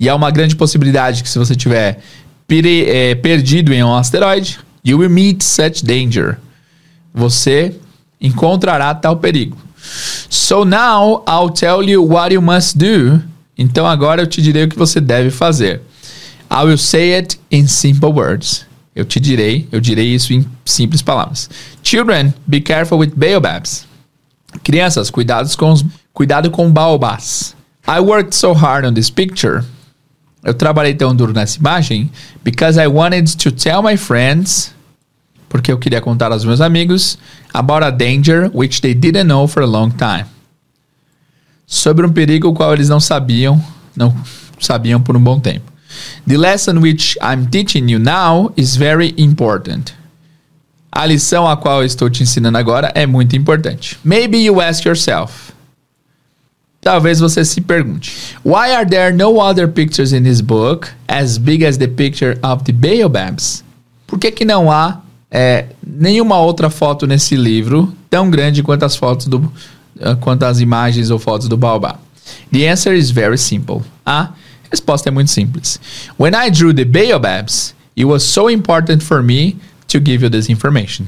e 0.00 0.08
há 0.08 0.14
uma 0.14 0.30
grande 0.30 0.56
possibilidade 0.56 1.22
que 1.22 1.28
se 1.28 1.38
você 1.38 1.54
tiver 1.54 2.00
é, 2.48 3.14
perdido 3.14 3.72
em 3.72 3.82
um 3.82 3.94
asteroide, 3.94 4.58
you 4.84 4.98
will 4.98 5.10
meet 5.10 5.42
such 5.42 5.84
danger. 5.84 6.38
Você 7.14 7.74
encontrará 8.20 8.94
tal 8.94 9.16
perigo. 9.16 9.56
So 10.30 10.64
now 10.64 11.22
I'll 11.28 11.50
tell 11.50 11.82
you 11.82 12.02
what 12.02 12.32
you 12.32 12.40
must 12.40 12.76
do 12.76 13.22
então 13.56 13.86
agora 13.86 14.22
eu 14.22 14.26
te 14.26 14.42
direi 14.42 14.64
o 14.64 14.68
que 14.68 14.76
você 14.76 15.00
deve 15.00 15.30
fazer. 15.30 15.80
I 16.50 16.64
will 16.64 16.78
say 16.78 17.14
it 17.14 17.38
in 17.50 17.66
simple 17.66 18.10
words. 18.10 18.66
Eu 18.94 19.04
te 19.04 19.18
direi, 19.18 19.66
eu 19.72 19.80
direi 19.80 20.14
isso 20.14 20.32
em 20.32 20.46
simples 20.64 21.02
palavras. 21.02 21.50
Children, 21.82 22.32
be 22.46 22.60
careful 22.60 22.98
with 22.98 23.12
baobabs. 23.16 23.86
Crianças, 24.62 25.10
cuidados 25.10 25.56
com 25.56 25.72
os, 25.72 25.84
cuidado 26.12 26.50
com 26.50 26.70
baobás. 26.70 27.56
I 27.86 28.00
worked 28.00 28.34
so 28.34 28.52
hard 28.52 28.86
on 28.86 28.94
this 28.94 29.10
picture. 29.10 29.64
Eu 30.42 30.54
trabalhei 30.54 30.94
tão 30.94 31.14
duro 31.14 31.32
nessa 31.32 31.58
imagem 31.58 32.10
because 32.42 32.78
I 32.78 32.86
wanted 32.86 33.36
to 33.36 33.50
tell 33.50 33.82
my 33.82 33.96
friends 33.96 34.72
porque 35.48 35.70
eu 35.70 35.78
queria 35.78 36.00
contar 36.00 36.32
aos 36.32 36.44
meus 36.44 36.60
amigos 36.60 37.16
about 37.52 37.84
a 37.84 37.90
danger 37.90 38.50
which 38.52 38.80
they 38.80 38.94
didn't 38.94 39.24
know 39.24 39.46
for 39.46 39.62
a 39.62 39.66
long 39.66 39.90
time 39.90 40.26
sobre 41.66 42.06
um 42.06 42.12
perigo 42.12 42.48
o 42.48 42.54
qual 42.54 42.72
eles 42.72 42.88
não 42.88 43.00
sabiam, 43.00 43.62
não 43.96 44.14
sabiam 44.60 45.00
por 45.00 45.16
um 45.16 45.20
bom 45.20 45.40
tempo. 45.40 45.72
The 46.26 46.36
lesson 46.36 46.80
which 46.80 47.16
I'm 47.22 47.46
teaching 47.46 47.90
you 47.90 47.98
now 47.98 48.52
is 48.56 48.76
very 48.76 49.14
important. 49.16 49.94
A 50.96 51.04
lição 51.06 51.48
a 51.48 51.56
qual 51.56 51.80
eu 51.80 51.86
estou 51.86 52.08
te 52.08 52.22
ensinando 52.22 52.56
agora 52.56 52.92
é 52.94 53.04
muito 53.04 53.34
importante. 53.34 53.98
Maybe 54.04 54.44
you 54.44 54.60
ask 54.60 54.84
yourself. 54.84 55.52
Talvez 56.80 57.18
você 57.18 57.44
se 57.44 57.60
pergunte: 57.60 58.36
Why 58.44 58.72
are 58.72 58.88
there 58.88 59.12
no 59.12 59.40
other 59.40 59.66
pictures 59.66 60.12
in 60.12 60.22
this 60.22 60.40
book 60.40 60.88
as 61.08 61.36
big 61.36 61.66
as 61.66 61.78
the 61.78 61.88
picture 61.88 62.38
of 62.44 62.62
the 62.62 62.72
baobabs? 62.72 63.64
Por 64.06 64.20
que, 64.20 64.30
que 64.30 64.44
não 64.44 64.70
há 64.70 65.00
é, 65.28 65.64
nenhuma 65.84 66.38
outra 66.38 66.70
foto 66.70 67.08
nesse 67.08 67.34
livro 67.34 67.92
tão 68.08 68.30
grande 68.30 68.62
quanto 68.62 68.84
as 68.84 68.94
fotos 68.94 69.26
do, 69.26 69.38
uh, 69.38 70.14
quanto 70.20 70.44
às 70.44 70.60
imagens 70.60 71.10
ou 71.10 71.18
fotos 71.18 71.48
do 71.48 71.56
baobá? 71.56 71.98
The 72.52 72.68
answer 72.70 72.94
is 72.94 73.10
very 73.10 73.36
simple. 73.36 73.82
A 74.06 74.32
resposta 74.70 75.08
é 75.08 75.10
muito 75.10 75.32
simples. 75.32 75.80
When 76.20 76.34
I 76.36 76.50
drew 76.50 76.72
the 76.72 76.84
baobabs, 76.84 77.74
it 77.96 78.04
was 78.04 78.22
so 78.22 78.48
important 78.48 79.02
for 79.02 79.24
me 79.24 79.56
to 79.94 80.00
give 80.04 80.24
you 80.24 80.30
this 80.30 80.50
information. 80.50 81.06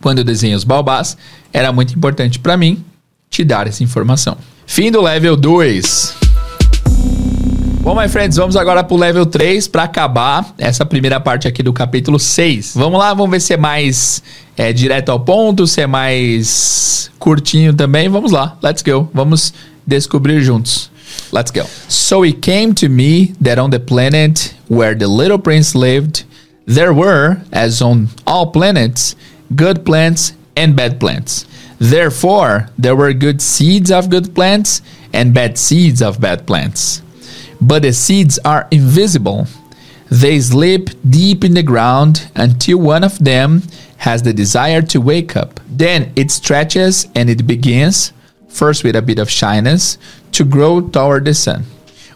Quando 0.00 0.18
eu 0.18 0.24
desenhei 0.24 0.56
os 0.56 0.64
baobás, 0.64 1.16
era 1.52 1.72
muito 1.72 1.94
importante 1.94 2.38
para 2.38 2.56
mim 2.56 2.84
te 3.30 3.44
dar 3.44 3.66
essa 3.66 3.82
informação. 3.84 4.36
Fim 4.66 4.90
do 4.90 5.00
level 5.00 5.36
2. 5.36 6.16
Bom, 7.82 7.94
my 7.94 8.08
friends, 8.08 8.36
vamos 8.36 8.56
agora 8.56 8.84
pro 8.84 8.96
level 8.96 9.24
3 9.24 9.68
para 9.68 9.84
acabar 9.84 10.52
essa 10.58 10.84
primeira 10.84 11.18
parte 11.18 11.48
aqui 11.48 11.62
do 11.62 11.72
capítulo 11.72 12.18
6. 12.18 12.74
Vamos 12.74 12.98
lá, 12.98 13.14
vamos 13.14 13.30
ver 13.30 13.40
se 13.40 13.54
é 13.54 13.56
mais 13.56 14.22
é, 14.56 14.72
direto 14.72 15.10
ao 15.10 15.20
ponto, 15.20 15.66
se 15.66 15.80
é 15.80 15.86
mais 15.86 17.10
curtinho 17.18 17.72
também. 17.72 18.08
Vamos 18.08 18.32
lá, 18.32 18.58
let's 18.62 18.82
go. 18.82 19.08
Vamos 19.14 19.54
descobrir 19.86 20.42
juntos. 20.42 20.90
Let's 21.32 21.50
go. 21.50 21.66
So 21.88 22.24
it 22.24 22.40
came 22.40 22.74
to 22.74 22.88
me 22.88 23.32
that 23.40 23.58
on 23.58 23.70
the 23.70 23.78
planet 23.78 24.54
where 24.68 24.94
the 24.94 25.06
little 25.06 25.38
prince 25.38 25.74
lived, 25.74 26.24
there 26.70 26.94
were, 26.94 27.42
as 27.50 27.82
on 27.82 28.06
all 28.28 28.52
planets, 28.52 29.16
good 29.56 29.84
plants 29.84 30.34
and 30.54 30.76
bad 30.76 31.00
plants. 31.00 31.44
Therefore, 31.80 32.68
there 32.78 32.94
were 32.94 33.12
good 33.12 33.42
seeds 33.42 33.90
of 33.90 34.08
good 34.08 34.36
plants 34.36 34.80
and 35.12 35.34
bad 35.34 35.58
seeds 35.58 36.00
of 36.00 36.20
bad 36.20 36.46
plants. 36.46 37.02
But 37.60 37.82
the 37.82 37.92
seeds 37.92 38.38
are 38.44 38.68
invisible. 38.70 39.48
They 40.12 40.38
sleep 40.38 40.90
deep 41.08 41.42
in 41.42 41.54
the 41.54 41.64
ground 41.64 42.30
until 42.36 42.78
one 42.78 43.02
of 43.02 43.18
them 43.18 43.62
has 43.96 44.22
the 44.22 44.32
desire 44.32 44.82
to 44.82 45.00
wake 45.00 45.36
up. 45.36 45.58
Then 45.68 46.12
it 46.14 46.30
stretches 46.30 47.08
and 47.16 47.28
it 47.28 47.48
begins, 47.48 48.12
first 48.48 48.84
with 48.84 48.94
a 48.94 49.02
bit 49.02 49.18
of 49.18 49.28
shyness, 49.28 49.98
to 50.32 50.44
grow 50.44 50.80
toward 50.80 51.24
the 51.24 51.34
sun. 51.34 51.64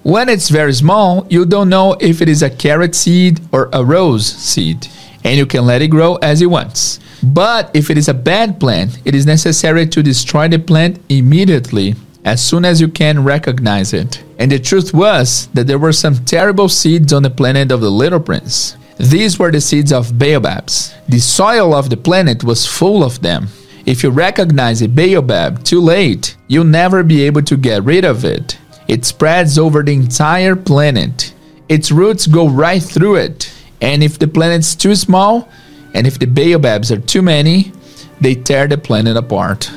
When 0.04 0.28
it's 0.28 0.50
very 0.50 0.74
small, 0.74 1.26
you 1.30 1.46
don't 1.46 1.70
know 1.70 1.96
if 1.98 2.20
it 2.20 2.28
is 2.28 2.42
a 2.42 2.50
carrot 2.50 2.94
seed 2.94 3.40
or 3.52 3.70
a 3.72 3.82
rose 3.82 4.26
seed, 4.26 4.86
and 5.24 5.38
you 5.38 5.46
can 5.46 5.64
let 5.64 5.80
it 5.80 5.88
grow 5.88 6.16
as 6.16 6.42
it 6.42 6.50
wants. 6.50 7.00
But 7.22 7.70
if 7.72 7.88
it 7.88 7.96
is 7.96 8.08
a 8.08 8.12
bad 8.12 8.60
plant, 8.60 8.98
it 9.06 9.14
is 9.14 9.24
necessary 9.24 9.86
to 9.86 10.02
destroy 10.02 10.46
the 10.48 10.58
plant 10.58 11.00
immediately 11.08 11.94
as 12.22 12.44
soon 12.44 12.66
as 12.66 12.82
you 12.82 12.88
can 12.88 13.24
recognize 13.24 13.94
it. 13.94 14.22
And 14.38 14.52
the 14.52 14.58
truth 14.58 14.92
was 14.92 15.48
that 15.54 15.66
there 15.66 15.78
were 15.78 15.94
some 15.94 16.22
terrible 16.26 16.68
seeds 16.68 17.14
on 17.14 17.22
the 17.22 17.30
planet 17.30 17.72
of 17.72 17.80
the 17.80 17.90
little 17.90 18.20
prince. 18.20 18.76
These 18.98 19.38
were 19.38 19.50
the 19.50 19.62
seeds 19.62 19.90
of 19.90 20.18
baobabs. 20.18 20.94
The 21.08 21.18
soil 21.18 21.74
of 21.74 21.88
the 21.88 21.96
planet 21.96 22.44
was 22.44 22.66
full 22.66 23.02
of 23.02 23.22
them. 23.22 23.48
If 23.86 24.02
you 24.02 24.10
recognize 24.10 24.82
a 24.82 24.88
baobab 24.88 25.64
too 25.64 25.80
late, 25.80 26.36
you'll 26.46 26.64
never 26.64 27.02
be 27.02 27.22
able 27.22 27.42
to 27.44 27.56
get 27.56 27.84
rid 27.84 28.04
of 28.04 28.26
it. 28.26 28.58
It 28.88 29.04
spreads 29.04 29.58
over 29.58 29.82
the 29.82 29.92
entire 29.92 30.56
planet. 30.56 31.32
Its 31.68 31.90
roots 31.90 32.26
go 32.26 32.48
right 32.48 32.82
through 32.82 33.16
it. 33.16 33.52
And 33.80 34.02
if 34.02 34.18
the 34.18 34.28
planet's 34.28 34.74
too 34.74 34.94
small, 34.94 35.48
and 35.94 36.06
if 36.06 36.18
the 36.18 36.26
baobabs 36.26 36.90
are 36.90 37.00
too 37.00 37.22
many, 37.22 37.72
they 38.20 38.34
tear 38.34 38.66
the 38.66 38.78
planet 38.78 39.16
apart. 39.16 39.70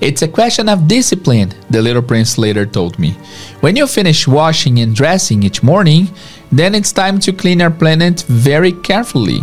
It's 0.00 0.22
a 0.22 0.28
question 0.28 0.68
of 0.68 0.88
discipline, 0.88 1.54
the 1.70 1.80
little 1.80 2.02
prince 2.02 2.36
later 2.36 2.66
told 2.66 2.98
me. 2.98 3.12
When 3.60 3.76
you 3.76 3.86
finish 3.86 4.28
washing 4.28 4.80
and 4.80 4.94
dressing 4.94 5.42
each 5.42 5.62
morning, 5.62 6.08
then 6.52 6.74
it's 6.74 6.92
time 6.92 7.18
to 7.20 7.32
clean 7.32 7.62
our 7.62 7.70
planet 7.70 8.22
very 8.22 8.72
carefully. 8.72 9.40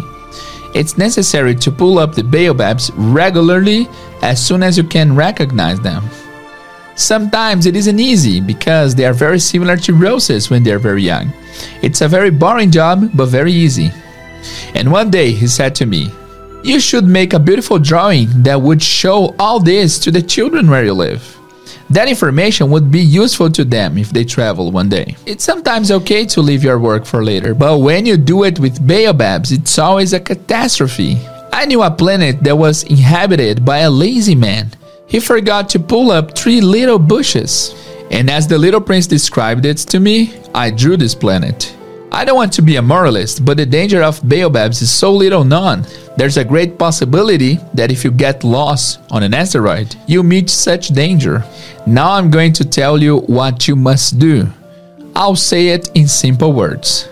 It's 0.76 0.97
necessary 0.97 1.55
to 1.55 1.72
pull 1.72 1.99
up 1.99 2.16
the 2.16 2.24
baobabs 2.24 2.91
regularly 2.95 3.88
as 4.22 4.45
soon 4.45 4.64
as 4.64 4.78
you 4.78 4.84
can 4.84 5.16
recognize 5.16 5.80
them. 5.80 6.03
Sometimes 7.02 7.66
it 7.66 7.76
isn't 7.76 7.99
easy 7.99 8.39
because 8.39 8.93
they 8.93 9.06
are 9.06 9.14
very 9.14 9.39
similar 9.39 9.76
to 9.76 9.93
roses 9.95 10.52
when 10.52 10.62
they're 10.64 10.78
very 10.78 11.02
young. 11.02 11.34
It's 11.82 12.02
a 12.02 12.08
very 12.08 12.30
boring 12.30 12.70
job, 12.70 13.10
but 13.16 13.26
very 13.26 13.52
easy. 13.52 13.91
And 14.76 14.91
one 14.91 15.10
day 15.10 15.32
he 15.32 15.47
said 15.47 15.74
to 15.76 15.88
me, 15.88 16.12
you 16.64 16.80
should 16.80 17.06
make 17.06 17.34
a 17.34 17.39
beautiful 17.39 17.80
drawing 17.80 18.28
that 18.43 18.62
would 18.62 18.84
show 18.84 19.36
all 19.39 19.60
this 19.60 19.97
to 19.97 20.12
the 20.12 20.22
children 20.22 20.70
where 20.70 20.86
you 20.86 20.93
live. 20.93 21.26
That 21.89 22.08
information 22.08 22.70
would 22.70 22.91
be 22.91 23.02
useful 23.02 23.49
to 23.49 23.64
them 23.64 23.97
if 23.97 24.12
they 24.12 24.24
travel 24.24 24.72
one 24.72 24.88
day. 24.88 25.16
It's 25.26 25.43
sometimes 25.43 25.89
okay 25.91 26.24
to 26.28 26.41
leave 26.41 26.64
your 26.64 26.80
work 26.80 27.06
for 27.06 27.24
later, 27.24 27.56
but 27.56 27.80
when 27.80 28.06
you 28.06 28.16
do 28.16 28.43
it 28.43 28.60
with 28.60 28.86
baobabs, 28.88 29.52
it's 29.52 29.80
always 29.80 30.14
a 30.14 30.20
catastrophe. 30.20 31.18
I 31.52 31.66
knew 31.66 31.82
a 31.82 31.89
planet 31.89 32.43
that 32.43 32.58
was 32.58 32.84
inhabited 32.84 33.66
by 33.66 33.80
a 33.80 33.89
lazy 33.89 34.36
man. 34.36 34.70
He 35.12 35.20
forgot 35.20 35.68
to 35.72 35.80
pull 35.80 36.09
up 36.09 36.38
three 36.38 36.62
little 36.62 36.97
bushes. 36.97 37.76
And 38.12 38.30
as 38.30 38.47
the 38.47 38.57
little 38.57 38.80
prince 38.80 39.07
described 39.07 39.66
it 39.66 39.76
to 39.91 39.99
me, 39.99 40.34
I 40.55 40.72
drew 40.72 40.95
this 40.95 41.14
planet. 41.14 41.76
I 42.14 42.24
don't 42.24 42.38
want 42.38 42.53
to 42.53 42.62
be 42.62 42.78
a 42.78 42.82
moralist, 42.82 43.43
but 43.43 43.57
the 43.57 43.66
danger 43.66 44.01
of 44.03 44.22
baobabs 44.24 44.82
is 44.82 44.89
so 44.89 45.12
little 45.12 45.43
known. 45.43 45.86
There's 46.16 46.38
a 46.38 46.45
great 46.45 46.80
possibility 46.80 47.59
that 47.74 47.91
if 47.91 48.05
you 48.05 48.12
get 48.12 48.45
lost 48.45 49.01
on 49.12 49.22
an 49.22 49.34
asteroid, 49.34 49.93
you 50.07 50.24
meet 50.24 50.49
such 50.49 50.89
danger. 50.89 51.43
Now 51.86 52.14
I'm 52.14 52.32
going 52.32 52.53
to 52.53 52.64
tell 52.64 52.97
you 52.97 53.18
what 53.28 53.68
you 53.68 53.76
must 53.76 54.18
do. 54.18 54.47
I'll 55.14 55.36
say 55.36 55.70
it 55.70 55.91
in 55.93 56.07
simple 56.07 56.53
words. 56.53 57.09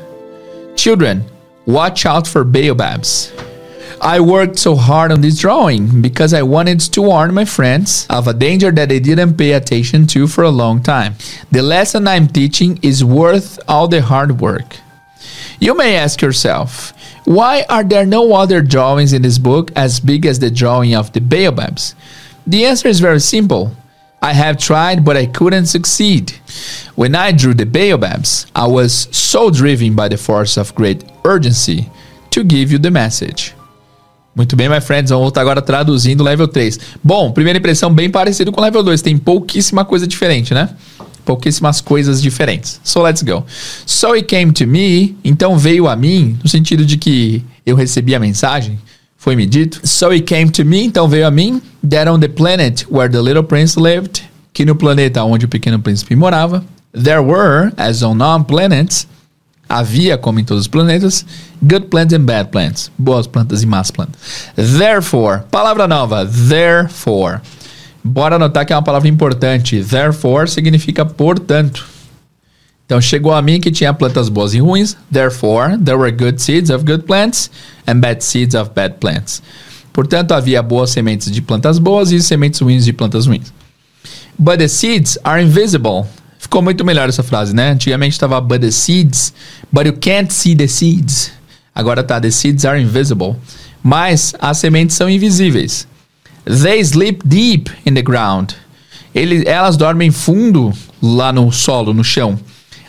Children, 0.77 1.25
watch 1.65 2.05
out 2.05 2.25
for 2.25 2.45
baobabs. 2.45 3.33
I 4.01 4.21
worked 4.21 4.57
so 4.57 4.75
hard 4.75 5.11
on 5.11 5.21
this 5.21 5.39
drawing 5.39 6.01
because 6.01 6.33
I 6.33 6.41
wanted 6.41 6.79
to 6.79 7.01
warn 7.01 7.33
my 7.33 7.43
friends 7.43 8.07
of 8.09 8.27
a 8.27 8.33
danger 8.33 8.71
that 8.71 8.87
they 8.87 8.99
didn't 8.99 9.35
pay 9.35 9.53
attention 9.53 10.07
to 10.07 10.27
for 10.27 10.43
a 10.43 10.49
long 10.49 10.81
time. 10.81 11.15
The 11.51 11.61
lesson 11.61 12.07
I'm 12.07 12.27
teaching 12.27 12.79
is 12.81 13.03
worth 13.03 13.59
all 13.67 13.89
the 13.89 14.01
hard 14.01 14.39
work. 14.39 14.77
You 15.59 15.75
may 15.75 15.97
ask 15.97 16.21
yourself, 16.21 16.93
why 17.25 17.65
are 17.67 17.83
there 17.83 18.05
no 18.05 18.33
other 18.33 18.61
drawings 18.61 19.11
in 19.11 19.21
this 19.21 19.37
book 19.37 19.71
as 19.75 19.99
big 19.99 20.25
as 20.25 20.39
the 20.39 20.49
drawing 20.49 20.95
of 20.95 21.11
the 21.11 21.19
baobabs? 21.19 21.93
The 22.47 22.65
answer 22.65 22.87
is 22.87 23.01
very 23.01 23.19
simple. 23.19 23.75
I 24.21 24.33
have 24.33 24.57
tried, 24.57 25.03
but 25.03 25.17
I 25.17 25.25
couldn't 25.25 25.65
succeed. 25.65 26.31
When 26.95 27.15
I 27.15 27.33
drew 27.33 27.53
the 27.53 27.65
baobabs, 27.65 28.47
I 28.55 28.67
was 28.67 29.09
so 29.15 29.51
driven 29.51 29.95
by 29.95 30.07
the 30.07 30.17
force 30.17 30.57
of 30.57 30.73
great 30.75 31.03
urgency 31.25 31.89
to 32.31 32.43
give 32.43 32.71
you 32.71 32.77
the 32.77 32.91
message. 32.91 33.53
Muito 34.39 34.55
bem, 34.55 34.69
my 34.69 34.79
friends, 34.79 35.09
vamos 35.09 35.23
voltar 35.23 35.41
agora 35.41 35.61
traduzindo 35.61 36.23
level 36.23 36.47
3. 36.47 36.79
Bom, 37.03 37.29
primeira 37.29 37.59
impressão 37.59 37.93
bem 37.93 38.09
parecido 38.09 38.53
com 38.53 38.61
level 38.61 38.81
2, 38.81 39.01
tem 39.01 39.17
pouquíssima 39.17 39.83
coisa 39.83 40.07
diferente, 40.07 40.53
né? 40.53 40.69
Pouquíssimas 41.25 41.81
coisas 41.81 42.21
diferentes. 42.21 42.79
So 42.81 43.01
let's 43.01 43.21
go. 43.21 43.43
So 43.85 44.13
it 44.13 44.27
came 44.27 44.53
to 44.53 44.65
me, 44.65 45.17
então 45.25 45.57
veio 45.57 45.89
a 45.89 45.95
mim, 45.97 46.39
no 46.41 46.49
sentido 46.49 46.85
de 46.85 46.95
que 46.95 47.43
eu 47.65 47.75
recebi 47.75 48.15
a 48.15 48.19
mensagem, 48.19 48.79
foi 49.17 49.35
me 49.35 49.45
dito. 49.45 49.85
So 49.85 50.11
it 50.11 50.21
came 50.21 50.49
to 50.51 50.63
me, 50.63 50.85
então 50.85 51.09
veio 51.09 51.27
a 51.27 51.31
mim, 51.31 51.61
that 51.89 52.09
on 52.09 52.21
the 52.21 52.29
planet 52.29 52.85
where 52.89 53.11
the 53.11 53.19
little 53.19 53.43
prince 53.43 53.77
lived, 53.77 54.23
que 54.53 54.63
no 54.63 54.73
planeta 54.73 55.21
onde 55.21 55.47
o 55.47 55.49
pequeno 55.49 55.79
príncipe 55.79 56.15
morava, 56.15 56.63
there 56.93 57.19
were, 57.19 57.73
as 57.75 58.03
on 58.03 58.21
all 58.21 58.41
planets, 58.45 59.05
havia, 59.69 60.17
como 60.17 60.39
em 60.39 60.43
todos 60.43 60.61
os 60.61 60.67
planetas, 60.67 61.23
good 61.61 61.85
plants 61.85 62.13
and 62.13 62.21
bad 62.21 62.49
plants, 62.49 62.91
boas 62.97 63.27
plantas 63.27 63.61
e 63.61 63.67
más 63.67 63.91
plantas. 63.91 64.19
Therefore, 64.55 65.43
palavra 65.51 65.87
nova, 65.87 66.25
therefore. 66.25 67.39
Bora 68.03 68.37
anotar 68.37 68.65
que 68.65 68.73
é 68.73 68.75
uma 68.75 68.81
palavra 68.81 69.07
importante. 69.07 69.83
Therefore 69.83 70.49
significa 70.49 71.05
portanto. 71.05 71.85
Então 72.85 72.99
chegou 72.99 73.31
a 73.31 73.41
mim 73.41 73.59
que 73.61 73.69
tinha 73.69 73.93
plantas 73.93 74.29
boas 74.29 74.53
e 74.55 74.59
ruins. 74.59 74.97
Therefore, 75.11 75.77
there 75.77 75.97
were 75.97 76.11
good 76.11 76.41
seeds 76.41 76.71
of 76.71 76.83
good 76.85 77.03
plants 77.03 77.51
and 77.85 77.99
bad 77.99 78.23
seeds 78.23 78.55
of 78.55 78.71
bad 78.73 78.95
plants. 78.95 79.43
Portanto, 79.93 80.33
havia 80.33 80.63
boas 80.63 80.89
sementes 80.89 81.31
de 81.31 81.41
plantas 81.41 81.77
boas 81.77 82.11
e 82.11 82.19
sementes 82.21 82.61
ruins 82.61 82.85
de 82.85 82.93
plantas 82.93 83.27
ruins. 83.27 83.53
But 84.39 84.59
the 84.59 84.67
seeds 84.67 85.19
are 85.23 85.39
invisible. 85.39 86.07
Ficou 86.49 86.63
muito 86.63 86.83
melhor 86.83 87.07
essa 87.07 87.21
frase, 87.21 87.53
né? 87.53 87.73
Antigamente 87.73 88.13
estava 88.13 88.41
but 88.41 88.59
the 88.59 88.71
seeds, 88.71 89.31
but 89.71 89.85
you 89.85 89.93
can't 89.93 90.33
see 90.33 90.55
the 90.55 90.65
seeds. 90.65 91.31
Agora 91.75 92.03
tá 92.03 92.19
the 92.19 92.31
seeds 92.31 92.65
are 92.65 92.81
invisible. 92.81 93.35
Mas 93.83 94.33
as 94.41 94.57
sementes 94.57 94.95
são 94.95 95.07
invisíveis. 95.07 95.87
They 96.45 96.79
sleep 96.83 97.21
deep 97.23 97.71
in 97.85 97.93
the 97.93 98.01
ground. 98.01 98.53
Ele, 99.13 99.47
elas 99.47 99.77
dormem 99.77 100.09
fundo 100.09 100.73
lá 100.99 101.31
no 101.31 101.51
solo, 101.51 101.93
no 101.93 102.03
chão. 102.03 102.39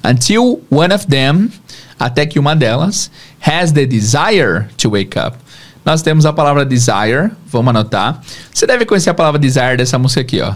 Until 0.03 0.63
one 0.71 0.95
of 0.95 1.07
them, 1.07 1.51
até 1.99 2.25
que 2.25 2.39
uma 2.39 2.57
delas, 2.57 3.11
has 3.43 3.73
the 3.73 3.85
desire 3.85 4.69
to 4.79 4.89
wake 4.89 5.19
up. 5.19 5.37
Nós 5.85 6.01
temos 6.01 6.25
a 6.25 6.33
palavra 6.33 6.65
desire, 6.65 7.31
vamos 7.45 7.69
anotar. 7.69 8.23
Você 8.55 8.67
deve 8.67 8.87
conhecer 8.87 9.11
a 9.11 9.15
palavra 9.15 9.39
desire 9.39 9.77
dessa 9.77 9.99
música 9.99 10.23
aqui, 10.23 10.41
ó. 10.41 10.55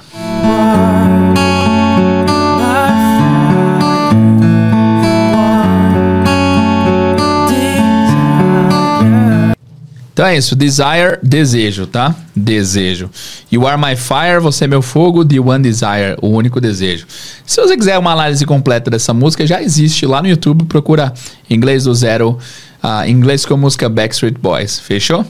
Então 10.15 10.27
é 10.27 10.37
isso, 10.37 10.55
desire, 10.55 11.19
desejo, 11.25 11.89
tá? 11.89 12.15
Desejo. 12.37 13.11
You 13.51 13.67
are 13.67 13.77
my 13.77 13.97
fire, 13.97 14.39
você 14.41 14.63
é 14.63 14.69
meu 14.69 14.81
fogo, 14.81 15.25
the 15.25 15.41
one 15.41 15.61
desire, 15.61 16.17
o 16.23 16.29
único 16.29 16.61
desejo. 16.61 17.05
Se 17.45 17.61
você 17.61 17.77
quiser 17.77 17.99
uma 17.99 18.13
análise 18.13 18.47
completa 18.47 18.89
dessa 18.89 19.13
música, 19.13 19.45
já 19.45 19.61
existe 19.61 20.07
lá 20.07 20.23
no 20.23 20.29
YouTube, 20.29 20.67
procura 20.67 21.13
inglês 21.51 21.83
do 21.83 21.93
zero, 21.93 22.39
uh, 22.81 23.09
inglês 23.09 23.45
com 23.45 23.57
música 23.57 23.89
Backstreet 23.89 24.39
Boys, 24.39 24.79
fechou? 24.79 25.27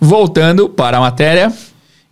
Voltando 0.00 0.66
para 0.66 0.96
a 0.96 1.00
matéria. 1.00 1.52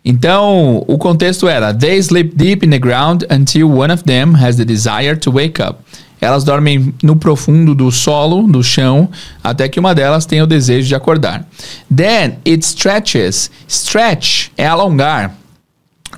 Então, 0.05 0.83
o 0.87 0.99
contexto 0.99 1.47
era: 1.47 1.73
They 1.73 1.97
sleep 1.97 2.35
deep 2.35 2.63
in 2.63 2.69
the 2.69 2.79
ground 2.79 3.23
until 3.31 3.71
one 3.71 3.91
of 3.91 4.03
them 4.03 4.35
has 4.35 4.57
the 4.57 4.65
desire 4.65 5.15
to 5.15 5.31
wake 5.31 5.59
up. 5.59 5.79
Elas 6.21 6.43
dormem 6.43 6.93
no 7.01 7.15
profundo 7.15 7.73
do 7.73 7.91
solo, 7.91 8.43
do 8.43 8.63
chão, 8.63 9.09
até 9.43 9.67
que 9.67 9.79
uma 9.79 9.95
delas 9.95 10.27
tenha 10.27 10.43
o 10.43 10.47
desejo 10.47 10.87
de 10.87 10.93
acordar. 10.93 11.47
Then 11.93 12.37
it 12.47 12.63
stretches. 12.63 13.49
Stretch 13.67 14.49
é 14.55 14.67
alongar 14.67 15.35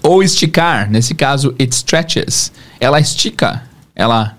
ou 0.04 0.22
esticar. 0.22 0.92
Nesse 0.92 1.16
caso, 1.16 1.56
it 1.58 1.74
stretches. 1.74 2.52
Ela 2.82 3.00
estica, 3.00 3.64
ela 3.96 4.36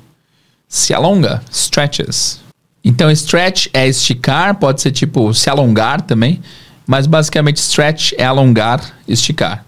se 0.68 0.92
alonga. 0.92 1.42
Stretches. 1.50 2.40
Então, 2.84 3.10
stretch 3.10 3.68
é 3.72 3.88
esticar, 3.88 4.56
pode 4.56 4.82
ser 4.82 4.92
tipo 4.92 5.32
se 5.32 5.48
alongar 5.48 6.02
também, 6.02 6.42
mas 6.86 7.06
basicamente 7.06 7.56
stretch 7.56 8.12
é 8.18 8.24
alongar, 8.26 8.82
esticar. 9.08 9.64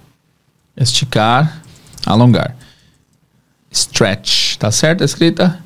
Esticar, 0.76 1.62
alongar. 2.04 2.54
Stretch, 3.72 4.56
tá 4.56 4.70
certo 4.70 5.00
a 5.00 5.06
escrita? 5.06 5.65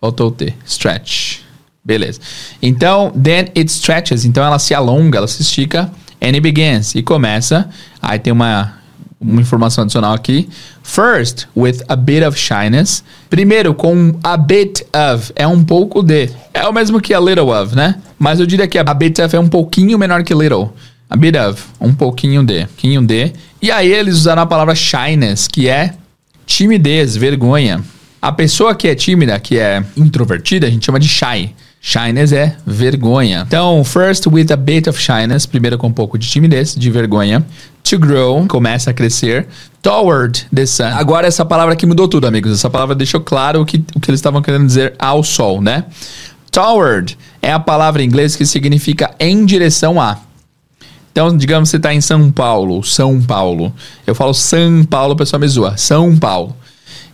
Faltou 0.00 0.28
o 0.28 0.30
T. 0.30 0.54
Stretch. 0.64 1.40
Beleza. 1.84 2.20
Então, 2.60 3.10
then 3.10 3.50
it 3.56 3.70
stretches. 3.70 4.24
Então, 4.24 4.44
ela 4.44 4.58
se 4.58 4.74
alonga, 4.74 5.18
ela 5.18 5.28
se 5.28 5.42
estica. 5.42 5.90
And 6.20 6.28
it 6.28 6.40
begins. 6.40 6.94
E 6.94 7.02
começa. 7.02 7.68
Aí 8.00 8.18
tem 8.18 8.32
uma, 8.32 8.74
uma 9.20 9.40
informação 9.40 9.84
adicional 9.84 10.12
aqui. 10.12 10.48
First, 10.82 11.46
with 11.56 11.82
a 11.88 11.96
bit 11.96 12.24
of 12.24 12.38
shyness. 12.38 13.02
Primeiro, 13.30 13.74
com 13.74 14.18
a 14.22 14.36
bit 14.36 14.84
of. 15.14 15.32
É 15.34 15.46
um 15.46 15.64
pouco 15.64 16.02
de. 16.02 16.30
É 16.52 16.66
o 16.66 16.72
mesmo 16.72 17.00
que 17.00 17.14
a 17.14 17.20
little 17.20 17.50
of, 17.50 17.74
né? 17.74 17.96
Mas 18.18 18.40
eu 18.40 18.46
diria 18.46 18.66
que 18.66 18.78
a 18.78 18.94
bit 18.94 19.20
of 19.22 19.34
é 19.34 19.40
um 19.40 19.48
pouquinho 19.48 19.98
menor 19.98 20.22
que 20.22 20.34
little. 20.34 20.72
A 21.08 21.16
bit 21.16 21.38
of. 21.38 21.62
Um 21.80 21.94
pouquinho 21.94 22.44
de. 22.44 22.62
Um 22.62 22.66
pouquinho 22.66 23.02
de. 23.02 23.32
E 23.62 23.70
aí 23.70 23.90
eles 23.92 24.16
usaram 24.16 24.42
a 24.42 24.46
palavra 24.46 24.74
shyness, 24.74 25.48
que 25.48 25.68
é 25.68 25.94
timidez, 26.46 27.16
vergonha. 27.16 27.82
A 28.20 28.32
pessoa 28.32 28.74
que 28.74 28.88
é 28.88 28.94
tímida, 28.94 29.38
que 29.38 29.58
é 29.58 29.82
introvertida, 29.96 30.66
a 30.66 30.70
gente 30.70 30.84
chama 30.84 30.98
de 30.98 31.08
shy. 31.08 31.54
Shyness 31.80 32.32
é 32.32 32.56
vergonha. 32.66 33.44
Então, 33.46 33.84
first 33.84 34.26
with 34.26 34.52
a 34.52 34.56
bit 34.56 34.90
of 34.90 35.00
shyness, 35.00 35.46
primeiro 35.46 35.78
com 35.78 35.86
um 35.86 35.92
pouco 35.92 36.18
de 36.18 36.28
timidez, 36.28 36.74
de 36.74 36.90
vergonha. 36.90 37.46
To 37.84 37.98
grow, 37.98 38.44
começa 38.48 38.90
a 38.90 38.92
crescer. 38.92 39.46
Toward 39.80 40.48
the 40.52 40.66
sun. 40.66 40.86
Agora 40.86 41.28
essa 41.28 41.44
palavra 41.44 41.74
aqui 41.74 41.86
mudou 41.86 42.08
tudo, 42.08 42.26
amigos. 42.26 42.52
Essa 42.52 42.68
palavra 42.68 42.96
deixou 42.96 43.20
claro 43.20 43.60
o 43.60 43.64
que, 43.64 43.82
o 43.94 44.00
que 44.00 44.10
eles 44.10 44.18
estavam 44.18 44.42
querendo 44.42 44.66
dizer 44.66 44.94
ao 44.98 45.22
sol, 45.22 45.62
né? 45.62 45.84
Toward 46.50 47.16
é 47.40 47.52
a 47.52 47.60
palavra 47.60 48.02
em 48.02 48.06
inglês 48.06 48.34
que 48.34 48.44
significa 48.44 49.14
em 49.20 49.44
direção 49.46 50.00
a. 50.00 50.18
Então, 51.12 51.36
digamos 51.36 51.68
que 51.68 51.70
você 51.72 51.76
está 51.76 51.94
em 51.94 52.00
São 52.00 52.30
Paulo, 52.32 52.82
São 52.82 53.22
Paulo. 53.22 53.72
Eu 54.06 54.14
falo 54.14 54.34
São 54.34 54.84
Paulo, 54.84 55.14
o 55.14 55.16
pessoal 55.16 55.38
me 55.38 55.48
zoa. 55.48 55.76
São 55.76 56.16
Paulo. 56.16 56.56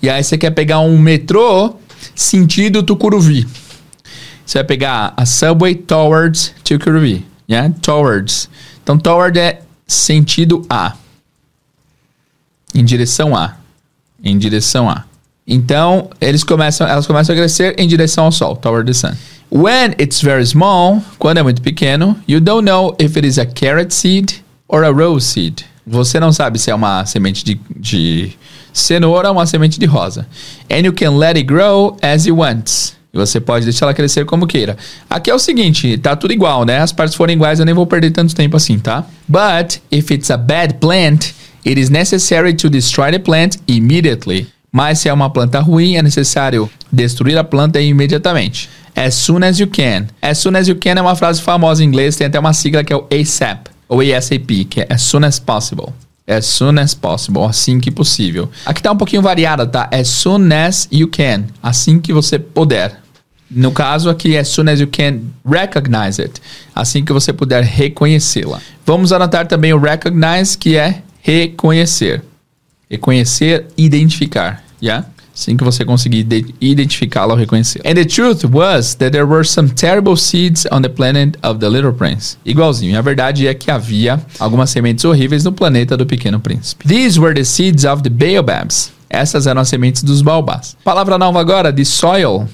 E 0.05 0.11
aí 0.11 0.23
você 0.23 0.37
quer 0.37 0.51
pegar 0.51 0.81
um 0.81 0.99
metrô 0.99 1.77
sentido 2.15 2.83
Tucuruvi. 2.83 3.49
Você 4.45 4.59
vai 4.59 4.65
pegar 4.65 5.15
a 5.17 5.25
subway 5.25 5.75
towards 5.75 6.53
Tucuruvi, 6.63 7.25
yeah? 7.49 7.75
Towards. 7.81 8.51
Então 8.83 8.99
toward 8.99 9.39
é 9.39 9.63
sentido 9.87 10.63
a. 10.69 10.93
Em 12.75 12.85
direção 12.85 13.35
a. 13.35 13.57
Em 14.23 14.37
direção 14.37 14.91
a. 14.91 15.07
Então, 15.47 16.11
eles 16.21 16.45
começam, 16.45 16.87
elas 16.87 17.07
começam 17.07 17.35
a 17.35 17.39
crescer 17.39 17.75
em 17.79 17.89
direção 17.89 18.25
ao 18.27 18.33
sol, 18.33 18.57
toward 18.57 18.87
the 18.87 18.93
sun. 18.93 19.17
When 19.51 19.95
it's 19.99 20.21
very 20.21 20.45
small, 20.45 21.03
quando 21.19 21.39
é 21.39 21.43
muito 21.43 21.63
pequeno, 21.63 22.15
you 22.29 22.43
don't 22.43 22.67
know 22.67 22.95
if 22.99 23.17
it 23.17 23.27
is 23.27 23.39
a 23.39 23.47
carrot 23.47 23.95
seed 23.95 24.33
or 24.69 24.85
a 24.85 24.91
rose 24.91 25.27
seed. 25.27 25.65
Você 25.87 26.21
não 26.21 26.31
sabe 26.31 26.59
se 26.59 26.71
é 26.71 26.75
uma 26.75 27.07
semente 27.07 27.43
de, 27.43 27.59
de 27.75 28.37
Cenoura, 28.75 29.31
uma 29.31 29.47
semente 29.47 29.79
de 29.79 29.87
rosa. 29.87 30.27
And 30.69 30.81
you 30.81 30.93
can 30.93 31.17
let 31.17 31.37
it 31.37 31.45
grow 31.45 31.97
as 32.03 32.27
you 32.27 32.37
want. 32.37 32.93
E 33.13 33.17
você 33.17 33.41
pode 33.41 33.65
deixar 33.65 33.87
ela 33.87 33.95
crescer 33.95 34.25
como 34.25 34.45
queira. 34.45 34.77
Aqui 35.09 35.31
é 35.31 35.35
o 35.35 35.39
seguinte, 35.39 35.97
tá 35.97 36.17
tudo 36.17 36.33
igual, 36.33 36.65
né? 36.65 36.81
As 36.81 36.91
partes 36.91 37.15
forem 37.15 37.37
iguais, 37.37 37.61
eu 37.61 37.65
nem 37.65 37.73
vou 37.73 37.87
perder 37.87 38.11
tanto 38.11 38.35
tempo 38.35 38.57
assim, 38.57 38.77
tá? 38.77 39.07
But 39.29 39.79
if 39.93 40.11
it's 40.11 40.33
a 40.33 40.37
bad 40.37 40.75
plant, 40.75 41.33
it 41.65 41.81
is 41.81 41.89
necessary 41.89 42.55
to 42.55 42.69
destroy 42.69 43.13
the 43.13 43.21
plant 43.21 43.57
immediately. 43.69 44.49
Mas 44.73 44.99
se 44.99 45.09
é 45.09 45.13
uma 45.13 45.31
planta 45.31 45.61
ruim, 45.61 45.95
é 45.95 46.03
necessário 46.03 46.69
destruir 46.93 47.39
a 47.39 47.45
planta 47.45 47.81
imediatamente. 47.81 48.69
As 48.97 49.15
soon 49.15 49.45
as 49.45 49.61
you 49.61 49.69
can. 49.69 50.09
As 50.21 50.39
soon 50.39 50.57
as 50.57 50.67
you 50.67 50.75
can 50.75 50.95
é 50.97 51.01
uma 51.01 51.15
frase 51.15 51.41
famosa 51.41 51.85
em 51.85 51.87
inglês, 51.87 52.17
tem 52.17 52.27
até 52.27 52.41
uma 52.41 52.53
sigla 52.53 52.83
que 52.83 52.93
é 52.93 52.97
o 52.97 53.07
ASAP, 53.09 53.71
ou 53.89 54.01
ASAP, 54.01 54.65
que 54.65 54.81
é 54.81 54.87
as 54.91 55.03
soon 55.03 55.25
as 55.25 55.39
possible. 55.39 55.93
As 56.27 56.47
soon 56.47 56.79
as 56.79 56.95
possible, 56.95 57.45
assim 57.45 57.79
que 57.79 57.91
possível. 57.91 58.51
Aqui 58.65 58.83
tá 58.83 58.91
um 58.91 58.97
pouquinho 58.97 59.21
variada, 59.21 59.67
tá? 59.67 59.89
As 59.93 60.09
soon 60.09 60.51
as 60.53 60.89
you 60.91 61.09
can, 61.09 61.45
assim 61.63 62.01
que 62.01 62.13
você 62.13 62.39
puder. 62.39 63.03
No 63.51 63.71
caso 63.71 64.09
aqui, 64.09 64.37
as 64.39 64.49
soon 64.49 64.71
as 64.71 64.81
you 64.81 64.87
can 64.87 65.21
recognize 65.45 66.21
it. 66.21 66.41
Assim 66.75 67.05
que 67.05 67.13
você 67.13 67.33
puder 67.33 67.63
reconhecê-la. 67.63 68.61
Vamos 68.87 69.13
anotar 69.13 69.47
também 69.47 69.73
o 69.75 69.79
recognize, 69.79 70.57
que 70.57 70.77
é 70.77 71.03
reconhecer. 71.21 72.23
Reconhecer, 72.91 73.67
identificar. 73.77 74.65
Yeah? 74.83 75.07
Assim 75.35 75.57
que 75.57 75.65
você 75.65 75.85
conseguir 75.85 76.27
identificá-la 76.61 77.35
ou 77.35 77.39
reconhecer. 77.39 77.81
And 77.85 77.95
the 77.95 78.05
truth 78.05 78.45
was 78.45 78.95
that 78.95 79.11
there 79.11 79.27
were 79.27 79.45
some 79.45 79.69
terrible 79.71 80.17
seeds 80.17 80.65
on 80.71 80.83
the 80.83 80.89
planet 80.89 81.37
of 81.43 81.59
the 81.59 81.69
Little 81.69 81.93
Prince. 81.93 82.39
Igualzinho. 82.47 82.97
A 82.97 83.03
verdade 83.03 83.49
é 83.49 83.55
que 83.55 83.71
havia 83.71 84.25
algumas 84.39 84.71
sementes 84.71 85.05
horríveis 85.05 85.43
no 85.43 85.51
planeta 85.51 85.97
do 85.97 86.07
Pequeno 86.07 86.39
Príncipe. 86.39 86.87
These 86.87 87.19
were 87.19 87.35
the 87.35 87.45
seeds 87.45 87.85
of 87.85 88.03
the 88.03 88.11
baobabs. 88.11 88.93
Essas 89.11 89.47
eram 89.47 89.61
as 89.61 89.69
sementes 89.69 90.05
dos 90.05 90.23
baobás. 90.23 90.77
Palavra 90.85 91.19
nova 91.19 91.41
agora, 91.41 91.73
de 91.73 91.85
soil. 91.85 92.49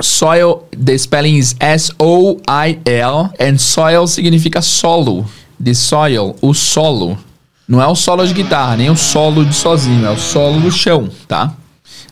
Soil, 0.00 0.68
the 0.70 0.96
spelling 0.96 1.36
is 1.36 1.56
S-O-I-L, 1.58 3.30
and 3.40 3.58
soil 3.58 4.06
significa 4.06 4.62
solo. 4.62 5.26
The 5.62 5.74
soil, 5.74 6.36
o 6.40 6.54
solo. 6.54 7.18
Não 7.68 7.82
é 7.82 7.86
o 7.86 7.94
solo 7.94 8.26
de 8.26 8.32
guitarra, 8.32 8.76
nem 8.76 8.90
o 8.90 8.96
solo 8.96 9.44
de 9.44 9.54
sozinho, 9.54 10.06
é 10.06 10.10
o 10.10 10.16
solo 10.16 10.60
do 10.60 10.70
chão, 10.72 11.08
tá? 11.28 11.54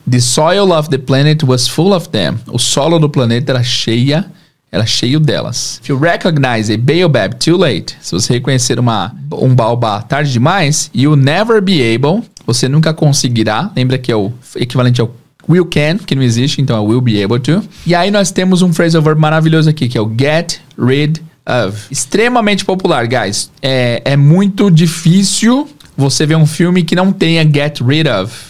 The 0.09 0.19
soil 0.19 0.71
of 0.71 0.89
the 0.89 0.97
planet 0.97 1.43
was 1.43 1.67
full 1.67 1.93
of 1.93 2.09
them. 2.09 2.39
O 2.47 2.57
solo 2.57 2.97
do 2.97 3.09
planeta 3.09 3.51
era 3.51 3.63
cheia, 3.63 4.25
era 4.71 4.85
cheio 4.85 5.19
delas. 5.19 5.79
If 5.83 5.89
you 5.89 5.99
recognize 5.99 6.73
a 6.73 6.77
baobab 6.77 7.35
too 7.35 7.57
late, 7.57 7.95
se 8.01 8.11
você 8.11 8.33
reconhecer 8.33 8.79
uma, 8.79 9.15
um 9.31 9.53
baobá 9.53 10.01
tarde 10.01 10.31
demais, 10.31 10.89
you'll 10.95 11.15
never 11.15 11.61
be 11.61 11.81
able, 11.93 12.23
você 12.45 12.67
nunca 12.67 12.91
conseguirá. 12.91 13.71
Lembra 13.75 13.99
que 13.99 14.11
é 14.11 14.15
o 14.15 14.31
equivalente 14.55 14.99
ao 14.99 15.13
will 15.47 15.65
can, 15.65 15.97
que 15.97 16.15
não 16.15 16.23
existe, 16.23 16.61
então 16.61 16.75
é 16.77 16.79
will 16.79 17.01
be 17.01 17.21
able 17.23 17.39
to. 17.39 17.61
E 17.85 17.93
aí 17.93 18.09
nós 18.09 18.31
temos 18.31 18.61
um 18.63 18.73
phrasal 18.73 19.01
verb 19.01 19.19
maravilhoso 19.19 19.69
aqui, 19.69 19.87
que 19.87 19.97
é 19.97 20.01
o 20.01 20.11
get 20.17 20.59
rid 20.77 21.21
of. 21.45 21.85
Extremamente 21.91 22.65
popular, 22.65 23.07
guys. 23.07 23.51
É, 23.61 24.01
é 24.05 24.17
muito 24.17 24.71
difícil 24.71 25.67
você 25.95 26.25
ver 26.25 26.35
um 26.35 26.45
filme 26.45 26.83
que 26.83 26.95
não 26.95 27.11
tenha 27.11 27.43
get 27.43 27.81
rid 27.81 28.07
of 28.07 28.49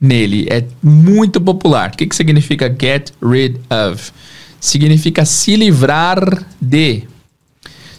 nele. 0.00 0.46
É 0.50 0.64
muito 0.82 1.40
popular. 1.40 1.90
O 1.90 1.96
que, 1.96 2.06
que 2.06 2.16
significa 2.16 2.68
get 2.68 3.12
rid 3.22 3.56
of? 3.70 4.12
Significa 4.60 5.24
se 5.24 5.56
livrar 5.56 6.46
de. 6.60 7.04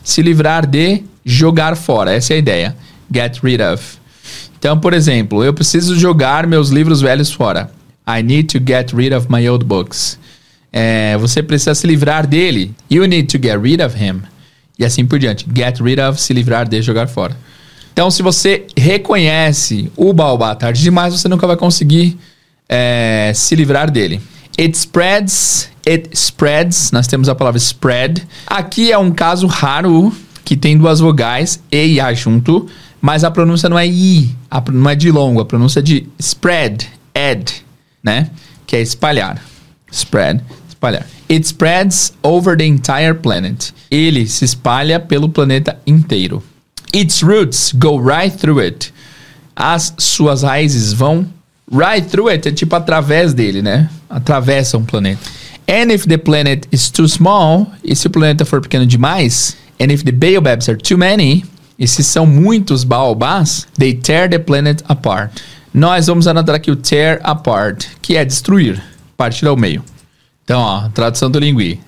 Se 0.03 0.21
livrar 0.21 0.65
de 0.65 1.03
jogar 1.25 1.75
fora. 1.75 2.13
Essa 2.13 2.33
é 2.33 2.35
a 2.35 2.39
ideia. 2.39 2.75
Get 3.13 3.39
rid 3.43 3.61
of. 3.61 3.97
Então, 4.57 4.79
por 4.79 4.93
exemplo, 4.93 5.43
eu 5.43 5.53
preciso 5.53 5.97
jogar 5.97 6.47
meus 6.47 6.69
livros 6.69 7.01
velhos 7.01 7.31
fora. 7.31 7.71
I 8.07 8.23
need 8.23 8.57
to 8.57 8.59
get 8.65 8.93
rid 8.93 9.13
of 9.13 9.27
my 9.29 9.47
old 9.47 9.65
books. 9.65 10.17
É, 10.71 11.17
você 11.17 11.43
precisa 11.43 11.75
se 11.75 11.85
livrar 11.85 12.25
dele. 12.25 12.73
You 12.89 13.05
need 13.05 13.27
to 13.27 13.41
get 13.41 13.59
rid 13.61 13.81
of 13.81 13.95
him. 13.97 14.21
E 14.79 14.85
assim 14.85 15.05
por 15.05 15.19
diante. 15.19 15.45
Get 15.53 15.79
rid 15.79 15.99
of, 15.99 16.19
se 16.19 16.33
livrar 16.33 16.67
de, 16.67 16.81
jogar 16.81 17.07
fora. 17.07 17.35
Então, 17.97 18.11
se 18.11 18.21
você 18.21 18.67
reconhece 18.77 19.91
o 19.97 20.13
baobá 20.13 20.53
tarde 20.53 20.83
demais, 20.83 21.19
você 21.19 21.27
nunca 21.27 21.47
vai 21.47 21.57
conseguir 21.57 22.15
é, 22.69 23.31
se 23.33 23.55
livrar 23.55 23.89
dele. 23.89 24.21
It 24.55 24.77
spreads, 24.77 25.71
it 25.83 26.07
spreads. 26.13 26.91
Nós 26.91 27.07
temos 27.07 27.27
a 27.27 27.33
palavra 27.33 27.57
spread. 27.57 28.21
Aqui 28.45 28.91
é 28.91 28.97
um 28.99 29.09
caso 29.09 29.47
raro 29.47 30.15
que 30.45 30.55
tem 30.55 30.77
duas 30.77 30.99
vogais, 30.99 31.59
E 31.71 31.93
e 31.93 31.99
A 31.99 32.13
junto, 32.13 32.67
mas 33.01 33.23
a 33.23 33.31
pronúncia 33.31 33.67
não 33.67 33.79
é 33.79 33.87
I, 33.87 34.29
a, 34.51 34.61
não 34.71 34.91
é 34.91 34.93
de 34.93 35.11
longo, 35.11 35.41
a 35.41 35.45
pronúncia 35.45 35.79
é 35.79 35.81
de 35.81 36.07
spread, 36.19 36.87
ed, 37.15 37.65
né? 38.03 38.29
Que 38.67 38.75
é 38.75 38.81
espalhar. 38.83 39.41
Spread, 39.91 40.43
espalhar. 40.69 41.07
It 41.27 41.47
spreads 41.47 42.13
over 42.21 42.55
the 42.55 42.63
entire 42.63 43.15
planet. 43.15 43.73
Ele 43.89 44.27
se 44.27 44.45
espalha 44.45 44.99
pelo 44.99 45.27
planeta 45.27 45.79
inteiro. 45.87 46.43
Its 46.97 47.21
roots 47.21 47.73
go 47.73 47.99
right 47.99 48.35
through 48.35 48.59
it. 48.59 48.91
As 49.55 49.93
suas 49.99 50.41
raízes 50.41 50.93
vão 50.93 51.27
right 51.71 52.09
through 52.09 52.29
it, 52.29 52.47
é 52.47 52.51
tipo 52.51 52.75
através 52.75 53.35
dele, 53.35 53.61
né? 53.61 53.87
Atravessam 54.09 54.81
o 54.81 54.83
planeta. 54.83 55.21
And 55.69 55.93
if 55.93 56.07
the 56.07 56.17
planet 56.17 56.67
is 56.71 56.89
too 56.89 57.07
small, 57.07 57.67
e 57.83 57.95
se 57.95 58.07
o 58.07 58.09
planeta 58.09 58.45
for 58.45 58.61
pequeno 58.61 58.83
demais, 58.83 59.55
and 59.79 59.91
if 59.91 60.03
the 60.03 60.11
baobabs 60.11 60.67
are 60.69 60.77
too 60.77 60.97
many, 60.97 61.45
e 61.77 61.87
se 61.87 62.03
são 62.03 62.25
muitos 62.25 62.83
baobás, 62.83 63.67
they 63.77 63.93
tear 63.93 64.27
the 64.27 64.39
planet 64.39 64.81
apart. 64.87 65.31
Nós 65.71 66.07
vamos 66.07 66.25
anotar 66.25 66.55
aqui 66.55 66.71
o 66.71 66.75
tear 66.75 67.19
apart, 67.21 67.85
que 68.01 68.17
é 68.17 68.25
destruir, 68.25 68.81
partir 69.15 69.45
ao 69.45 69.55
meio. 69.55 69.83
Então, 70.43 70.59
ó, 70.59 70.89
tradução 70.89 71.29
do 71.29 71.37
lingui. 71.37 71.79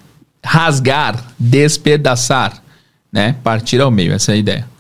Rasgar, 0.46 1.34
despedaçar, 1.40 2.62
né? 3.12 3.36
Partir 3.44 3.82
ao 3.82 3.90
meio, 3.90 4.14
essa 4.14 4.34
é 4.34 4.36
a 4.36 4.38
ideia. 4.38 4.79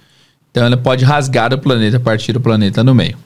Então 0.60 0.68
ela 0.68 0.76
pode 0.76 1.06
rasgar 1.06 1.53
o 1.53 1.57
planeta, 1.57 2.02
partir 2.02 2.36
o 2.36 2.41
planeta 2.41 2.84
no 2.84 2.94
meio. 2.94 3.18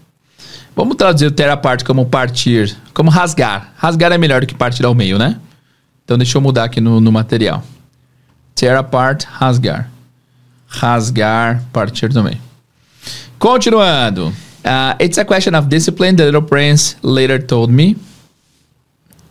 Vamos 0.75 0.95
traduzir 0.95 1.25
o 1.25 1.31
tear 1.31 1.49
apart 1.49 1.83
como 1.83 2.05
partir, 2.05 2.77
como 2.93 3.09
rasgar. 3.09 3.73
Rasgar 3.75 4.11
é 4.11 4.19
melhor 4.19 4.41
do 4.41 4.45
que 4.45 4.53
partir 4.53 4.85
ao 4.85 4.93
meio, 4.93 5.17
né? 5.17 5.39
Então 6.05 6.15
deixa 6.15 6.37
eu 6.37 6.41
mudar 6.43 6.65
aqui 6.65 6.79
no, 6.79 7.01
no 7.01 7.11
material. 7.11 7.63
Tear 8.53 8.87
rasgar. 9.31 9.89
Rasgar, 10.67 11.63
partir 11.73 12.09
do 12.09 12.23
meio. 12.23 12.37
Continuando. 13.39 14.27
Uh, 14.63 15.03
it's 15.03 15.17
a 15.17 15.25
question 15.25 15.57
of 15.57 15.67
discipline, 15.67 16.15
the 16.15 16.25
little 16.25 16.43
prince 16.43 16.97
later 17.01 17.43
told 17.43 17.73
me. 17.73 17.97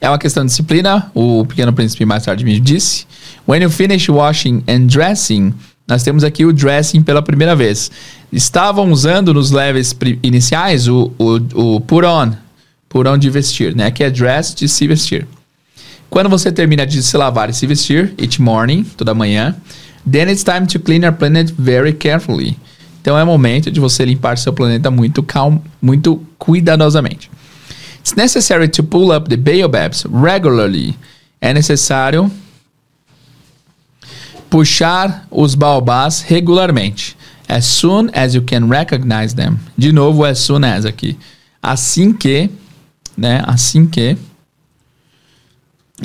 É 0.00 0.08
uma 0.08 0.18
questão 0.18 0.44
de 0.44 0.50
disciplina, 0.50 1.08
o 1.14 1.46
pequeno 1.46 1.72
príncipe 1.72 2.04
mais 2.04 2.24
tarde 2.24 2.44
me 2.44 2.58
disse. 2.58 3.06
When 3.46 3.62
you 3.62 3.70
finish 3.70 4.08
washing 4.08 4.64
and 4.66 4.88
dressing, 4.88 5.54
nós 5.92 6.02
temos 6.02 6.24
aqui 6.24 6.46
o 6.46 6.54
dressing 6.54 7.02
pela 7.02 7.20
primeira 7.20 7.54
vez. 7.54 7.90
Estavam 8.32 8.90
usando 8.90 9.34
nos 9.34 9.50
levels 9.50 9.94
iniciais 10.22 10.88
o, 10.88 11.12
o, 11.18 11.74
o 11.74 11.80
put 11.82 12.06
on, 12.06 12.32
put 12.88 13.06
on 13.06 13.18
de 13.18 13.28
vestir, 13.28 13.76
né? 13.76 13.90
Que 13.90 14.04
é 14.04 14.10
dress 14.10 14.54
de 14.54 14.66
se 14.68 14.86
vestir. 14.86 15.26
Quando 16.08 16.30
você 16.30 16.50
termina 16.50 16.86
de 16.86 17.02
se 17.02 17.14
lavar 17.14 17.50
e 17.50 17.52
se 17.52 17.66
vestir, 17.66 18.14
each 18.18 18.40
morning, 18.40 18.84
toda 18.96 19.12
manhã, 19.12 19.54
then 20.10 20.30
it's 20.30 20.42
time 20.42 20.66
to 20.66 20.78
clean 20.80 21.02
your 21.02 21.12
planet 21.12 21.52
very 21.58 21.92
carefully. 21.92 22.56
Então 23.02 23.18
é 23.18 23.22
momento 23.22 23.70
de 23.70 23.78
você 23.78 24.02
limpar 24.06 24.38
seu 24.38 24.52
planeta 24.54 24.90
muito 24.90 25.22
calmo, 25.22 25.62
muito 25.80 26.24
cuidadosamente. 26.38 27.30
It's 27.98 28.14
necessary 28.14 28.68
to 28.68 28.82
pull 28.82 29.14
up 29.14 29.28
the 29.28 29.36
baobabs 29.36 30.04
regularly. 30.04 30.96
É 31.38 31.52
necessário 31.52 32.30
puxar 34.52 35.26
os 35.30 35.54
baobás 35.54 36.20
regularmente. 36.20 37.16
As 37.48 37.64
soon 37.64 38.10
as 38.12 38.34
you 38.34 38.42
can 38.42 38.68
recognize 38.68 39.34
them. 39.34 39.58
De 39.78 39.90
novo, 39.92 40.26
as 40.26 40.40
soon 40.40 40.62
as 40.62 40.84
aqui. 40.84 41.16
Assim 41.62 42.12
que, 42.12 42.50
né? 43.16 43.42
Assim 43.46 43.86
que. 43.86 44.14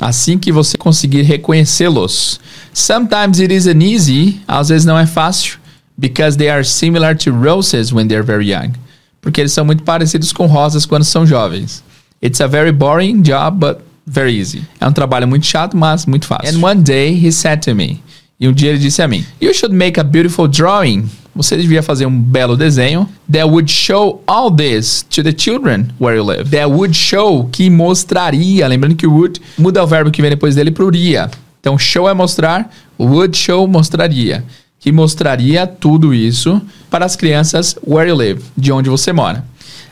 Assim 0.00 0.38
que 0.38 0.50
você 0.50 0.78
conseguir 0.78 1.22
reconhecê-los. 1.22 2.40
Sometimes 2.72 3.38
it 3.38 3.52
isn't 3.52 3.84
easy. 3.84 4.40
Às 4.48 4.70
vezes 4.70 4.86
não 4.86 4.98
é 4.98 5.04
fácil. 5.04 5.58
Because 5.98 6.38
they 6.38 6.48
are 6.48 6.64
similar 6.64 7.14
to 7.18 7.30
roses 7.30 7.92
when 7.92 8.08
they're 8.08 8.24
very 8.24 8.50
young. 8.50 8.72
Porque 9.20 9.42
eles 9.42 9.52
são 9.52 9.64
muito 9.64 9.82
parecidos 9.82 10.32
com 10.32 10.46
rosas 10.46 10.86
quando 10.86 11.04
são 11.04 11.26
jovens. 11.26 11.84
It's 12.22 12.40
a 12.40 12.46
very 12.46 12.72
boring 12.72 13.20
job, 13.20 13.58
but 13.58 13.78
very 14.06 14.38
easy. 14.38 14.62
É 14.80 14.86
um 14.86 14.92
trabalho 14.92 15.28
muito 15.28 15.44
chato, 15.44 15.76
mas 15.76 16.06
muito 16.06 16.26
fácil. 16.26 16.56
And 16.56 16.64
one 16.64 16.82
day 16.82 17.12
he 17.12 17.30
said 17.30 17.60
to 17.64 17.74
me. 17.74 18.00
E 18.40 18.46
um 18.46 18.52
dia 18.52 18.70
ele 18.70 18.78
disse 18.78 19.02
a 19.02 19.08
mim: 19.08 19.24
You 19.40 19.52
should 19.52 19.74
make 19.74 19.98
a 19.98 20.04
beautiful 20.04 20.46
drawing. 20.46 21.08
Você 21.34 21.56
devia 21.56 21.82
fazer 21.82 22.06
um 22.06 22.20
belo 22.20 22.56
desenho 22.56 23.08
that 23.30 23.44
would 23.44 23.70
show 23.70 24.22
all 24.26 24.50
this 24.50 25.04
to 25.10 25.22
the 25.22 25.32
children 25.36 25.88
where 26.00 26.16
you 26.16 26.24
live. 26.24 26.48
That 26.50 26.66
would 26.66 26.96
show 26.96 27.48
que 27.50 27.68
mostraria, 27.68 28.66
lembrando 28.68 28.94
que 28.94 29.06
would 29.06 29.40
muda 29.56 29.82
o 29.82 29.86
verbo 29.86 30.10
que 30.10 30.22
vem 30.22 30.30
depois 30.30 30.54
dele 30.54 30.70
para 30.70 30.86
iria. 30.86 31.30
Então 31.60 31.76
show 31.76 32.08
é 32.08 32.14
mostrar, 32.14 32.72
would 32.98 33.36
show 33.36 33.66
mostraria, 33.66 34.44
que 34.78 34.92
mostraria 34.92 35.66
tudo 35.66 36.14
isso 36.14 36.60
para 36.88 37.04
as 37.04 37.16
crianças 37.16 37.76
where 37.84 38.08
you 38.08 38.16
live, 38.16 38.42
de 38.56 38.70
onde 38.70 38.88
você 38.88 39.12
mora. 39.12 39.44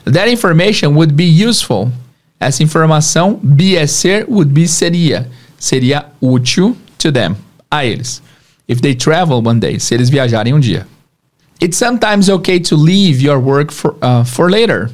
That 0.04 0.30
information 0.30 0.94
would 0.94 1.12
be 1.12 1.44
useful. 1.44 1.90
Essa 2.38 2.62
informação 2.62 3.40
be 3.42 3.76
é 3.76 3.86
ser, 3.88 4.24
would 4.28 4.52
be 4.52 4.68
seria, 4.68 5.28
seria 5.58 6.06
útil 6.20 6.76
to 6.98 7.10
them, 7.10 7.36
a 7.68 7.84
eles 7.84 8.22
if 8.68 8.80
they 8.80 8.94
travel 8.94 9.42
one 9.42 9.58
day, 9.58 9.78
se 9.78 9.94
eles 9.94 10.10
viajarem 10.10 10.54
um 10.54 10.60
dia. 10.60 10.86
It's 11.60 11.76
sometimes 11.76 12.28
okay 12.28 12.60
to 12.60 12.76
leave 12.76 13.22
your 13.22 13.38
work 13.38 13.72
for, 13.72 13.96
uh, 14.02 14.24
for 14.24 14.50
later. 14.50 14.90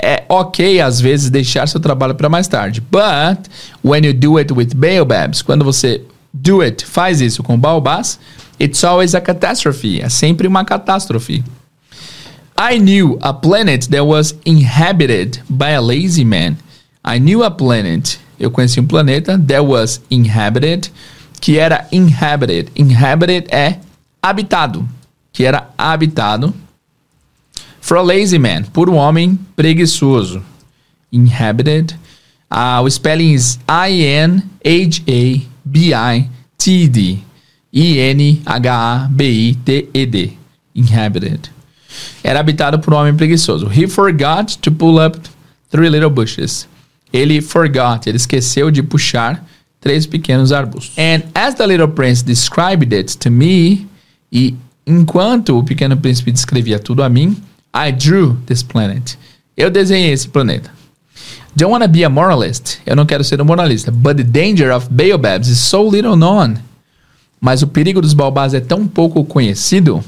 É 0.00 0.24
ok, 0.28 0.80
às 0.80 1.00
vezes, 1.00 1.28
deixar 1.28 1.66
seu 1.66 1.80
trabalho 1.80 2.14
para 2.14 2.28
mais 2.28 2.46
tarde. 2.46 2.80
But, 2.80 3.48
when 3.82 4.04
you 4.04 4.12
do 4.12 4.38
it 4.38 4.52
with 4.52 4.74
baobabs, 4.74 5.42
quando 5.42 5.64
você 5.64 6.02
do 6.32 6.62
it, 6.62 6.84
faz 6.84 7.20
isso 7.20 7.42
com 7.42 7.58
baobás, 7.58 8.18
it's 8.60 8.84
always 8.84 9.16
a 9.16 9.20
catastrophe. 9.20 10.00
É 10.00 10.08
sempre 10.08 10.46
uma 10.46 10.64
catástrofe. 10.64 11.42
I 12.56 12.78
knew 12.78 13.18
a 13.22 13.32
planet 13.32 13.88
that 13.88 14.02
was 14.02 14.36
inhabited 14.44 15.42
by 15.48 15.74
a 15.74 15.80
lazy 15.80 16.24
man. 16.24 16.56
I 17.04 17.18
knew 17.18 17.42
a 17.42 17.50
planet. 17.50 18.20
eu 18.38 18.50
conheci 18.50 18.78
um 18.78 18.86
planeta 18.86 19.36
that 19.36 19.64
was 19.64 20.00
inhabited, 20.10 20.90
que 21.40 21.58
era 21.58 21.86
inhabited. 21.90 22.70
Inhabited 22.76 23.46
é 23.50 23.78
habitado, 24.22 24.88
que 25.32 25.44
era 25.44 25.70
habitado. 25.76 26.54
For 27.80 27.96
a 27.96 28.02
lazy 28.02 28.38
man, 28.38 28.64
por 28.64 28.90
um 28.90 28.96
homem 28.96 29.38
preguiçoso. 29.56 30.42
Inhabited. 31.10 31.96
Uh, 32.50 32.82
o 32.82 32.90
spelling 32.90 33.32
is 33.34 33.58
I-N-H-A-B-I-T-D. 33.68 34.48
I-N-H-A-B-I-T-E-D. 37.72 38.38
Inhabited. 40.74 41.50
Era 42.22 42.40
habitado 42.40 42.78
por 42.78 42.92
um 42.94 42.96
homem 42.98 43.14
preguiçoso. 43.14 43.70
He 43.70 43.86
forgot 43.86 44.56
to 44.60 44.70
pull 44.70 45.04
up 45.04 45.18
three 45.70 45.88
little 45.88 46.10
bushes. 46.10 46.68
Ele 47.12 47.40
forgot, 47.40 48.06
ele 48.06 48.16
esqueceu 48.16 48.70
de 48.70 48.82
puxar 48.82 49.42
três 49.80 50.06
pequenos 50.06 50.52
arbustos. 50.52 50.96
And 50.98 51.22
as 51.34 51.54
the 51.54 51.66
little 51.66 51.88
prince 51.88 52.22
described 52.24 52.94
it 52.94 53.16
to 53.18 53.30
me, 53.30 53.86
e 54.32 54.54
enquanto 54.86 55.58
o 55.58 55.64
pequeno 55.64 55.96
príncipe 55.96 56.32
descrevia 56.32 56.78
tudo 56.78 57.02
a 57.02 57.08
mim, 57.08 57.36
I 57.74 57.92
drew 57.92 58.36
this 58.46 58.62
planet. 58.62 59.18
Eu 59.56 59.70
desenhei 59.70 60.12
esse 60.12 60.28
planeta. 60.28 60.70
Don't 61.54 61.72
wanna 61.72 61.88
be 61.88 62.04
a 62.04 62.08
moralist. 62.08 62.78
Eu 62.86 62.94
não 62.94 63.04
quero 63.04 63.24
ser 63.24 63.40
um 63.40 63.44
moralista. 63.44 63.90
But 63.90 64.16
the 64.16 64.22
danger 64.22 64.72
of 64.72 64.88
baobabs 64.90 65.48
is 65.48 65.58
so 65.58 65.88
little 65.88 66.16
known. 66.16 66.56
Mas 67.40 67.62
o 67.62 67.66
perigo 67.66 68.00
dos 68.00 68.14
baobás 68.14 68.54
é 68.54 68.60
tão 68.60 68.86
pouco 68.86 69.24
conhecido. 69.24 70.02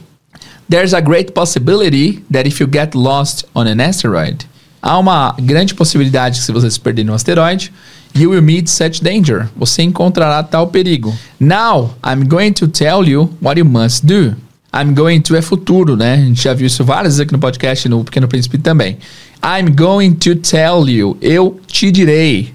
There's 0.68 0.94
a 0.94 1.00
great 1.00 1.32
possibility 1.32 2.24
that 2.30 2.46
if 2.46 2.60
you 2.60 2.68
get 2.70 2.94
lost 2.94 3.44
on 3.54 3.66
an 3.66 3.80
asteroid, 3.80 4.46
há 4.80 4.96
uma 4.98 5.34
grande 5.40 5.74
possibilidade 5.74 6.38
que 6.38 6.44
se 6.44 6.52
você 6.52 6.70
se 6.70 6.78
perder 6.78 7.04
num 7.04 7.14
asteroide, 7.14 7.72
you 8.14 8.30
will 8.30 8.42
meet 8.42 8.68
such 8.68 9.02
danger. 9.02 9.48
Você 9.56 9.82
encontrará 9.82 10.42
tal 10.42 10.68
perigo. 10.68 11.14
Now, 11.38 11.94
I'm 12.04 12.26
going 12.26 12.52
to 12.54 12.68
tell 12.68 13.06
you 13.06 13.30
what 13.40 13.58
you 13.58 13.64
must 13.64 14.06
do. 14.06 14.36
I'm 14.72 14.94
going 14.94 15.20
to 15.22 15.34
é 15.34 15.42
futuro, 15.42 15.96
né? 15.96 16.14
A 16.14 16.24
gente 16.24 16.42
já 16.42 16.54
viu 16.54 16.66
isso 16.66 16.84
várias 16.84 17.14
vezes 17.14 17.20
aqui 17.20 17.32
no 17.32 17.40
podcast, 17.40 17.88
no 17.88 18.04
Pequeno 18.04 18.28
Príncipe 18.28 18.56
também. 18.58 18.98
I'm 19.42 19.74
going 19.74 20.14
to 20.14 20.36
tell 20.36 20.88
you. 20.88 21.16
Eu 21.20 21.60
te 21.66 21.90
direi. 21.90 22.52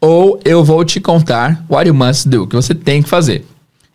Ou 0.00 0.40
eu 0.44 0.64
vou 0.64 0.84
te 0.84 0.98
contar 0.98 1.64
what 1.68 1.86
you 1.86 1.94
must 1.94 2.28
do. 2.28 2.46
Que 2.46 2.56
você 2.56 2.74
tem 2.74 3.02
que 3.02 3.08
fazer. 3.08 3.44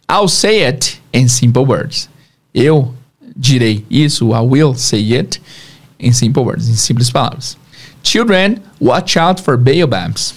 I'll 0.10 0.30
say 0.30 0.66
it 0.66 1.02
in 1.14 1.28
simple 1.28 1.64
words. 1.64 2.10
Eu 2.54 2.94
direi 3.36 3.86
isso. 3.90 4.34
I 4.34 4.40
will 4.40 4.74
say 4.74 5.18
it 5.18 5.42
in 6.00 6.14
simple 6.14 6.44
words. 6.44 6.70
Em 6.70 6.76
simples 6.76 7.12
palavras. 7.12 7.58
Children, 8.02 8.62
watch 8.80 9.20
out 9.20 9.42
for 9.42 9.58
baobabs. 9.58 10.34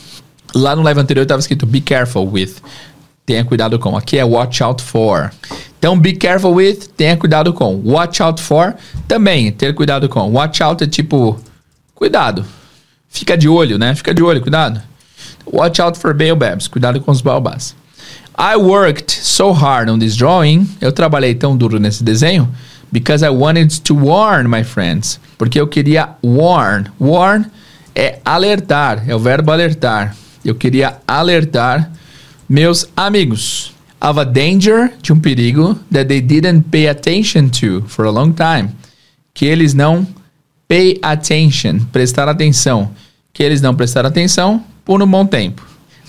Lá 0.54 0.74
no 0.74 0.82
live 0.82 1.00
anterior 1.00 1.22
estava 1.22 1.40
escrito 1.40 1.66
be 1.66 1.80
careful 1.80 2.28
with. 2.30 2.56
Tenha 3.24 3.44
cuidado 3.44 3.78
com. 3.78 3.96
Aqui 3.96 4.18
é 4.18 4.24
watch 4.24 4.62
out 4.62 4.82
for. 4.82 5.30
Então, 5.78 5.98
be 5.98 6.12
careful 6.12 6.52
with, 6.52 6.88
tenha 6.96 7.16
cuidado 7.16 7.54
com. 7.54 7.80
Watch 7.84 8.22
out 8.22 8.42
for, 8.42 8.74
também, 9.08 9.50
ter 9.50 9.74
cuidado 9.74 10.08
com. 10.08 10.30
Watch 10.30 10.62
out 10.62 10.84
é 10.84 10.86
tipo, 10.86 11.40
cuidado. 11.94 12.44
Fica 13.08 13.36
de 13.36 13.48
olho, 13.48 13.78
né? 13.78 13.94
Fica 13.94 14.12
de 14.12 14.22
olho, 14.22 14.40
cuidado. 14.42 14.82
Watch 15.46 15.80
out 15.80 15.98
for 15.98 16.12
baobabs, 16.12 16.68
cuidado 16.68 17.00
com 17.00 17.10
os 17.10 17.22
baobás. 17.22 17.74
I 18.38 18.56
worked 18.56 19.10
so 19.10 19.52
hard 19.52 19.88
on 19.88 19.98
this 19.98 20.16
drawing. 20.16 20.68
Eu 20.80 20.92
trabalhei 20.92 21.34
tão 21.34 21.56
duro 21.56 21.78
nesse 21.78 22.04
desenho 22.04 22.48
because 22.92 23.24
I 23.24 23.30
wanted 23.30 23.80
to 23.82 23.94
warn 23.94 24.48
my 24.48 24.64
friends. 24.64 25.18
Porque 25.38 25.60
eu 25.60 25.66
queria 25.66 26.10
warn. 26.22 26.90
Warn 27.00 27.46
é 27.94 28.18
alertar, 28.24 29.04
é 29.08 29.14
o 29.14 29.18
verbo 29.18 29.50
alertar. 29.50 30.14
Eu 30.44 30.54
queria 30.54 30.98
alertar 31.06 31.90
meus 32.48 32.88
amigos 32.96 33.72
of 34.00 34.18
a 34.18 34.24
danger, 34.24 34.92
de 35.02 35.12
um 35.12 35.20
perigo, 35.20 35.78
that 35.92 36.08
they 36.08 36.20
didn't 36.20 36.62
pay 36.70 36.88
attention 36.88 37.48
to 37.48 37.82
for 37.86 38.06
a 38.06 38.10
long 38.10 38.32
time. 38.32 38.70
Que 39.34 39.46
eles 39.46 39.74
não 39.74 40.06
pay 40.66 40.98
attention, 41.02 41.80
prestar 41.92 42.28
atenção. 42.28 42.90
Que 43.32 43.42
eles 43.42 43.60
não 43.60 43.74
prestaram 43.74 44.08
atenção 44.08 44.64
por 44.84 45.02
um 45.02 45.06
bom 45.06 45.26
tempo. 45.26 45.62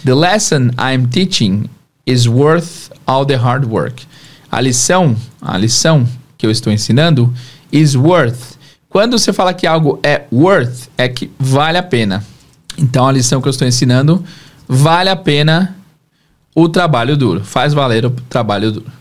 The 0.04 0.16
lesson 0.16 0.72
I'm 0.80 1.08
teaching 1.08 1.70
is 2.06 2.28
worth 2.28 2.90
all 3.06 3.26
the 3.26 3.36
hard 3.36 3.66
work. 3.66 4.06
A 4.52 4.60
lição, 4.62 5.16
a 5.42 5.58
lição 5.58 6.08
que 6.38 6.46
eu 6.46 6.52
estou 6.52 6.74
ensinando 6.74 7.32
is 7.72 7.96
worth. 7.96 8.58
Quando 8.90 9.18
você 9.18 9.32
fala 9.32 9.54
que 9.54 9.68
algo 9.68 10.00
é 10.02 10.24
worth, 10.32 10.90
é 10.98 11.08
que 11.08 11.32
vale 11.40 11.78
a 11.78 11.84
pena. 11.84 12.26
Então 12.78 13.08
a 13.08 13.12
lição 13.12 13.42
que 13.42 13.48
eu 13.48 13.52
estou 13.52 13.68
ensinando 13.68 14.24
vale 14.68 15.10
a 15.10 15.16
pena 15.16 15.76
o 16.56 16.68
trabalho 16.70 17.16
duro. 17.18 17.44
Faz 17.44 17.74
valer 17.74 18.06
o 18.06 18.10
trabalho 18.30 18.72
duro. 18.72 18.92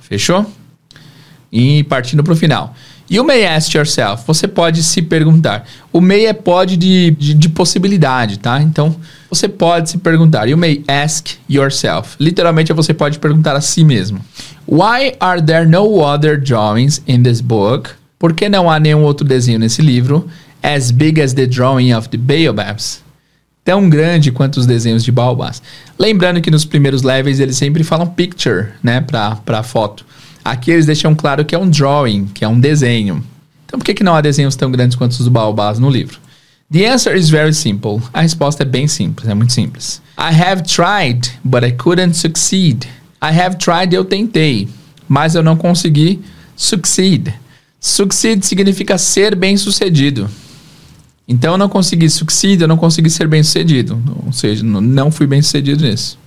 Fechou? 0.00 0.46
E 1.50 1.84
partindo 1.84 2.22
para 2.22 2.32
o 2.32 2.36
final. 2.36 2.74
You 3.10 3.24
may 3.24 3.44
ask 3.44 3.74
yourself. 3.74 4.24
Você 4.26 4.48
pode 4.48 4.82
se 4.82 5.02
perguntar. 5.02 5.66
O 5.92 6.00
may 6.00 6.26
é 6.26 6.32
pode 6.32 6.76
de, 6.76 7.10
de, 7.10 7.34
de, 7.34 7.48
possibilidade, 7.48 8.38
tá? 8.38 8.62
Então, 8.62 8.96
você 9.28 9.48
pode 9.48 9.90
se 9.90 9.98
perguntar. 9.98 10.48
You 10.48 10.56
may 10.56 10.82
ask 10.88 11.36
yourself. 11.50 12.16
Literalmente, 12.18 12.72
você 12.72 12.94
pode 12.94 13.18
perguntar 13.18 13.54
a 13.54 13.60
si 13.60 13.84
mesmo. 13.84 14.20
Why 14.66 15.14
are 15.20 15.42
there 15.42 15.66
no 15.66 16.00
other 16.00 16.40
drawings 16.40 17.02
in 17.06 17.22
this 17.22 17.42
book? 17.42 17.90
Por 18.18 18.32
que 18.32 18.48
não 18.48 18.70
há 18.70 18.80
nenhum 18.80 19.02
outro 19.02 19.26
desenho 19.26 19.58
nesse 19.58 19.82
livro? 19.82 20.26
As 20.62 20.90
big 20.90 21.20
as 21.20 21.34
the 21.34 21.46
drawing 21.46 21.92
of 21.92 22.08
the 22.08 22.16
baobabs 22.16 23.02
tão 23.64 23.88
grande 23.88 24.32
quanto 24.32 24.58
os 24.58 24.66
desenhos 24.66 25.04
de 25.04 25.12
baobás. 25.12 25.62
Lembrando 25.98 26.40
que 26.40 26.50
nos 26.50 26.64
primeiros 26.64 27.02
levels 27.02 27.38
eles 27.38 27.56
sempre 27.56 27.84
falam 27.84 28.06
picture, 28.06 28.68
né, 28.82 29.00
para 29.00 29.62
foto. 29.62 30.04
Aqui 30.44 30.70
eles 30.70 30.86
deixam 30.86 31.14
claro 31.14 31.44
que 31.44 31.54
é 31.54 31.58
um 31.58 31.70
drawing, 31.70 32.26
que 32.26 32.44
é 32.44 32.48
um 32.48 32.58
desenho. 32.58 33.24
Então 33.66 33.78
por 33.78 33.84
que, 33.84 33.94
que 33.94 34.04
não 34.04 34.14
há 34.14 34.20
desenhos 34.20 34.56
tão 34.56 34.70
grandes 34.70 34.96
quanto 34.96 35.12
os 35.12 35.28
baobás 35.28 35.78
no 35.78 35.88
livro? 35.88 36.18
The 36.72 36.86
answer 36.86 37.14
is 37.14 37.28
very 37.28 37.52
simple. 37.52 38.00
A 38.12 38.22
resposta 38.22 38.62
é 38.62 38.66
bem 38.66 38.88
simples, 38.88 39.28
é 39.28 39.34
muito 39.34 39.52
simples. 39.52 40.00
I 40.18 40.34
have 40.34 40.62
tried, 40.62 41.30
but 41.44 41.62
I 41.62 41.72
couldn't 41.72 42.16
succeed. 42.16 42.86
I 43.22 43.38
have 43.38 43.56
tried, 43.56 43.94
eu 43.94 44.04
tentei, 44.04 44.68
mas 45.06 45.34
eu 45.34 45.42
não 45.42 45.56
consegui 45.56 46.20
succeed. 46.56 47.34
Succeed 47.78 48.44
significa 48.44 48.96
ser 48.96 49.34
bem 49.34 49.56
sucedido. 49.56 50.30
Então 51.32 51.52
eu 51.52 51.58
não 51.58 51.68
consegui 51.68 52.10
succeed, 52.10 52.60
eu 52.60 52.68
não 52.68 52.76
consegui 52.76 53.08
ser 53.08 53.26
bem 53.26 53.42
sucedido. 53.42 53.98
Ou 54.26 54.32
seja, 54.32 54.62
não 54.62 55.10
fui 55.10 55.26
bem 55.26 55.40
sucedido 55.40 55.82
nisso. 55.82 56.18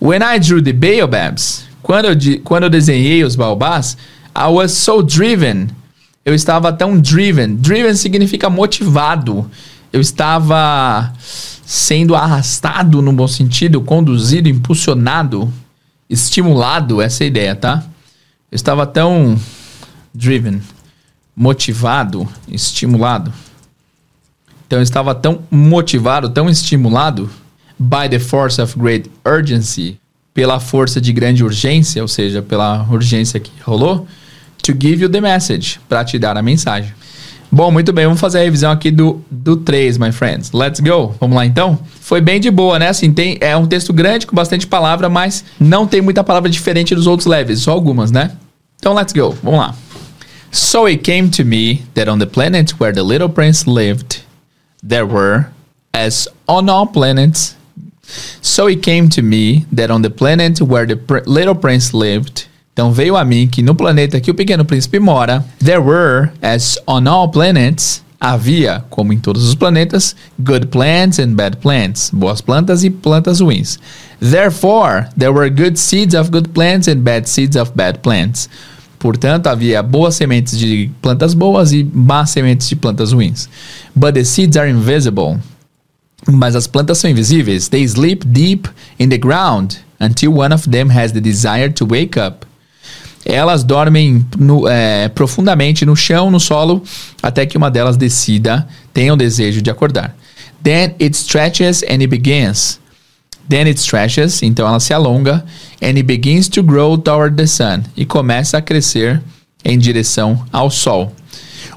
When 0.00 0.20
I 0.22 0.38
drew 0.38 0.62
the 0.62 0.72
baobabs, 0.72 1.64
quando 1.82 2.04
eu, 2.04 2.40
quando 2.44 2.62
eu 2.64 2.70
desenhei 2.70 3.24
os 3.24 3.34
baobás, 3.34 3.96
I 4.36 4.46
was 4.46 4.70
so 4.70 5.02
driven. 5.02 5.66
Eu 6.24 6.32
estava 6.32 6.72
tão 6.72 6.96
driven. 7.00 7.56
Driven 7.56 7.94
significa 7.96 8.48
motivado. 8.48 9.50
Eu 9.92 10.00
estava 10.00 11.12
sendo 11.66 12.14
arrastado 12.14 13.02
no 13.02 13.12
bom 13.12 13.26
sentido, 13.26 13.80
conduzido, 13.80 14.48
impulsionado, 14.48 15.52
estimulado, 16.08 17.02
essa 17.02 17.24
é 17.24 17.24
a 17.24 17.28
ideia, 17.28 17.56
tá? 17.56 17.82
Eu 18.50 18.56
estava 18.56 18.86
tão 18.86 19.36
driven, 20.14 20.62
motivado, 21.34 22.28
estimulado. 22.48 23.32
Então 24.72 24.80
eu 24.80 24.84
estava 24.84 25.14
tão 25.14 25.40
motivado, 25.50 26.30
tão 26.30 26.48
estimulado 26.48 27.28
by 27.78 28.08
the 28.08 28.18
force 28.18 28.58
of 28.58 28.78
great 28.78 29.10
urgency, 29.22 29.98
pela 30.32 30.58
força 30.58 30.98
de 30.98 31.12
grande 31.12 31.44
urgência, 31.44 32.00
ou 32.00 32.08
seja, 32.08 32.40
pela 32.40 32.88
urgência 32.90 33.38
que 33.38 33.50
rolou, 33.62 34.06
to 34.62 34.72
give 34.72 35.02
you 35.02 35.10
the 35.10 35.20
message, 35.20 35.78
para 35.86 36.02
te 36.02 36.18
dar 36.18 36.38
a 36.38 36.42
mensagem. 36.42 36.90
Bom, 37.50 37.70
muito 37.70 37.92
bem, 37.92 38.06
vamos 38.06 38.18
fazer 38.18 38.38
a 38.38 38.44
revisão 38.44 38.72
aqui 38.72 38.90
do, 38.90 39.22
do 39.30 39.58
3, 39.58 39.98
my 39.98 40.10
friends. 40.10 40.52
Let's 40.52 40.80
go. 40.80 41.14
Vamos 41.20 41.36
lá 41.36 41.44
então? 41.44 41.78
Foi 42.00 42.22
bem 42.22 42.40
de 42.40 42.50
boa, 42.50 42.78
né? 42.78 42.88
Assim, 42.88 43.12
tem, 43.12 43.36
é 43.42 43.54
um 43.54 43.66
texto 43.66 43.92
grande 43.92 44.26
com 44.26 44.34
bastante 44.34 44.66
palavra, 44.66 45.10
mas 45.10 45.44
não 45.60 45.86
tem 45.86 46.00
muita 46.00 46.24
palavra 46.24 46.48
diferente 46.48 46.94
dos 46.94 47.06
outros 47.06 47.26
levels, 47.26 47.60
só 47.60 47.72
algumas, 47.72 48.10
né? 48.10 48.30
Então, 48.78 48.94
let's 48.94 49.12
go. 49.12 49.36
Vamos 49.42 49.60
lá. 49.60 49.74
So 50.50 50.86
it 50.86 51.02
came 51.02 51.28
to 51.28 51.44
me 51.44 51.82
that 51.92 52.08
on 52.08 52.18
the 52.18 52.26
planet 52.26 52.80
where 52.80 52.94
the 52.94 53.02
little 53.02 53.28
prince 53.28 53.68
lived, 53.68 54.21
there 54.82 55.06
were, 55.06 55.46
as 55.94 56.28
on 56.48 56.68
all 56.68 56.86
planets. 56.86 57.56
So 58.42 58.66
it 58.66 58.82
came 58.82 59.08
to 59.10 59.22
me 59.22 59.64
that 59.72 59.90
on 59.90 60.02
the 60.02 60.10
planet 60.10 60.60
where 60.60 60.86
the 60.86 60.96
pr 60.96 61.18
little 61.26 61.54
prince 61.54 61.94
lived, 61.94 62.46
então 62.72 62.92
veio 62.92 63.16
a 63.16 63.24
mim 63.24 63.48
que 63.48 63.62
no 63.62 63.74
planeta 63.74 64.20
que 64.20 64.30
o 64.30 64.34
pequeno 64.34 64.64
príncipe 64.64 64.98
mora, 64.98 65.44
there 65.58 65.80
were, 65.80 66.32
as 66.42 66.78
on 66.86 67.06
all 67.06 67.28
planets, 67.28 68.02
havia, 68.20 68.84
como 68.88 69.12
em 69.12 69.18
todos 69.18 69.44
os 69.48 69.54
planetas, 69.54 70.14
good 70.38 70.68
plants 70.68 71.18
and 71.18 71.34
bad 71.34 71.56
plants, 71.58 72.10
boas 72.10 72.40
plantas 72.40 72.84
e 72.84 72.90
plantas 72.90 73.40
ruins. 73.40 73.78
Therefore, 74.20 75.08
there 75.16 75.32
were 75.32 75.50
good 75.50 75.76
seeds 75.76 76.14
of 76.14 76.30
good 76.30 76.50
plants 76.54 76.88
and 76.88 77.02
bad 77.02 77.26
seeds 77.28 77.56
of 77.56 77.72
bad 77.74 77.98
plants. 78.02 78.48
Portanto, 79.02 79.48
havia 79.48 79.82
boas 79.82 80.14
sementes 80.14 80.56
de 80.56 80.88
plantas 81.02 81.34
boas 81.34 81.72
e 81.72 81.82
más 81.92 82.30
sementes 82.30 82.68
de 82.68 82.76
plantas 82.76 83.10
ruins. 83.10 83.48
But 83.96 84.14
the 84.14 84.24
seeds 84.24 84.56
are 84.56 84.70
invisible. 84.70 85.40
Mas 86.30 86.54
as 86.54 86.68
plantas 86.68 86.98
são 86.98 87.10
invisíveis. 87.10 87.68
They 87.68 87.84
sleep 87.84 88.24
deep 88.24 88.68
in 89.00 89.08
the 89.08 89.18
ground 89.18 89.78
until 89.98 90.38
one 90.38 90.54
of 90.54 90.70
them 90.70 90.88
has 90.96 91.10
the 91.10 91.20
desire 91.20 91.68
to 91.72 91.84
wake 91.84 92.16
up. 92.16 92.46
Elas 93.24 93.64
dormem 93.64 94.24
no, 94.38 94.68
é, 94.68 95.08
profundamente 95.08 95.84
no 95.84 95.96
chão, 95.96 96.30
no 96.30 96.38
solo, 96.38 96.80
até 97.20 97.44
que 97.44 97.58
uma 97.58 97.72
delas 97.72 97.96
decida, 97.96 98.68
tenha 98.94 99.12
o 99.12 99.16
desejo 99.16 99.60
de 99.60 99.68
acordar. 99.68 100.14
Then 100.62 100.94
it 101.00 101.16
stretches 101.16 101.82
and 101.82 102.02
it 102.02 102.06
begins. 102.06 102.78
Then 103.48 103.66
it 103.66 103.78
stretches, 103.80 104.42
então 104.42 104.66
ela 104.66 104.80
se 104.80 104.94
alonga, 104.94 105.44
and 105.82 105.96
it 105.96 106.04
begins 106.04 106.48
to 106.48 106.62
grow 106.62 106.96
toward 106.96 107.36
the 107.36 107.46
sun. 107.46 107.82
E 107.96 108.04
começa 108.04 108.58
a 108.58 108.62
crescer 108.62 109.22
em 109.64 109.78
direção 109.78 110.44
ao 110.52 110.70
sol. 110.70 111.12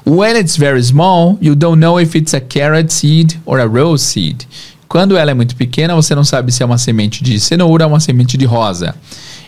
When 0.04 0.36
it's 0.36 0.56
very 0.56 0.82
small, 0.82 1.36
you 1.40 1.54
don't 1.54 1.80
know 1.80 2.00
if 2.00 2.14
it's 2.14 2.32
a 2.32 2.40
carrot 2.40 2.92
seed 2.92 3.40
or 3.44 3.58
a 3.58 3.66
rose 3.66 4.04
seed. 4.04 4.46
Quando 4.88 5.16
ela 5.16 5.32
é 5.32 5.34
muito 5.34 5.56
pequena, 5.56 5.94
você 5.94 6.14
não 6.14 6.22
sabe 6.22 6.52
se 6.52 6.62
é 6.62 6.66
uma 6.66 6.78
semente 6.78 7.24
de 7.24 7.40
cenoura 7.40 7.84
ou 7.84 7.92
uma 7.92 8.00
semente 8.00 8.36
de 8.36 8.44
rosa. 8.44 8.94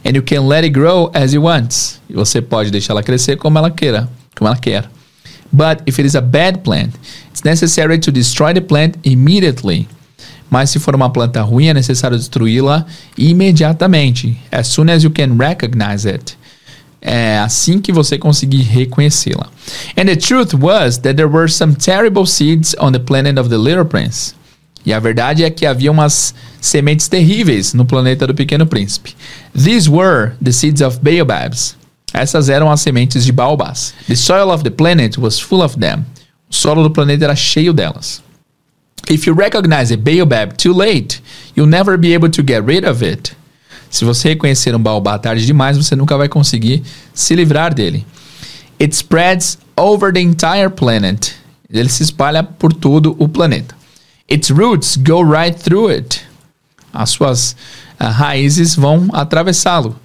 And 0.05 0.11
you 0.17 0.23
can 0.23 0.47
let 0.49 0.65
it 0.65 0.71
grow 0.71 1.11
as 1.15 1.33
you 1.33 1.45
want. 1.45 1.73
E 2.11 2.15
você 2.15 2.43
pode 2.43 2.71
deixar 2.71 2.93
ela 2.93 3.03
crescer 3.03 3.37
como 3.37 3.59
ela 3.59 3.71
queira, 3.71 4.09
como 4.37 4.49
ela 4.49 4.57
quer. 4.57 4.91
But 5.53 5.83
if 5.87 5.99
it 5.99 6.07
is 6.07 6.15
a 6.15 6.21
bad 6.21 6.59
plant, 6.59 6.95
it's 7.31 7.43
necessary 7.45 7.99
to 8.01 8.11
destroy 8.11 8.53
the 8.53 8.61
plant 8.61 8.97
immediately. 9.05 9.89
Mas 10.51 10.71
se 10.71 10.79
for 10.79 10.95
uma 10.95 11.11
planta 11.11 11.43
ruim, 11.43 11.69
é 11.69 11.75
necessário 11.75 12.17
destruí-la 12.17 12.87
imediatamente. 13.17 14.39
As 14.51 14.69
soon 14.69 14.91
as 14.91 15.03
you 15.03 15.11
can 15.11 15.37
recognize 15.37 16.09
it. 16.09 16.37
É 17.01 17.39
assim 17.39 17.79
que 17.79 17.93
você 17.93 18.19
conseguir 18.19 18.63
reconhecê-la. 18.63 19.49
And 19.97 20.07
the 20.07 20.17
truth 20.17 20.55
was 20.55 20.99
that 20.99 21.15
there 21.15 21.29
were 21.29 21.49
some 21.49 21.75
terrible 21.75 22.27
seeds 22.27 22.75
on 22.81 22.93
the 22.93 22.99
planet 22.99 23.39
of 23.39 23.49
the 23.49 23.59
Little 23.59 23.85
Prince. 23.85 24.35
E 24.85 24.93
a 24.93 24.99
verdade 24.99 25.45
é 25.45 25.51
que 25.51 25.67
havia 25.67 25.91
umas 25.91 26.35
sementes 26.61 27.09
terríveis 27.09 27.75
no 27.75 27.85
planeta 27.85 28.27
do 28.27 28.35
Pequeno 28.35 28.67
Príncipe. 28.67 29.15
These 29.55 29.89
were 29.91 30.33
the 30.43 30.53
seeds 30.53 30.81
of 30.81 30.99
baobabs. 31.03 31.77
Essas 32.13 32.49
eram 32.49 32.71
as 32.71 32.81
sementes 32.81 33.25
de 33.25 33.33
baobás. 33.33 33.93
The 34.07 34.17
soil 34.17 34.51
of 34.51 34.65
the 34.65 34.71
planet 34.71 35.19
was 35.19 35.39
full 35.39 35.63
of 35.63 35.79
them. 35.79 36.05
O 36.51 36.55
solo 36.55 36.83
do 36.83 36.91
planeta 36.91 37.25
era 37.25 37.37
cheio 37.37 37.73
delas. 37.73 38.23
If 39.09 39.27
you 39.27 39.35
recognize 39.35 39.91
a 39.91 39.97
baobab 39.97 40.57
too 40.57 40.73
late, 40.73 41.21
you'll 41.55 41.67
never 41.67 41.97
be 41.97 42.15
able 42.15 42.31
to 42.31 42.43
get 42.43 42.65
rid 42.65 42.85
of 42.85 43.03
it. 43.03 43.35
Se 43.91 44.05
você 44.05 44.31
reconhecer 44.31 44.75
um 44.75 44.83
baobá 44.83 45.19
tarde 45.19 45.47
demais, 45.47 45.77
você 45.77 45.97
nunca 45.97 46.17
vai 46.17 46.29
conseguir 46.29 46.83
se 47.15 47.35
livrar 47.35 47.73
dele. 47.73 48.05
It 48.81 48.95
spreads 48.95 49.59
over 49.77 50.13
the 50.13 50.21
entire 50.21 50.69
planet. 50.69 51.35
Ele 51.73 51.89
se 51.89 52.03
espalha 52.03 52.43
por 52.43 52.73
todo 52.73 53.17
o 53.19 53.29
planeta. 53.29 53.75
Its 54.29 54.51
roots 54.51 54.97
go 54.97 55.23
right 55.23 55.59
through 55.59 55.91
it. 55.91 56.21
As 56.93 57.11
suas 57.11 57.57
uh, 58.01 58.11
raízes 58.11 58.75
vão 58.75 59.09
atravessá-lo. 59.13 59.97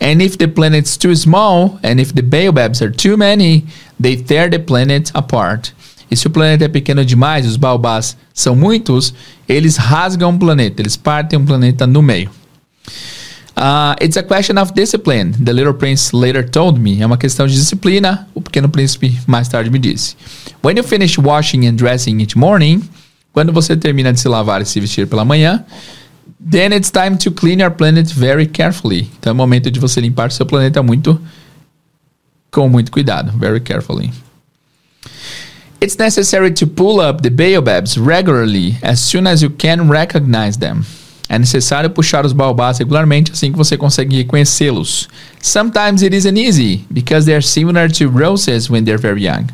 And 0.00 0.22
if 0.22 0.36
the 0.36 0.48
planet's 0.48 0.96
too 0.96 1.14
small, 1.14 1.78
and 1.82 2.00
if 2.00 2.12
the 2.14 2.22
baobabs 2.22 2.82
are 2.82 2.90
too 2.90 3.16
many, 3.16 3.64
they 3.98 4.16
tear 4.16 4.50
the 4.50 4.58
planet 4.58 5.10
apart. 5.14 5.72
E 6.10 6.16
se 6.16 6.26
o 6.26 6.30
planeta 6.30 6.64
é 6.64 6.68
pequeno 6.68 7.04
demais, 7.04 7.46
os 7.46 7.56
baobás 7.56 8.16
são 8.34 8.56
muitos, 8.56 9.14
eles 9.48 9.76
rasgam 9.76 10.34
o 10.34 10.38
planeta, 10.38 10.82
eles 10.82 10.96
partem 10.96 11.38
o 11.38 11.44
planeta 11.44 11.86
no 11.86 12.02
meio. 12.02 12.30
Uh, 13.56 13.94
it's 14.02 14.16
a 14.16 14.22
question 14.22 14.58
of 14.58 14.72
discipline, 14.72 15.32
the 15.32 15.52
little 15.52 15.74
prince 15.74 16.16
later 16.16 16.48
told 16.48 16.80
me. 16.80 17.02
É 17.02 17.06
uma 17.06 17.18
questão 17.18 17.46
de 17.46 17.54
disciplina, 17.54 18.26
o 18.34 18.40
pequeno 18.40 18.68
príncipe 18.68 19.18
mais 19.26 19.48
tarde 19.48 19.70
me 19.70 19.78
disse. 19.78 20.16
When 20.64 20.76
you 20.76 20.84
finish 20.84 21.18
washing 21.18 21.66
and 21.66 21.74
dressing 21.74 22.20
each 22.20 22.38
morning, 22.38 22.82
quando 23.32 23.52
você 23.52 23.76
termina 23.76 24.12
de 24.12 24.20
se 24.20 24.28
lavar 24.28 24.62
e 24.62 24.64
se 24.64 24.80
vestir 24.80 25.06
pela 25.06 25.24
manhã, 25.24 25.64
then 26.50 26.72
it's 26.72 26.90
time 26.90 27.16
to 27.18 27.30
clean 27.30 27.60
your 27.60 27.70
planet 27.70 28.12
very 28.14 28.46
carefully. 28.46 29.10
Então 29.18 29.30
é 29.30 29.34
momento 29.34 29.70
de 29.70 29.78
você 29.78 30.00
limpar 30.00 30.32
seu 30.32 30.46
planeta 30.46 30.82
muito 30.82 31.20
com 32.50 32.68
muito 32.68 32.90
cuidado, 32.90 33.30
very 33.38 33.60
carefully. 33.60 34.10
It's 35.82 35.96
necessary 35.96 36.52
to 36.52 36.66
pull 36.66 37.00
up 37.00 37.22
the 37.22 37.30
baobabs 37.30 37.96
regularly 37.96 38.76
as 38.82 39.00
soon 39.00 39.26
as 39.26 39.42
you 39.42 39.48
can 39.48 39.88
recognize 39.88 40.58
them. 40.58 40.84
É 41.26 41.38
necessário 41.38 41.88
puxar 41.88 42.26
os 42.26 42.34
baobás 42.34 42.78
regularmente 42.78 43.32
assim 43.32 43.50
que 43.50 43.56
você 43.56 43.78
consegue 43.78 44.16
reconhecê-los. 44.16 45.08
Sometimes 45.40 46.02
it 46.02 46.14
isn't 46.14 46.38
easy 46.38 46.84
because 46.90 47.24
they 47.24 47.34
are 47.34 47.42
similar 47.42 47.88
to 47.90 48.08
roses 48.08 48.68
when 48.68 48.84
they're 48.84 49.00
very 49.00 49.24
young. 49.26 49.46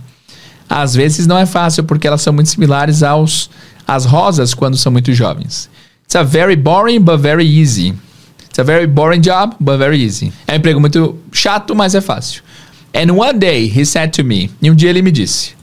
Às 0.69 0.97
vezes 0.97 1.29
não 1.29 1.39
é 1.39 1.47
fácil 1.47 1.85
porque 1.85 2.09
elas 2.09 2.23
são 2.23 2.33
muito 2.33 2.51
similares 2.51 3.05
aos 3.05 3.49
às 3.87 4.05
rosas 4.05 4.53
quando 4.53 4.77
são 4.77 4.91
muito 4.91 5.13
jovens. 5.13 5.71
It's 6.05 6.17
a 6.17 6.25
very 6.25 6.57
boring 6.57 7.03
but 7.03 7.21
very 7.21 7.47
easy. 7.47 7.95
It's 8.49 8.59
a 8.59 8.65
very 8.65 8.89
boring 8.89 9.21
job 9.21 9.55
but 9.61 9.79
very 9.79 10.03
easy. 10.03 10.33
É 10.49 10.55
um 10.55 10.57
emprego 10.57 10.81
muito 10.81 11.19
chato, 11.31 11.73
mas 11.77 11.95
é 11.95 12.01
fácil. 12.01 12.43
And 12.93 13.13
one 13.13 13.39
day 13.39 13.69
he 13.69 13.85
said 13.85 14.11
to 14.13 14.25
me, 14.25 14.51
e 14.61 14.71
um 14.71 14.75
dia 14.75 14.91
ele 14.91 15.03
me 15.03 15.13
disse, 15.13 15.56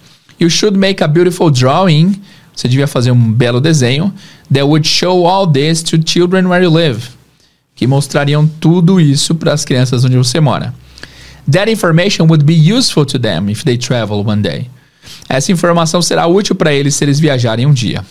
You 0.44 0.50
should 0.50 0.78
make 0.78 1.02
a 1.02 1.08
beautiful 1.08 1.50
drawing 1.50 2.22
você 2.54 2.68
devia 2.68 2.86
fazer 2.86 3.12
um 3.12 3.32
belo 3.32 3.62
desenho 3.62 4.14
that 4.52 4.66
would 4.66 4.86
show 4.86 5.26
all 5.26 5.48
this 5.48 5.82
to 5.84 5.98
children 6.06 6.48
where 6.48 6.62
you 6.62 6.70
live, 6.70 7.02
que 7.76 7.88
mostrariam 7.88 8.46
tudo 8.60 9.00
isso 9.00 9.34
para 9.34 9.54
as 9.54 9.64
crianças 9.64 10.04
onde 10.04 10.18
você 10.18 10.42
mora. 10.42 10.74
That 11.50 11.72
information 11.72 12.28
would 12.28 12.44
be 12.44 12.54
useful 12.54 13.06
to 13.06 13.18
them 13.18 13.50
if 13.50 13.64
they 13.64 13.78
travel 13.78 14.24
one 14.26 14.42
day. 14.42 14.70
Essa 15.30 15.52
informação 15.52 16.02
será 16.02 16.28
útil 16.28 16.56
para 16.56 16.74
eles 16.74 16.96
se 16.96 17.04
eles 17.04 17.20
viajarem 17.20 17.66
um 17.66 17.74
dia. 17.74 18.06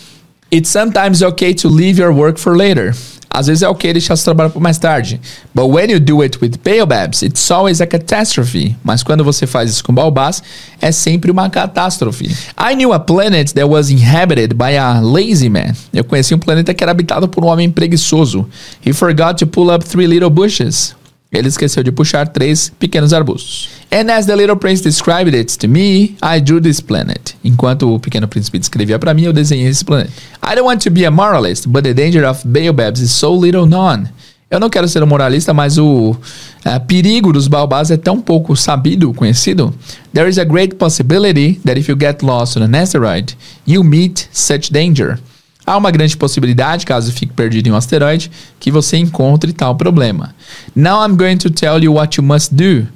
It's 0.51 0.71
sometimes 0.71 1.23
okay 1.23 1.55
to 1.55 1.69
leave 1.69 2.01
your 2.01 2.13
work 2.13 2.39
for 2.39 2.57
later. 2.57 2.95
Às 3.35 3.47
vezes 3.47 3.63
é 3.63 3.69
ok 3.69 3.93
deixar 3.93 4.15
seu 4.15 4.25
trabalho 4.27 4.51
para 4.51 4.61
mais 4.61 4.79
tarde. 4.79 5.19
But 5.55 5.71
when 5.71 5.91
you 5.91 5.99
do 5.99 6.21
it 6.21 6.39
with 6.43 6.59
baobabs, 6.63 7.23
it's 7.23 7.51
always 7.51 7.81
a 7.81 7.87
catastrophe. 7.87 8.77
Mas 8.85 9.03
quando 9.03 9.25
você 9.25 9.47
faz 9.47 9.71
isso 9.71 9.83
com 9.83 9.95
baobás, 9.95 10.43
é 10.81 10.93
sempre 10.93 11.31
uma 11.31 11.49
catástrofe. 11.49 12.27
I 12.59 12.75
knew 12.75 12.93
a 12.93 13.01
planet 13.01 13.55
that 13.55 13.67
was 13.67 13.91
inhabited 13.91 14.55
by 14.55 14.77
a 14.77 15.01
lazy 15.01 15.49
man. 15.49 15.73
Eu 15.95 16.05
conheci 16.05 16.35
um 16.35 16.39
planeta 16.39 16.75
que 16.75 16.85
era 16.85 16.91
habitado 16.91 17.27
por 17.27 17.43
um 17.43 17.49
homem 17.49 17.71
preguiçoso. 17.71 18.47
He 18.85 18.93
forgot 18.93 19.39
to 19.39 19.47
pull 19.47 19.75
up 19.75 19.83
three 19.83 20.07
little 20.07 20.29
bushes. 20.29 20.95
Ele 21.33 21.49
esqueceu 21.49 21.83
de 21.83 21.91
puxar 21.91 22.29
três 22.29 22.71
pequenos 22.79 23.13
arbustos. 23.13 23.71
And 23.91 24.11
as 24.13 24.27
the 24.27 24.37
little 24.37 24.57
prince 24.57 24.83
described 24.83 25.35
it 25.35 25.57
to 25.59 25.67
me, 25.67 26.17
I 26.23 26.41
drew 26.41 26.61
this 26.61 26.81
planet. 26.81 27.35
Enquanto 27.43 27.95
o 27.95 27.99
pequeno 27.99 28.29
príncipe 28.29 28.59
descrevia 28.59 28.99
para 28.99 29.15
mim, 29.15 29.23
eu 29.23 29.33
desenhei 29.33 29.69
esse 29.69 29.85
planeta. 29.85 30.13
I 30.43 30.55
don't 30.55 30.67
want 30.67 30.83
to 30.83 30.91
be 30.91 31.07
a 31.07 31.11
moralist, 31.11 31.67
but 31.69 31.85
the 31.85 31.95
danger 31.95 32.27
of 32.27 32.47
baobabs 32.47 33.01
is 33.01 33.13
so 33.13 33.35
little 33.35 33.67
known. 33.67 34.09
Eu 34.53 34.61
não 34.61 34.69
quero 34.69 34.87
ser 34.87 35.03
um 35.03 35.07
moralista, 35.07 35.55
mas 35.55 35.79
o 35.79 36.11
uh, 36.11 36.87
perigo 36.87 37.33
dos 37.33 37.49
baobás 37.49 37.91
é 37.91 37.97
tão 37.97 38.21
pouco 38.21 38.55
sabido, 38.55 39.15
conhecido. 39.15 39.73
There 40.13 40.29
is 40.29 40.37
a 40.37 40.45
great 40.45 40.75
possibility 40.75 41.59
that 41.65 41.81
if 41.81 41.89
you 41.89 41.97
get 41.99 42.23
lost 42.23 42.59
on 42.59 42.63
an 42.63 42.75
asteroid, 42.75 43.35
you 43.67 43.83
meet 43.83 44.29
such 44.31 44.71
danger. 44.71 45.19
Há 45.65 45.77
uma 45.77 45.91
grande 45.91 46.17
possibilidade, 46.17 46.85
caso 46.85 47.13
fique 47.13 47.33
perdido 47.33 47.69
em 47.69 47.73
um 47.73 47.77
asteroide, 47.77 48.31
que 48.59 48.71
você 48.71 48.97
encontre 48.97 49.53
tal 49.53 49.77
problema. 49.77 50.35
Now 50.75 51.07
I'm 51.07 51.17
going 51.17 51.37
to 51.39 51.51
tell 51.51 51.83
you 51.83 51.95
what 51.95 52.19
you 52.19 52.27
must 52.27 52.55
do. 52.55 52.87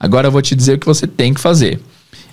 Agora 0.00 0.26
eu 0.26 0.32
vou 0.32 0.42
te 0.42 0.54
dizer 0.54 0.74
o 0.74 0.78
que 0.78 0.86
você 0.86 1.06
tem 1.06 1.32
que 1.32 1.40
fazer. 1.40 1.80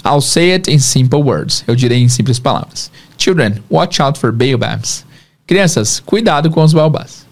I'll 0.03 0.21
say 0.21 0.53
it 0.53 0.71
in 0.71 0.79
simple 0.79 1.21
words. 1.21 1.63
Eu 1.67 1.75
direi 1.75 1.99
em 1.99 2.09
simples 2.09 2.39
palavras. 2.39 2.91
Children, 3.17 3.63
watch 3.69 4.01
out 4.01 4.19
for 4.19 4.31
baobabs. 4.31 5.05
Crianças, 5.47 5.99
cuidado 5.99 6.49
com 6.49 6.63
os 6.63 6.73
baobás. 6.73 7.25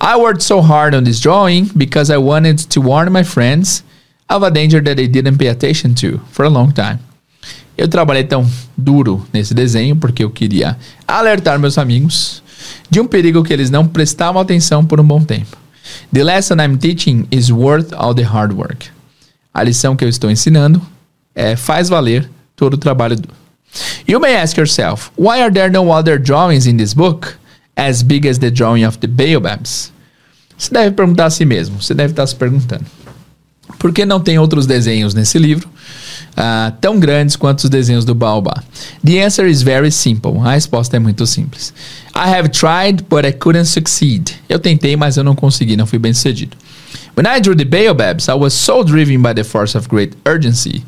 I 0.00 0.16
worked 0.16 0.42
so 0.42 0.60
hard 0.60 0.94
on 0.94 1.04
this 1.04 1.20
drawing 1.20 1.70
because 1.74 2.12
I 2.12 2.18
wanted 2.18 2.68
to 2.68 2.80
warn 2.80 3.10
my 3.10 3.24
friends 3.24 3.82
of 4.28 4.44
a 4.44 4.50
danger 4.50 4.82
that 4.82 4.96
they 4.96 5.08
didn't 5.08 5.38
pay 5.38 5.48
attention 5.48 5.94
to 5.94 6.20
for 6.30 6.44
a 6.44 6.50
long 6.50 6.72
time. 6.72 6.98
Eu 7.76 7.88
trabalhei 7.88 8.24
tão 8.24 8.48
duro 8.76 9.26
nesse 9.32 9.52
desenho 9.52 9.96
porque 9.96 10.24
eu 10.24 10.30
queria 10.30 10.76
alertar 11.06 11.58
meus 11.58 11.76
amigos 11.76 12.42
de 12.88 13.00
um 13.00 13.06
perigo 13.06 13.42
que 13.42 13.52
eles 13.52 13.70
não 13.70 13.86
prestavam 13.86 14.40
atenção 14.40 14.84
por 14.84 15.00
um 15.00 15.04
bom 15.04 15.22
tempo. 15.22 15.56
The 16.12 16.24
lesson 16.24 16.56
I'm 16.56 16.78
teaching 16.78 17.26
is 17.30 17.50
worth 17.50 17.92
all 17.92 18.14
the 18.14 18.22
hard 18.22 18.52
work. 18.52 18.88
A 19.52 19.62
lição 19.62 19.94
que 19.94 20.04
eu 20.04 20.08
estou 20.08 20.30
ensinando 20.30 20.80
é 21.34 21.54
faz 21.54 21.88
valer 21.88 22.28
todo 22.54 22.74
o 22.74 22.78
trabalho 22.78 23.16
duro. 23.16 23.34
You 24.08 24.20
may 24.20 24.36
ask 24.36 24.56
yourself, 24.56 25.10
why 25.18 25.42
are 25.42 25.52
there 25.52 25.70
no 25.70 25.90
other 25.92 26.18
drawings 26.18 26.66
in 26.66 26.76
this 26.78 26.94
book 26.94 27.34
as 27.76 28.02
big 28.02 28.26
as 28.26 28.38
the 28.38 28.50
drawing 28.50 28.84
of 28.84 28.98
the 28.98 29.06
baobabs? 29.06 29.92
Você 30.56 30.72
deve 30.72 30.96
perguntar 30.96 31.26
a 31.26 31.30
si 31.30 31.44
mesmo, 31.44 31.82
você 31.82 31.92
deve 31.92 32.12
estar 32.12 32.26
se 32.26 32.34
perguntando. 32.34 32.86
Por 33.78 33.92
que 33.92 34.06
não 34.06 34.20
tem 34.20 34.38
outros 34.38 34.66
desenhos 34.66 35.12
nesse 35.12 35.38
livro 35.38 35.68
uh, 36.36 36.72
tão 36.80 36.98
grandes 36.98 37.36
quanto 37.36 37.64
os 37.64 37.70
desenhos 37.70 38.04
do 38.04 38.14
Baobá? 38.14 38.62
The 39.04 39.24
answer 39.24 39.46
is 39.46 39.62
very 39.62 39.90
simple. 39.90 40.38
A 40.44 40.52
resposta 40.52 40.96
é 40.96 40.98
muito 40.98 41.26
simples. 41.26 41.72
I 42.14 42.28
have 42.28 42.48
tried, 42.50 43.04
but 43.08 43.24
I 43.24 43.32
couldn't 43.32 43.66
succeed. 43.66 44.32
Eu 44.48 44.58
tentei, 44.58 44.96
mas 44.96 45.16
eu 45.16 45.24
não 45.24 45.34
consegui, 45.34 45.76
não 45.76 45.86
fui 45.86 45.98
bem 45.98 46.12
sucedido. 46.12 46.56
When 47.16 47.26
I 47.26 47.40
drew 47.40 47.56
the 47.56 47.64
baobabs, 47.64 48.28
I 48.28 48.34
was 48.34 48.52
so 48.52 48.84
driven 48.84 49.22
by 49.22 49.34
the 49.34 49.44
force 49.44 49.76
of 49.76 49.88
great 49.88 50.16
urgency. 50.28 50.84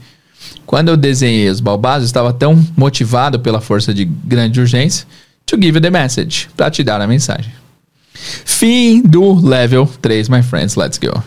Quando 0.67 0.89
eu 0.89 0.97
desenhei 0.97 1.49
os 1.49 1.61
baobás, 1.61 2.03
eu 2.03 2.07
estava 2.07 2.33
tão 2.33 2.63
motivado 2.77 3.41
pela 3.41 3.61
força 3.61 3.95
de 3.95 4.05
grande 4.05 4.61
urgência 4.61 5.07
to 5.49 5.57
give 5.57 5.75
you 5.75 5.81
the 5.81 5.91
message, 5.91 6.49
para 6.55 6.71
te 6.71 6.85
dar 6.85 7.01
a 7.01 7.07
mensagem. 7.07 7.51
Fim 8.45 9.03
do 9.03 9.35
level 9.35 9.87
3, 10.03 10.29
my 10.29 10.43
friends. 10.43 10.77
Let's 10.77 10.99
go. 10.99 11.23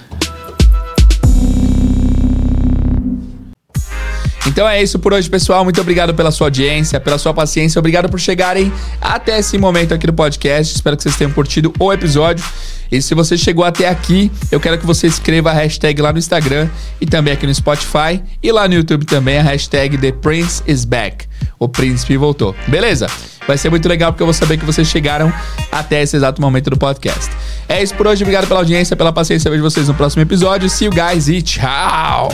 Então 4.47 4.67
é 4.67 4.81
isso 4.81 4.97
por 4.97 5.13
hoje, 5.13 5.29
pessoal. 5.29 5.63
Muito 5.63 5.79
obrigado 5.79 6.13
pela 6.13 6.31
sua 6.31 6.47
audiência, 6.47 6.99
pela 6.99 7.17
sua 7.17 7.33
paciência. 7.33 7.79
Obrigado 7.79 8.09
por 8.09 8.19
chegarem 8.19 8.71
até 8.99 9.39
esse 9.39 9.57
momento 9.57 9.93
aqui 9.93 10.07
no 10.07 10.13
podcast. 10.13 10.75
Espero 10.75 10.97
que 10.97 11.03
vocês 11.03 11.15
tenham 11.15 11.31
curtido 11.31 11.71
o 11.79 11.93
episódio. 11.93 12.43
E 12.91 13.01
se 13.01 13.15
você 13.15 13.37
chegou 13.37 13.63
até 13.63 13.87
aqui, 13.87 14.29
eu 14.51 14.59
quero 14.59 14.77
que 14.77 14.85
você 14.85 15.07
escreva 15.07 15.51
a 15.51 15.53
hashtag 15.53 16.01
lá 16.01 16.11
no 16.11 16.19
Instagram 16.19 16.67
e 16.99 17.05
também 17.05 17.33
aqui 17.33 17.47
no 17.47 17.55
Spotify 17.55 18.21
e 18.43 18.51
lá 18.51 18.67
no 18.67 18.73
YouTube 18.73 19.05
também 19.05 19.37
a 19.37 19.43
hashtag 19.43 19.97
The 19.97 20.11
Prince 20.11 20.61
is 20.67 20.83
Back. 20.83 21.25
O 21.57 21.69
príncipe 21.69 22.17
voltou. 22.17 22.53
Beleza? 22.67 23.07
Vai 23.47 23.57
ser 23.57 23.69
muito 23.69 23.87
legal 23.87 24.11
porque 24.11 24.23
eu 24.23 24.27
vou 24.27 24.33
saber 24.33 24.57
que 24.57 24.65
vocês 24.65 24.87
chegaram 24.87 25.31
até 25.71 26.01
esse 26.01 26.17
exato 26.17 26.41
momento 26.41 26.69
do 26.69 26.77
podcast. 26.77 27.31
É 27.69 27.81
isso 27.81 27.95
por 27.95 28.07
hoje. 28.07 28.23
Obrigado 28.23 28.47
pela 28.47 28.59
audiência, 28.59 28.95
pela 28.95 29.13
paciência. 29.13 29.47
Eu 29.47 29.51
vejo 29.53 29.63
vocês 29.63 29.87
no 29.87 29.93
próximo 29.93 30.21
episódio. 30.21 30.69
See 30.69 30.85
you 30.85 30.91
guys 30.91 31.29
e 31.29 31.41
tchau! 31.41 32.29